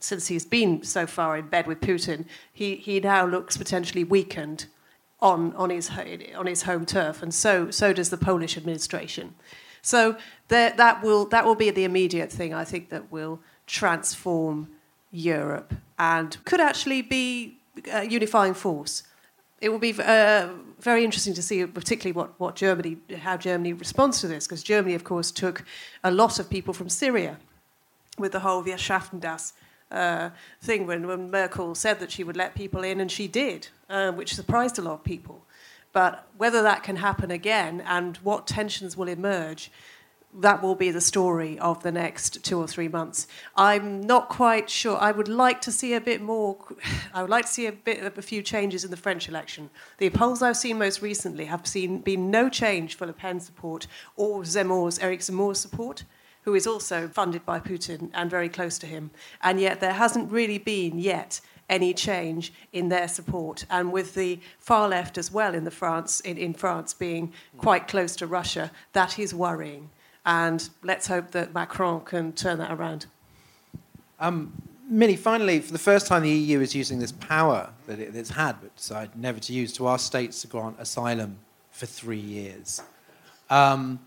since 0.00 0.26
he's 0.26 0.46
been 0.46 0.82
so 0.82 1.06
far 1.06 1.36
in 1.36 1.46
bed 1.46 1.68
with 1.68 1.80
Putin, 1.80 2.24
he, 2.52 2.74
he 2.74 2.98
now 2.98 3.24
looks 3.24 3.56
potentially 3.56 4.02
weakened 4.02 4.66
on, 5.20 5.54
on, 5.54 5.70
his, 5.70 5.90
on 6.36 6.46
his 6.46 6.62
home 6.62 6.86
turf. 6.86 7.22
And 7.22 7.32
so, 7.32 7.70
so 7.70 7.92
does 7.92 8.10
the 8.10 8.16
Polish 8.16 8.56
administration. 8.56 9.34
So 9.82 10.16
there, 10.48 10.72
that, 10.76 11.02
will, 11.02 11.26
that 11.26 11.44
will 11.44 11.54
be 11.54 11.70
the 11.70 11.84
immediate 11.84 12.30
thing, 12.30 12.54
I 12.54 12.64
think, 12.64 12.88
that 12.90 13.10
will 13.10 13.40
transform 13.66 14.68
Europe 15.10 15.74
and 15.98 16.36
could 16.44 16.60
actually 16.60 17.02
be 17.02 17.58
a 17.92 18.06
unifying 18.06 18.54
force. 18.54 19.02
It 19.60 19.68
will 19.68 19.78
be 19.78 19.94
uh, 19.98 20.48
very 20.80 21.04
interesting 21.04 21.34
to 21.34 21.42
see, 21.42 21.66
particularly 21.66 22.12
what, 22.12 22.38
what 22.40 22.56
Germany, 22.56 22.96
how 23.18 23.36
Germany 23.36 23.74
responds 23.74 24.20
to 24.20 24.28
this, 24.28 24.46
because 24.46 24.62
Germany, 24.62 24.94
of 24.94 25.04
course, 25.04 25.30
took 25.30 25.64
a 26.02 26.10
lot 26.10 26.38
of 26.38 26.48
people 26.48 26.72
from 26.72 26.88
Syria 26.88 27.38
with 28.18 28.32
the 28.32 28.40
whole 28.40 28.62
Wir 28.62 28.78
schaffen 28.78 29.20
das 29.20 29.52
uh, 29.90 30.30
thing 30.62 30.86
when, 30.86 31.06
when 31.06 31.30
Merkel 31.30 31.74
said 31.74 32.00
that 32.00 32.10
she 32.10 32.24
would 32.24 32.36
let 32.36 32.54
people 32.54 32.82
in, 32.82 33.00
and 33.00 33.10
she 33.10 33.28
did, 33.28 33.68
uh, 33.90 34.12
which 34.12 34.34
surprised 34.34 34.78
a 34.78 34.82
lot 34.82 34.94
of 34.94 35.04
people. 35.04 35.44
But 35.92 36.28
whether 36.36 36.62
that 36.62 36.82
can 36.82 36.96
happen 36.96 37.30
again 37.30 37.82
and 37.84 38.16
what 38.18 38.46
tensions 38.46 38.96
will 38.96 39.08
emerge 39.08 39.70
that 40.32 40.62
will 40.62 40.76
be 40.76 40.90
the 40.90 41.00
story 41.00 41.58
of 41.58 41.82
the 41.82 41.90
next 41.90 42.44
two 42.44 42.58
or 42.58 42.66
three 42.66 42.88
months. 42.88 43.26
I'm 43.56 44.00
not 44.00 44.28
quite 44.28 44.70
sure. 44.70 44.96
I 44.96 45.10
would 45.10 45.28
like 45.28 45.60
to 45.62 45.72
see 45.72 45.94
a 45.94 46.00
bit 46.00 46.22
more. 46.22 46.56
I 47.14 47.22
would 47.22 47.30
like 47.30 47.46
to 47.46 47.52
see 47.52 47.66
a 47.66 47.72
bit 47.72 48.02
of 48.02 48.16
a 48.16 48.22
few 48.22 48.42
changes 48.42 48.84
in 48.84 48.90
the 48.90 48.96
French 48.96 49.28
election. 49.28 49.70
The 49.98 50.10
polls 50.10 50.42
I've 50.42 50.56
seen 50.56 50.78
most 50.78 51.02
recently 51.02 51.46
have 51.46 51.66
seen 51.66 51.98
been 51.98 52.30
no 52.30 52.48
change 52.48 52.96
for 52.96 53.06
Le 53.06 53.12
Pen 53.12 53.40
support 53.40 53.86
or 54.16 54.42
Zemmour's 54.42 54.98
Eric 55.00 55.20
Zemmour's 55.20 55.58
support, 55.58 56.04
who 56.42 56.54
is 56.54 56.66
also 56.66 57.08
funded 57.08 57.44
by 57.44 57.58
Putin 57.58 58.10
and 58.14 58.30
very 58.30 58.48
close 58.48 58.78
to 58.78 58.86
him. 58.86 59.10
And 59.42 59.60
yet 59.60 59.80
there 59.80 59.92
hasn't 59.94 60.30
really 60.30 60.58
been 60.58 60.98
yet 60.98 61.40
any 61.70 61.94
change 61.94 62.52
in 62.72 62.90
their 62.90 63.08
support. 63.08 63.64
And 63.70 63.92
with 63.92 64.14
the 64.14 64.40
far 64.58 64.88
left 64.88 65.16
as 65.16 65.32
well 65.32 65.54
in 65.54 65.64
the 65.64 65.70
France 65.70 66.20
in, 66.20 66.36
in 66.36 66.52
France 66.52 66.92
being 66.92 67.32
quite 67.56 67.88
close 67.88 68.14
to 68.16 68.26
Russia, 68.26 68.70
that 68.92 69.18
is 69.18 69.32
worrying. 69.32 69.88
And 70.26 70.68
let's 70.82 71.06
hope 71.06 71.30
that 71.30 71.54
Macron 71.54 72.02
can 72.02 72.32
turn 72.32 72.58
that 72.58 72.72
around. 72.72 73.06
Um, 74.18 74.52
Minnie, 74.86 75.16
finally, 75.16 75.60
for 75.60 75.72
the 75.72 75.78
first 75.78 76.08
time, 76.08 76.22
the 76.22 76.30
EU 76.30 76.60
is 76.60 76.74
using 76.74 76.98
this 76.98 77.12
power 77.12 77.70
that 77.86 78.00
it's 78.00 78.30
had 78.30 78.60
but 78.60 78.74
decided 78.76 79.16
never 79.16 79.38
to 79.38 79.52
use 79.52 79.72
to 79.74 79.88
ask 79.88 80.04
states 80.04 80.42
to 80.42 80.48
grant 80.48 80.76
asylum 80.78 81.38
for 81.70 81.86
three 81.86 82.18
years. 82.18 82.82
Um, 83.48 84.00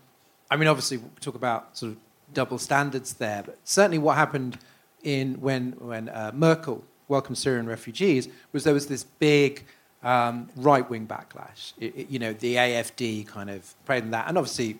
I 0.50 0.56
mean, 0.56 0.68
obviously, 0.68 0.98
we 0.98 1.04
talk 1.20 1.34
about 1.34 1.76
sort 1.76 1.92
of 1.92 1.98
double 2.34 2.58
standards 2.58 3.14
there, 3.14 3.42
but 3.42 3.58
certainly 3.64 3.98
what 3.98 4.16
happened 4.16 4.58
in 5.02 5.40
when, 5.40 5.72
when 5.78 6.10
uh, 6.10 6.32
Merkel 6.34 6.84
welcomed 7.08 7.38
Syrian 7.38 7.66
refugees 7.66 8.28
was 8.52 8.64
there 8.64 8.74
was 8.74 8.86
this 8.86 9.04
big 9.04 9.64
um, 10.02 10.48
right 10.56 10.88
wing 10.88 11.06
backlash. 11.06 11.72
It, 11.78 11.96
it, 11.96 12.10
you 12.10 12.18
know, 12.18 12.32
the 12.32 12.56
AFD 12.56 13.26
kind 13.26 13.50
of 13.50 13.74
prayed 13.84 14.04
on 14.04 14.10
that, 14.10 14.28
and 14.28 14.38
obviously 14.38 14.78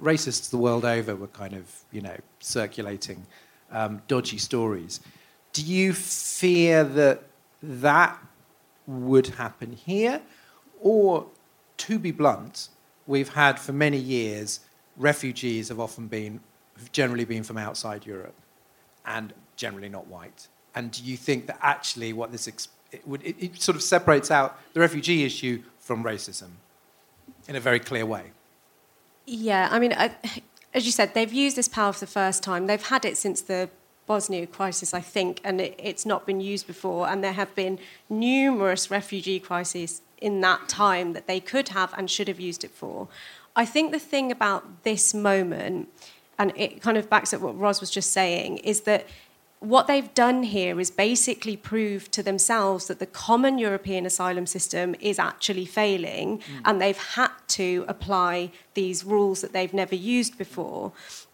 racists 0.00 0.50
the 0.50 0.58
world 0.58 0.84
over 0.84 1.14
were 1.14 1.26
kind 1.28 1.54
of, 1.54 1.84
you 1.92 2.00
know, 2.00 2.16
circulating 2.40 3.26
um, 3.70 4.02
dodgy 4.08 4.38
stories. 4.38 5.00
Do 5.52 5.62
you 5.62 5.92
fear 5.92 6.84
that 6.84 7.24
that 7.62 8.18
would 8.86 9.28
happen 9.28 9.72
here? 9.72 10.22
Or, 10.80 11.26
to 11.76 11.98
be 11.98 12.10
blunt, 12.10 12.68
we've 13.06 13.30
had 13.30 13.58
for 13.58 13.72
many 13.72 13.98
years 13.98 14.60
refugees 14.96 15.68
have 15.68 15.80
often 15.80 16.06
been, 16.06 16.40
have 16.78 16.92
generally 16.92 17.24
been 17.24 17.42
from 17.42 17.58
outside 17.58 18.06
Europe 18.06 18.34
and 19.04 19.32
generally 19.56 19.88
not 19.88 20.06
white. 20.06 20.48
And 20.74 20.90
do 20.90 21.02
you 21.02 21.16
think 21.16 21.46
that 21.46 21.58
actually 21.62 22.12
what 22.12 22.32
this 22.32 22.46
it, 22.46 23.06
would, 23.06 23.22
it, 23.22 23.36
it 23.38 23.62
sort 23.62 23.76
of 23.76 23.82
separates 23.82 24.30
out 24.30 24.58
the 24.72 24.80
refugee 24.80 25.24
issue 25.24 25.62
from 25.78 26.04
racism 26.04 26.50
in 27.48 27.56
a 27.56 27.60
very 27.60 27.80
clear 27.80 28.06
way? 28.06 28.32
Yeah, 29.26 29.68
I 29.70 29.78
mean, 29.78 29.92
I, 29.92 30.14
as 30.74 30.86
you 30.86 30.92
said, 30.92 31.14
they've 31.14 31.32
used 31.32 31.56
this 31.56 31.68
power 31.68 31.92
for 31.92 32.00
the 32.00 32.06
first 32.06 32.42
time. 32.42 32.66
They've 32.66 32.82
had 32.82 33.04
it 33.04 33.16
since 33.16 33.40
the 33.40 33.68
Bosnia 34.06 34.46
crisis, 34.46 34.92
I 34.92 35.00
think, 35.00 35.40
and 35.44 35.60
it, 35.60 35.74
it's 35.78 36.04
not 36.04 36.26
been 36.26 36.40
used 36.40 36.66
before. 36.66 37.08
And 37.08 37.22
there 37.22 37.32
have 37.32 37.54
been 37.54 37.78
numerous 38.08 38.90
refugee 38.90 39.38
crises 39.38 40.02
in 40.20 40.40
that 40.40 40.68
time 40.68 41.12
that 41.12 41.26
they 41.26 41.40
could 41.40 41.68
have 41.70 41.94
and 41.96 42.10
should 42.10 42.28
have 42.28 42.40
used 42.40 42.64
it 42.64 42.70
for. 42.70 43.08
I 43.56 43.64
think 43.64 43.92
the 43.92 43.98
thing 43.98 44.30
about 44.30 44.82
this 44.84 45.14
moment, 45.14 45.88
and 46.38 46.52
it 46.56 46.82
kind 46.82 46.96
of 46.96 47.08
backs 47.08 47.32
up 47.32 47.40
what 47.40 47.58
Ros 47.58 47.80
was 47.80 47.90
just 47.90 48.12
saying, 48.12 48.58
is 48.58 48.82
that 48.82 49.06
what 49.60 49.86
they've 49.86 50.12
done 50.14 50.42
here 50.42 50.80
is 50.80 50.90
basically 50.90 51.54
prove 51.54 52.10
to 52.12 52.22
themselves 52.22 52.86
that 52.86 52.98
the 52.98 53.06
common 53.06 53.58
European 53.58 54.06
asylum 54.06 54.46
system 54.46 54.94
is 55.00 55.18
actually 55.18 55.66
failing, 55.66 56.38
mm. 56.38 56.42
and 56.64 56.80
they've 56.80 56.96
had 56.96 57.30
to 57.48 57.84
apply 57.86 58.50
these 58.72 59.04
rules 59.04 59.42
that 59.42 59.52
they've 59.52 59.74
never 59.74 59.94
used 59.94 60.38
before. 60.38 60.92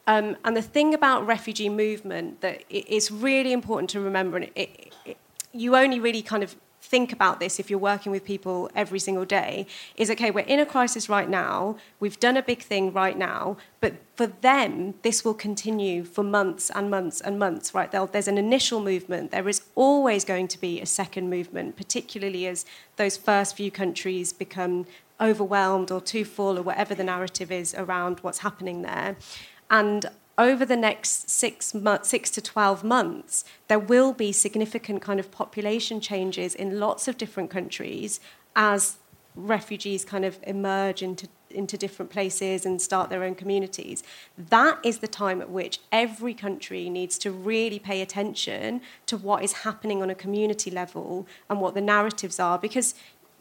Um, 0.09 0.37
and 0.45 0.57
the 0.57 0.63
thing 0.63 0.93
about 0.93 1.25
refugee 1.25 1.69
movement 1.69 2.41
that 2.41 2.65
it's 2.69 3.13
really 3.13 3.53
important 3.53 3.91
to 3.91 4.01
remember, 4.01 4.37
and 4.39 4.47
it, 4.47 4.53
it, 4.57 4.95
it, 5.05 5.17
you 5.53 5.77
only 5.77 6.01
really 6.01 6.23
kind 6.23 6.43
of 6.43 6.57
think 6.87 7.13
about 7.13 7.41
this 7.41 7.59
if 7.59 7.69
you're 7.69 7.79
working 7.79 8.13
with 8.13 8.25
people 8.25 8.71
every 8.75 8.99
single 8.99 9.25
day 9.25 9.67
is 9.97 10.11
okay, 10.11 10.31
we're 10.31 10.41
in 10.41 10.61
a 10.61 10.67
crisis 10.67 11.09
right 11.09 11.29
now, 11.29 11.77
we've 11.99 12.21
done 12.21 12.37
a 12.37 12.43
big 12.43 12.63
thing 12.63 12.93
right 12.93 13.19
now, 13.19 13.57
but 13.81 13.95
for 14.15 14.29
them, 14.29 14.95
this 15.03 15.25
will 15.25 15.35
continue 15.35 16.05
for 16.05 16.23
months 16.23 16.71
and 16.71 16.91
months 16.91 17.21
and 17.21 17.39
months, 17.39 17.75
right? 17.75 17.91
They'll, 17.91 18.07
there's 18.07 18.29
an 18.29 18.39
initial 18.39 18.81
movement, 18.81 19.33
there 19.33 19.49
is 19.49 19.63
always 19.75 20.25
going 20.25 20.49
to 20.49 20.61
be 20.61 20.81
a 20.81 20.87
second 20.87 21.29
movement, 21.29 21.77
particularly 21.77 22.47
as 22.47 22.65
those 22.97 23.17
first 23.17 23.57
few 23.57 23.71
countries 23.71 24.33
become 24.33 24.87
overwhelmed 25.21 25.91
or 25.91 26.01
too 26.01 26.25
full 26.25 26.59
or 26.59 26.63
whatever 26.63 26.95
the 26.95 27.05
narrative 27.05 27.51
is 27.51 27.75
around 27.75 28.21
what's 28.21 28.39
happening 28.39 28.83
there. 28.83 29.17
And 29.71 30.07
over 30.39 30.67
the 30.67 30.77
next 30.77 31.31
six, 31.31 31.75
months, 31.75 32.09
six 32.09 32.31
to 32.31 32.43
12 32.43 32.85
months, 32.85 33.45
there 33.69 33.79
will 33.79 34.13
be 34.13 34.33
significant 34.33 35.01
kind 35.01 35.19
of 35.19 35.31
population 35.31 36.01
changes 36.01 36.55
in 36.55 36.79
lots 36.79 37.09
of 37.09 37.17
different 37.17 37.51
countries 37.51 38.21
as 38.55 38.99
refugees 39.35 40.05
kind 40.05 40.25
of 40.25 40.39
emerge 40.43 41.03
into, 41.03 41.29
into 41.51 41.77
different 41.77 42.11
places 42.11 42.67
and 42.67 42.81
start 42.81 43.11
their 43.11 43.23
own 43.23 43.35
communities. 43.35 44.03
That 44.37 44.79
is 44.83 44.99
the 44.99 45.09
time 45.09 45.41
at 45.41 45.51
which 45.51 45.81
every 45.93 46.35
country 46.35 46.89
needs 46.89 47.19
to 47.19 47.31
really 47.31 47.79
pay 47.79 48.01
attention 48.01 48.81
to 49.07 49.17
what 49.17 49.43
is 49.43 49.53
happening 49.53 50.03
on 50.03 50.11
a 50.11 50.15
community 50.15 50.71
level 50.71 51.27
and 51.49 51.61
what 51.61 51.75
the 51.75 51.81
narratives 51.81 52.41
are. 52.41 52.59
Because 52.59 52.95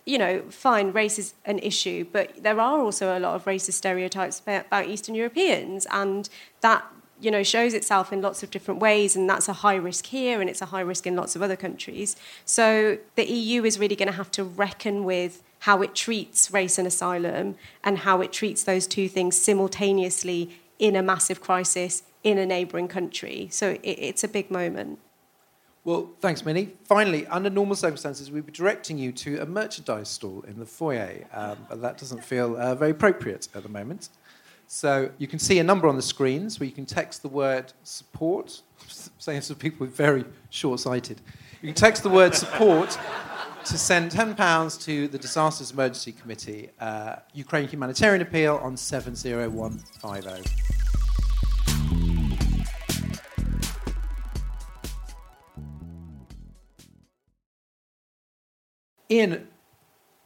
you 0.05 0.19
know, 0.19 0.43
fine, 0.49 0.91
race 0.91 1.17
is 1.17 1.33
an 1.45 1.59
issue, 1.59 2.05
but 2.11 2.43
there 2.43 2.59
are 2.59 2.79
also 2.79 3.17
a 3.17 3.19
lot 3.19 3.35
of 3.35 3.45
racist 3.45 3.73
stereotypes 3.73 4.39
about 4.39 4.87
Eastern 4.87 5.15
Europeans, 5.15 5.87
and 5.91 6.29
that 6.61 6.85
you 7.19 7.31
know 7.31 7.43
shows 7.43 7.73
itself 7.73 8.13
in 8.13 8.21
lots 8.21 8.43
of 8.43 8.51
different 8.51 8.79
ways, 8.79 9.15
and 9.15 9.27
that's 9.27 9.49
a 9.49 9.53
high 9.53 9.75
risk 9.75 10.07
here, 10.07 10.39
and 10.39 10.49
it's 10.49 10.61
a 10.61 10.67
high 10.67 10.81
risk 10.81 11.07
in 11.07 11.15
lots 11.15 11.35
of 11.35 11.41
other 11.41 11.55
countries. 11.55 12.15
So 12.45 12.99
the 13.15 13.25
EU 13.25 13.63
is 13.63 13.79
really 13.79 13.95
going 13.95 14.09
to 14.09 14.15
have 14.15 14.31
to 14.31 14.43
reckon 14.43 15.03
with 15.03 15.41
how 15.59 15.81
it 15.81 15.95
treats 15.95 16.51
race 16.51 16.77
and 16.77 16.87
asylum, 16.87 17.55
and 17.83 17.99
how 17.99 18.21
it 18.21 18.31
treats 18.31 18.63
those 18.63 18.85
two 18.85 19.09
things 19.09 19.35
simultaneously 19.35 20.59
in 20.77 20.95
a 20.95 21.01
massive 21.01 21.41
crisis 21.41 22.03
in 22.23 22.37
a 22.37 22.45
neighbouring 22.45 22.87
country. 22.87 23.47
So 23.51 23.71
it, 23.71 23.81
it's 23.83 24.23
a 24.23 24.27
big 24.27 24.51
moment. 24.51 24.99
Well, 25.85 26.09
thanks, 26.19 26.43
Minnie. 26.43 26.73
Finally, 26.83 27.27
under 27.27 27.47
normal 27.47 27.75
circumstances, 27.75 28.31
we'd 28.31 28.47
be 28.47 28.51
directing 28.51 28.97
you 28.97 29.11
to 29.11 29.37
a 29.41 29.45
merchandise 29.45 30.09
stall 30.09 30.43
in 30.47 30.57
the 30.57 30.65
foyer, 30.65 31.27
um, 31.31 31.59
but 31.69 31.79
that 31.83 31.99
doesn't 31.99 32.23
feel 32.23 32.57
uh, 32.57 32.73
very 32.73 32.89
appropriate 32.89 33.47
at 33.53 33.61
the 33.61 33.69
moment. 33.69 34.09
So 34.65 35.11
you 35.19 35.27
can 35.27 35.37
see 35.37 35.59
a 35.59 35.63
number 35.63 35.87
on 35.87 35.95
the 35.95 36.01
screens 36.01 36.59
where 36.59 36.65
you 36.65 36.73
can 36.73 36.87
text 36.87 37.21
the 37.21 37.27
word 37.27 37.71
support, 37.83 38.63
saying 39.19 39.41
to 39.41 39.53
people 39.53 39.85
are 39.85 39.89
very 39.91 40.25
short 40.49 40.79
sighted. 40.79 41.21
You 41.61 41.67
can 41.67 41.75
text 41.75 42.01
the 42.01 42.09
word 42.09 42.33
support 42.33 42.97
to 43.65 43.77
send 43.77 44.11
£10 44.11 44.83
to 44.85 45.07
the 45.07 45.19
Disasters 45.19 45.69
Emergency 45.69 46.13
Committee, 46.13 46.71
uh, 46.79 47.17
Ukraine 47.35 47.67
Humanitarian 47.67 48.23
Appeal 48.23 48.59
on 48.63 48.75
70150. 48.75 50.64
Ian, 59.09 59.47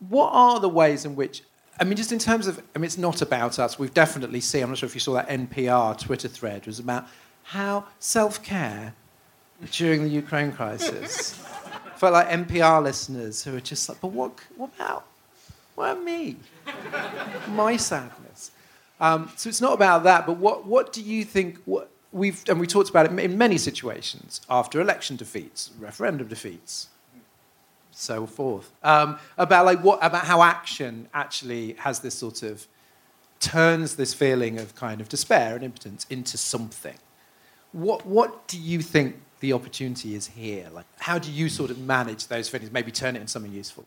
what 0.07 0.29
are 0.31 0.59
the 0.59 0.69
ways 0.69 1.05
in 1.05 1.15
which, 1.15 1.43
I 1.79 1.83
mean, 1.83 1.97
just 1.97 2.11
in 2.11 2.19
terms 2.19 2.47
of, 2.47 2.61
I 2.75 2.79
mean, 2.79 2.85
it's 2.85 2.97
not 2.97 3.21
about 3.21 3.59
us. 3.59 3.77
We've 3.77 3.93
definitely 3.93 4.41
seen, 4.41 4.63
I'm 4.63 4.69
not 4.69 4.77
sure 4.77 4.87
if 4.87 4.95
you 4.95 5.01
saw 5.01 5.13
that 5.13 5.27
NPR 5.29 5.97
Twitter 5.99 6.27
thread, 6.27 6.65
was 6.65 6.79
about 6.79 7.07
how 7.43 7.85
self 7.99 8.43
care 8.43 8.93
during 9.71 10.03
the 10.03 10.09
Ukraine 10.09 10.51
crisis. 10.51 11.31
Felt 11.97 12.13
like 12.13 12.29
NPR 12.29 12.81
listeners 12.81 13.43
who 13.43 13.57
are 13.57 13.59
just 13.59 13.89
like, 13.89 13.99
but 13.99 14.07
what, 14.07 14.31
what 14.55 14.69
about, 14.75 15.05
what 15.75 15.91
about 15.91 16.03
me? 16.03 16.37
My 17.49 17.75
sadness. 17.75 18.51
Um, 19.01 19.31
so 19.35 19.49
it's 19.49 19.61
not 19.61 19.73
about 19.73 20.03
that, 20.03 20.25
but 20.25 20.37
what, 20.37 20.65
what 20.65 20.93
do 20.93 21.01
you 21.01 21.25
think, 21.25 21.57
what, 21.65 21.89
we've, 22.11 22.41
and 22.47 22.59
we 22.59 22.67
talked 22.67 22.89
about 22.89 23.05
it 23.05 23.19
in 23.19 23.37
many 23.37 23.57
situations, 23.57 24.41
after 24.49 24.79
election 24.79 25.15
defeats, 25.15 25.71
referendum 25.79 26.27
defeats, 26.27 26.87
so 27.99 28.25
forth. 28.25 28.71
Um, 28.83 29.19
about 29.37 29.65
like 29.65 29.83
what 29.83 29.99
about 30.01 30.25
how 30.25 30.41
action 30.41 31.07
actually 31.13 31.73
has 31.73 31.99
this 31.99 32.15
sort 32.15 32.43
of 32.43 32.67
turns 33.39 33.95
this 33.95 34.13
feeling 34.13 34.59
of 34.59 34.75
kind 34.75 35.01
of 35.01 35.09
despair 35.09 35.55
and 35.55 35.63
impotence 35.63 36.05
into 36.09 36.37
something. 36.37 36.97
What 37.71 38.05
what 38.05 38.47
do 38.47 38.59
you 38.59 38.81
think 38.81 39.15
the 39.39 39.53
opportunity 39.53 40.15
is 40.15 40.27
here? 40.27 40.67
Like 40.71 40.85
how 40.99 41.19
do 41.19 41.31
you 41.31 41.49
sort 41.49 41.71
of 41.71 41.79
manage 41.79 42.27
those 42.27 42.49
feelings? 42.49 42.71
Maybe 42.71 42.91
turn 42.91 43.15
it 43.15 43.19
into 43.19 43.31
something 43.31 43.53
useful. 43.53 43.85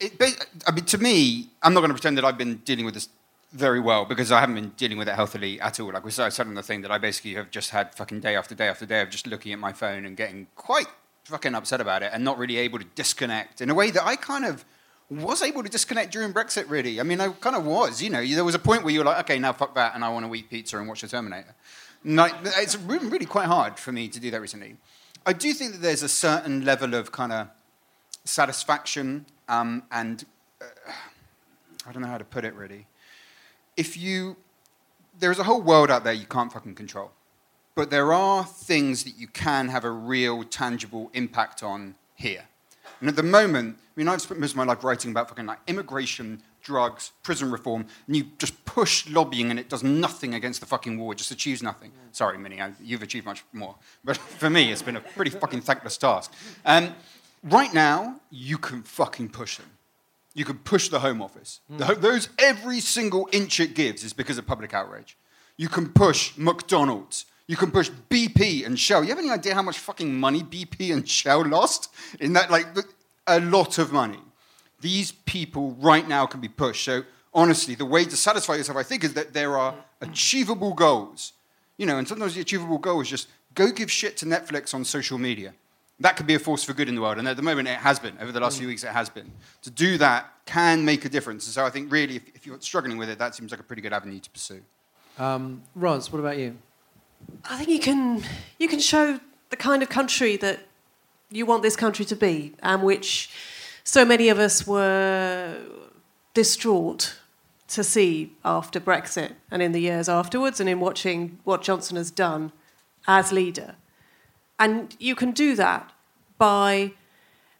It, 0.00 0.20
I 0.66 0.72
mean, 0.72 0.84
to 0.86 0.98
me, 0.98 1.50
I'm 1.62 1.72
not 1.72 1.80
going 1.80 1.90
to 1.90 1.94
pretend 1.94 2.18
that 2.18 2.24
I've 2.24 2.36
been 2.36 2.56
dealing 2.56 2.84
with 2.84 2.94
this 2.94 3.08
very 3.52 3.78
well 3.78 4.04
because 4.04 4.32
I 4.32 4.40
haven't 4.40 4.56
been 4.56 4.70
dealing 4.70 4.98
with 4.98 5.08
it 5.08 5.14
healthily 5.14 5.60
at 5.60 5.78
all. 5.78 5.92
Like 5.92 6.04
we 6.04 6.10
said 6.10 6.32
on 6.40 6.54
the 6.54 6.62
thing 6.62 6.82
that 6.82 6.90
I 6.90 6.98
basically 6.98 7.34
have 7.34 7.50
just 7.52 7.70
had 7.70 7.94
fucking 7.94 8.20
day 8.20 8.34
after 8.34 8.54
day 8.56 8.66
after 8.66 8.84
day 8.84 9.00
of 9.00 9.10
just 9.10 9.28
looking 9.28 9.52
at 9.52 9.60
my 9.60 9.72
phone 9.72 10.04
and 10.04 10.16
getting 10.16 10.48
quite 10.56 10.88
fucking 11.24 11.54
upset 11.54 11.80
about 11.80 12.02
it 12.02 12.10
and 12.12 12.22
not 12.24 12.38
really 12.38 12.56
able 12.58 12.78
to 12.78 12.84
disconnect 12.94 13.60
in 13.60 13.70
a 13.70 13.74
way 13.74 13.90
that 13.90 14.04
I 14.04 14.16
kind 14.16 14.44
of 14.44 14.64
was 15.10 15.42
able 15.42 15.62
to 15.62 15.68
disconnect 15.68 16.12
during 16.12 16.32
Brexit, 16.32 16.68
really. 16.68 17.00
I 17.00 17.02
mean, 17.02 17.20
I 17.20 17.28
kind 17.28 17.56
of 17.56 17.64
was, 17.66 18.02
you 18.02 18.10
know. 18.10 18.24
There 18.24 18.44
was 18.44 18.54
a 18.54 18.58
point 18.58 18.84
where 18.84 18.92
you 18.92 19.00
were 19.00 19.04
like, 19.04 19.18
okay, 19.20 19.38
now 19.38 19.52
fuck 19.52 19.74
that, 19.74 19.94
and 19.94 20.04
I 20.04 20.08
want 20.08 20.26
to 20.26 20.34
eat 20.34 20.48
pizza 20.50 20.78
and 20.78 20.88
watch 20.88 21.02
The 21.02 21.08
Terminator. 21.08 21.54
Like, 22.04 22.34
it's 22.42 22.76
really, 22.76 23.08
really 23.08 23.26
quite 23.26 23.46
hard 23.46 23.78
for 23.78 23.92
me 23.92 24.08
to 24.08 24.20
do 24.20 24.30
that 24.30 24.40
recently. 24.40 24.76
I 25.26 25.32
do 25.32 25.52
think 25.54 25.72
that 25.72 25.82
there's 25.82 26.02
a 26.02 26.08
certain 26.08 26.64
level 26.64 26.94
of 26.94 27.12
kind 27.12 27.32
of 27.32 27.48
satisfaction 28.24 29.26
um, 29.48 29.82
and 29.90 30.24
uh, 30.60 30.64
I 31.86 31.92
don't 31.92 32.02
know 32.02 32.08
how 32.08 32.18
to 32.18 32.24
put 32.24 32.44
it 32.44 32.54
really. 32.54 32.86
If 33.76 33.96
you, 33.96 34.36
there's 35.18 35.38
a 35.38 35.44
whole 35.44 35.62
world 35.62 35.90
out 35.90 36.04
there 36.04 36.12
you 36.12 36.26
can't 36.26 36.52
fucking 36.52 36.74
control 36.74 37.10
but 37.74 37.90
there 37.90 38.12
are 38.12 38.44
things 38.44 39.04
that 39.04 39.18
you 39.18 39.26
can 39.26 39.68
have 39.68 39.84
a 39.84 39.90
real 39.90 40.44
tangible 40.44 41.10
impact 41.12 41.62
on 41.62 41.94
here. 42.14 42.44
And 43.00 43.08
at 43.08 43.16
the 43.16 43.22
moment, 43.22 43.76
I 43.78 44.00
mean, 44.00 44.08
I've 44.08 44.22
spent 44.22 44.40
most 44.40 44.52
of 44.52 44.56
my 44.56 44.64
life 44.64 44.84
writing 44.84 45.10
about 45.10 45.28
fucking 45.28 45.46
like 45.46 45.58
immigration, 45.66 46.42
drugs, 46.62 47.12
prison 47.22 47.50
reform, 47.50 47.86
and 48.06 48.16
you 48.16 48.26
just 48.38 48.64
push 48.64 49.08
lobbying 49.08 49.50
and 49.50 49.60
it 49.60 49.68
does 49.68 49.82
nothing 49.82 50.34
against 50.34 50.60
the 50.60 50.66
fucking 50.66 50.98
war, 50.98 51.12
it 51.12 51.18
just 51.18 51.30
achieves 51.30 51.62
nothing. 51.62 51.92
Sorry, 52.12 52.38
Minnie, 52.38 52.60
you've 52.82 53.02
achieved 53.02 53.26
much 53.26 53.44
more. 53.52 53.74
But 54.04 54.16
for 54.40 54.50
me, 54.50 54.72
it's 54.72 54.82
been 54.82 54.96
a 54.96 55.00
pretty 55.00 55.30
fucking 55.30 55.60
thankless 55.60 55.96
task. 55.96 56.32
Um, 56.64 56.94
right 57.42 57.72
now, 57.74 58.20
you 58.30 58.58
can 58.58 58.82
fucking 58.82 59.30
push 59.30 59.58
them. 59.58 59.70
You 60.34 60.44
can 60.44 60.58
push 60.58 60.88
the 60.88 60.98
Home 60.98 61.22
Office. 61.22 61.60
The, 61.68 61.94
those, 61.94 62.28
every 62.38 62.80
single 62.80 63.28
inch 63.30 63.60
it 63.60 63.74
gives 63.74 64.02
is 64.02 64.12
because 64.12 64.36
of 64.36 64.46
public 64.46 64.74
outrage. 64.74 65.16
You 65.56 65.68
can 65.68 65.90
push 65.90 66.36
McDonald's. 66.36 67.26
You 67.46 67.56
can 67.56 67.70
push 67.70 67.90
BP 68.08 68.64
and 68.64 68.78
Shell. 68.78 69.04
You 69.04 69.10
have 69.10 69.18
any 69.18 69.30
idea 69.30 69.54
how 69.54 69.62
much 69.62 69.78
fucking 69.78 70.14
money 70.18 70.42
BP 70.42 70.92
and 70.92 71.06
Shell 71.06 71.46
lost 71.46 71.92
in 72.18 72.32
that? 72.34 72.50
Like, 72.50 72.66
a 73.26 73.40
lot 73.40 73.78
of 73.78 73.92
money. 73.92 74.18
These 74.80 75.12
people 75.12 75.72
right 75.80 76.06
now 76.06 76.26
can 76.26 76.40
be 76.40 76.48
pushed. 76.48 76.84
So, 76.84 77.02
honestly, 77.32 77.74
the 77.74 77.84
way 77.84 78.04
to 78.04 78.16
satisfy 78.16 78.56
yourself, 78.56 78.78
I 78.78 78.82
think, 78.82 79.04
is 79.04 79.14
that 79.14 79.32
there 79.32 79.58
are 79.58 79.74
achievable 80.00 80.74
goals. 80.74 81.32
You 81.76 81.86
know, 81.86 81.98
and 81.98 82.06
sometimes 82.06 82.34
the 82.34 82.40
achievable 82.40 82.78
goal 82.78 83.00
is 83.00 83.08
just 83.08 83.28
go 83.54 83.70
give 83.70 83.90
shit 83.90 84.16
to 84.18 84.26
Netflix 84.26 84.74
on 84.74 84.84
social 84.84 85.18
media. 85.18 85.54
That 86.00 86.16
could 86.16 86.26
be 86.26 86.34
a 86.34 86.38
force 86.38 86.64
for 86.64 86.72
good 86.72 86.88
in 86.88 86.96
the 86.96 87.00
world, 87.00 87.18
and 87.18 87.28
at 87.28 87.36
the 87.36 87.42
moment 87.42 87.68
it 87.68 87.78
has 87.78 88.00
been. 88.00 88.16
Over 88.20 88.32
the 88.32 88.40
last 88.40 88.58
few 88.58 88.66
weeks, 88.66 88.82
it 88.82 88.90
has 88.90 89.08
been. 89.08 89.30
To 89.62 89.70
do 89.70 89.96
that 89.98 90.28
can 90.44 90.84
make 90.84 91.04
a 91.04 91.08
difference. 91.08 91.46
And 91.46 91.54
so 91.54 91.64
I 91.64 91.70
think 91.70 91.90
really, 91.90 92.16
if, 92.16 92.28
if 92.34 92.46
you're 92.46 92.60
struggling 92.60 92.98
with 92.98 93.08
it, 93.08 93.18
that 93.18 93.34
seems 93.34 93.52
like 93.52 93.60
a 93.60 93.62
pretty 93.62 93.80
good 93.80 93.92
avenue 93.92 94.18
to 94.18 94.30
pursue. 94.30 94.60
Um, 95.18 95.62
Ros, 95.76 96.12
what 96.12 96.18
about 96.18 96.38
you? 96.38 96.56
I 97.48 97.56
think 97.56 97.68
you 97.68 97.78
can 97.78 98.22
you 98.58 98.68
can 98.68 98.80
show 98.80 99.20
the 99.50 99.56
kind 99.56 99.82
of 99.82 99.88
country 99.88 100.36
that 100.38 100.60
you 101.30 101.46
want 101.46 101.62
this 101.62 101.76
country 101.76 102.04
to 102.06 102.16
be, 102.16 102.54
and 102.62 102.82
which 102.82 103.30
so 103.82 104.04
many 104.04 104.28
of 104.28 104.38
us 104.38 104.66
were 104.66 105.56
distraught 106.32 107.16
to 107.68 107.84
see 107.84 108.32
after 108.44 108.80
Brexit 108.80 109.32
and 109.50 109.62
in 109.62 109.72
the 109.72 109.80
years 109.80 110.08
afterwards, 110.08 110.60
and 110.60 110.68
in 110.68 110.80
watching 110.80 111.38
what 111.44 111.62
Johnson 111.62 111.96
has 111.96 112.10
done 112.10 112.52
as 113.06 113.32
leader. 113.32 113.76
And 114.58 114.96
you 114.98 115.14
can 115.14 115.32
do 115.32 115.56
that 115.56 115.92
by, 116.38 116.92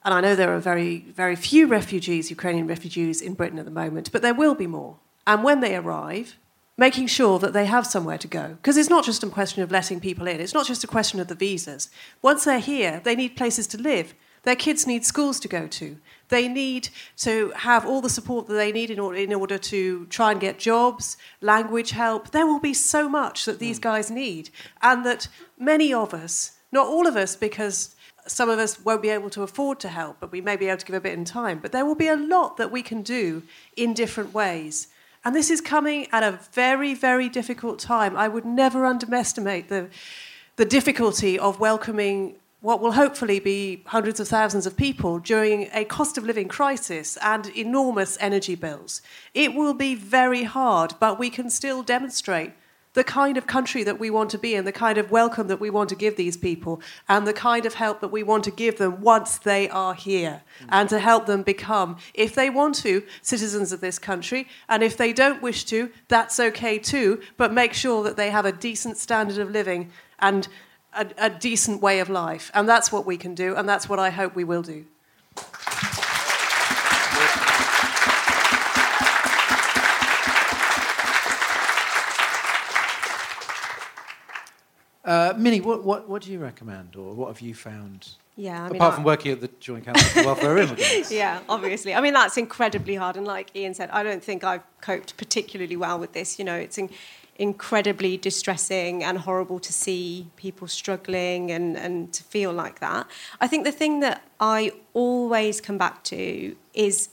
and 0.05 0.15
I 0.15 0.21
know 0.21 0.35
there 0.35 0.55
are 0.55 0.61
very, 0.61 0.99
very 1.15 1.37
few 1.37 1.67
refugees, 1.67 2.31
Ukrainian 2.31 2.67
refugees 2.67 3.21
in 3.21 3.35
Britain 3.35 3.59
at 3.59 3.65
the 3.65 3.71
moment, 3.71 4.13
but 4.13 4.23
there 4.23 4.35
will 4.35 4.55
be 4.55 4.67
more. 4.67 4.97
And 5.27 5.43
when 5.43 5.61
they 5.61 5.75
arrive, 5.75 6.37
making 6.77 7.07
sure 7.07 7.39
that 7.39 7.53
they 7.53 7.67
have 7.67 7.87
somewhere 7.87 8.19
to 8.19 8.29
go. 8.29 8.49
Because 8.61 8.77
it's 8.77 8.91
not 8.91 9.05
just 9.05 9.23
a 9.23 9.29
question 9.29 9.63
of 9.63 9.71
letting 9.71 10.01
people 10.01 10.27
in, 10.27 10.41
it's 10.41 10.55
not 10.55 10.67
just 10.67 10.85
a 10.85 10.89
question 10.89 11.21
of 11.21 11.29
the 11.29 11.35
visas. 11.35 11.91
Once 12.23 12.45
they're 12.45 12.59
here, 12.59 13.01
they 13.05 13.15
need 13.15 13.37
places 13.37 13.67
to 13.69 13.79
live. 13.79 14.15
Their 14.43 14.57
kids 14.57 14.87
need 14.87 15.07
schools 15.07 15.41
to 15.41 15.49
go 15.49 15.67
to. 15.67 15.97
They 16.29 16.49
need 16.49 16.89
to 17.19 17.51
have 17.57 17.87
all 17.87 18.01
the 18.01 18.11
support 18.11 18.47
that 18.47 18.55
they 18.55 18.73
need 18.73 18.91
in 18.91 18.99
order, 18.99 19.19
in 19.19 19.33
order 19.33 19.57
to 19.57 20.07
try 20.07 20.33
and 20.33 20.41
get 20.41 20.59
jobs, 20.59 21.17
language 21.41 21.91
help. 21.91 22.31
There 22.31 22.47
will 22.47 22.61
be 22.61 22.75
so 22.75 23.09
much 23.09 23.47
that 23.47 23.59
these 23.59 23.79
mm. 23.79 23.83
guys 23.83 24.11
need, 24.11 24.51
and 24.83 25.05
that 25.07 25.29
many 25.59 25.95
of 25.95 26.13
us, 26.13 26.59
not 26.73 26.87
all 26.87 27.07
of 27.07 27.17
us, 27.17 27.37
because 27.37 27.97
some 28.27 28.51
of 28.51 28.59
us 28.59 28.85
won't 28.85 29.03
be 29.03 29.11
able 29.11 29.31
to 29.31 29.43
afford 29.43 29.81
to 29.81 29.89
help, 29.89 30.19
but 30.21 30.33
we 30.33 30.41
may 30.41 30.57
be 30.57 30.69
able 30.69 30.79
to 30.79 30.87
give 30.87 30.97
a 30.97 31.01
bit 31.01 31.13
in 31.13 31.25
time. 31.25 31.59
But 31.59 31.73
there 31.73 31.85
will 31.85 31.95
be 31.95 32.09
a 32.09 32.17
lot 32.17 32.57
that 32.57 32.71
we 32.71 32.83
can 32.83 33.03
do 33.03 33.43
in 33.77 33.95
different 33.95 34.35
ways. 34.35 34.89
And 35.25 35.35
this 35.35 35.51
is 35.51 35.61
coming 35.61 36.07
at 36.13 36.23
a 36.23 36.39
very, 36.53 36.95
very 36.95 37.29
difficult 37.29 37.79
time. 37.79 38.17
I 38.17 38.29
would 38.29 38.45
never 38.45 38.85
underestimate 38.85 39.69
the, 39.69 39.89
the 40.57 40.65
difficulty 40.65 41.39
of 41.39 41.59
welcoming 41.59 42.37
what 42.61 42.81
will 42.81 42.93
hopefully 42.93 43.41
be 43.41 43.83
hundreds 43.87 44.21
of 44.21 44.29
thousands 44.29 44.67
of 44.67 44.77
people 44.77 45.19
during 45.19 45.69
a 45.75 45.85
cost 45.85 46.17
of 46.17 46.25
living 46.25 46.49
crisis 46.49 47.19
and 47.23 47.47
enormous 47.49 48.17
energy 48.21 48.55
bills. 48.55 49.03
It 49.35 49.55
will 49.55 49.75
be 49.75 49.95
very 49.95 50.45
hard, 50.45 50.95
but 50.99 51.19
we 51.19 51.29
can 51.29 51.51
still 51.51 51.83
demonstrate 51.83 52.53
the 52.95 53.05
kind 53.05 53.37
of 53.37 53.47
country 53.47 53.85
that 53.85 54.01
we 54.01 54.11
want 54.11 54.31
to 54.31 54.39
be 54.39 54.55
and 54.55 54.67
the 54.67 54.73
kind 54.73 54.99
of 54.99 55.11
welcome 55.11 55.47
that 55.49 55.61
we 55.61 55.71
want 55.71 55.89
to 55.91 55.95
give 55.95 56.17
these 56.17 56.37
people 56.37 56.81
and 57.09 57.27
the 57.27 57.33
kind 57.33 57.67
of 57.67 57.75
help 57.75 58.01
that 58.01 58.09
we 58.09 58.23
want 58.23 58.43
to 58.45 58.51
give 58.51 58.79
them 58.79 59.01
once 59.01 59.39
they 59.39 59.69
are 59.69 59.95
here 59.95 60.43
mm. 60.61 60.67
and 60.71 60.89
to 60.89 60.99
help 60.99 61.27
them 61.27 61.43
become 61.43 61.97
if 62.15 62.35
they 62.35 62.51
want 62.51 62.75
to 62.75 63.03
citizens 63.23 63.73
of 63.73 63.81
this 63.81 63.99
country 63.99 64.49
and 64.69 64.83
if 64.83 64.97
they 64.97 65.13
don't 65.13 65.43
wish 65.43 65.65
to 65.65 65.91
that's 66.09 66.41
okay 66.41 66.79
too 66.79 67.21
but 67.37 67.53
make 67.53 67.75
sure 67.75 68.03
that 68.03 68.17
they 68.17 68.31
have 68.31 68.47
a 68.47 68.53
decent 68.53 68.97
standard 68.97 69.39
of 69.39 69.51
living 69.51 69.91
and 70.19 70.49
a, 70.95 71.07
a 71.19 71.31
decent 71.31 71.83
way 71.83 72.01
of 72.01 72.09
life. 72.09 72.51
And 72.55 72.69
that's 72.69 72.93
what 72.93 73.07
we 73.07 73.17
can 73.17 73.35
do 73.35 73.55
and 73.55 73.69
that's 73.69 73.89
what 73.89 73.99
I 73.99 74.11
hope 74.11 74.35
we 74.35 74.45
will 74.45 74.63
do 74.63 74.87
Uh, 85.05 85.35
Minnie, 85.37 85.61
what, 85.61 85.85
what, 85.85 86.09
what 86.09 86.23
do 86.23 86.33
you 86.33 86.39
recommend, 86.39 86.97
or 86.97 87.13
what 87.15 87.29
have 87.29 87.41
you 87.41 87.55
found? 87.55 88.09
Yeah, 88.37 88.65
I 88.65 88.67
mean, 88.69 88.77
Apart 88.77 88.93
I- 88.93 88.97
from 88.97 89.05
working 89.05 89.33
at 89.33 89.41
the 89.41 89.51
Joint 89.61 89.85
Council 89.85 90.09
for 90.09 90.25
Welfare 90.27 90.59
Immigrants. 90.59 91.13
yeah, 91.23 91.41
obviously. 91.49 91.95
I 91.95 92.01
mean, 92.01 92.15
that's 92.15 92.37
incredibly 92.37 92.95
hard. 92.97 93.17
And 93.17 93.27
like 93.27 93.55
Ian 93.55 93.75
said, 93.75 93.91
I 93.91 94.03
don't 94.03 94.25
think 94.25 94.43
I've 94.43 94.63
coped 94.81 95.17
particularly 95.17 95.77
well 95.77 95.99
with 95.99 96.13
this. 96.15 96.39
You 96.39 96.45
know, 96.45 96.57
it's 96.57 96.79
in- 96.79 96.91
incredibly 97.37 98.17
distressing 98.17 99.05
and 99.05 99.19
horrible 99.19 99.59
to 99.61 99.73
see 99.73 100.29
people 100.37 100.67
struggling 100.69 101.51
and, 101.51 101.77
and 101.77 102.13
to 102.13 102.23
feel 102.25 102.53
like 102.53 102.81
that. 102.81 103.07
I 103.41 103.47
think 103.47 103.65
the 103.65 103.73
thing 103.73 104.01
that 104.01 104.23
I 104.41 104.73
always 104.95 105.61
come 105.61 105.79
back 105.79 106.03
to 106.05 106.57
is 106.73 107.11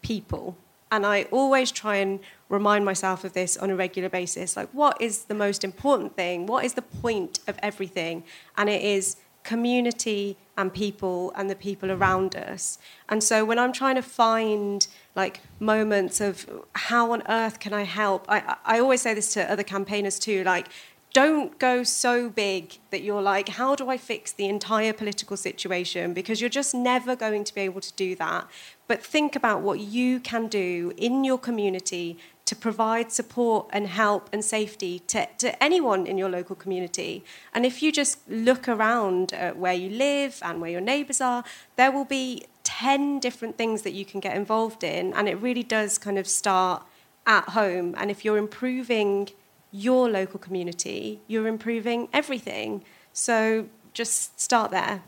people. 0.00 0.56
And 0.90 1.04
I 1.04 1.24
always 1.24 1.72
try 1.72 1.96
and 1.96 2.20
remind 2.48 2.84
myself 2.84 3.24
of 3.24 3.32
this 3.32 3.56
on 3.56 3.70
a 3.70 3.76
regular 3.76 4.08
basis. 4.08 4.56
Like, 4.56 4.68
what 4.72 5.00
is 5.00 5.24
the 5.24 5.34
most 5.34 5.64
important 5.64 6.16
thing? 6.16 6.46
What 6.46 6.64
is 6.64 6.74
the 6.74 6.82
point 6.82 7.40
of 7.46 7.58
everything? 7.62 8.24
And 8.56 8.68
it 8.68 8.82
is 8.82 9.16
community 9.42 10.36
and 10.56 10.72
people 10.74 11.32
and 11.36 11.48
the 11.48 11.54
people 11.54 11.90
around 11.92 12.34
us. 12.34 12.78
And 13.08 13.22
so 13.22 13.44
when 13.44 13.58
I'm 13.58 13.72
trying 13.72 13.94
to 13.94 14.02
find 14.02 14.86
like 15.14 15.40
moments 15.60 16.20
of 16.20 16.48
how 16.74 17.12
on 17.12 17.22
earth 17.28 17.60
can 17.60 17.72
I 17.72 17.82
help, 17.82 18.26
I, 18.28 18.56
I 18.64 18.80
always 18.80 19.02
say 19.02 19.14
this 19.14 19.32
to 19.34 19.50
other 19.50 19.62
campaigners 19.62 20.18
too, 20.18 20.42
like, 20.44 20.68
don't 21.12 21.58
go 21.58 21.82
so 21.82 22.28
big 22.28 22.76
that 22.90 23.02
you're 23.02 23.22
like, 23.22 23.48
how 23.48 23.74
do 23.74 23.88
I 23.88 23.96
fix 23.96 24.32
the 24.32 24.46
entire 24.48 24.92
political 24.92 25.36
situation? 25.36 26.12
Because 26.12 26.42
you're 26.42 26.50
just 26.50 26.74
never 26.74 27.16
going 27.16 27.44
to 27.44 27.54
be 27.54 27.62
able 27.62 27.80
to 27.80 27.92
do 27.94 28.14
that. 28.16 28.46
But 28.86 29.02
think 29.02 29.34
about 29.34 29.62
what 29.62 29.80
you 29.80 30.20
can 30.20 30.46
do 30.46 30.92
in 30.98 31.24
your 31.24 31.38
community 31.38 32.18
to 32.46 32.56
provide 32.56 33.12
support 33.12 33.68
and 33.72 33.88
help 33.88 34.30
and 34.32 34.44
safety 34.44 35.00
to, 35.00 35.26
to 35.38 35.62
anyone 35.62 36.06
in 36.06 36.16
your 36.16 36.28
local 36.28 36.56
community. 36.56 37.24
And 37.52 37.66
if 37.66 37.82
you 37.82 37.92
just 37.92 38.18
look 38.28 38.68
around 38.68 39.32
where 39.54 39.72
you 39.74 39.90
live 39.90 40.40
and 40.42 40.60
where 40.60 40.70
your 40.70 40.80
neighbours 40.80 41.20
are, 41.20 41.44
there 41.74 41.90
will 41.90 42.04
be 42.04 42.46
10 42.62 43.20
different 43.20 43.58
things 43.58 43.82
that 43.82 43.92
you 43.92 44.04
can 44.04 44.20
get 44.20 44.36
involved 44.36 44.84
in. 44.84 45.12
And 45.14 45.28
it 45.28 45.34
really 45.34 45.62
does 45.62 45.98
kind 45.98 46.18
of 46.18 46.26
start 46.26 46.84
at 47.26 47.50
home. 47.50 47.94
And 47.98 48.10
if 48.10 48.24
you're 48.24 48.38
improving 48.38 49.28
your 49.72 50.08
local 50.08 50.38
community, 50.38 51.20
you're 51.26 51.48
improving 51.48 52.08
everything. 52.12 52.84
So 53.12 53.66
just 53.92 54.40
start 54.40 54.70
there. 54.70 55.02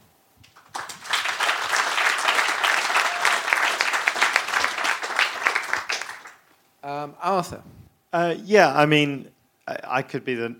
Um, 6.89 7.15
Arthur. 7.21 7.63
Uh, 8.15 8.35
yeah, 8.45 8.75
I 8.75 8.87
mean, 8.87 9.29
I, 9.67 9.77
I 9.99 10.03
could 10.03 10.25
be 10.25 10.35
the, 10.35 10.57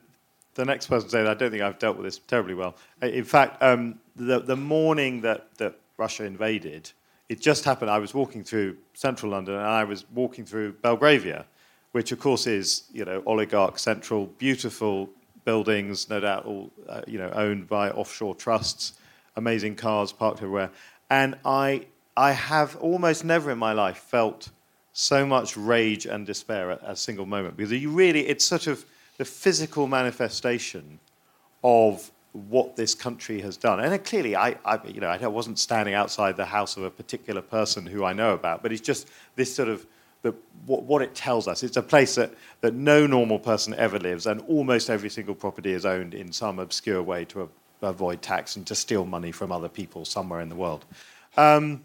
the 0.57 0.65
next 0.67 0.87
person 0.89 1.09
to 1.09 1.11
say 1.11 1.23
that 1.23 1.31
I 1.31 1.33
don't 1.33 1.51
think 1.51 1.63
I've 1.63 1.79
dealt 1.79 1.97
with 1.97 2.05
this 2.05 2.19
terribly 2.19 2.53
well. 2.53 2.77
Uh, 3.03 3.07
In 3.07 3.25
fact, 3.25 3.63
um, 3.63 3.99
the, 4.15 4.39
the 4.39 4.55
morning 4.55 5.23
that, 5.23 5.57
that 5.57 5.79
Russia 5.97 6.25
invaded, 6.25 6.93
it 7.31 7.41
just 7.41 7.65
happened. 7.65 7.91
I 7.91 7.99
was 7.99 8.13
walking 8.13 8.45
through 8.45 8.77
central 8.93 9.33
London 9.33 9.55
and 9.55 9.65
I 9.65 9.85
was 9.85 10.05
walking 10.13 10.45
through 10.45 10.75
Belgravia, 10.75 11.47
which 11.93 12.13
of 12.13 12.21
course 12.21 12.47
is, 12.47 12.83
you 12.93 13.07
know, 13.07 13.23
oligarch 13.25 13.79
central, 13.79 14.27
beautiful 14.27 15.09
buildings, 15.47 16.11
no 16.11 16.21
doubt 16.21 16.45
all, 16.45 16.71
uh, 16.91 17.01
you 17.07 17.19
know, 17.19 17.31
owned 17.31 17.69
by 17.71 17.91
offshore 17.93 18.35
trusts, 18.35 18.99
amazing 19.37 19.77
cars 19.77 20.13
parked 20.13 20.41
everywhere. 20.41 20.71
And 21.09 21.39
I, 21.47 21.87
I 22.19 22.33
have 22.33 22.77
almost 22.77 23.25
never 23.25 23.51
in 23.51 23.57
my 23.57 23.73
life 23.73 23.97
felt 23.97 24.51
so 24.99 25.25
much 25.25 25.57
rage 25.57 26.07
and 26.07 26.27
despair 26.27 26.73
at 26.73 26.81
a 26.83 26.97
single 26.97 27.25
moment 27.25 27.57
because 27.57 27.71
you 27.71 27.89
really 27.89 28.27
it's 28.27 28.45
sort 28.45 28.67
of 28.67 28.85
the 29.17 29.25
physical 29.25 29.87
manifestation 29.87 30.99
of 31.63 32.11
what 32.33 32.75
this 32.75 32.97
country 32.97 33.41
has 33.41 33.57
done. 33.57 33.79
And 33.79 34.05
clearly 34.05 34.35
I, 34.35 34.57
I 34.65 34.81
you 34.89 35.01
know 35.01 35.07
I 35.07 35.25
wasn't 35.29 35.61
standing 35.61 35.95
outside 35.95 36.37
the 36.37 36.45
house 36.45 36.77
of 36.77 36.83
a 36.83 36.91
particular 36.91 37.41
person 37.41 37.87
who 37.87 38.05
I 38.05 38.13
know 38.13 38.35
about 38.35 38.61
but 38.61 38.73
it's 38.73 38.81
just 38.81 39.09
this 39.37 39.55
sort 39.55 39.69
of 39.69 39.87
the, 40.23 40.35
what, 40.67 40.83
what 40.83 41.01
it 41.01 41.15
tells 41.15 41.47
us. 41.47 41.63
It's 41.63 41.77
a 41.77 41.83
place 41.83 42.17
that, 42.17 42.33
that 42.61 42.75
no 42.75 43.07
normal 43.07 43.39
person 43.39 43.75
ever 43.75 44.01
lives 44.01 44.27
and 44.27 44.41
almost 44.49 44.91
every 44.91 45.11
single 45.11 45.37
property 45.37 45.75
is 45.75 45.87
owned 45.87 46.13
in 46.13 46.33
some 46.33 46.59
obscure 46.59 47.05
way 47.05 47.25
to 47.27 47.43
a, 47.43 47.49
avoid 47.87 48.21
tax 48.21 48.57
and 48.57 48.67
to 48.67 48.75
steal 48.75 49.05
money 49.05 49.31
from 49.31 49.53
other 49.53 49.69
people 49.69 50.05
somewhere 50.05 50.41
in 50.41 50.49
the 50.49 50.57
world. 50.57 50.85
Um, 51.37 51.85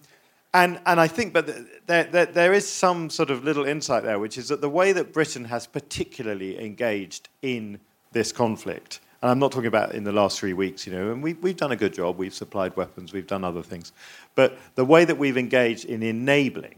and, 0.53 0.80
and 0.85 0.99
I 0.99 1.07
think, 1.07 1.34
but 1.34 1.47
there, 1.88 2.03
there, 2.03 2.25
there 2.27 2.53
is 2.53 2.69
some 2.69 3.09
sort 3.09 3.31
of 3.31 3.43
little 3.43 3.65
insight 3.65 4.03
there, 4.03 4.19
which 4.19 4.38
is 4.38 4.49
that 4.49 4.61
the 4.61 4.69
way 4.69 4.91
that 4.91 5.11
Britain 5.11 5.45
has 5.45 5.65
particularly 5.65 6.63
engaged 6.63 7.30
in 7.41 7.80
this 8.11 8.31
conflict, 8.31 8.99
and 9.21 9.31
I'm 9.31 9.39
not 9.39 9.51
talking 9.51 9.67
about 9.67 9.95
in 9.95 10.03
the 10.03 10.11
last 10.11 10.39
three 10.39 10.53
weeks, 10.53 10.85
you 10.85 10.93
know, 10.93 11.11
and 11.11 11.23
we, 11.23 11.34
we've 11.34 11.57
done 11.57 11.71
a 11.71 11.75
good 11.75 11.93
job, 11.93 12.17
we've 12.17 12.34
supplied 12.34 12.75
weapons, 12.75 13.13
we've 13.13 13.25
done 13.25 13.43
other 13.43 13.63
things, 13.63 13.91
but 14.35 14.57
the 14.75 14.85
way 14.85 15.05
that 15.05 15.17
we've 15.17 15.38
engaged 15.38 15.85
in 15.85 16.03
enabling 16.03 16.75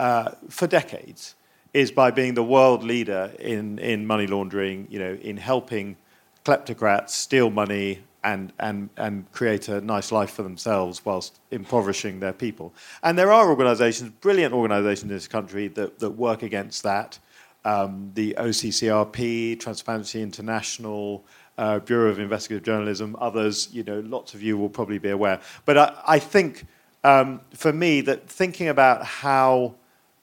uh, 0.00 0.32
for 0.48 0.66
decades 0.66 1.36
is 1.74 1.92
by 1.92 2.10
being 2.10 2.34
the 2.34 2.42
world 2.42 2.82
leader 2.82 3.30
in, 3.38 3.78
in 3.78 4.06
money 4.06 4.26
laundering, 4.26 4.88
you 4.90 4.98
know, 4.98 5.16
in 5.22 5.36
helping 5.36 5.96
kleptocrats 6.44 7.10
steal 7.10 7.50
money 7.50 8.00
and, 8.32 8.52
and, 8.58 8.90
and 8.96 9.30
create 9.32 9.68
a 9.68 9.80
nice 9.80 10.12
life 10.12 10.30
for 10.30 10.42
themselves 10.42 11.04
whilst 11.04 11.40
impoverishing 11.50 12.20
their 12.20 12.34
people. 12.34 12.74
And 13.02 13.18
there 13.18 13.32
are 13.32 13.48
organizations, 13.48 14.10
brilliant 14.20 14.52
organizations 14.52 15.10
in 15.10 15.16
this 15.16 15.28
country 15.28 15.68
that, 15.68 15.98
that 16.00 16.10
work 16.10 16.42
against 16.42 16.82
that. 16.82 17.18
Um, 17.64 18.12
the 18.14 18.36
OCCRP, 18.38 19.58
Transparency 19.58 20.22
International, 20.22 21.24
uh, 21.56 21.78
Bureau 21.80 22.10
of 22.10 22.18
Investigative 22.18 22.64
Journalism. 22.64 23.16
Others, 23.18 23.70
you 23.72 23.82
know, 23.82 24.00
lots 24.00 24.34
of 24.34 24.42
you 24.42 24.58
will 24.58 24.68
probably 24.68 24.98
be 24.98 25.10
aware. 25.10 25.40
But 25.64 25.78
I, 25.78 26.02
I 26.06 26.18
think 26.18 26.66
um, 27.04 27.40
for 27.54 27.72
me 27.72 28.02
that 28.02 28.28
thinking 28.28 28.68
about 28.68 29.04
how 29.04 29.74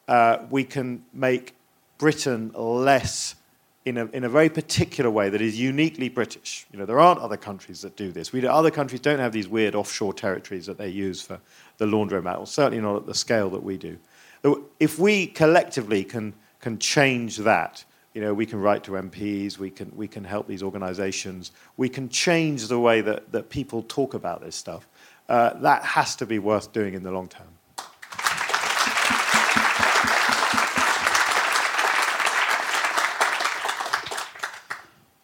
uh, 0.07 0.38
we 0.52 0.64
can 0.64 1.03
make 1.11 1.56
Britain 1.98 2.52
less 2.53 3.36
in 3.86 3.98
a, 3.98 4.06
in 4.07 4.24
a 4.24 4.30
very 4.30 4.49
particular 4.49 5.12
way 5.12 5.30
that 5.30 5.41
is 5.41 5.60
uniquely 5.60 6.10
British. 6.10 6.66
You 6.74 6.80
know, 6.80 6.86
there 6.86 6.99
aren't 6.99 7.20
other 7.20 7.38
countries 7.38 7.82
that 7.82 7.95
do 7.95 8.12
this. 8.12 8.34
We, 8.34 8.45
other 8.45 8.72
countries 8.72 8.99
don't 8.99 9.20
have 9.20 9.32
these 9.32 9.48
weird 9.48 9.76
offshore 9.76 10.14
territories 10.14 10.66
that 10.66 10.80
they 10.80 10.90
use 10.90 11.22
for 11.22 11.40
the 11.78 11.86
laundromat, 11.86 12.40
or 12.40 12.48
certainly 12.48 12.82
not 12.82 12.95
at 12.95 13.06
the 13.06 13.14
scale 13.14 13.49
that 13.52 13.64
we 13.64 13.78
do. 13.78 13.98
If 14.80 14.98
we 14.98 15.28
collectively 15.28 16.03
can, 16.03 16.34
can 16.60 16.80
change 16.80 17.38
that, 17.38 17.86
you 18.16 18.22
know, 18.22 18.34
we 18.34 18.45
can 18.45 18.60
write 18.60 18.84
to 18.86 18.91
MPs, 18.91 19.60
we 19.60 19.70
can, 19.70 19.91
we 19.95 20.07
can 20.07 20.24
help 20.24 20.48
these 20.48 20.64
organizations, 20.64 21.52
we 21.78 21.90
can 21.90 22.10
change 22.10 22.68
the 22.68 22.80
way 22.80 23.02
that, 23.02 23.32
that 23.32 23.49
people 23.49 23.84
talk 23.84 24.14
about 24.14 24.41
this 24.41 24.56
stuff. 24.56 24.88
Uh, 25.28 25.53
that 25.60 25.84
has 25.84 26.16
to 26.16 26.26
be 26.26 26.40
worth 26.40 26.72
doing 26.72 26.94
in 26.94 27.03
the 27.03 27.12
long 27.12 27.28
term. 27.28 27.48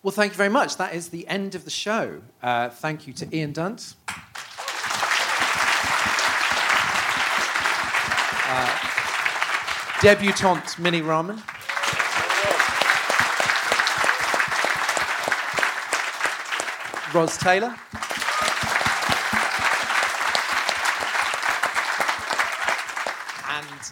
Well, 0.03 0.11
thank 0.11 0.31
you 0.31 0.37
very 0.37 0.49
much. 0.49 0.77
That 0.77 0.95
is 0.95 1.09
the 1.09 1.27
end 1.27 1.53
of 1.53 1.63
the 1.63 1.69
show. 1.69 2.23
Uh, 2.41 2.69
thank 2.69 3.05
you 3.05 3.13
to 3.13 3.35
Ian 3.35 3.51
Dunt. 3.51 3.93
Uh, 8.47 8.77
debutante 10.01 10.79
Minnie 10.79 11.03
Rahman. 11.03 11.43
Ros 17.13 17.37
Taylor. 17.37 17.75
And 23.47 23.91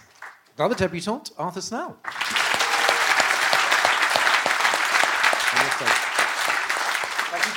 another 0.58 0.74
debutante, 0.74 1.34
Arthur 1.38 1.62
Snell. 1.62 1.98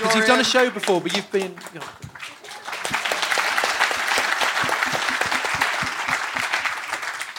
Because 0.02 0.16
you've 0.16 0.26
done 0.26 0.40
a 0.40 0.44
show 0.44 0.68
before, 0.68 1.00
but 1.00 1.14
you've 1.14 1.30
been. 1.30 1.54
You 1.72 1.78
know. 1.78 1.86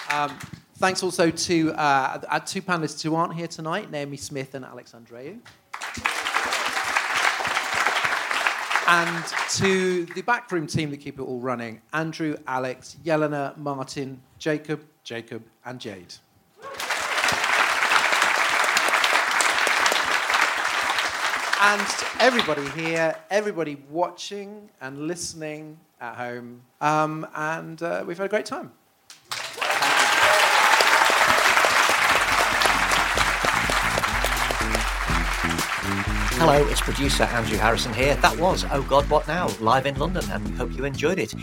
um, 0.09 0.39
thanks 0.77 1.03
also 1.03 1.29
to 1.29 1.73
uh, 1.73 2.21
our 2.29 2.39
two 2.39 2.61
panelists 2.61 3.03
who 3.03 3.15
aren't 3.15 3.33
here 3.33 3.47
tonight, 3.47 3.91
Naomi 3.91 4.15
Smith 4.15 4.55
and 4.55 4.63
Alex 4.63 4.93
Andreou. 4.93 5.39
And 8.87 9.25
to 9.55 10.05
the 10.13 10.21
backroom 10.21 10.65
team 10.65 10.89
that 10.91 10.97
keep 10.97 11.19
it 11.19 11.23
all 11.23 11.39
running 11.41 11.81
Andrew, 11.91 12.37
Alex, 12.47 12.95
Yelena, 13.03 13.57
Martin, 13.57 14.21
Jacob, 14.39 14.85
Jacob, 15.03 15.43
and 15.65 15.81
Jade. 15.81 16.13
And 21.63 21.87
to 21.87 22.05
everybody 22.19 22.67
here, 22.71 23.15
everybody 23.31 23.77
watching 23.89 24.69
and 24.81 25.07
listening 25.07 25.79
at 26.01 26.15
home. 26.15 26.61
Um, 26.81 27.25
and 27.33 27.81
uh, 27.81 28.03
we've 28.05 28.17
had 28.17 28.25
a 28.25 28.29
great 28.29 28.45
time. 28.45 28.73
Hello, 36.45 36.67
it's 36.67 36.81
producer 36.81 37.23
Andrew 37.23 37.57
Harrison 37.57 37.93
here. 37.93 38.15
That 38.15 38.37
was 38.37 38.65
Oh 38.69 38.81
God 38.81 39.09
What 39.09 39.25
Now, 39.29 39.47
live 39.61 39.85
in 39.85 39.97
London, 39.97 40.29
and 40.29 40.45
we 40.45 40.53
hope 40.57 40.73
you 40.73 40.83
enjoyed 40.83 41.17
it. 41.17 41.33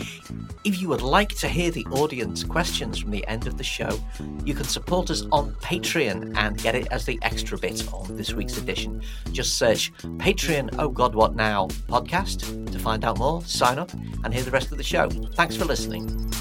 If 0.63 0.79
you 0.79 0.89
would 0.89 1.01
like 1.01 1.29
to 1.37 1.47
hear 1.47 1.71
the 1.71 1.87
audience 1.87 2.43
questions 2.43 2.99
from 2.99 3.09
the 3.09 3.25
end 3.25 3.47
of 3.47 3.57
the 3.57 3.63
show, 3.63 3.99
you 4.45 4.53
can 4.53 4.65
support 4.65 5.09
us 5.09 5.23
on 5.31 5.53
Patreon 5.55 6.37
and 6.37 6.55
get 6.61 6.75
it 6.75 6.85
as 6.91 7.03
the 7.03 7.17
extra 7.23 7.57
bit 7.57 7.91
on 7.91 8.15
this 8.15 8.33
week's 8.33 8.59
edition. 8.59 9.01
Just 9.31 9.57
search 9.57 9.91
Patreon 10.19 10.75
Oh 10.77 10.89
God 10.89 11.15
What 11.15 11.35
Now 11.35 11.65
podcast 11.87 12.71
to 12.71 12.77
find 12.77 13.03
out 13.03 13.17
more, 13.17 13.41
sign 13.41 13.79
up, 13.79 13.91
and 14.23 14.31
hear 14.31 14.43
the 14.43 14.51
rest 14.51 14.71
of 14.71 14.77
the 14.77 14.83
show. 14.83 15.09
Thanks 15.09 15.55
for 15.55 15.65
listening. 15.65 16.31